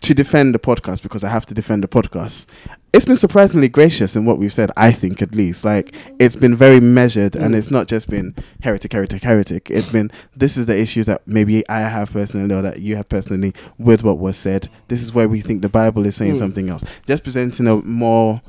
to 0.00 0.14
defend 0.14 0.54
the 0.54 0.58
podcast 0.58 1.02
because 1.02 1.22
I 1.24 1.28
have 1.28 1.46
to 1.46 1.54
defend 1.54 1.82
the 1.84 1.88
podcast. 1.88 2.46
It's 2.92 3.04
been 3.06 3.16
surprisingly 3.16 3.68
gracious 3.68 4.16
in 4.16 4.26
what 4.26 4.36
we've 4.36 4.52
said. 4.52 4.70
I 4.76 4.92
think 4.92 5.22
at 5.22 5.34
least, 5.34 5.64
like 5.64 5.94
it's 6.18 6.36
been 6.36 6.54
very 6.54 6.78
measured, 6.80 7.34
and 7.36 7.54
it's 7.54 7.70
not 7.70 7.88
just 7.88 8.10
been 8.10 8.34
heretic, 8.62 8.92
heretic, 8.92 9.22
heretic. 9.22 9.70
It's 9.70 9.88
been 9.88 10.10
this 10.36 10.56
is 10.58 10.66
the 10.66 10.78
issues 10.78 11.06
that 11.06 11.22
maybe 11.26 11.66
I 11.70 11.80
have 11.80 12.12
personally, 12.12 12.54
or 12.54 12.60
that 12.60 12.80
you 12.80 12.96
have 12.96 13.08
personally 13.08 13.54
with 13.78 14.02
what 14.04 14.18
was 14.18 14.36
said. 14.36 14.68
This 14.88 15.00
is 15.00 15.14
where 15.14 15.26
we 15.28 15.40
think 15.40 15.62
the 15.62 15.70
Bible 15.70 16.04
is 16.04 16.16
saying 16.16 16.34
Mm. 16.34 16.38
something 16.38 16.68
else. 16.68 16.84
Just 17.06 17.22
presenting 17.22 17.66
a 17.66 17.76
more 17.76 18.42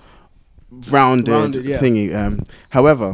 rounded, 0.89 1.31
Rounded, 1.31 1.65
yeah. 1.65 1.77
thingy. 1.79 2.13
Um, 2.13 2.43
however, 2.69 3.13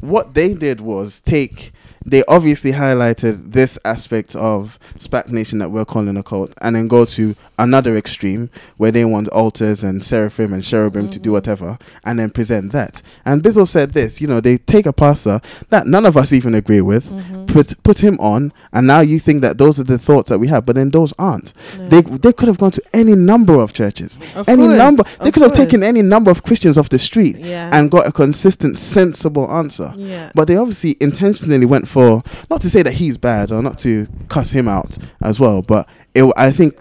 what 0.00 0.32
they 0.34 0.54
did 0.54 0.80
was 0.80 1.20
take. 1.20 1.72
They 2.06 2.24
obviously 2.28 2.72
highlighted 2.72 3.52
this 3.52 3.78
aspect 3.84 4.34
of 4.34 4.78
SPAC 4.96 5.28
Nation 5.28 5.58
that 5.58 5.70
we're 5.70 5.84
calling 5.84 6.16
a 6.16 6.22
cult, 6.22 6.54
and 6.60 6.74
then 6.74 6.88
go 6.88 7.04
to 7.04 7.36
another 7.60 7.96
extreme 7.96 8.50
where 8.78 8.90
they 8.90 9.04
want 9.04 9.28
altars 9.28 9.84
and 9.84 10.02
seraphim 10.02 10.52
and 10.52 10.64
cherubim 10.64 11.08
to 11.10 11.18
do 11.18 11.30
Mhm. 11.30 11.32
whatever, 11.34 11.78
and 12.04 12.18
then 12.18 12.30
present 12.30 12.72
that. 12.72 13.02
And 13.24 13.42
Bizzle 13.42 13.68
said 13.68 13.92
this, 13.92 14.20
you 14.20 14.26
know, 14.26 14.40
they 14.40 14.56
take 14.58 14.86
a 14.86 14.92
pastor 14.92 15.40
that 15.68 15.86
none 15.86 16.06
of 16.06 16.16
us 16.16 16.32
even 16.32 16.54
agree 16.54 16.80
with, 16.80 17.10
Mhm. 17.10 17.46
put 17.46 17.74
put 17.84 17.98
him 18.00 18.16
on, 18.20 18.52
and 18.72 18.86
now 18.86 19.00
you 19.00 19.18
think 19.18 19.42
that 19.42 19.58
those 19.58 19.78
are 19.78 19.84
the 19.84 19.98
thoughts 19.98 20.28
that 20.30 20.38
we 20.38 20.48
have, 20.48 20.64
but 20.66 20.74
then 20.76 20.90
those 20.90 21.12
aren't. 21.18 21.52
No. 21.78 21.88
They 21.88 22.00
they 22.02 22.32
could 22.32 22.48
have 22.48 22.58
gone 22.58 22.70
to 22.72 22.82
any 22.94 23.14
number 23.14 23.54
of 23.60 23.72
churches, 23.72 24.18
Of 24.34 24.48
any 24.48 24.64
course, 24.66 24.78
number. 24.78 25.02
They 25.22 25.30
could 25.30 25.42
have 25.42 25.52
taken 25.52 25.82
any 25.82 26.02
number 26.02 26.30
of 26.30 26.42
Christians 26.42 26.76
off 26.78 26.88
the 26.88 26.98
street 26.98 27.36
yeah 27.38 27.68
and 27.72 27.90
got 27.90 28.06
a 28.08 28.12
consistent, 28.12 28.76
sensible 28.78 29.50
answer. 29.50 29.92
yeah 29.96 30.30
But 30.34 30.46
they 30.48 30.56
obviously 30.56 30.96
intentionally 31.00 31.66
went 31.66 31.86
for 31.88 32.22
not 32.50 32.60
to 32.62 32.70
say 32.70 32.82
that 32.82 32.94
he's 32.94 33.16
bad 33.18 33.52
or 33.52 33.62
not 33.62 33.76
to 33.78 34.06
cuss 34.28 34.52
him 34.52 34.66
out 34.68 34.96
as 35.22 35.38
well, 35.38 35.62
but 35.62 35.86
it, 36.14 36.24
I 36.36 36.50
think 36.50 36.72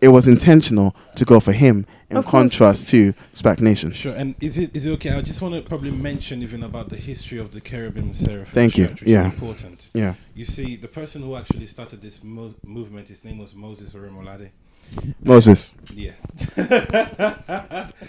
it 0.00 0.08
was 0.08 0.26
intentional 0.28 0.94
to 1.16 1.24
go 1.24 1.40
for 1.40 1.52
him 1.52 1.86
in 2.10 2.16
Of 2.16 2.24
course. 2.24 2.30
contrast 2.42 2.88
to 2.88 3.12
SPAC 3.34 3.60
Nation. 3.60 3.92
Sure, 3.92 4.14
and 4.14 4.34
is 4.40 4.56
it 4.58 4.70
is 4.74 4.86
it 4.86 4.90
okay? 4.92 5.10
I 5.10 5.22
just 5.22 5.40
want 5.42 5.54
to 5.54 5.62
probably 5.62 5.90
mention 5.90 6.42
even 6.42 6.62
about 6.62 6.88
the 6.88 6.96
history 6.96 7.38
of 7.38 7.50
the 7.52 7.60
cherubim 7.60 8.14
seraphim. 8.14 8.46
Thank 8.54 8.78
you, 8.78 8.86
church, 8.88 9.00
which 9.00 9.10
yeah. 9.10 9.26
is 9.28 9.34
important. 9.34 9.90
Yeah, 9.94 10.14
You 10.34 10.44
see, 10.44 10.76
the 10.76 10.88
person 10.88 11.22
who 11.22 11.36
actually 11.36 11.66
started 11.66 12.00
this 12.00 12.22
mo- 12.22 12.54
movement, 12.64 13.08
his 13.08 13.24
name 13.24 13.38
was 13.38 13.54
Moses 13.54 13.94
Orimolade. 13.94 14.50
Moses, 15.22 15.74
Yeah. 15.94 16.12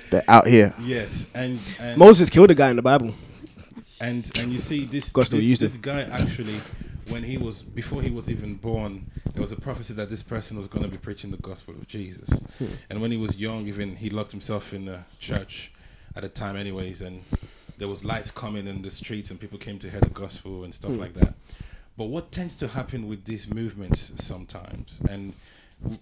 they're 0.10 0.24
out 0.28 0.48
here. 0.48 0.74
yes, 0.82 1.28
and 1.34 1.60
and 1.80 1.98
Moses 1.98 2.30
killed 2.30 2.52
a 2.52 2.56
guy 2.56 2.70
in 2.70 2.76
the 2.76 2.82
Bible. 2.82 3.14
and 4.02 4.32
and 4.40 4.52
you 4.54 4.60
see 4.60 4.86
this 4.86 5.12
God 5.12 5.26
still 5.26 5.40
this, 5.42 5.60
this 5.60 5.76
guy 5.78 6.02
actually 6.04 6.56
when 7.10 7.24
he 7.24 7.38
was 7.38 7.62
before 7.62 8.02
he 8.02 8.10
was 8.10 8.30
even 8.30 8.56
born 8.56 9.10
there 9.34 9.42
was 9.42 9.52
a 9.52 9.56
prophecy 9.56 9.94
that 9.94 10.10
this 10.10 10.24
person 10.24 10.58
was 10.58 10.68
going 10.68 10.84
to 10.84 10.90
be 10.90 10.98
preaching 10.98 11.32
the 11.32 11.38
gospel 11.38 11.74
of 11.74 11.88
jesus 11.88 12.30
Hmm. 12.60 12.66
and 12.90 13.02
when 13.02 13.12
he 13.12 13.18
was 13.18 13.38
young 13.38 13.68
even 13.68 13.96
he 13.96 14.10
locked 14.10 14.32
himself 14.32 14.74
in 14.74 14.88
a 14.88 15.06
church 15.20 15.72
at 16.16 16.24
a 16.24 16.30
time 16.30 16.56
anyways 16.56 17.02
and 17.02 17.24
there 17.78 17.88
was 17.88 18.04
lights 18.04 18.32
coming 18.32 18.68
in 18.68 18.82
the 18.82 18.90
streets 18.90 19.32
and 19.32 19.40
people 19.40 19.58
came 19.58 19.80
to 19.80 19.90
hear 19.90 20.02
the 20.02 20.10
gospel 20.10 20.64
and 20.64 20.74
stuff 20.74 20.92
Hmm. 20.94 21.00
like 21.00 21.14
that 21.16 21.34
but 21.98 22.06
what 22.06 22.32
tends 22.32 22.56
to 22.56 22.68
happen 22.68 23.08
with 23.08 23.26
these 23.26 23.54
movements 23.54 24.12
sometimes 24.24 25.02
and 25.10 25.34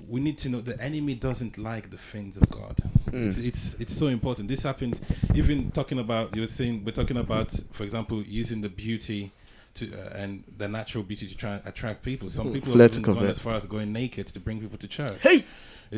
we 0.08 0.20
need 0.20 0.40
to 0.40 0.50
know 0.50 0.60
the 0.60 0.80
enemy 0.82 1.14
doesn't 1.14 1.56
like 1.60 1.92
the 1.92 1.98
things 2.00 2.36
of 2.36 2.50
God. 2.50 2.76
Mm. 3.12 3.28
It's, 3.28 3.38
it's 3.38 3.74
it's 3.76 3.96
so 3.96 4.08
important. 4.08 4.48
This 4.48 4.64
happens 4.64 5.00
even 5.36 5.70
talking 5.70 6.00
about 6.00 6.36
you 6.36 6.42
were 6.42 6.48
saying 6.48 6.84
we're 6.84 6.94
talking 6.94 7.18
about, 7.18 7.52
for 7.74 7.84
example, 7.84 8.24
using 8.24 8.62
the 8.62 8.70
beauty 8.70 9.32
to 9.78 9.92
uh, 9.94 10.10
and 10.16 10.44
the 10.58 10.68
natural 10.68 11.04
beauty 11.04 11.28
to 11.28 11.36
try 11.38 11.54
and 11.56 11.68
attract 11.68 12.04
people. 12.04 12.30
Some 12.30 12.52
people 12.54 12.74
Let's 12.74 12.98
have 12.98 13.06
gone 13.06 13.26
as 13.26 13.40
far 13.40 13.56
as 13.56 13.66
going 13.66 13.92
naked 13.94 14.28
to 14.28 14.40
bring 14.40 14.60
people 14.60 14.78
to 14.78 14.88
church. 14.88 15.18
Hey, 15.22 15.44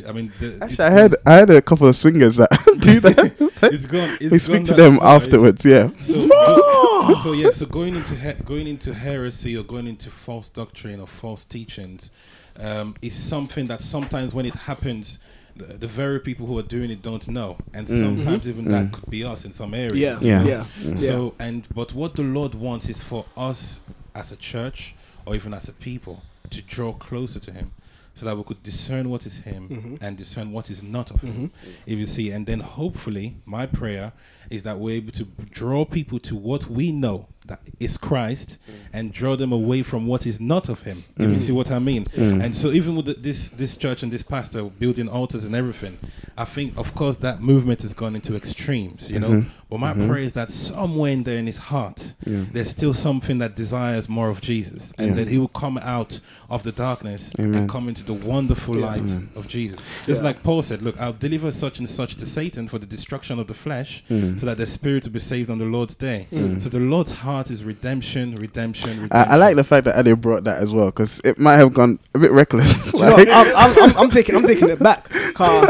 I 0.08 0.12
mean, 0.12 0.32
the, 0.40 0.58
Actually, 0.62 0.86
I 0.86 0.92
heard 0.92 1.16
I 1.26 1.34
had 1.34 1.50
a 1.50 1.62
couple 1.62 1.88
of 1.88 1.96
swingers 1.96 2.36
that 2.38 2.50
do 2.82 3.00
that. 3.00 3.36
It's 3.62 3.86
gone. 3.88 4.18
It's 4.22 4.32
we 4.32 4.40
speak 4.40 4.64
to 4.66 4.74
them 4.74 5.00
far. 5.00 5.16
Afterwards. 5.16 5.66
Yeah. 5.66 5.90
So, 6.00 6.28
go- 6.28 7.16
so 7.24 7.34
yeah, 7.34 7.50
so 7.50 7.66
going 7.66 7.96
into 7.96 8.16
he- 8.16 8.44
going 8.44 8.68
into 8.68 8.94
heresy 8.94 9.58
or 9.58 9.64
going 9.64 9.88
into 9.88 10.10
false 10.10 10.48
doctrine 10.48 11.00
or 11.02 11.08
false 11.08 11.44
teachings 11.44 12.12
um, 12.58 12.96
is 13.02 13.14
something 13.14 13.68
that 13.68 13.82
sometimes 13.82 14.34
when 14.34 14.46
it 14.46 14.56
happens, 14.56 15.20
the, 15.60 15.78
the 15.78 15.88
very 15.88 16.20
people 16.20 16.48
who 16.48 16.58
are 16.58 16.64
doing 16.64 16.90
it 16.90 17.02
don't 17.02 17.28
know, 17.28 17.58
and 17.74 17.88
mm. 17.88 18.00
sometimes 18.00 18.48
even 18.48 18.66
that 18.66 18.86
mm. 18.86 18.94
could 18.94 19.10
be 19.10 19.24
us 19.24 19.46
in 19.46 19.54
some 19.54 19.74
areas. 19.74 19.98
yeah, 19.98 20.18
Yeah. 20.22 20.44
yeah, 20.44 20.66
mm. 20.82 20.90
yeah. 20.92 21.08
So 21.08 21.36
and 21.38 21.68
but 21.74 21.94
what 21.94 22.16
the 22.16 22.24
Lord 22.24 22.56
wants 22.56 22.90
is 22.90 23.04
for 23.04 23.26
us 23.38 23.82
as 24.16 24.32
a 24.32 24.38
church 24.38 24.96
or 25.26 25.36
even 25.36 25.54
as 25.54 25.70
a 25.70 25.74
people 25.74 26.24
to 26.50 26.62
draw 26.62 26.94
closer 26.94 27.40
to 27.40 27.52
Him, 27.52 27.72
so 28.16 28.26
that 28.26 28.38
we 28.38 28.44
could 28.44 28.64
discern 28.64 29.10
what 29.10 29.26
is 29.26 29.38
Him 29.38 29.70
mm-hmm. 29.70 29.96
and 30.02 30.18
discern 30.18 30.52
what 30.52 30.70
is 30.70 30.82
not 30.82 31.12
of 31.12 31.22
Him. 31.22 31.34
Mm-hmm. 31.34 31.72
If 31.86 32.00
you 32.00 32.06
see, 32.06 32.32
and 32.32 32.46
then 32.46 32.62
hopefully 32.62 33.38
my 33.46 33.66
prayer 33.66 34.14
is 34.50 34.64
that 34.64 34.80
we're 34.80 34.96
able 34.96 35.12
to 35.12 35.26
draw 35.52 35.86
people 35.86 36.20
to 36.20 36.36
what 36.36 36.68
we 36.68 36.92
know 36.92 37.28
that 37.50 37.60
is 37.80 37.98
Christ 37.98 38.58
mm. 38.68 38.74
and 38.94 39.12
draw 39.12 39.36
them 39.36 39.52
away 39.52 39.84
from 39.84 40.08
what 40.08 40.26
is 40.26 40.40
not 40.40 40.70
of 40.70 40.82
Him. 40.84 41.04
If 41.18 41.30
you 41.30 41.36
mm. 41.36 41.40
see 41.40 41.52
what 41.52 41.70
I 41.72 41.80
mean. 41.80 42.06
Mm. 42.06 42.44
And 42.44 42.56
so 42.56 42.72
even 42.72 42.96
with 42.96 43.06
the, 43.06 43.14
this 43.16 43.50
this 43.50 43.76
church 43.78 44.02
and 44.04 44.12
this 44.12 44.24
pastor 44.24 44.64
building 44.64 45.08
altars 45.10 45.46
and 45.46 45.54
everything, 45.54 45.98
I 46.38 46.46
think 46.46 46.78
of 46.78 46.96
course 46.96 47.18
that 47.18 47.42
movement 47.42 47.82
has 47.82 47.94
gone 47.94 48.16
into 48.16 48.36
extremes, 48.36 49.12
you 49.12 49.20
know. 49.20 49.30
Mm-hmm. 49.30 49.50
But 49.70 49.80
my 49.80 49.94
mm-hmm. 49.94 50.10
prayer 50.10 50.24
is 50.24 50.34
that 50.34 50.50
somewhere 50.50 51.12
in 51.12 51.24
there 51.24 51.38
in 51.38 51.46
his 51.46 51.60
heart, 51.60 52.16
there's 52.26 52.72
still 52.72 52.94
something 52.94 53.38
that 53.38 53.56
desires 53.56 54.10
more 54.10 54.30
of 54.30 54.42
Jesus, 54.42 54.94
and 54.98 55.10
Yeah. 55.10 55.14
that 55.18 55.28
he 55.28 55.38
will 55.38 55.48
come 55.64 55.78
out 55.78 56.20
of 56.50 56.64
the 56.64 56.72
darkness 56.72 57.32
Amen. 57.38 57.54
and 57.54 57.70
come 57.70 57.88
into 57.88 58.04
the 58.04 58.16
wonderful 58.16 58.74
light 58.74 59.12
of 59.36 59.48
Jesus. 59.48 59.86
Just 60.08 60.24
like 60.24 60.42
Paul 60.42 60.64
said, 60.64 60.82
"Look, 60.82 61.00
I'll 61.00 61.14
deliver 61.14 61.52
such 61.52 61.78
and 61.78 61.88
such 61.88 62.16
to 62.16 62.26
Satan 62.26 62.68
for 62.68 62.80
the 62.80 62.88
destruction 62.88 63.38
of 63.38 63.46
the 63.46 63.54
flesh, 63.54 64.04
so 64.10 64.46
that 64.48 64.58
the 64.58 64.66
spirit 64.66 65.04
will 65.04 65.12
be 65.12 65.20
saved 65.20 65.52
on 65.52 65.60
the 65.60 65.66
Lord's 65.66 65.94
day." 65.94 66.28
So 66.60 66.70
the 66.70 66.80
Lord's 66.80 67.12
heart 67.12 67.39
is 67.48 67.64
redemption, 67.64 68.36
redemption, 68.36 69.02
redemption. 69.02 69.12
I, 69.12 69.34
I 69.34 69.36
like 69.36 69.56
the 69.56 69.64
fact 69.64 69.86
that 69.86 69.98
Ade 69.98 70.20
brought 70.20 70.44
that 70.44 70.62
as 70.62 70.74
well 70.74 70.88
because 70.88 71.22
it 71.24 71.40
might 71.40 71.58
have 71.58 71.74
gone 71.74 72.00
a 72.14 72.20
bit 72.20 72.32
reckless. 72.32 72.92
Do 72.92 72.98
you 73.18 73.26
know, 73.26 73.34
I'm, 73.34 73.56
I'm, 73.56 73.84
I'm, 73.84 73.98
I'm 73.98 74.10
taking 74.10 74.36
I'm 74.36 74.46
taking 74.46 74.70
it 74.70 74.80
back. 74.80 75.10
Car, 75.34 75.68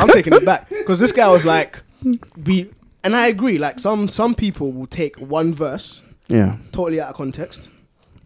I'm 0.00 0.08
taking 0.08 0.32
it 0.32 0.44
back 0.44 0.68
because 0.68 1.00
this 1.00 1.12
guy 1.12 1.28
was 1.28 1.44
like, 1.44 1.82
we, 2.44 2.70
and 3.04 3.14
I 3.16 3.28
agree. 3.28 3.58
Like 3.58 3.78
some 3.78 4.08
some 4.08 4.34
people 4.34 4.72
will 4.72 4.86
take 4.86 5.16
one 5.16 5.54
verse 5.54 6.02
yeah. 6.28 6.56
totally 6.72 7.00
out 7.00 7.10
of 7.10 7.14
context 7.14 7.68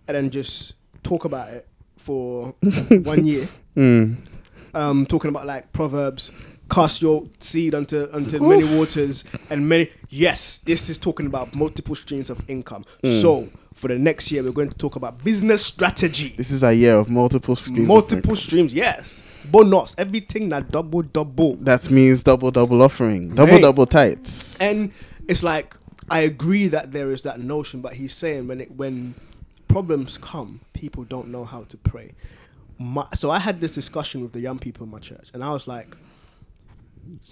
and 0.08 0.16
then 0.16 0.30
just 0.30 0.74
talk 1.02 1.24
about 1.24 1.50
it 1.50 1.68
for 1.96 2.54
one 2.90 3.26
year. 3.26 3.48
Mm. 3.76 4.16
Um, 4.74 5.06
talking 5.06 5.28
about 5.28 5.46
like 5.46 5.72
proverbs, 5.72 6.30
cast 6.70 7.02
your 7.02 7.28
seed 7.38 7.74
unto 7.74 8.08
unto 8.12 8.40
many 8.40 8.64
waters 8.76 9.24
and 9.50 9.68
many. 9.68 9.90
Yes, 10.08 10.58
this 10.58 10.88
is 10.88 10.98
talking 10.98 11.26
about 11.26 11.54
multiple 11.54 11.94
streams 11.94 12.30
of 12.30 12.48
income. 12.48 12.84
Hmm. 13.02 13.10
So 13.10 13.48
for 13.74 13.88
the 13.88 13.98
next 13.98 14.32
year, 14.32 14.42
we're 14.42 14.52
going 14.52 14.70
to 14.70 14.76
talk 14.76 14.96
about 14.96 15.22
business 15.22 15.64
strategy. 15.64 16.34
This 16.36 16.50
is 16.50 16.62
a 16.62 16.74
year 16.74 16.96
of 16.96 17.10
multiple 17.10 17.54
streams. 17.56 17.86
multiple 17.86 18.34
streams, 18.34 18.72
yes. 18.72 19.22
Bonus, 19.44 19.94
everything 19.98 20.48
that 20.48 20.70
double 20.70 21.02
double. 21.02 21.56
That 21.56 21.90
means 21.90 22.22
double 22.22 22.50
double 22.50 22.82
offering, 22.82 23.34
double 23.34 23.54
Mate. 23.54 23.62
double 23.62 23.86
tights. 23.86 24.60
And 24.60 24.92
it's 25.28 25.42
like 25.42 25.76
I 26.10 26.20
agree 26.20 26.68
that 26.68 26.92
there 26.92 27.12
is 27.12 27.22
that 27.22 27.40
notion, 27.40 27.80
but 27.80 27.94
he's 27.94 28.14
saying 28.14 28.48
when 28.48 28.60
it 28.60 28.72
when 28.72 29.14
problems 29.68 30.16
come, 30.18 30.60
people 30.72 31.04
don't 31.04 31.28
know 31.28 31.44
how 31.44 31.64
to 31.64 31.76
pray. 31.76 32.12
My, 32.78 33.06
so 33.14 33.30
I 33.30 33.38
had 33.38 33.60
this 33.60 33.74
discussion 33.74 34.22
with 34.22 34.32
the 34.32 34.40
young 34.40 34.58
people 34.58 34.84
in 34.84 34.90
my 34.90 34.98
church, 34.98 35.30
and 35.32 35.42
I 35.42 35.52
was 35.52 35.66
like, 35.66 35.96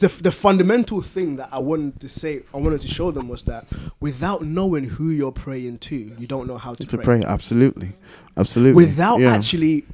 the, 0.01 0.09
the 0.23 0.33
fundamental 0.33 1.01
thing 1.01 1.37
that 1.37 1.49
I 1.53 1.59
wanted 1.59 2.01
to 2.01 2.09
say, 2.09 2.43
I 2.53 2.59
wanted 2.59 2.81
to 2.83 2.89
show 2.89 3.11
them 3.11 3.29
was 3.29 3.43
that 3.45 3.67
without 4.01 4.43
knowing 4.43 4.85
who 4.85 5.11
you're 5.11 5.33
praying 5.33 5.79
to, 5.79 5.97
you 5.97 6.27
don't 6.27 6.47
know 6.47 6.59
how 6.59 6.75
to, 6.75 6.87
to 6.87 6.99
pray, 6.99 7.23
absolutely, 7.25 7.93
absolutely. 8.37 8.75
Without 8.75 9.21
yeah. 9.21 9.35
actually 9.35 9.85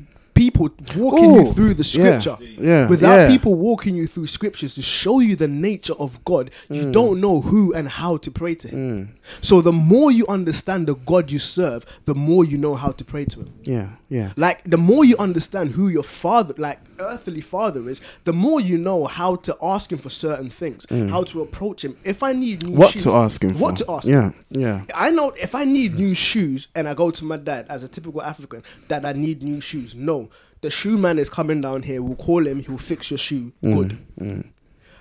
people 0.41 0.71
walking 0.97 1.35
you 1.35 1.53
through 1.53 1.75
the 1.75 1.85
scripture. 1.85 2.37
yeah, 2.41 2.89
Without 2.89 3.17
yeah. 3.17 3.29
people 3.29 3.55
walking 3.55 3.95
you 3.95 4.07
through 4.07 4.27
scriptures 4.27 4.75
to 4.77 4.83
show 4.83 5.21
you 5.21 5.37
the 5.37 5.49
nature 5.49 5.95
of 5.99 6.25
God, 6.25 6.51
you 6.71 6.85
mm. 6.87 6.93
don't 6.93 7.21
know 7.21 7.41
who 7.41 7.75
and 7.75 7.89
how 7.89 8.17
to 8.19 8.31
pray 8.31 8.55
to 8.55 8.69
Him. 8.69 8.81
Mm. 8.81 9.45
So 9.45 9.61
the 9.61 9.73
more 9.73 10.11
you 10.11 10.27
understand 10.29 10.87
the 10.87 10.95
God 10.95 11.31
you 11.31 11.39
serve, 11.39 11.85
the 12.07 12.15
more 12.15 12.45
you 12.45 12.57
know 12.59 12.75
how 12.75 12.93
to 12.93 13.05
pray 13.05 13.25
to 13.27 13.41
Him. 13.41 13.53
yeah, 13.65 13.89
yeah, 14.09 14.33
Like 14.37 14.59
the 14.65 14.79
more 14.79 15.05
you 15.05 15.17
understand 15.19 15.71
who 15.73 15.89
your 15.89 16.03
father, 16.03 16.55
like 16.59 16.79
earthly 16.99 17.41
father 17.41 17.89
is, 17.89 18.01
the 18.25 18.33
more 18.33 18.61
you 18.61 18.79
know 18.79 19.05
how 19.07 19.37
to 19.37 19.57
ask 19.63 19.93
him 19.93 19.99
for 19.99 20.11
certain 20.11 20.51
things, 20.51 20.87
mm. 20.87 21.11
how 21.11 21.23
to 21.25 21.43
approach 21.43 21.85
him. 21.85 21.97
If 22.05 22.23
I 22.23 22.33
need 22.33 22.63
new 22.63 22.71
shoes 22.73 22.79
What 22.79 22.91
shoes, 22.93 23.03
to 23.05 23.13
ask 23.13 23.43
him? 23.45 23.59
what 23.59 23.79
for. 23.79 23.85
to 23.85 23.93
ask 23.93 24.07
Yeah, 24.09 24.31
him. 24.31 24.35
yeah. 24.51 24.85
I 24.95 25.11
know 25.11 25.31
if 25.37 25.55
I 25.55 25.65
need 25.65 25.95
new 25.99 26.15
shoes 26.15 26.69
and 26.75 26.89
I 26.89 26.95
go 26.95 27.11
to 27.11 27.25
my 27.25 27.37
dad 27.37 27.67
as 27.69 27.83
a 27.83 27.89
typical 27.89 28.23
African, 28.23 28.63
that 28.89 29.05
I 29.07 29.13
need 29.13 29.43
new 29.43 29.61
shoes. 29.61 29.95
No, 29.95 30.30
the 30.61 30.71
shoe 30.71 30.99
man 30.99 31.19
is 31.19 31.29
coming 31.29 31.61
down 31.61 31.83
here. 31.83 32.03
We'll 32.03 32.17
call 32.17 32.47
him. 32.47 32.63
He'll 32.63 32.79
fix 32.79 33.11
your 33.11 33.19
shoe. 33.19 33.53
Mm, 33.63 33.75
good. 33.75 34.07
Mm. 34.21 34.49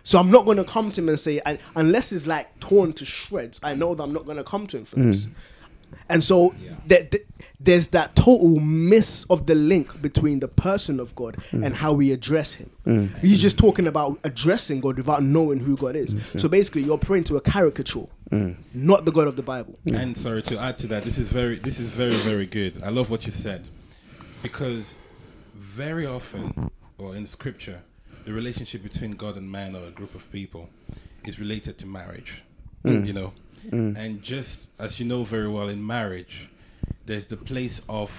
So 0.03 0.19
I'm 0.19 0.31
not 0.31 0.45
gonna 0.45 0.63
come 0.63 0.91
to 0.91 1.01
him 1.01 1.09
and 1.09 1.19
say, 1.19 1.41
and, 1.45 1.59
unless 1.75 2.11
it's 2.11 2.25
like 2.25 2.59
torn 2.59 2.93
to 2.93 3.05
shreds. 3.05 3.59
I 3.63 3.75
know 3.75 3.93
that 3.95 4.03
I'm 4.03 4.13
not 4.13 4.25
gonna 4.25 4.43
come 4.43 4.67
to 4.67 4.77
him 4.77 4.85
for 4.85 4.97
mm. 4.97 5.11
this. 5.11 5.27
And 6.07 6.23
so 6.23 6.55
th- 6.87 7.09
th- 7.11 7.25
there's 7.59 7.89
that 7.89 8.15
total 8.15 8.59
miss 8.59 9.25
of 9.25 9.47
the 9.47 9.55
link 9.55 10.01
between 10.01 10.39
the 10.39 10.47
person 10.47 10.99
of 10.99 11.15
God 11.15 11.37
and 11.51 11.75
how 11.75 11.93
we 11.93 12.11
address 12.11 12.53
Him. 12.53 12.69
You're 12.85 13.37
just 13.37 13.57
talking 13.57 13.87
about 13.87 14.19
addressing 14.23 14.81
God 14.81 14.97
without 14.97 15.23
knowing 15.23 15.59
who 15.59 15.75
God 15.77 15.95
is. 15.95 16.15
So 16.39 16.47
basically, 16.47 16.83
you're 16.83 16.97
praying 16.97 17.25
to 17.25 17.37
a 17.37 17.41
caricature, 17.41 18.07
not 18.73 19.05
the 19.05 19.11
God 19.11 19.27
of 19.27 19.35
the 19.35 19.43
Bible. 19.43 19.73
And 19.91 20.17
sorry 20.17 20.43
to 20.43 20.59
add 20.59 20.77
to 20.79 20.87
that, 20.87 21.03
this 21.03 21.17
is 21.17 21.29
very, 21.29 21.57
this 21.57 21.79
is 21.79 21.89
very, 21.89 22.15
very 22.15 22.45
good. 22.45 22.83
I 22.83 22.89
love 22.89 23.09
what 23.09 23.25
you 23.25 23.31
said, 23.31 23.67
because 24.41 24.97
very 25.69 26.05
often, 26.05 26.69
or 26.97 27.15
in 27.15 27.25
Scripture, 27.27 27.81
the 28.25 28.33
relationship 28.33 28.83
between 28.83 29.11
God 29.11 29.37
and 29.37 29.49
man 29.51 29.75
or 29.75 29.85
a 29.87 29.91
group 29.91 30.15
of 30.15 30.29
people 30.31 30.69
is 31.25 31.39
related 31.39 31.77
to 31.79 31.85
marriage. 31.85 32.43
Mm. 32.85 33.05
You 33.05 33.13
know, 33.13 33.33
mm. 33.69 33.97
and 33.97 34.21
just 34.21 34.69
as 34.79 34.99
you 34.99 35.05
know 35.05 35.23
very 35.23 35.47
well, 35.47 35.69
in 35.69 35.85
marriage, 35.85 36.49
there's 37.05 37.27
the 37.27 37.37
place 37.37 37.81
of 37.89 38.11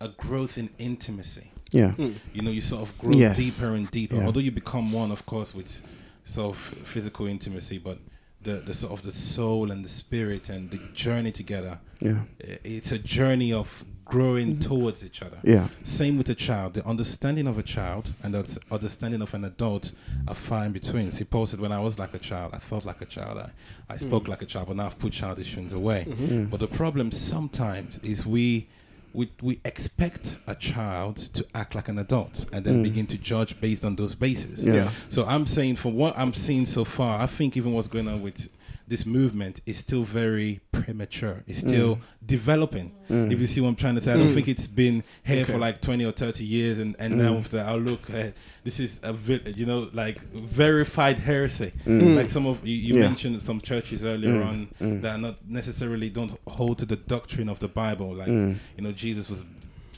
a 0.00 0.08
growth 0.08 0.58
in 0.58 0.68
intimacy 0.78 1.50
Yeah. 1.72 1.92
Hmm. 1.92 2.12
you 2.34 2.42
know 2.42 2.50
you 2.50 2.60
sort 2.60 2.82
of 2.82 2.98
grow 2.98 3.12
Yes. 3.18 3.36
deeper 3.38 3.74
and 3.74 3.90
deeper 3.90 4.16
Yeah. 4.16 4.26
although 4.26 4.40
you 4.48 4.50
become 4.50 4.92
one 4.92 5.10
of 5.10 5.24
course 5.24 5.54
with 5.54 5.80
sort 6.26 6.54
of 6.54 6.58
physical 6.84 7.26
intimacy 7.26 7.78
but 7.78 7.98
the, 8.42 8.56
the 8.66 8.74
sort 8.74 8.92
of 8.92 9.00
the 9.02 9.10
soul 9.12 9.70
and 9.70 9.82
the 9.82 9.88
spirit 9.88 10.50
and 10.50 10.70
the 10.70 10.78
journey 10.92 11.32
together 11.32 11.78
Yeah. 12.00 12.20
it's 12.62 12.92
a 12.92 12.98
journey 12.98 13.54
of 13.54 13.84
growing 14.06 14.52
mm-hmm. 14.52 14.60
towards 14.60 15.04
each 15.04 15.20
other. 15.20 15.38
Yeah. 15.42 15.68
same 15.82 16.16
with 16.16 16.30
a 16.30 16.34
child. 16.34 16.74
The 16.74 16.86
understanding 16.86 17.46
of 17.46 17.58
a 17.58 17.62
child 17.62 18.14
and 18.22 18.32
the 18.32 18.60
understanding 18.70 19.20
of 19.20 19.34
an 19.34 19.44
adult 19.44 19.92
are 20.28 20.34
far 20.34 20.64
in 20.64 20.72
between. 20.72 21.10
See 21.10 21.24
paul 21.24 21.44
said 21.44 21.60
when 21.60 21.72
i 21.72 21.80
was 21.80 21.98
like 21.98 22.14
a 22.14 22.18
child 22.18 22.52
i 22.54 22.58
thought 22.58 22.84
like 22.84 23.02
a 23.02 23.06
child. 23.06 23.38
I, 23.38 23.50
I 23.92 23.96
mm. 23.96 24.00
spoke 24.00 24.28
like 24.28 24.42
a 24.42 24.46
child 24.46 24.68
but 24.68 24.76
now 24.76 24.86
i've 24.86 24.98
put 24.98 25.12
childish 25.12 25.54
things 25.54 25.74
away. 25.74 26.06
Mm-hmm. 26.08 26.44
But 26.46 26.60
the 26.60 26.68
problem 26.68 27.12
sometimes 27.12 27.98
is 27.98 28.24
we 28.24 28.68
we, 29.12 29.32
we 29.40 29.60
expect 29.64 30.38
a 30.46 30.54
child 30.54 31.16
to 31.16 31.44
act 31.54 31.74
like 31.74 31.88
an 31.88 31.98
adult 31.98 32.44
and 32.52 32.64
then 32.64 32.80
mm. 32.80 32.82
begin 32.82 33.06
to 33.06 33.16
judge 33.16 33.58
based 33.62 33.82
on 33.82 33.96
those 33.96 34.14
bases. 34.14 34.64
Yeah. 34.64 34.90
So 35.08 35.24
I'm 35.24 35.46
saying, 35.46 35.76
from 35.76 35.94
what 35.94 36.16
I'm 36.18 36.34
seeing 36.34 36.66
so 36.66 36.84
far, 36.84 37.18
I 37.18 37.26
think 37.26 37.56
even 37.56 37.72
what's 37.72 37.88
going 37.88 38.08
on 38.08 38.20
with 38.20 38.50
this 38.88 39.04
movement 39.04 39.60
is 39.66 39.76
still 39.76 40.04
very 40.04 40.60
premature. 40.70 41.42
It's 41.46 41.62
mm. 41.62 41.68
still 41.68 41.98
developing. 42.24 42.92
Mm. 43.10 43.32
If 43.32 43.40
you 43.40 43.46
see 43.46 43.60
what 43.60 43.68
I'm 43.68 43.76
trying 43.76 43.96
to 43.96 44.00
say, 44.00 44.12
I 44.12 44.16
don't 44.16 44.28
mm. 44.28 44.34
think 44.34 44.48
it's 44.48 44.66
been 44.66 45.02
here 45.24 45.44
for 45.44 45.58
like 45.58 45.80
20 45.80 46.04
or 46.04 46.12
30 46.12 46.44
years, 46.44 46.78
and, 46.78 46.94
and 46.98 47.18
now 47.18 47.34
with 47.34 47.50
the 47.50 47.64
outlook, 47.64 48.08
uh, 48.10 48.30
this 48.64 48.78
is 48.80 49.00
a 49.02 49.12
vi- 49.12 49.52
you 49.56 49.66
know 49.66 49.90
like 49.92 50.20
verified 50.32 51.18
heresy. 51.18 51.72
Like 51.86 52.30
some 52.30 52.46
of 52.46 52.66
you, 52.66 52.74
you 52.74 52.94
Yeah. 52.94 53.08
mentioned 53.08 53.42
some 53.42 53.60
churches 53.60 54.04
earlier 54.04 54.42
on 54.42 54.68
that 54.80 55.16
are 55.16 55.18
not 55.18 55.38
necessarily 55.48 56.08
don't 56.10 56.38
hold 56.46 56.78
to 56.78 56.86
the 56.86 56.96
doctrine 56.96 57.48
of 57.48 57.58
the 57.58 57.68
Bible. 57.68 58.14
Like 58.14 58.28
you 58.28 58.58
know, 58.78 58.92
Jesus 58.92 59.28
was. 59.30 59.44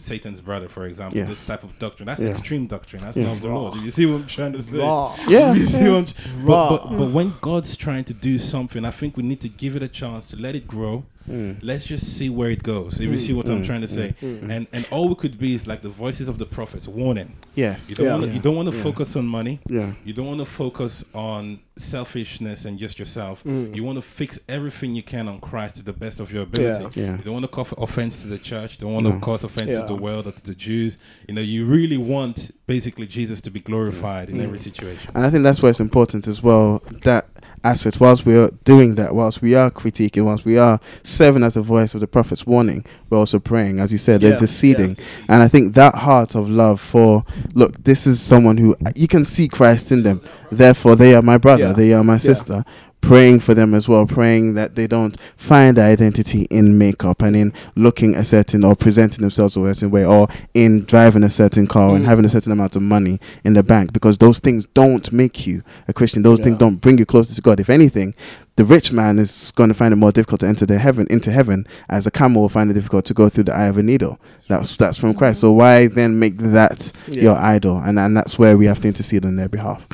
Satan's 0.00 0.40
brother, 0.40 0.68
for 0.68 0.86
example, 0.86 1.18
Yes. 1.18 1.28
this 1.28 1.46
type 1.46 1.64
of 1.64 1.78
doctrine. 1.78 2.06
That's 2.06 2.20
Yeah. 2.20 2.28
extreme 2.30 2.66
doctrine. 2.66 3.02
That's 3.02 3.16
Yeah. 3.16 3.24
not 3.24 3.36
of 3.36 3.42
the 3.42 3.48
Lord. 3.48 3.76
You 3.76 3.90
see 3.90 4.06
what 4.06 4.16
I'm 4.20 4.26
trying 4.26 4.52
to 4.52 4.62
say? 4.62 4.78
Raw. 4.78 5.14
Yeah. 5.28 5.52
You 5.58 5.64
see 5.64 5.88
what 5.88 6.14
I'm- 6.14 6.44
Raw. 6.44 6.68
but, 6.70 6.88
but, 6.90 6.98
but 6.98 7.10
when 7.10 7.34
God's 7.40 7.76
trying 7.76 8.04
to 8.04 8.14
do 8.14 8.38
something, 8.38 8.84
I 8.84 8.90
think 8.90 9.16
we 9.16 9.22
need 9.22 9.40
to 9.40 9.48
give 9.48 9.74
it 9.76 9.82
a 9.82 9.88
chance 9.88 10.28
to 10.30 10.36
let 10.36 10.54
it 10.54 10.66
grow, 10.66 11.04
Mm. 11.28 11.58
let's 11.62 11.84
just 11.84 12.16
see 12.16 12.28
where 12.30 12.50
it 12.50 12.62
goes. 12.62 12.94
If 13.00 13.08
you 13.08 13.12
mm. 13.12 13.18
see 13.18 13.32
what 13.32 13.48
I'm 13.48 13.62
Mm. 13.62 13.66
trying 13.66 13.80
to 13.82 13.88
say, 13.88 14.14
mm. 14.22 14.50
and 14.50 14.66
and 14.72 14.86
all 14.90 15.08
we 15.08 15.14
could 15.14 15.38
be 15.38 15.54
is 15.54 15.66
like 15.66 15.82
the 15.82 15.88
voices 15.88 16.28
of 16.28 16.38
the 16.38 16.46
prophets 16.46 16.88
warning. 16.88 17.32
Yes. 17.54 17.90
You 17.90 17.96
don't 17.96 18.06
Yeah. 18.06 18.12
want 18.16 18.24
to. 18.26 18.32
You 18.32 18.40
don't 18.40 18.56
want 18.56 18.70
to 18.70 18.76
Yeah. 18.76 18.82
focus 18.82 19.16
on 19.16 19.26
money. 19.26 19.60
Yeah. 19.68 19.92
You 20.04 20.12
don't 20.12 20.26
want 20.26 20.40
to 20.40 20.46
focus 20.46 21.04
on 21.14 21.60
selfishness 21.76 22.64
and 22.64 22.78
just 22.78 22.98
yourself. 22.98 23.42
You 23.44 23.84
want 23.84 23.96
to 23.96 24.02
fix 24.02 24.38
everything 24.48 24.94
you 24.94 25.02
can 25.02 25.28
on 25.28 25.38
Christ 25.40 25.76
to 25.76 25.82
the 25.84 25.92
best 25.92 26.18
of 26.20 26.32
your 26.32 26.42
ability. 26.42 26.84
Mm. 26.84 26.96
Yeah. 26.96 27.16
You 27.18 27.22
don't 27.24 27.34
want 27.34 27.44
to 27.44 27.48
cause 27.48 27.72
offense 27.78 28.22
to 28.22 28.28
the 28.28 28.38
church. 28.38 28.78
Don't 28.78 28.92
want 28.94 29.06
No. 29.06 29.12
to 29.12 29.20
cause 29.20 29.44
offense 29.44 29.70
Yeah. 29.70 29.80
to 29.82 29.86
the 29.86 29.94
world 29.94 30.26
or 30.26 30.32
to 30.32 30.44
the 30.44 30.54
Jews. 30.54 30.98
You 31.28 31.34
know, 31.34 31.40
you 31.40 31.66
really 31.66 31.96
want 31.96 32.50
basically 32.66 33.06
Jesus 33.06 33.40
to 33.42 33.50
be 33.50 33.60
glorified 33.60 34.28
in 34.30 34.40
every 34.40 34.58
situation. 34.58 35.10
And 35.14 35.24
I 35.24 35.30
think 35.30 35.42
that's 35.44 35.62
why 35.62 35.68
it's 35.70 35.80
important 35.80 36.26
as 36.26 36.42
well 36.42 36.82
that 37.02 37.26
aspect. 37.64 38.00
Whilst 38.00 38.24
we 38.26 38.36
are 38.36 38.50
doing 38.64 38.94
that, 38.96 39.14
whilst 39.14 39.42
we 39.42 39.54
are 39.54 39.70
critiquing, 39.70 40.22
whilst 40.22 40.44
we 40.44 40.58
are 40.58 40.80
serving 41.02 41.42
as 41.42 41.54
the 41.54 41.62
voice 41.62 41.94
of 41.94 42.00
the 42.00 42.06
prophet's 42.06 42.46
warning, 42.46 42.84
we're 43.10 43.18
also 43.18 43.38
praying, 43.38 43.80
as 43.80 43.92
you 43.92 43.98
said, 43.98 44.22
Yeah, 44.22 44.30
interceding. 44.30 44.96
And 45.28 45.42
I 45.42 45.48
think 45.48 45.74
that 45.74 45.94
heart 45.94 46.34
of 46.34 46.48
love 46.48 46.80
for 46.80 47.24
look, 47.54 47.82
this 47.84 48.06
is 48.06 48.20
someone 48.20 48.56
who 48.56 48.76
you 48.94 49.08
can 49.08 49.24
see 49.24 49.48
Christ 49.48 49.92
in 49.92 50.02
them. 50.02 50.20
Therefore, 50.50 50.96
they 50.96 51.14
are 51.14 51.22
my 51.22 51.38
brother. 51.38 51.64
Yeah. 51.68 51.72
They 51.72 51.92
are 51.92 52.04
my 52.04 52.16
sister. 52.16 52.64
Praying 53.00 53.40
for 53.40 53.54
them 53.54 53.74
as 53.74 53.88
well, 53.88 54.04
praying 54.06 54.54
that 54.54 54.74
they 54.74 54.86
don't 54.86 55.16
find 55.36 55.76
their 55.76 55.90
identity 55.90 56.42
in 56.50 56.76
makeup 56.76 57.22
and 57.22 57.34
in 57.36 57.52
looking 57.74 58.14
a 58.14 58.24
certain 58.24 58.64
or 58.64 58.74
presenting 58.76 59.22
themselves 59.22 59.56
a 59.56 59.64
certain 59.74 59.90
way 59.90 60.04
or 60.04 60.28
in 60.52 60.84
driving 60.84 61.22
a 61.22 61.30
certain 61.30 61.66
car 61.66 61.94
and 61.94 62.04
Mm. 62.04 62.08
having 62.08 62.24
a 62.24 62.28
certain 62.28 62.52
amount 62.52 62.76
of 62.76 62.82
money 62.82 63.18
in 63.44 63.54
the 63.54 63.62
bank 63.62 63.92
because 63.92 64.18
those 64.18 64.40
things 64.40 64.66
don't 64.74 65.10
make 65.12 65.46
you 65.46 65.62
a 65.86 65.92
Christian. 65.94 66.22
Those 66.22 66.40
things 66.40 66.58
don't 66.58 66.80
bring 66.82 66.98
you 66.98 67.06
closer 67.06 67.34
to 67.34 67.40
God. 67.40 67.60
If 67.60 67.70
anything, 67.70 68.14
the 68.56 68.64
rich 68.64 68.92
man 68.92 69.18
is 69.18 69.52
going 69.54 69.68
to 69.68 69.74
find 69.74 69.92
it 69.92 69.96
more 69.96 70.12
difficult 70.12 70.40
to 70.40 70.48
enter 70.48 70.66
the 70.66 70.78
heaven 70.78 71.06
into 71.08 71.30
heaven 71.30 71.66
as 71.88 72.06
a 72.06 72.10
camel 72.10 72.42
will 72.42 72.48
find 72.50 72.68
it 72.70 72.74
difficult 72.74 73.04
to 73.06 73.14
go 73.14 73.28
through 73.30 73.44
the 73.44 73.54
eye 73.54 73.66
of 73.68 73.78
a 73.78 73.82
needle. 73.82 74.18
That's 74.48 74.76
that's 74.76 74.98
from 74.98 75.14
Christ. 75.14 75.40
So 75.40 75.52
why 75.52 75.86
then 75.86 76.18
make 76.18 76.36
that 76.38 76.92
Yeah. 77.06 77.22
your 77.22 77.36
idol? 77.36 77.78
And 77.78 77.98
and 77.98 78.14
that's 78.16 78.38
where 78.38 78.58
we 78.58 78.66
have 78.66 78.80
to 78.80 78.88
intercede 78.88 79.24
on 79.24 79.36
their 79.36 79.48
behalf. 79.48 79.86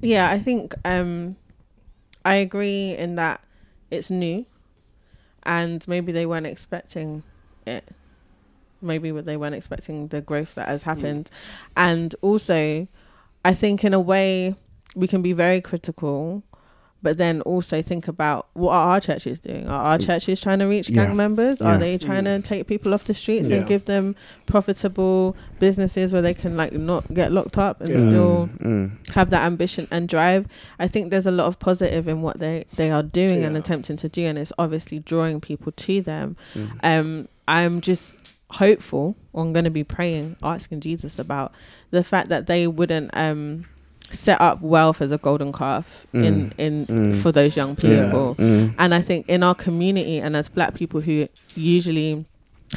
Yeah, 0.00 0.28
I 0.28 0.38
think 0.38 0.74
um, 0.84 1.36
I 2.24 2.34
agree 2.34 2.96
in 2.96 3.16
that 3.16 3.42
it's 3.90 4.10
new, 4.10 4.46
and 5.42 5.86
maybe 5.86 6.12
they 6.12 6.26
weren't 6.26 6.46
expecting 6.46 7.22
it. 7.66 7.88
Maybe 8.80 9.10
they 9.10 9.36
weren't 9.36 9.54
expecting 9.54 10.08
the 10.08 10.20
growth 10.20 10.54
that 10.56 10.68
has 10.68 10.82
mm. 10.82 10.86
happened, 10.86 11.30
and 11.76 12.14
also, 12.22 12.88
I 13.44 13.54
think 13.54 13.84
in 13.84 13.94
a 13.94 14.00
way 14.00 14.56
we 14.94 15.08
can 15.08 15.22
be 15.22 15.32
very 15.32 15.60
critical, 15.60 16.42
but 17.04 17.18
then 17.18 17.40
also 17.42 17.80
think 17.82 18.08
about 18.08 18.48
what 18.54 18.72
are 18.72 18.90
our 18.92 19.00
churches 19.00 19.38
doing? 19.38 19.68
Are 19.68 19.84
our 19.90 19.98
churches 19.98 20.40
trying 20.40 20.58
to 20.58 20.64
reach 20.66 20.88
gang 20.88 21.10
Yeah. 21.10 21.14
members? 21.14 21.60
Yeah. 21.60 21.74
Are 21.76 21.78
they 21.78 21.98
trying 21.98 22.24
to 22.24 22.40
take 22.40 22.66
people 22.66 22.92
off 22.94 23.04
the 23.04 23.14
streets 23.14 23.48
Yeah. 23.50 23.58
and 23.58 23.66
give 23.68 23.84
them 23.84 24.16
profitable 24.46 25.36
businesses 25.60 26.12
where 26.12 26.22
they 26.22 26.34
can 26.34 26.56
like 26.56 26.72
not 26.72 27.12
get 27.12 27.30
locked 27.30 27.58
up 27.58 27.80
and 27.80 27.90
Yeah. 27.90 27.96
still 28.00 28.48
Mm, 28.58 28.58
mm. 28.98 29.08
have 29.14 29.30
that 29.30 29.42
ambition 29.42 29.86
and 29.90 30.08
drive. 30.08 30.46
I 30.78 30.88
think 30.88 31.10
there's 31.10 31.26
a 31.26 31.30
lot 31.30 31.46
of 31.46 31.58
positive 31.58 32.08
in 32.08 32.22
what 32.22 32.40
they 32.40 32.64
they 32.76 32.90
are 32.90 33.02
doing 33.02 33.44
and 33.44 33.56
attempting 33.56 33.96
to 33.98 34.08
do, 34.08 34.22
and 34.24 34.38
it's 34.38 34.52
obviously 34.58 34.98
drawing 34.98 35.40
people 35.40 35.72
to 35.72 36.00
them. 36.00 36.36
Mm. 36.54 36.70
Um, 36.82 37.28
I'm 37.46 37.80
just 37.80 38.18
hopeful. 38.50 39.16
I'm 39.34 39.52
going 39.52 39.64
to 39.64 39.70
be 39.70 39.84
praying, 39.84 40.36
asking 40.42 40.80
Jesus 40.80 41.18
about 41.18 41.52
the 41.90 42.02
fact 42.04 42.28
that 42.30 42.46
they 42.46 42.66
wouldn't 42.66 43.10
um 43.16 43.66
set 44.14 44.40
up 44.40 44.60
wealth 44.62 45.02
as 45.02 45.12
a 45.12 45.18
golden 45.18 45.52
calf 45.52 46.06
in 46.12 46.52
in 46.58 46.86
Mm. 46.86 47.16
for 47.16 47.32
those 47.32 47.56
young 47.56 47.76
Yeah. 47.80 48.04
people. 48.06 48.34
Mm. 48.38 48.74
And 48.78 48.94
I 48.94 49.02
think 49.02 49.28
in 49.28 49.42
our 49.42 49.54
community 49.54 50.18
and 50.20 50.36
as 50.36 50.48
black 50.48 50.74
people 50.74 51.00
who 51.00 51.26
usually 51.54 52.24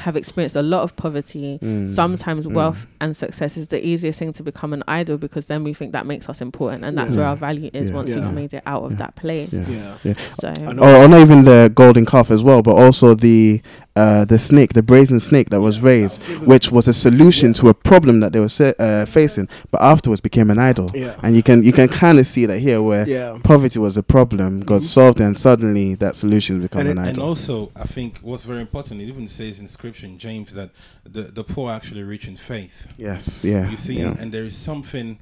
have 0.01 0.15
experienced 0.15 0.55
a 0.55 0.61
lot 0.61 0.83
of 0.83 0.95
poverty, 0.95 1.57
Mm. 1.63 1.89
sometimes 1.89 2.45
Mm. 2.45 2.53
wealth 2.53 2.85
and 3.01 3.17
success 3.17 3.57
is 3.57 3.69
the 3.69 3.83
easiest 3.83 4.19
thing 4.19 4.31
to 4.33 4.43
become 4.43 4.71
an 4.73 4.83
idol 4.87 5.17
because 5.17 5.47
then 5.47 5.63
we 5.63 5.73
think 5.73 5.91
that 5.93 6.05
makes 6.05 6.29
us 6.29 6.39
important 6.39 6.83
and 6.85 6.95
that's 6.97 7.13
Yeah. 7.13 7.19
where 7.19 7.27
our 7.29 7.35
value 7.35 7.71
is 7.73 7.89
Yeah. 7.89 7.95
once 7.95 8.09
Yeah. 8.09 8.15
we've 8.19 8.33
made 8.33 8.53
it 8.53 8.61
out 8.67 8.83
of 8.83 8.91
Yeah. 8.91 8.97
that 8.97 9.15
place. 9.15 9.53
Yeah. 9.53 9.63
Yeah. 9.67 9.93
Yeah. 10.03 10.13
So 10.17 10.53
Or, 10.79 11.03
or 11.03 11.07
not 11.07 11.21
even 11.21 11.45
the 11.45 11.71
golden 11.73 12.05
calf 12.05 12.29
as 12.29 12.43
well, 12.43 12.61
but 12.61 12.75
also 12.75 13.15
the 13.15 13.61
uh, 13.95 14.25
the 14.25 14.37
snake, 14.37 14.73
the 14.73 14.83
brazen 14.83 15.19
snake 15.19 15.49
that 15.49 15.59
was 15.59 15.81
raised, 15.81 16.21
which 16.45 16.71
was 16.71 16.87
a 16.87 16.93
solution 16.93 17.51
to 17.51 17.67
a 17.67 17.73
problem 17.87 18.19
that 18.21 18.31
they 18.33 18.39
were 18.39 18.49
se- 18.49 18.75
uh, 18.79 19.05
facing, 19.05 19.47
but 19.71 19.81
afterwards 19.81 20.21
became 20.21 20.49
an 20.51 20.59
idol. 20.59 20.89
Yeah. 20.93 21.15
And 21.23 21.35
you 21.37 21.43
can 21.43 21.63
you 21.63 21.73
can 21.79 21.87
kind 21.87 22.17
of 22.19 22.25
see 22.27 22.45
that 22.45 22.59
here, 22.59 22.81
where 22.81 23.07
Yeah. 23.07 23.39
poverty 23.43 23.79
was 23.79 23.97
a 23.97 24.03
problem, 24.03 24.51
God 24.61 24.81
Mhm. 24.81 24.85
solved 24.97 25.19
and 25.21 25.35
suddenly 25.37 25.95
that 25.95 26.15
solution 26.15 26.59
become 26.61 26.81
And 26.81 26.89
an 26.91 26.97
it- 27.05 27.09
And 27.09 27.17
also, 27.19 27.71
I 27.75 27.85
think 27.95 28.19
what's 28.21 28.43
very 28.43 28.61
important, 28.61 29.01
it 29.01 29.05
even 29.13 29.27
says 29.27 29.59
in 29.59 29.67
scripture 29.67 30.05
in 30.11 30.17
James 30.17 30.53
that 30.53 30.69
the, 31.15 31.23
the 31.23 31.43
poor 31.43 31.71
actually 31.71 32.03
rich 32.03 32.27
in 32.27 32.35
faith. 32.37 32.87
yes, 32.97 33.43
yeah, 33.43 33.69
You 33.69 33.77
see, 33.77 33.99
yeah. 33.99 34.15
and 34.19 34.31
there 34.33 34.45
is 34.45 34.55
something, 34.69 35.17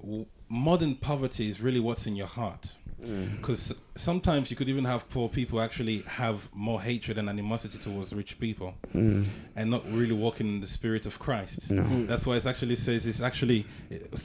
w- 0.00 0.26
modern 0.48 0.94
poverty 1.10 1.48
is 1.48 1.60
really 1.60 1.80
what's 1.80 2.06
in 2.06 2.14
your 2.16 2.28
heart. 2.40 2.64
Mm. 3.06 3.36
Because 3.36 3.74
sometimes 3.94 4.50
you 4.50 4.56
could 4.56 4.68
even 4.68 4.84
have 4.84 5.08
poor 5.08 5.28
people 5.28 5.58
actually 5.60 6.02
have 6.02 6.48
more 6.54 6.80
hatred 6.82 7.16
and 7.16 7.28
animosity 7.30 7.78
towards 7.78 8.12
rich 8.14 8.38
people 8.38 8.74
Mm. 8.94 9.24
and 9.56 9.70
not 9.70 9.82
really 9.90 10.12
walking 10.12 10.46
in 10.46 10.60
the 10.60 10.66
spirit 10.66 11.06
of 11.06 11.18
Christ. 11.18 11.70
No. 11.70 11.82
That's 12.06 12.26
why 12.26 12.36
it 12.36 12.44
actually 12.46 12.76
says 12.76 13.06
it's 13.06 13.20
actually 13.22 13.64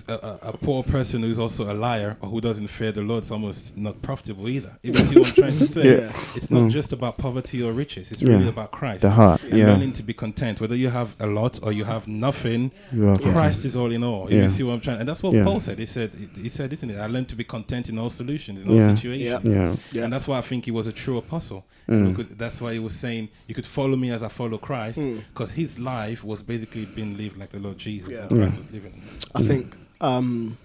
a, 0.08 0.12
a, 0.14 0.40
a 0.50 0.54
poor 0.58 0.84
person 0.84 1.22
who's 1.22 1.40
also 1.40 1.72
a 1.72 1.76
liar 1.76 2.18
or 2.22 2.30
who 2.30 2.42
doesn't 2.42 2.68
fear 2.68 2.92
the 2.92 3.02
Lord 3.02 3.24
is 3.24 3.32
almost 3.32 3.78
not 3.78 4.02
profitable 4.02 4.50
either. 4.50 4.78
If 4.84 4.98
you 5.00 5.06
see 5.06 5.20
what 5.20 5.28
I'm 5.30 5.34
trying 5.36 5.58
to 5.58 5.68
say, 5.78 5.98
Yeah. 6.02 6.14
it's 6.36 6.50
not 6.52 6.64
Mm. 6.64 6.70
just 6.72 6.92
about 6.94 7.18
poverty 7.18 7.62
or 7.64 7.72
riches. 7.72 8.12
It's 8.12 8.22
Yeah. 8.22 8.34
really 8.34 8.50
about 8.50 8.72
Christ. 8.72 9.02
The 9.04 9.12
heart, 9.12 9.42
and 9.44 9.54
yeah. 9.58 9.68
learning 9.68 9.94
to 9.94 10.04
be 10.04 10.14
content, 10.14 10.60
whether 10.60 10.76
you 10.76 10.90
have 10.90 11.16
a 11.20 11.28
lot 11.28 11.60
or 11.64 11.72
you 11.72 11.86
have 11.86 12.08
nothing. 12.08 12.72
You 12.92 13.08
are. 13.10 13.16
Christ 13.18 13.64
is 13.66 13.76
all 13.76 13.92
in 13.92 14.04
all. 14.04 14.28
If 14.28 14.34
Yeah. 14.34 14.44
You 14.44 14.50
see 14.50 14.64
what 14.64 14.74
I'm 14.74 14.82
trying, 14.82 15.00
and 15.00 15.08
that's 15.08 15.24
what 15.24 15.34
Yeah. 15.34 15.44
Paul 15.46 15.60
said. 15.62 15.80
He 15.80 15.86
said, 15.86 16.12
he 16.42 16.50
said, 16.50 16.74
isn't 16.74 16.90
it? 16.90 16.98
I 17.00 17.08
learned 17.08 17.30
to 17.30 17.36
be 17.36 17.44
content 17.46 17.90
in 17.90 17.98
all 17.98 18.10
solutions, 18.10 18.62
in 18.62 18.71
all 18.72 18.78
Yeah. 18.78 18.96
situations. 18.96 19.42
Yeah. 19.56 19.76
Yeah. 19.92 20.04
And 20.06 20.14
that's 20.14 20.28
why 20.28 20.38
I 20.38 20.42
think 20.42 20.66
he 20.66 20.72
was 20.72 20.88
a 20.88 20.92
true 20.92 21.18
apostle. 21.18 21.66
Mm. 21.90 22.10
You 22.10 22.16
could- 22.16 22.38
that's 22.38 22.62
why 22.62 22.74
he 22.74 22.80
was 22.80 22.96
saying, 22.96 23.30
you 23.48 23.56
could 23.56 23.66
follow 23.66 23.96
me 23.98 24.12
as 24.12 24.24
I 24.24 24.28
follow 24.30 24.58
Christ, 24.58 25.00
Mm. 25.00 25.24
because 25.34 25.52
his 25.52 25.78
life 25.80 26.24
was 26.24 26.42
basically 26.42 26.86
being 26.86 27.18
lived 27.18 27.38
like 27.38 27.52
the 27.52 27.60
Lord 27.60 27.78
Jesus, 27.78 28.10
Yeah. 28.12 28.22
and 28.22 28.30
Christ 28.30 28.54
Yeah. 28.56 28.62
was 28.64 28.72
living. 28.72 29.02
I 29.36 29.44
think 29.44 29.76
um, 30.00 30.58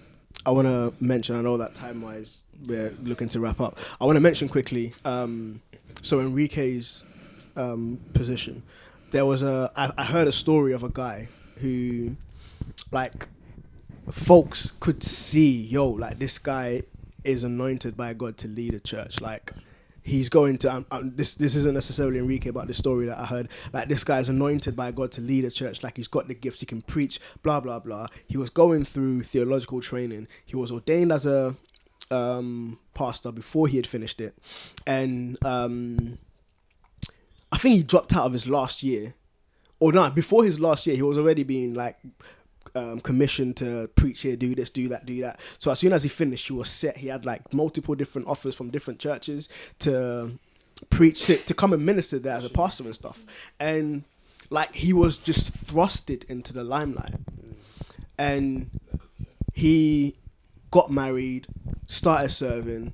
I 0.45 0.51
want 0.51 0.67
to 0.67 0.93
mention. 1.03 1.35
I 1.35 1.41
know 1.41 1.57
that 1.57 1.75
time 1.75 2.01
wise 2.01 2.41
we're 2.65 2.93
looking 3.03 3.27
to 3.29 3.39
wrap 3.39 3.59
up. 3.61 3.77
I 4.01 4.05
want 4.05 4.15
to 4.15 4.19
mention 4.21 4.47
quickly. 4.49 4.93
Um, 5.05 5.61
so 6.01 6.19
Enrique's 6.21 7.03
um, 7.55 7.99
position, 8.13 8.63
there 9.11 9.25
was 9.25 9.41
a. 9.43 9.71
I, 9.75 9.91
I 9.97 10.03
heard 10.05 10.27
a 10.27 10.31
story 10.31 10.73
of 10.73 10.83
a 10.83 10.89
guy 10.89 11.27
who, 11.57 12.15
like, 12.91 13.27
folks 14.09 14.73
could 14.79 15.03
see, 15.03 15.61
yo, 15.63 15.89
like 15.89 16.19
this 16.19 16.37
guy 16.37 16.83
is 17.27 17.43
anointed 17.43 17.95
by 17.95 18.13
God 18.13 18.37
to 18.37 18.47
lead 18.47 18.73
a 18.73 18.79
church, 18.79 19.21
like. 19.21 19.51
He's 20.03 20.29
going 20.29 20.57
to 20.59 20.73
um, 20.73 20.85
um, 20.89 21.11
this. 21.17 21.35
This 21.35 21.53
isn't 21.53 21.73
necessarily 21.73 22.17
Enrique, 22.17 22.51
but 22.51 22.65
the 22.67 22.73
story 22.73 23.07
that 23.07 23.19
I 23.19 23.25
heard, 23.25 23.49
like 23.73 23.89
this 23.89 24.05
guy 24.05 24.19
is 24.19 24.29
anointed 24.29 24.73
by 24.73 24.91
God 24.91 25.11
to 25.11 25.21
lead 25.21 25.43
a 25.43 25.51
church. 25.51 25.83
Like 25.83 25.97
he's 25.97 26.07
got 26.07 26.29
the 26.29 26.33
gifts, 26.33 26.61
he 26.61 26.65
can 26.65 26.81
preach, 26.81 27.19
blah 27.43 27.59
blah 27.59 27.79
blah. 27.79 28.07
He 28.25 28.37
was 28.37 28.49
going 28.49 28.85
through 28.85 29.23
theological 29.23 29.81
training. 29.81 30.29
He 30.45 30.55
was 30.55 30.71
ordained 30.71 31.11
as 31.11 31.25
a 31.25 31.57
um, 32.09 32.79
pastor 32.93 33.33
before 33.33 33.67
he 33.67 33.75
had 33.75 33.85
finished 33.85 34.21
it, 34.21 34.37
and 34.85 35.37
um, 35.43 36.19
I 37.51 37.57
think 37.57 37.75
he 37.75 37.83
dropped 37.83 38.15
out 38.15 38.25
of 38.27 38.31
his 38.31 38.47
last 38.47 38.83
year, 38.83 39.13
or 39.81 39.91
not 39.91 40.15
before 40.15 40.45
his 40.45 40.57
last 40.57 40.87
year. 40.87 40.95
He 40.95 41.01
was 41.01 41.17
already 41.17 41.43
being 41.43 41.73
like 41.73 41.97
um, 42.75 42.99
commissioned 42.99 43.57
to 43.57 43.87
preach 43.95 44.21
here, 44.21 44.35
do 44.35 44.55
this, 44.55 44.69
do 44.69 44.87
that, 44.89 45.05
do 45.05 45.21
that. 45.21 45.39
So 45.57 45.71
as 45.71 45.79
soon 45.79 45.93
as 45.93 46.03
he 46.03 46.09
finished, 46.09 46.47
he 46.47 46.53
was 46.53 46.69
set. 46.69 46.97
He 46.97 47.07
had 47.07 47.25
like 47.25 47.53
multiple 47.53 47.95
different 47.95 48.27
offers 48.27 48.55
from 48.55 48.69
different 48.69 48.99
churches 48.99 49.49
to 49.79 50.37
preach 50.89 51.25
to, 51.25 51.37
to 51.37 51.53
come 51.53 51.73
and 51.73 51.85
minister 51.85 52.19
there 52.19 52.37
as 52.37 52.45
a 52.45 52.49
pastor 52.49 52.83
and 52.83 52.95
stuff. 52.95 53.25
And 53.59 54.03
like 54.49 54.75
he 54.75 54.93
was 54.93 55.17
just 55.17 55.53
thrusted 55.53 56.23
into 56.29 56.53
the 56.53 56.63
limelight, 56.63 57.15
and 58.17 58.69
he 59.53 60.15
got 60.71 60.91
married, 60.91 61.47
started 61.87 62.29
serving. 62.29 62.93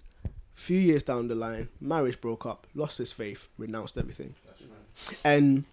Few 0.54 0.80
years 0.80 1.04
down 1.04 1.28
the 1.28 1.36
line, 1.36 1.68
marriage 1.82 2.22
broke 2.22 2.46
up, 2.46 2.68
lost 2.74 2.98
his 2.98 3.12
faith, 3.12 3.50
renounced 3.58 3.98
everything. 3.98 4.34
And 5.26 5.66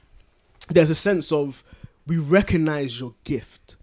there's 0.69 0.91
a 0.91 0.97
sense 0.97 1.31
of 1.31 1.63
we 2.07 2.19
recognize 2.19 2.99
your 2.99 3.15
gift, 3.23 3.77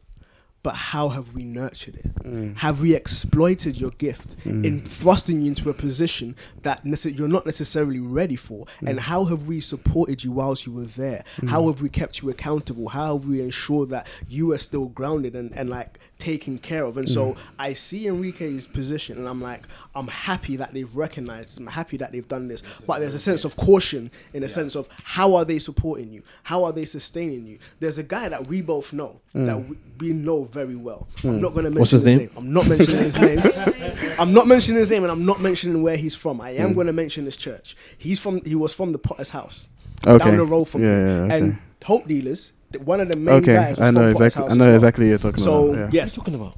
but 0.67 0.75
how 0.75 1.07
have 1.07 1.33
we 1.33 1.45
nurtured 1.45 1.95
it? 1.95 2.13
Mm. 2.25 2.57
Have 2.57 2.81
we 2.81 2.93
exploited 2.93 3.79
your 3.79 3.91
gift 3.91 4.35
mm. 4.43 4.65
in 4.65 4.81
thrusting 4.81 5.39
you 5.39 5.47
into 5.47 5.69
a 5.69 5.73
position 5.73 6.35
that 6.63 6.83
nece- 6.83 7.17
you're 7.17 7.29
not 7.29 7.45
necessarily 7.45 8.01
ready 8.01 8.35
for? 8.35 8.65
Mm. 8.81 8.89
And 8.89 8.99
how 8.99 9.23
have 9.23 9.47
we 9.47 9.61
supported 9.61 10.25
you 10.25 10.33
whilst 10.33 10.65
you 10.65 10.73
were 10.73 10.83
there? 10.83 11.23
How 11.47 11.67
have 11.67 11.79
we 11.79 11.87
kept 11.87 12.21
you 12.21 12.29
accountable? 12.29 12.89
How 12.89 13.15
have 13.15 13.25
we 13.25 13.39
ensured 13.39 13.91
that 13.91 14.07
you 14.27 14.51
are 14.51 14.57
still 14.57 14.87
grounded 14.87 15.37
and, 15.37 15.53
and 15.53 15.69
like 15.69 15.99
taken 16.19 16.57
care 16.57 16.85
of? 16.85 16.97
And 16.97 17.07
so 17.07 17.35
I 17.57 17.73
see 17.73 18.07
Enrique's 18.07 18.67
position 18.67 19.17
and 19.17 19.27
I'm 19.27 19.41
like, 19.41 19.63
I'm 19.95 20.07
happy 20.07 20.55
that 20.57 20.73
they've 20.73 20.93
recognized 20.95 21.49
this. 21.49 21.57
I'm 21.57 21.67
happy 21.67 21.97
that 21.97 22.11
they've 22.11 22.27
done 22.27 22.47
this. 22.47 22.63
But 22.85 22.99
there's 22.99 23.13
a 23.13 23.19
sense 23.19 23.45
of 23.45 23.55
caution 23.55 24.11
in 24.33 24.43
a 24.43 24.49
sense 24.49 24.75
of 24.75 24.89
how 25.03 25.35
are 25.35 25.45
they 25.45 25.59
supporting 25.59 26.11
you? 26.11 26.23
How 26.43 26.63
are 26.63 26.71
they 26.71 26.85
sustaining 26.85 27.45
you? 27.45 27.59
There's 27.79 27.97
a 27.97 28.03
guy 28.03 28.29
that 28.29 28.47
we 28.47 28.61
both 28.61 28.93
know 28.93 29.21
that 29.33 29.57
mm. 29.57 29.69
we, 29.69 29.77
we 29.99 30.13
know 30.13 30.43
very 30.43 30.75
well. 30.75 31.07
I'm 31.23 31.37
mm. 31.37 31.41
not 31.41 31.53
going 31.53 31.65
to 31.65 31.69
mention 31.69 31.79
What's 31.79 31.91
his 31.91 32.03
name? 32.05 32.29
I'm 32.35 32.53
not 32.53 32.67
mentioning 32.67 33.03
his 33.03 33.19
name. 33.19 33.41
I'm 34.19 34.33
not 34.33 34.47
mentioning 34.47 34.79
his 34.79 34.91
name, 34.91 35.03
and 35.03 35.11
I'm 35.11 35.25
not 35.25 35.41
mentioning 35.41 35.81
where 35.81 35.97
he's 35.97 36.15
from. 36.15 36.41
I 36.41 36.51
am 36.51 36.71
mm. 36.71 36.75
going 36.75 36.87
to 36.87 36.93
mention 36.93 37.25
his 37.25 37.37
church. 37.37 37.75
He's 37.97 38.19
from. 38.19 38.43
He 38.43 38.55
was 38.55 38.73
from 38.73 38.91
the 38.91 38.99
Potter's 38.99 39.29
House, 39.29 39.69
Okay. 40.05 40.23
down 40.23 40.37
the 40.37 40.45
road 40.45 40.65
from 40.65 40.83
Yeah, 40.83 40.87
me. 40.87 41.05
yeah, 41.05 41.21
okay. 41.23 41.37
And 41.37 41.59
Hope 41.83 42.07
Dealers, 42.07 42.51
th- 42.51 42.56
one 42.83 42.99
of 43.01 43.09
the 43.11 43.17
main 43.17 43.35
Okay, 43.35 43.53
guys. 43.53 43.77
Was 43.77 43.87
I 43.87 43.91
know 43.91 44.09
exactly. 44.09 44.43
I 44.45 44.53
know 44.55 44.65
well. 44.65 44.75
exactly 44.75 45.09
you're 45.09 45.17
talking 45.17 45.43
So 45.43 45.73
about. 45.73 45.93
Yeah. 45.93 46.01
yes, 46.03 46.15
talking 46.15 46.35
about? 46.35 46.55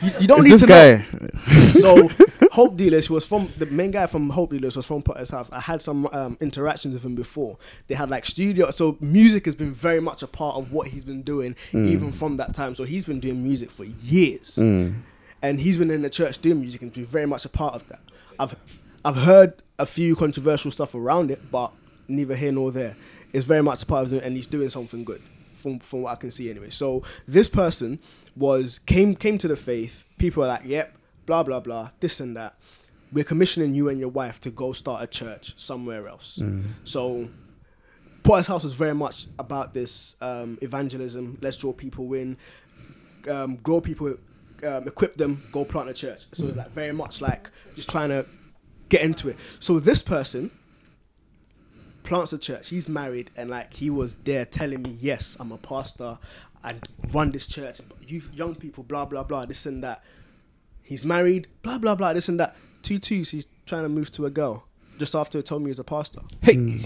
you, 0.00 0.10
you 0.20 0.26
don't 0.26 0.38
It's 0.38 0.44
need 0.44 0.52
this 0.52 0.60
to 0.62 0.66
guy. 0.66 1.04
know. 1.20 1.28
So 1.82 2.08
Hope 2.52 2.76
Dealers 2.76 3.08
was 3.10 3.26
from 3.26 3.48
the 3.58 3.66
main 3.66 3.90
guy 3.90 4.06
from 4.06 4.30
Hope 4.30 4.50
Dealers 4.50 4.76
was 4.76 4.86
from 4.86 5.02
Potter's 5.02 5.30
House. 5.30 5.48
I 5.52 5.60
had 5.60 5.80
some 5.82 6.06
um, 6.12 6.36
interactions 6.40 6.94
with 6.94 7.04
him 7.04 7.14
before. 7.14 7.58
They 7.88 7.94
had 7.94 8.08
like 8.10 8.24
studio, 8.26 8.70
so 8.70 8.96
music 9.00 9.44
has 9.46 9.54
been 9.54 9.72
very 9.72 10.00
much 10.00 10.22
a 10.22 10.26
part 10.26 10.56
of 10.56 10.72
what 10.72 10.88
he's 10.88 11.04
been 11.04 11.22
doing 11.22 11.56
even 11.72 12.12
from 12.12 12.36
that 12.38 12.54
time. 12.54 12.74
So 12.74 12.84
he's 12.84 13.04
been 13.04 13.20
doing 13.20 13.42
music 13.42 13.70
for 13.70 13.84
years, 13.84 14.58
and 14.58 15.60
he's 15.60 15.76
been 15.76 15.90
in 15.90 16.02
the 16.02 16.10
church 16.10 16.38
doing 16.40 16.60
music 16.60 16.82
and 16.82 16.92
been 16.92 17.04
very 17.04 17.26
much 17.26 17.44
a 17.44 17.48
part 17.48 17.74
of 17.74 17.86
that. 17.88 18.00
I've 18.38 18.56
I've 19.04 19.16
heard 19.16 19.54
a 19.78 19.86
few 19.86 20.14
controversial 20.14 20.70
stuff 20.70 20.94
around 20.94 21.30
it, 21.30 21.50
but 21.50 21.72
neither 22.06 22.36
here 22.36 22.52
nor 22.52 22.70
there. 22.70 22.96
It's 23.32 23.46
very 23.46 23.62
much 23.62 23.82
a 23.82 23.86
part 23.86 24.06
of 24.06 24.12
it, 24.12 24.22
and 24.24 24.36
he's 24.36 24.46
doing 24.46 24.68
something 24.70 25.04
good 25.04 25.22
from 25.62 25.78
from 25.78 26.02
what 26.02 26.12
I 26.12 26.16
can 26.16 26.30
see 26.30 26.50
anyway. 26.50 26.70
So 26.70 27.02
this 27.26 27.48
person 27.48 27.98
was 28.36 28.78
came 28.80 29.14
came 29.14 29.38
to 29.38 29.48
the 29.48 29.56
faith. 29.56 30.06
People 30.18 30.42
are 30.44 30.48
like, 30.48 30.64
yep, 30.64 30.96
blah 31.26 31.42
blah 31.42 31.60
blah, 31.60 31.90
this 32.00 32.20
and 32.20 32.36
that. 32.36 32.54
We're 33.12 33.24
commissioning 33.24 33.74
you 33.74 33.88
and 33.90 34.00
your 34.00 34.08
wife 34.08 34.40
to 34.40 34.50
go 34.50 34.72
start 34.72 35.02
a 35.02 35.06
church 35.06 35.54
somewhere 35.58 36.08
else. 36.08 36.40
So 36.84 37.28
Potter's 38.22 38.46
House 38.46 38.64
is 38.64 38.74
very 38.74 38.94
much 38.94 39.26
about 39.38 39.74
this 39.74 40.16
um, 40.20 40.58
evangelism. 40.62 41.38
Let's 41.42 41.58
draw 41.58 41.72
people 41.72 42.14
in, 42.14 42.38
um, 43.28 43.56
grow 43.56 43.80
people, 43.82 44.16
um, 44.66 44.88
equip 44.88 45.16
them, 45.16 45.42
go 45.52 45.64
plant 45.64 45.90
a 45.90 45.92
church. 45.92 46.22
So 46.32 46.46
it's 46.46 46.56
like 46.56 46.70
very 46.70 46.92
much 46.92 47.20
like 47.20 47.50
just 47.74 47.90
trying 47.90 48.08
to 48.08 48.24
get 48.88 49.02
into 49.02 49.28
it. 49.28 49.36
So 49.60 49.78
this 49.78 50.00
person 50.00 50.50
plants 52.02 52.32
a 52.32 52.38
church. 52.38 52.68
He's 52.68 52.88
married 52.88 53.30
and 53.36 53.50
like 53.50 53.74
he 53.74 53.90
was 53.90 54.14
there 54.14 54.44
telling 54.44 54.82
me, 54.82 54.96
yes, 55.00 55.36
I'm 55.40 55.52
a 55.52 55.58
pastor. 55.58 56.18
I 56.64 56.76
run 57.12 57.32
this 57.32 57.46
church. 57.46 57.80
You 58.06 58.22
young 58.34 58.54
people, 58.54 58.84
blah 58.84 59.04
blah 59.04 59.24
blah, 59.24 59.46
this 59.46 59.66
and 59.66 59.82
that. 59.82 60.02
He's 60.82 61.04
married, 61.04 61.48
blah 61.62 61.78
blah 61.78 61.94
blah, 61.94 62.12
this 62.12 62.28
and 62.28 62.38
that. 62.40 62.56
Two 62.82 62.98
twos. 62.98 63.30
He's 63.30 63.46
trying 63.66 63.82
to 63.82 63.88
move 63.88 64.10
to 64.12 64.26
a 64.26 64.30
girl. 64.30 64.64
Just 64.98 65.14
after 65.14 65.38
he 65.38 65.42
told 65.42 65.62
me 65.62 65.66
he 65.66 65.70
was 65.70 65.78
a 65.78 65.84
pastor. 65.84 66.20
Hey, 66.42 66.54
hmm. 66.54 66.84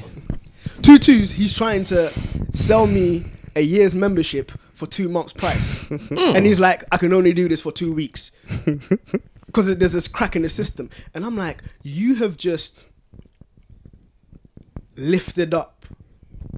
two 0.83 0.99
twos. 0.99 1.33
He's 1.33 1.55
trying 1.57 1.85
to 1.85 2.11
sell 2.51 2.87
me 2.87 3.27
a 3.55 3.61
year's 3.61 3.95
membership 3.95 4.53
for 4.75 4.87
two 4.87 5.09
months' 5.09 5.33
price, 5.33 5.91
and 5.91 6.47
he's 6.47 6.61
like, 6.61 6.85
I 6.93 6.99
can 6.99 7.13
only 7.13 7.33
do 7.33 7.49
this 7.49 7.63
for 7.63 7.73
two 7.73 7.95
weeks 7.95 8.31
because 9.47 9.75
there's 9.77 9.93
this 9.93 10.09
crack 10.09 10.37
in 10.37 10.43
the 10.43 10.49
system. 10.49 10.91
And 11.15 11.25
I'm 11.25 11.37
like, 11.37 11.63
you 11.83 12.17
have 12.17 12.37
just 12.37 12.87
lifted 14.97 15.55
up. 15.55 15.85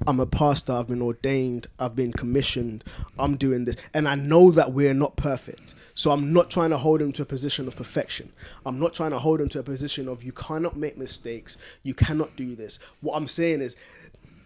I'm 0.07 0.19
a 0.19 0.25
pastor. 0.25 0.73
I've 0.73 0.87
been 0.87 1.01
ordained. 1.01 1.67
I've 1.77 1.95
been 1.95 2.13
commissioned. 2.13 2.83
I'm 3.17 3.35
doing 3.35 3.65
this, 3.65 3.75
and 3.93 4.07
I 4.07 4.15
know 4.15 4.51
that 4.51 4.71
we're 4.71 4.93
not 4.93 5.15
perfect. 5.17 5.75
So 5.93 6.11
I'm 6.11 6.31
not 6.31 6.49
trying 6.49 6.69
to 6.69 6.77
hold 6.77 7.01
him 7.01 7.11
to 7.13 7.23
a 7.23 7.25
position 7.25 7.67
of 7.67 7.75
perfection. 7.75 8.31
I'm 8.65 8.79
not 8.79 8.93
trying 8.93 9.11
to 9.11 9.19
hold 9.19 9.41
him 9.41 9.49
to 9.49 9.59
a 9.59 9.63
position 9.63 10.07
of 10.07 10.23
you 10.23 10.31
cannot 10.31 10.77
make 10.77 10.97
mistakes. 10.97 11.57
You 11.83 11.93
cannot 11.93 12.37
do 12.37 12.55
this. 12.55 12.79
What 13.01 13.17
I'm 13.17 13.27
saying 13.27 13.59
is, 13.59 13.75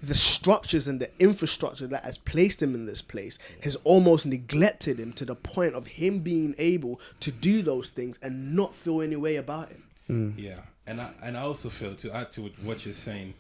the 0.02 0.15
structures 0.15 0.88
and 0.88 0.99
the 0.99 1.10
infrastructure 1.20 1.88
that 1.88 2.03
has 2.03 2.18
placed 2.18 2.61
him 2.61 2.74
in 2.76 2.88
this 2.88 3.02
place 3.02 3.38
has 3.61 3.76
almost 3.84 4.26
neglected 4.26 4.99
him 4.99 5.14
to 5.14 5.26
the 5.26 5.36
point 5.36 5.76
of 5.76 5.88
him 5.88 6.20
being 6.20 6.56
able 6.57 6.99
to 7.22 7.32
do 7.32 7.61
those 7.61 7.90
things 7.90 8.20
and 8.22 8.56
not 8.56 8.74
feel 8.76 9.02
any 9.02 9.15
way 9.15 9.36
about 9.38 9.72
it. 9.72 9.80
Mm. 10.10 10.34
Yeah, 10.38 10.60
and 10.88 10.99
I 10.99 11.11
and 11.22 11.38
I 11.38 11.41
also 11.41 11.70
feel 11.70 11.95
to 11.95 12.11
add 12.11 12.32
to 12.34 12.41
what- 12.41 12.60
what 12.64 12.86
you're 12.86 12.94
saying. 12.94 13.34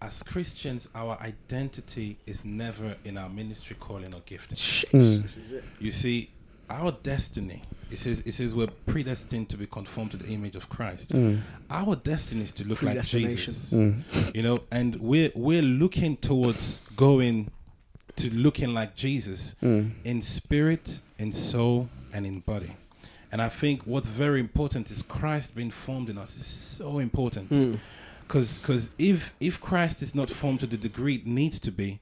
As 0.00 0.22
Christians, 0.22 0.88
our 0.94 1.18
identity 1.20 2.18
is 2.26 2.44
never 2.44 2.96
in 3.04 3.18
our 3.18 3.28
ministry 3.28 3.76
calling 3.80 4.14
or 4.14 4.20
gifting. 4.24 4.56
Mm. 4.56 5.62
You 5.80 5.90
see, 5.90 6.30
our 6.70 6.92
destiny. 6.92 7.62
It 7.90 7.98
says 7.98 8.20
it 8.20 8.32
says 8.32 8.54
we're 8.54 8.68
predestined 8.86 9.48
to 9.48 9.56
be 9.56 9.66
conformed 9.66 10.10
to 10.12 10.18
the 10.18 10.28
image 10.28 10.54
of 10.56 10.68
Christ. 10.68 11.10
Mm. 11.12 11.40
Our 11.70 11.96
destiny 11.96 12.44
is 12.44 12.52
to 12.52 12.64
look 12.64 12.82
like 12.82 12.94
Predestination. 12.94 13.36
Jesus. 13.36 13.72
Mm. 13.72 14.34
You 14.34 14.42
know, 14.42 14.60
and 14.70 14.96
we're 14.96 15.32
we're 15.34 15.62
looking 15.62 16.16
towards 16.18 16.80
going 16.94 17.50
to 18.16 18.34
looking 18.34 18.74
like 18.74 18.94
Jesus 18.94 19.54
in 19.62 20.22
spirit, 20.22 21.00
in 21.18 21.32
soul, 21.32 21.88
and 22.12 22.26
in 22.26 22.40
body. 22.40 22.76
And 23.30 23.42
I 23.42 23.48
think 23.48 23.82
what's 23.82 24.08
very 24.08 24.40
important 24.40 24.90
is 24.90 25.02
Christ 25.02 25.54
being 25.54 25.70
formed 25.70 26.08
in 26.10 26.18
us 26.18 26.36
is 26.36 26.46
so 26.46 26.98
important. 26.98 27.78
Because 28.28 28.58
because 28.58 28.90
if 28.98 29.34
if 29.40 29.60
Christ 29.60 30.02
is 30.02 30.14
not 30.14 30.30
formed 30.30 30.60
to 30.60 30.66
the 30.66 30.76
degree 30.76 31.16
it 31.16 31.26
needs 31.26 31.58
to 31.60 31.72
be, 31.72 32.00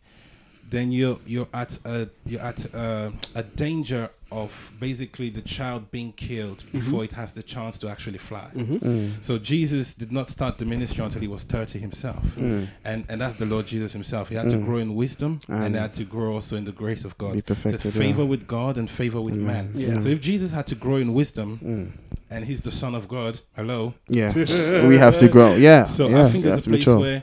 then 0.68 0.90
you're 0.92 1.18
you're 1.24 1.48
at 1.54 1.78
a 1.84 2.08
you're 2.24 2.42
at 2.42 2.64
a, 2.74 3.12
a 3.34 3.42
danger 3.42 4.10
of 4.32 4.72
basically 4.80 5.30
the 5.30 5.42
child 5.42 5.88
being 5.92 6.12
killed 6.12 6.58
mm-hmm. 6.58 6.78
before 6.78 7.04
it 7.04 7.12
has 7.12 7.32
the 7.32 7.42
chance 7.42 7.78
to 7.78 7.88
actually 7.88 8.18
fly. 8.18 8.50
Mm-hmm. 8.54 8.76
Mm. 8.76 9.24
So 9.24 9.38
Jesus 9.38 9.94
did 9.94 10.10
not 10.10 10.28
start 10.28 10.58
the 10.58 10.64
ministry 10.64 11.04
until 11.04 11.20
he 11.20 11.28
was 11.28 11.44
30 11.44 11.78
himself. 11.78 12.24
Mm. 12.34 12.66
And 12.84 13.04
and 13.08 13.20
that's 13.20 13.36
the 13.36 13.46
Lord 13.46 13.66
Jesus 13.66 13.92
himself. 13.92 14.28
He 14.28 14.34
had 14.34 14.50
to 14.50 14.56
mm. 14.56 14.64
grow 14.64 14.78
in 14.78 14.96
wisdom 14.96 15.40
and 15.48 15.74
he 15.74 15.80
had 15.80 15.94
to 15.94 16.04
grow 16.04 16.34
also 16.34 16.56
in 16.56 16.64
the 16.64 16.72
grace 16.72 17.04
of 17.04 17.16
God. 17.18 17.34
Be 17.34 17.38
So 17.38 17.54
perfected, 17.54 17.92
favor 17.92 18.22
yeah. 18.22 18.28
with 18.28 18.48
God 18.48 18.78
and 18.78 18.90
favor 18.90 19.20
with 19.20 19.36
man. 19.36 19.72
Yeah. 19.76 20.00
So 20.00 20.08
if 20.08 20.20
Jesus 20.20 20.50
had 20.52 20.66
to 20.68 20.74
grow 20.74 20.96
in 20.96 21.14
wisdom 21.14 21.94
and 22.30 22.44
he's 22.44 22.60
the 22.60 22.70
son 22.70 22.94
of 22.94 23.08
God, 23.08 23.40
hello. 23.54 23.94
Yeah, 24.08 24.32
we 24.88 24.96
have 24.98 25.16
to 25.18 25.28
grow. 25.28 25.54
Yeah, 25.54 25.86
So 25.86 26.08
yeah, 26.08 26.24
I 26.24 26.28
think 26.28 26.44
we 26.44 26.50
there's 26.50 26.66
a 26.66 26.70
place 26.70 26.86
where 26.86 27.22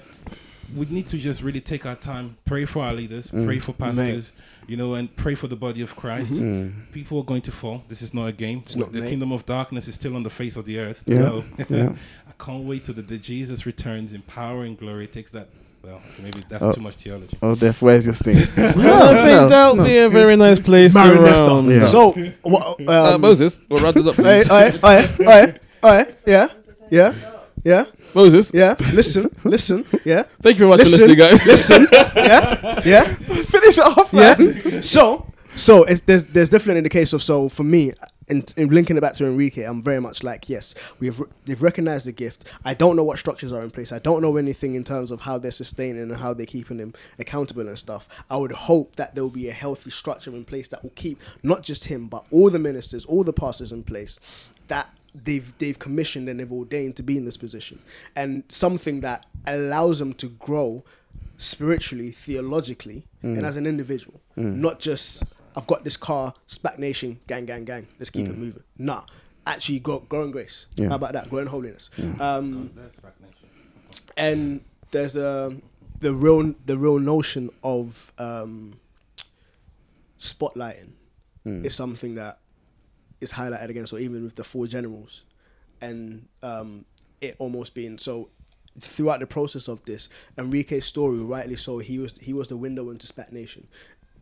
we 0.75 0.85
need 0.87 1.07
to 1.07 1.17
just 1.17 1.41
really 1.43 1.61
take 1.61 1.85
our 1.85 1.95
time, 1.95 2.37
pray 2.45 2.65
for 2.65 2.83
our 2.83 2.93
leaders, 2.93 3.29
Mm. 3.31 3.45
pray 3.45 3.59
for 3.59 3.73
pastors, 3.73 4.33
you 4.67 4.75
know, 4.75 4.95
and 4.95 5.13
pray 5.15 5.35
for 5.35 5.47
the 5.47 5.55
body 5.55 5.81
of 5.81 5.95
Christ. 5.95 6.33
People 6.91 7.19
are 7.19 7.23
going 7.23 7.43
to 7.43 7.51
fall. 7.51 7.83
This 7.89 8.01
is 8.01 8.13
not 8.13 8.25
a 8.27 8.31
game. 8.31 8.61
Mm-hmm. 8.61 8.79
not, 8.79 8.91
the 8.91 9.01
mate. 9.01 9.09
kingdom 9.09 9.31
of 9.31 9.45
darkness 9.45 9.87
is 9.87 9.95
still 9.95 10.15
on 10.15 10.23
the 10.23 10.29
face 10.31 10.55
of 10.55 10.65
the 10.65 10.79
earth. 10.79 11.03
Yeah, 11.05 11.19
So, 11.19 11.43
yeah. 11.69 11.93
I 12.27 12.43
can't 12.43 12.63
wait 12.63 12.85
till 12.85 12.95
the 12.95 13.03
day 13.03 13.19
Jesus 13.19 13.65
returns 13.67 14.13
in 14.13 14.21
power 14.23 14.63
and 14.63 14.77
glory. 14.77 15.05
Takes 15.07 15.31
that. 15.31 15.47
Well, 15.83 15.95
okay, 15.95 16.23
maybe 16.23 16.41
that's 16.47 16.63
Oh. 16.63 16.71
too 16.71 16.81
much 16.81 16.95
theology. 16.95 17.37
Oh, 17.41 17.55
Def, 17.55 17.81
where's 17.81 18.05
your 18.05 18.15
thing? 18.15 18.37
I 18.37 18.43
think 18.71 19.49
that'll 19.49 19.83
be 19.83 19.97
a 19.97 20.09
very 20.09 20.35
nice 20.37 20.59
place 20.59 20.93
to 20.93 20.99
Maranatha. 20.99 21.31
round. 21.47 21.69
Yeah. 21.71 21.85
So, 21.87 22.11
what, 22.41 22.79
um, 22.79 22.87
Uh, 22.89 23.17
Moses, 23.17 23.61
we'll 23.69 23.83
round 23.83 23.97
it 23.97 24.07
up, 24.07 24.17
Aye, 24.19 24.23
please. 24.23 24.49
aye, 24.49 24.71
aye, 24.83 25.09
aye, 25.27 25.53
aye, 25.83 26.05
yeah, 26.25 26.47
yeah, 26.89 27.13
yeah, 27.65 27.83
Moses, 28.13 28.51
yeah. 28.53 28.75
Listen, 28.93 29.29
listen, 29.43 29.83
yeah, 30.05 30.23
thank 30.41 30.55
you 30.57 30.59
very 30.59 30.69
much 30.69 30.79
Listen, 30.79 30.99
for 30.99 31.07
listening, 31.07 31.17
guys. 31.17 31.45
listen, 31.45 31.87
yeah, 32.15 32.81
yeah, 32.85 33.03
Finish 33.43 33.77
it 33.77 33.85
off, 33.85 34.13
yeah. 34.13 34.79
So, 34.79 35.25
so 35.53 35.83
it's, 35.83 35.99
there's 36.01 36.23
there's 36.23 36.49
definitely 36.49 36.81
the 36.81 36.89
case 36.89 37.11
of 37.11 37.21
so 37.21 37.49
for 37.49 37.63
me. 37.63 37.91
In, 38.27 38.45
in 38.55 38.69
linking 38.69 38.97
it 38.97 39.01
back 39.01 39.13
to 39.15 39.25
Enrique, 39.25 39.63
I'm 39.63 39.81
very 39.83 39.99
much 39.99 40.23
like 40.23 40.49
yes, 40.49 40.75
we've 40.99 41.19
re- 41.19 41.27
they've 41.45 41.61
recognized 41.61 42.07
the 42.07 42.11
gift. 42.11 42.45
I 42.63 42.73
don't 42.73 42.95
know 42.95 43.03
what 43.03 43.19
structures 43.19 43.51
are 43.51 43.61
in 43.61 43.71
place. 43.71 43.91
I 43.91 43.99
don't 43.99 44.21
know 44.21 44.37
anything 44.37 44.75
in 44.75 44.83
terms 44.83 45.11
of 45.11 45.21
how 45.21 45.37
they're 45.37 45.51
sustaining 45.51 46.03
and 46.03 46.17
how 46.17 46.33
they're 46.33 46.45
keeping 46.45 46.79
him 46.79 46.93
accountable 47.19 47.67
and 47.67 47.77
stuff. 47.77 48.07
I 48.29 48.37
would 48.37 48.51
hope 48.51 48.95
that 48.95 49.15
there 49.15 49.23
will 49.23 49.31
be 49.31 49.49
a 49.49 49.53
healthy 49.53 49.89
structure 49.91 50.31
in 50.31 50.45
place 50.45 50.67
that 50.69 50.83
will 50.83 50.93
keep 50.95 51.21
not 51.43 51.63
just 51.63 51.85
him 51.85 52.07
but 52.07 52.25
all 52.31 52.49
the 52.49 52.59
ministers, 52.59 53.05
all 53.05 53.23
the 53.23 53.33
pastors 53.33 53.71
in 53.71 53.83
place 53.83 54.19
that 54.67 54.89
they've 55.13 55.57
they've 55.57 55.77
commissioned 55.77 56.29
and 56.29 56.39
they've 56.39 56.51
ordained 56.51 56.95
to 56.95 57.03
be 57.03 57.17
in 57.17 57.25
this 57.25 57.37
position, 57.37 57.79
and 58.15 58.43
something 58.47 59.01
that 59.01 59.25
allows 59.45 59.99
them 59.99 60.13
to 60.13 60.29
grow 60.29 60.83
spiritually, 61.37 62.11
theologically, 62.11 63.05
and 63.21 63.37
mm. 63.37 63.43
as 63.43 63.57
an 63.57 63.65
individual. 63.65 64.21
Mm. 64.37 64.55
Not 64.55 64.79
just 64.79 65.23
I've 65.55 65.67
got 65.67 65.83
this 65.83 65.97
car, 65.97 66.33
SPAC 66.47 66.79
Nation, 66.79 67.19
gang, 67.27 67.45
gang, 67.45 67.65
gang. 67.65 67.87
Let's 67.99 68.09
keep 68.09 68.27
it 68.27 68.37
moving. 68.37 68.63
Nah, 68.77 69.03
actually, 69.45 69.79
grow, 69.79 69.99
grow 69.99 70.23
in 70.23 70.31
grace. 70.31 70.65
Yeah. 70.75 70.89
How 70.89 70.95
about 70.95 71.13
that? 71.13 71.29
Grow 71.29 71.39
in 71.39 71.47
holiness. 71.47 71.89
Um, 72.19 72.71
and 74.17 74.61
there's 74.91 75.17
a 75.17 75.55
the 75.99 76.13
real 76.13 76.53
the 76.65 76.77
real 76.77 76.99
notion 76.99 77.49
of 77.63 78.11
um, 78.17 78.79
spotlighting 80.17 80.91
Mm. 81.45 81.65
is 81.65 81.75
something 81.75 82.15
that 82.15 82.39
is 83.19 83.33
highlighted 83.33 83.67
again. 83.69 83.85
So 83.85 83.97
even 83.97 84.23
with 84.23 84.35
the 84.35 84.45
four 84.45 84.65
generals, 84.65 85.23
and 85.81 86.29
um, 86.41 86.85
it 87.19 87.35
almost 87.37 87.73
being 87.73 87.97
so 87.97 88.29
throughout 88.79 89.19
the 89.19 89.27
process 89.27 89.67
of 89.67 89.83
this, 89.83 90.07
Enrique's 90.37 90.85
story, 90.85 91.17
rightly 91.19 91.57
so, 91.57 91.79
he 91.79 91.99
was 91.99 92.17
he 92.19 92.31
was 92.31 92.47
the 92.47 92.55
window 92.55 92.89
into 92.91 93.07
SPAC 93.07 93.33
Nation. 93.33 93.67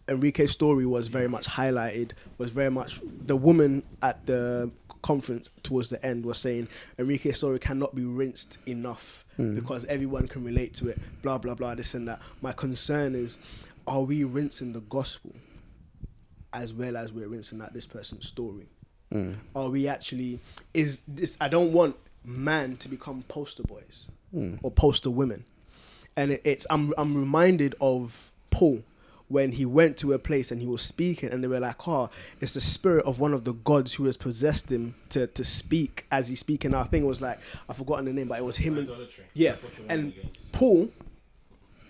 Enrique's 0.08 0.52
story 0.52 0.86
was 0.86 1.08
very 1.08 1.28
much 1.28 1.48
highlighted. 1.48 2.12
Was 2.38 2.52
very 2.52 2.72
much 2.72 3.02
the 3.26 3.36
woman 3.36 3.84
at 4.02 4.26
the 4.26 4.72
conference 5.02 5.50
towards 5.64 5.90
the 5.90 6.04
end 6.06 6.26
was 6.26 6.38
saying 6.38 6.68
Enrique's 7.00 7.38
story 7.40 7.58
cannot 7.60 7.96
be 7.96 8.04
rinsed 8.06 8.58
enough 8.68 9.26
because 9.38 9.86
everyone 9.86 10.28
can 10.28 10.44
relate 10.44 10.74
to 10.76 10.88
it. 10.90 11.00
Blah 11.24 11.38
blah 11.40 11.56
blah. 11.56 11.76
This 11.76 11.94
and 11.96 12.08
that. 12.08 12.22
My 12.42 12.52
concern 12.52 13.16
is, 13.16 13.40
are 13.88 14.02
we 14.02 14.24
rinsing 14.24 14.74
the 14.74 14.82
gospel 14.82 15.32
as 16.54 16.74
well 16.74 16.98
as 16.98 17.12
we're 17.14 17.28
rinsing 17.28 17.62
out 17.62 17.74
this 17.74 17.88
person's 17.88 18.28
story? 18.28 18.68
Mm. 19.14 19.36
Are 19.56 19.70
we 19.70 19.88
actually 19.88 20.40
is 20.74 21.02
this? 21.08 21.38
I 21.42 21.48
don't 21.48 21.74
want 21.74 21.96
man 22.24 22.78
to 22.78 22.88
become 22.90 23.24
poster 23.28 23.64
boys 23.64 24.08
Mm. 24.34 24.60
or 24.64 24.72
poster 24.72 25.10
women, 25.10 25.44
and 26.16 26.32
it, 26.32 26.42
it's 26.46 26.66
I'm 26.70 26.94
I'm 26.98 27.18
reminded 27.18 27.76
of 27.82 28.32
Paul 28.50 28.84
when 29.32 29.54
he 29.54 29.66
went 29.66 29.96
to 29.98 30.12
a 30.14 30.20
place 30.20 30.52
and 30.52 30.62
he 30.62 30.68
was 30.68 30.82
speaking 30.82 31.30
and 31.30 31.44
they 31.44 31.48
were 31.48 31.60
like, 31.60 31.88
"Oh, 31.88 32.10
it's 32.42 32.54
the 32.54 32.62
spirit 32.62 33.06
of 33.06 33.20
one 33.20 33.34
of 33.34 33.46
the 33.46 33.54
gods 33.54 33.94
who 33.94 34.06
has 34.06 34.18
possessed 34.18 34.72
him 34.72 34.96
to 35.10 35.28
to 35.28 35.44
speak 35.44 36.06
as 36.12 36.28
he's 36.28 36.40
speaking." 36.40 36.74
Our 36.74 36.86
thing 36.86 37.06
was 37.06 37.22
like 37.22 37.40
I've 37.70 37.78
forgotten 37.78 38.06
the 38.06 38.14
name, 38.14 38.28
but 38.28 38.40
it 38.40 38.46
was 38.46 38.58
him 38.58 38.78
and 38.78 38.90
yeah, 39.34 39.56
and 39.88 40.14
Paul 40.52 40.92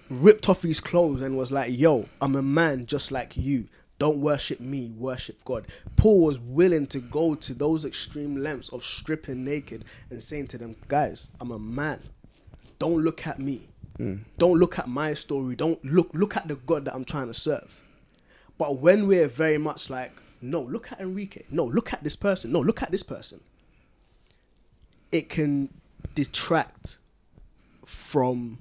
ripped 0.10 0.48
off 0.50 0.62
his 0.62 0.80
clothes 0.80 1.22
and 1.22 1.38
was 1.38 1.52
like, 1.52 1.78
"Yo, 1.78 2.08
I'm 2.22 2.36
a 2.36 2.42
man 2.42 2.86
just 2.86 3.12
like 3.12 3.36
you. 3.36 3.68
Don't 3.98 4.18
worship 4.18 4.60
me, 4.60 4.94
worship 4.98 5.44
God." 5.44 5.68
Paul 5.96 6.26
was 6.26 6.40
willing 6.40 6.86
to 6.88 7.00
go 7.00 7.34
to 7.36 7.54
those 7.54 7.86
extreme 7.86 8.36
lengths 8.38 8.70
of 8.70 8.84
stripping 8.84 9.44
naked 9.44 9.84
and 10.10 10.22
saying 10.22 10.48
to 10.50 10.58
them, 10.58 10.76
"Guys, 10.88 11.30
I'm 11.40 11.52
a 11.52 11.60
man. 11.60 12.02
Don't 12.78 13.04
look 13.04 13.26
at 13.26 13.40
me. 13.40 13.71
Don't 14.38 14.60
look 14.60 14.80
at 14.80 14.88
my 14.88 15.14
story. 15.14 15.56
Don't 15.56 15.84
look 15.84 16.10
look 16.14 16.36
at 16.36 16.48
the 16.48 16.56
God 16.56 16.86
that 16.86 16.96
I'm 16.96 17.06
trying 17.06 17.28
to 17.28 17.34
serve." 17.34 17.82
But 18.58 18.80
when 18.80 19.08
we're 19.08 19.28
very 19.28 19.58
much 19.58 19.90
like, 19.90 20.12
"No, 20.42 20.62
look 20.62 20.92
at 20.92 21.00
Enrique. 21.00 21.44
No, 21.50 21.66
look 21.66 21.94
at 21.94 22.04
this 22.04 22.16
person. 22.16 22.52
No, 22.52 22.60
look 22.60 22.82
at 22.82 22.92
this 22.92 23.04
person." 23.04 23.42
It 25.12 25.30
can 25.30 25.70
detract 26.16 26.98
from 27.86 28.60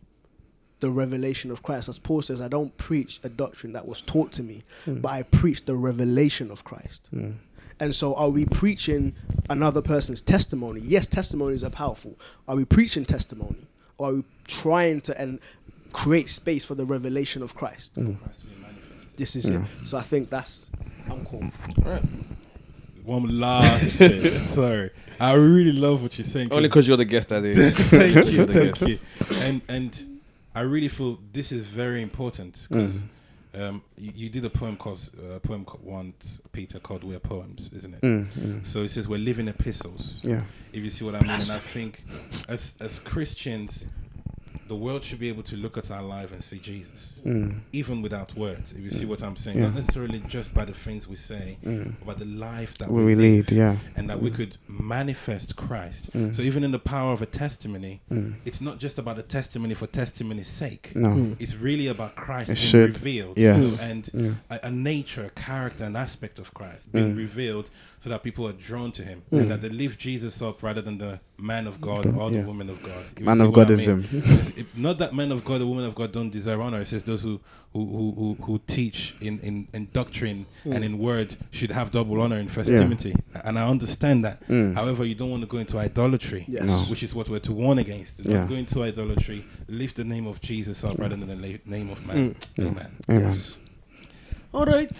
the 0.80 0.90
revelation 0.90 1.50
of 1.50 1.62
Christ. 1.62 1.88
As 1.88 1.98
Paul 1.98 2.22
says, 2.22 2.40
I 2.40 2.48
don't 2.48 2.76
preach 2.76 3.20
a 3.22 3.28
doctrine 3.28 3.72
that 3.74 3.86
was 3.86 4.02
taught 4.02 4.32
to 4.32 4.42
me, 4.42 4.64
hmm. 4.84 5.00
but 5.00 5.10
I 5.10 5.22
preach 5.22 5.66
the 5.66 5.76
revelation 5.76 6.50
of 6.50 6.64
Christ. 6.64 7.08
Hmm. 7.10 7.32
And 7.78 7.94
so, 7.94 8.14
are 8.14 8.28
we 8.28 8.44
preaching 8.44 9.14
another 9.48 9.80
person's 9.80 10.20
testimony? 10.20 10.80
Yes, 10.80 11.06
testimonies 11.06 11.64
are 11.64 11.70
powerful. 11.70 12.18
Are 12.46 12.56
we 12.56 12.66
preaching 12.66 13.06
testimony? 13.06 13.68
Or 13.96 14.08
are 14.08 14.12
we 14.14 14.24
trying 14.50 15.00
to 15.02 15.20
and 15.20 15.38
create 15.92 16.28
space 16.28 16.64
for 16.64 16.74
the 16.74 16.84
revelation 16.84 17.42
of 17.42 17.54
Christ? 17.54 17.96
This 19.16 19.36
is 19.36 19.48
it. 19.48 19.60
So, 19.84 19.98
I 19.98 20.02
think 20.02 20.30
that's, 20.30 20.70
I'm 21.10 21.24
cool. 21.24 21.44
One 23.04 23.40
last 23.40 23.84
thing. 23.98 24.46
Sorry, 24.46 24.90
I 25.18 25.32
really 25.34 25.72
love 25.72 26.02
what 26.02 26.16
you're 26.18 26.24
saying. 26.24 26.48
Only 26.52 26.68
because 26.68 26.86
you're 26.86 26.96
the 26.96 27.04
guest, 27.04 27.30
Daddy. 27.30 27.54
thank 27.70 28.26
you, 28.26 28.32
You're 28.32 28.46
the 28.46 28.72
thank 28.72 28.78
guest. 28.78 29.04
you. 29.30 29.36
And 29.46 29.62
and 29.68 30.20
I 30.54 30.60
really 30.60 30.88
feel 30.88 31.18
this 31.32 31.50
is 31.50 31.66
very 31.66 32.02
important 32.02 32.66
because 32.68 33.04
um, 33.54 33.82
you, 33.96 34.12
you 34.14 34.28
did 34.28 34.44
a 34.44 34.50
poem 34.50 34.76
called 34.76 35.00
uh, 35.18 35.38
poem 35.40 35.64
co- 35.64 35.80
once, 35.82 36.40
Peter, 36.52 36.78
called 36.78 37.02
"We're 37.02 37.18
Poems," 37.18 37.70
isn't 37.74 37.94
it? 37.94 38.00
Mm, 38.02 38.28
mm. 38.28 38.66
So 38.66 38.82
it 38.82 38.88
says 38.90 39.08
we're 39.08 39.18
living 39.18 39.48
epistles. 39.48 40.20
Yeah. 40.24 40.42
If 40.72 40.82
you 40.84 40.90
see 40.90 41.04
what 41.04 41.14
I 41.14 41.20
mean, 41.20 41.30
and 41.30 41.50
I 41.50 41.58
think 41.58 42.04
as 42.48 42.74
as 42.80 42.98
Christians, 43.00 43.86
the 44.70 44.76
world 44.86 45.02
should 45.02 45.18
be 45.18 45.28
able 45.34 45.42
to 45.52 45.56
look 45.56 45.76
at 45.76 45.90
our 45.90 46.02
life 46.16 46.30
and 46.34 46.40
see 46.50 46.58
Jesus, 46.72 47.20
Mm. 47.26 47.58
even 47.72 47.96
without 48.02 48.30
words. 48.36 48.66
If 48.72 48.80
you 48.86 48.90
see 48.98 49.04
what 49.12 49.20
I'm 49.26 49.34
saying, 49.44 49.58
Yeah. 49.58 49.64
not 49.64 49.74
necessarily 49.74 50.20
just 50.28 50.54
by 50.54 50.64
the 50.64 50.72
things 50.84 51.08
we 51.08 51.16
say, 51.16 51.46
Mm. 51.64 51.94
but 52.06 52.18
the 52.18 52.24
life 52.50 52.78
that 52.78 52.88
we, 52.90 53.02
we 53.04 53.14
lead, 53.16 53.50
yeah. 53.50 53.76
and 53.96 54.08
that 54.10 54.22
we 54.22 54.30
could 54.30 54.52
manifest 54.68 55.56
Christ. 55.56 56.02
Mm. 56.12 56.34
So 56.36 56.42
even 56.42 56.62
in 56.62 56.70
the 56.70 56.78
power 56.78 57.12
of 57.12 57.20
a 57.20 57.26
testimony, 57.26 58.00
Mm. 58.12 58.34
it's 58.44 58.60
not 58.60 58.78
just 58.78 58.96
about 58.98 59.18
a 59.18 59.22
testimony 59.38 59.74
for 59.74 59.88
testimony's 59.88 60.46
sake. 60.64 60.92
No. 60.94 61.34
It's 61.40 61.56
really 61.56 61.88
about 61.88 62.14
Christ 62.14 62.50
It 62.50 62.54
being 62.54 62.66
should. 62.70 62.90
revealed. 62.98 63.38
Yes. 63.38 63.82
And 63.82 64.08
Yeah. 64.14 64.34
a, 64.54 64.66
a 64.68 64.70
nature, 64.70 65.24
a 65.24 65.30
character, 65.30 65.82
an 65.84 65.96
aspect 65.96 66.38
of 66.38 66.54
Christ 66.54 66.92
being 66.92 67.14
Mm. 67.14 67.18
revealed 67.26 67.70
so 68.02 68.08
that 68.10 68.22
people 68.22 68.46
are 68.48 68.52
drawn 68.52 68.90
to 68.92 69.02
him. 69.04 69.22
Mm. 69.30 69.40
And 69.40 69.50
that 69.50 69.60
they 69.60 69.68
lift 69.68 69.98
Jesus 69.98 70.40
up 70.40 70.62
rather 70.62 70.80
than 70.80 70.96
the 70.98 71.20
man 71.38 71.66
of 71.66 71.80
God 71.80 72.06
or 72.06 72.30
Yeah. 72.30 72.40
the 72.42 72.46
woman 72.46 72.70
of 72.70 72.82
God. 72.82 73.04
If 73.12 73.20
you 73.20 73.26
Man 73.26 73.40
of 73.40 73.54
what 73.54 73.70
I 73.70 73.74
Godism. 73.74 74.10
mean. 74.56 74.66
Not 74.76 74.98
that 74.98 75.14
man 75.14 75.30
of 75.32 75.44
God 75.44 75.60
or 75.60 75.66
woman 75.66 75.84
of 75.84 75.94
God 75.94 76.10
don't 76.12 76.30
deserve 76.30 76.60
honor. 76.60 76.80
It 76.80 76.86
says 76.86 77.04
those 77.04 77.22
who 77.22 77.40
who, 77.72 77.86
who, 77.86 78.12
who, 78.36 78.44
who 78.44 78.60
teach 78.66 79.14
in, 79.20 79.38
in, 79.40 79.68
in 79.72 79.86
doctrine 79.92 80.44
and 80.64 80.82
in 80.82 80.98
word 80.98 81.36
should 81.52 81.70
have 81.70 81.92
double 81.92 82.20
honor 82.20 82.38
in 82.38 82.48
First 82.48 82.68
Mm. 82.70 82.72
Yeah. 82.74 82.80
Timothy. 82.80 83.14
And 83.44 83.58
I 83.58 83.68
understand 83.68 84.24
that. 84.24 84.44
Mm. 84.48 84.74
However, 84.74 85.04
you 85.04 85.14
don't 85.14 85.30
want 85.30 85.42
to 85.42 85.46
go 85.46 85.58
into 85.58 85.78
idolatry, 85.78 86.44
Yes. 86.48 86.64
No. 86.64 86.78
which 86.90 87.02
is 87.04 87.14
what 87.14 87.28
we're 87.28 87.38
to 87.40 87.52
warn 87.52 87.78
against. 87.78 88.16
Do 88.22 88.30
Yeah. 88.30 88.40
Not 88.40 88.48
go 88.48 88.54
into 88.56 88.82
idolatry. 88.82 89.44
Lift 89.68 89.96
the 89.96 90.04
name 90.04 90.26
of 90.26 90.40
Jesus 90.40 90.82
up 90.84 90.98
rather 90.98 91.14
than 91.16 91.28
the 91.28 91.36
la- 91.36 91.58
name 91.64 91.90
of 91.90 92.04
man. 92.06 92.34
Mm. 92.34 92.66
Amen. 92.66 92.90
Amen. 93.08 93.22
Yes. 93.30 93.56
All 94.52 94.64
right. 94.64 94.90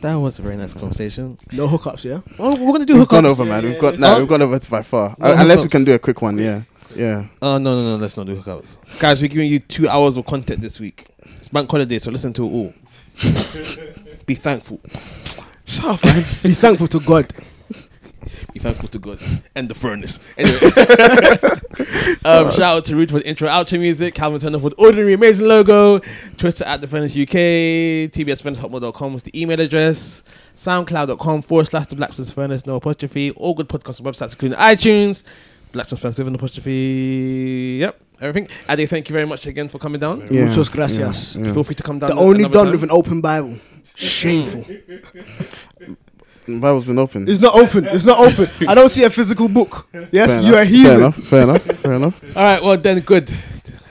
That 0.00 0.14
was 0.14 0.38
a 0.38 0.42
very 0.42 0.56
nice 0.56 0.74
conversation. 0.74 1.38
No 1.52 1.66
hookups, 1.66 2.04
yeah? 2.04 2.20
Oh, 2.38 2.50
we're 2.52 2.68
going 2.68 2.80
to 2.80 2.86
do 2.86 2.94
We've 2.98 3.06
hookups. 3.06 3.10
gone 3.10 3.26
over, 3.26 3.44
man. 3.44 3.64
We've 3.64 3.78
got 3.80 3.98
no, 3.98 4.06
Huh? 4.14 4.16
we've 4.20 4.28
gone 4.28 4.42
over 4.42 4.58
to 4.58 4.70
by 4.70 4.82
far. 4.82 5.14
No 5.18 5.26
Uh, 5.26 5.34
unless 5.38 5.62
we 5.62 5.68
can 5.68 5.84
do 5.84 5.92
a 5.94 5.98
quick 5.98 6.22
one. 6.22 6.38
Yeah. 6.38 6.62
Yeah. 6.94 7.26
Oh, 7.42 7.58
no, 7.58 7.74
no, 7.82 7.90
no. 7.90 7.96
Let's 7.96 8.16
not 8.16 8.26
do 8.26 8.40
hookups. 8.40 8.98
Guys, 9.00 9.20
we're 9.20 9.28
giving 9.28 9.50
you 9.50 9.58
two 9.58 9.88
hours 9.88 10.16
of 10.16 10.24
content 10.24 10.60
this 10.62 10.78
week. 10.80 11.06
It's 11.36 11.48
bank 11.48 11.70
holiday, 11.70 11.98
so 11.98 12.10
listen 12.10 12.32
to 12.34 12.46
it 12.46 12.50
all. 12.50 12.74
Be 14.26 14.34
thankful. 14.34 14.80
Shut 15.64 15.84
up, 15.84 16.04
man. 16.04 16.24
Be 16.42 16.50
thankful 16.54 16.86
to 16.88 17.00
God. 17.00 17.30
Be 18.52 18.58
thankful 18.58 18.88
to 18.88 18.98
God 18.98 19.20
and 19.54 19.68
the 19.68 19.74
furnace. 19.74 20.20
Anyway, 20.36 20.58
um, 22.24 22.50
shout 22.50 22.76
out 22.76 22.84
to 22.86 22.96
Ruth 22.96 23.10
for 23.10 23.18
the 23.18 23.26
intro 23.26 23.48
outro 23.48 23.78
music, 23.78 24.14
Calvin 24.14 24.40
Turner 24.40 24.58
for 24.58 24.70
the 24.70 24.76
ordinary 24.76 25.14
amazing 25.14 25.48
logo, 25.48 26.00
Twitter 26.36 26.64
at 26.64 26.80
the 26.80 26.86
Furnace 26.86 27.16
UK, 27.16 28.10
tbsfurnace.com 28.12 29.14
is 29.14 29.22
the 29.22 29.40
email 29.40 29.60
address, 29.60 30.24
soundcloud.com 30.56 31.42
forward 31.42 31.66
slash 31.66 31.86
the 31.86 31.96
Blacksmith's 31.96 32.32
Furnace, 32.32 32.66
no 32.66 32.76
apostrophe, 32.76 33.30
all 33.32 33.54
good 33.54 33.68
podcast 33.68 34.00
websites, 34.02 34.32
including 34.32 34.58
iTunes, 34.58 35.22
Blacksmith's 35.72 36.02
Furnace 36.02 36.18
with 36.18 36.28
an 36.28 36.34
apostrophe, 36.34 37.78
yep, 37.80 38.00
everything. 38.20 38.48
Ade, 38.68 38.88
thank 38.88 39.08
you 39.08 39.12
very 39.12 39.26
much 39.26 39.46
again 39.46 39.68
for 39.68 39.78
coming 39.78 40.00
down. 40.00 40.26
Yeah. 40.30 40.46
Muchos 40.46 40.68
gracias. 40.68 41.36
Yeah. 41.36 41.52
Feel 41.52 41.64
free 41.64 41.74
to 41.74 41.82
come 41.82 41.98
down. 41.98 42.10
The 42.10 42.16
only 42.16 42.44
done 42.44 42.66
time. 42.66 42.72
with 42.72 42.82
an 42.82 42.90
open 42.90 43.20
Bible. 43.20 43.58
Shameful. 43.94 44.64
The 46.48 46.58
Bible's 46.60 46.86
been 46.86 46.98
open. 46.98 47.28
It's 47.28 47.40
not 47.40 47.54
open. 47.54 47.84
It's 47.86 48.06
not 48.06 48.18
open. 48.18 48.48
I 48.66 48.74
don't 48.74 48.88
see 48.88 49.04
a 49.04 49.10
physical 49.10 49.48
book. 49.48 49.86
Yes, 50.10 50.32
Fair 50.34 50.42
you 50.42 50.54
are 50.54 50.62
enough. 50.96 51.14
Fair 51.16 51.42
enough. 51.42 51.62
Fair 51.64 51.72
enough. 51.72 51.78
Fair 51.80 51.92
enough. 51.92 52.36
All 52.36 52.42
right, 52.42 52.62
well 52.62 52.76
then, 52.78 53.00
good. 53.00 53.30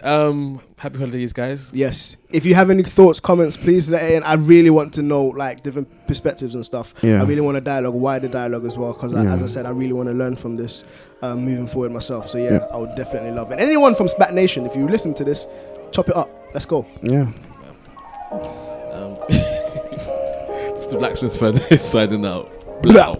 Um, 0.01 0.59
happy 0.79 0.97
holidays, 0.97 1.33
guys. 1.33 1.69
Yes. 1.71 2.17
If 2.31 2.45
you 2.45 2.55
have 2.55 2.71
any 2.71 2.81
thoughts, 2.81 3.19
comments, 3.19 3.57
please 3.57 3.89
let 3.89 4.03
it 4.03 4.13
in. 4.15 4.23
I 4.23 4.33
really 4.33 4.71
want 4.71 4.93
to 4.95 5.03
know 5.03 5.25
like 5.25 5.61
different 5.61 6.07
perspectives 6.07 6.55
and 6.55 6.65
stuff. 6.65 6.95
Yeah. 7.03 7.21
I 7.21 7.25
really 7.25 7.41
want 7.41 7.57
a 7.57 7.61
dialogue, 7.61 7.93
wider 7.93 8.27
dialogue 8.27 8.65
as 8.65 8.75
well, 8.75 8.93
because 8.93 9.11
Yeah. 9.13 9.33
as 9.33 9.43
I 9.43 9.47
said, 9.47 9.65
I 9.67 9.69
really 9.69 9.93
want 9.93 10.09
to 10.09 10.13
learn 10.15 10.35
from 10.35 10.55
this 10.55 10.83
um, 11.21 11.45
moving 11.45 11.67
forward 11.67 11.91
myself. 11.91 12.27
So 12.29 12.37
yeah, 12.39 12.53
Yeah. 12.53 12.65
I 12.73 12.77
would 12.77 12.95
definitely 12.95 13.31
love 13.31 13.51
it. 13.51 13.59
Anyone 13.59 13.93
from 13.93 14.07
SPAC 14.07 14.33
Nation, 14.33 14.65
if 14.65 14.75
you 14.75 14.87
listen 14.87 15.13
to 15.15 15.23
this, 15.23 15.45
chop 15.91 16.09
it 16.09 16.15
up. 16.15 16.29
Let's 16.53 16.65
go. 16.65 16.85
Yeah. 17.03 17.27
Um, 18.31 19.17
The 20.89 20.97
Blacksmith's 20.97 21.35
Furnace 21.37 21.93
and 22.11 22.25
out. 22.25 22.49
Blah. 22.81 23.17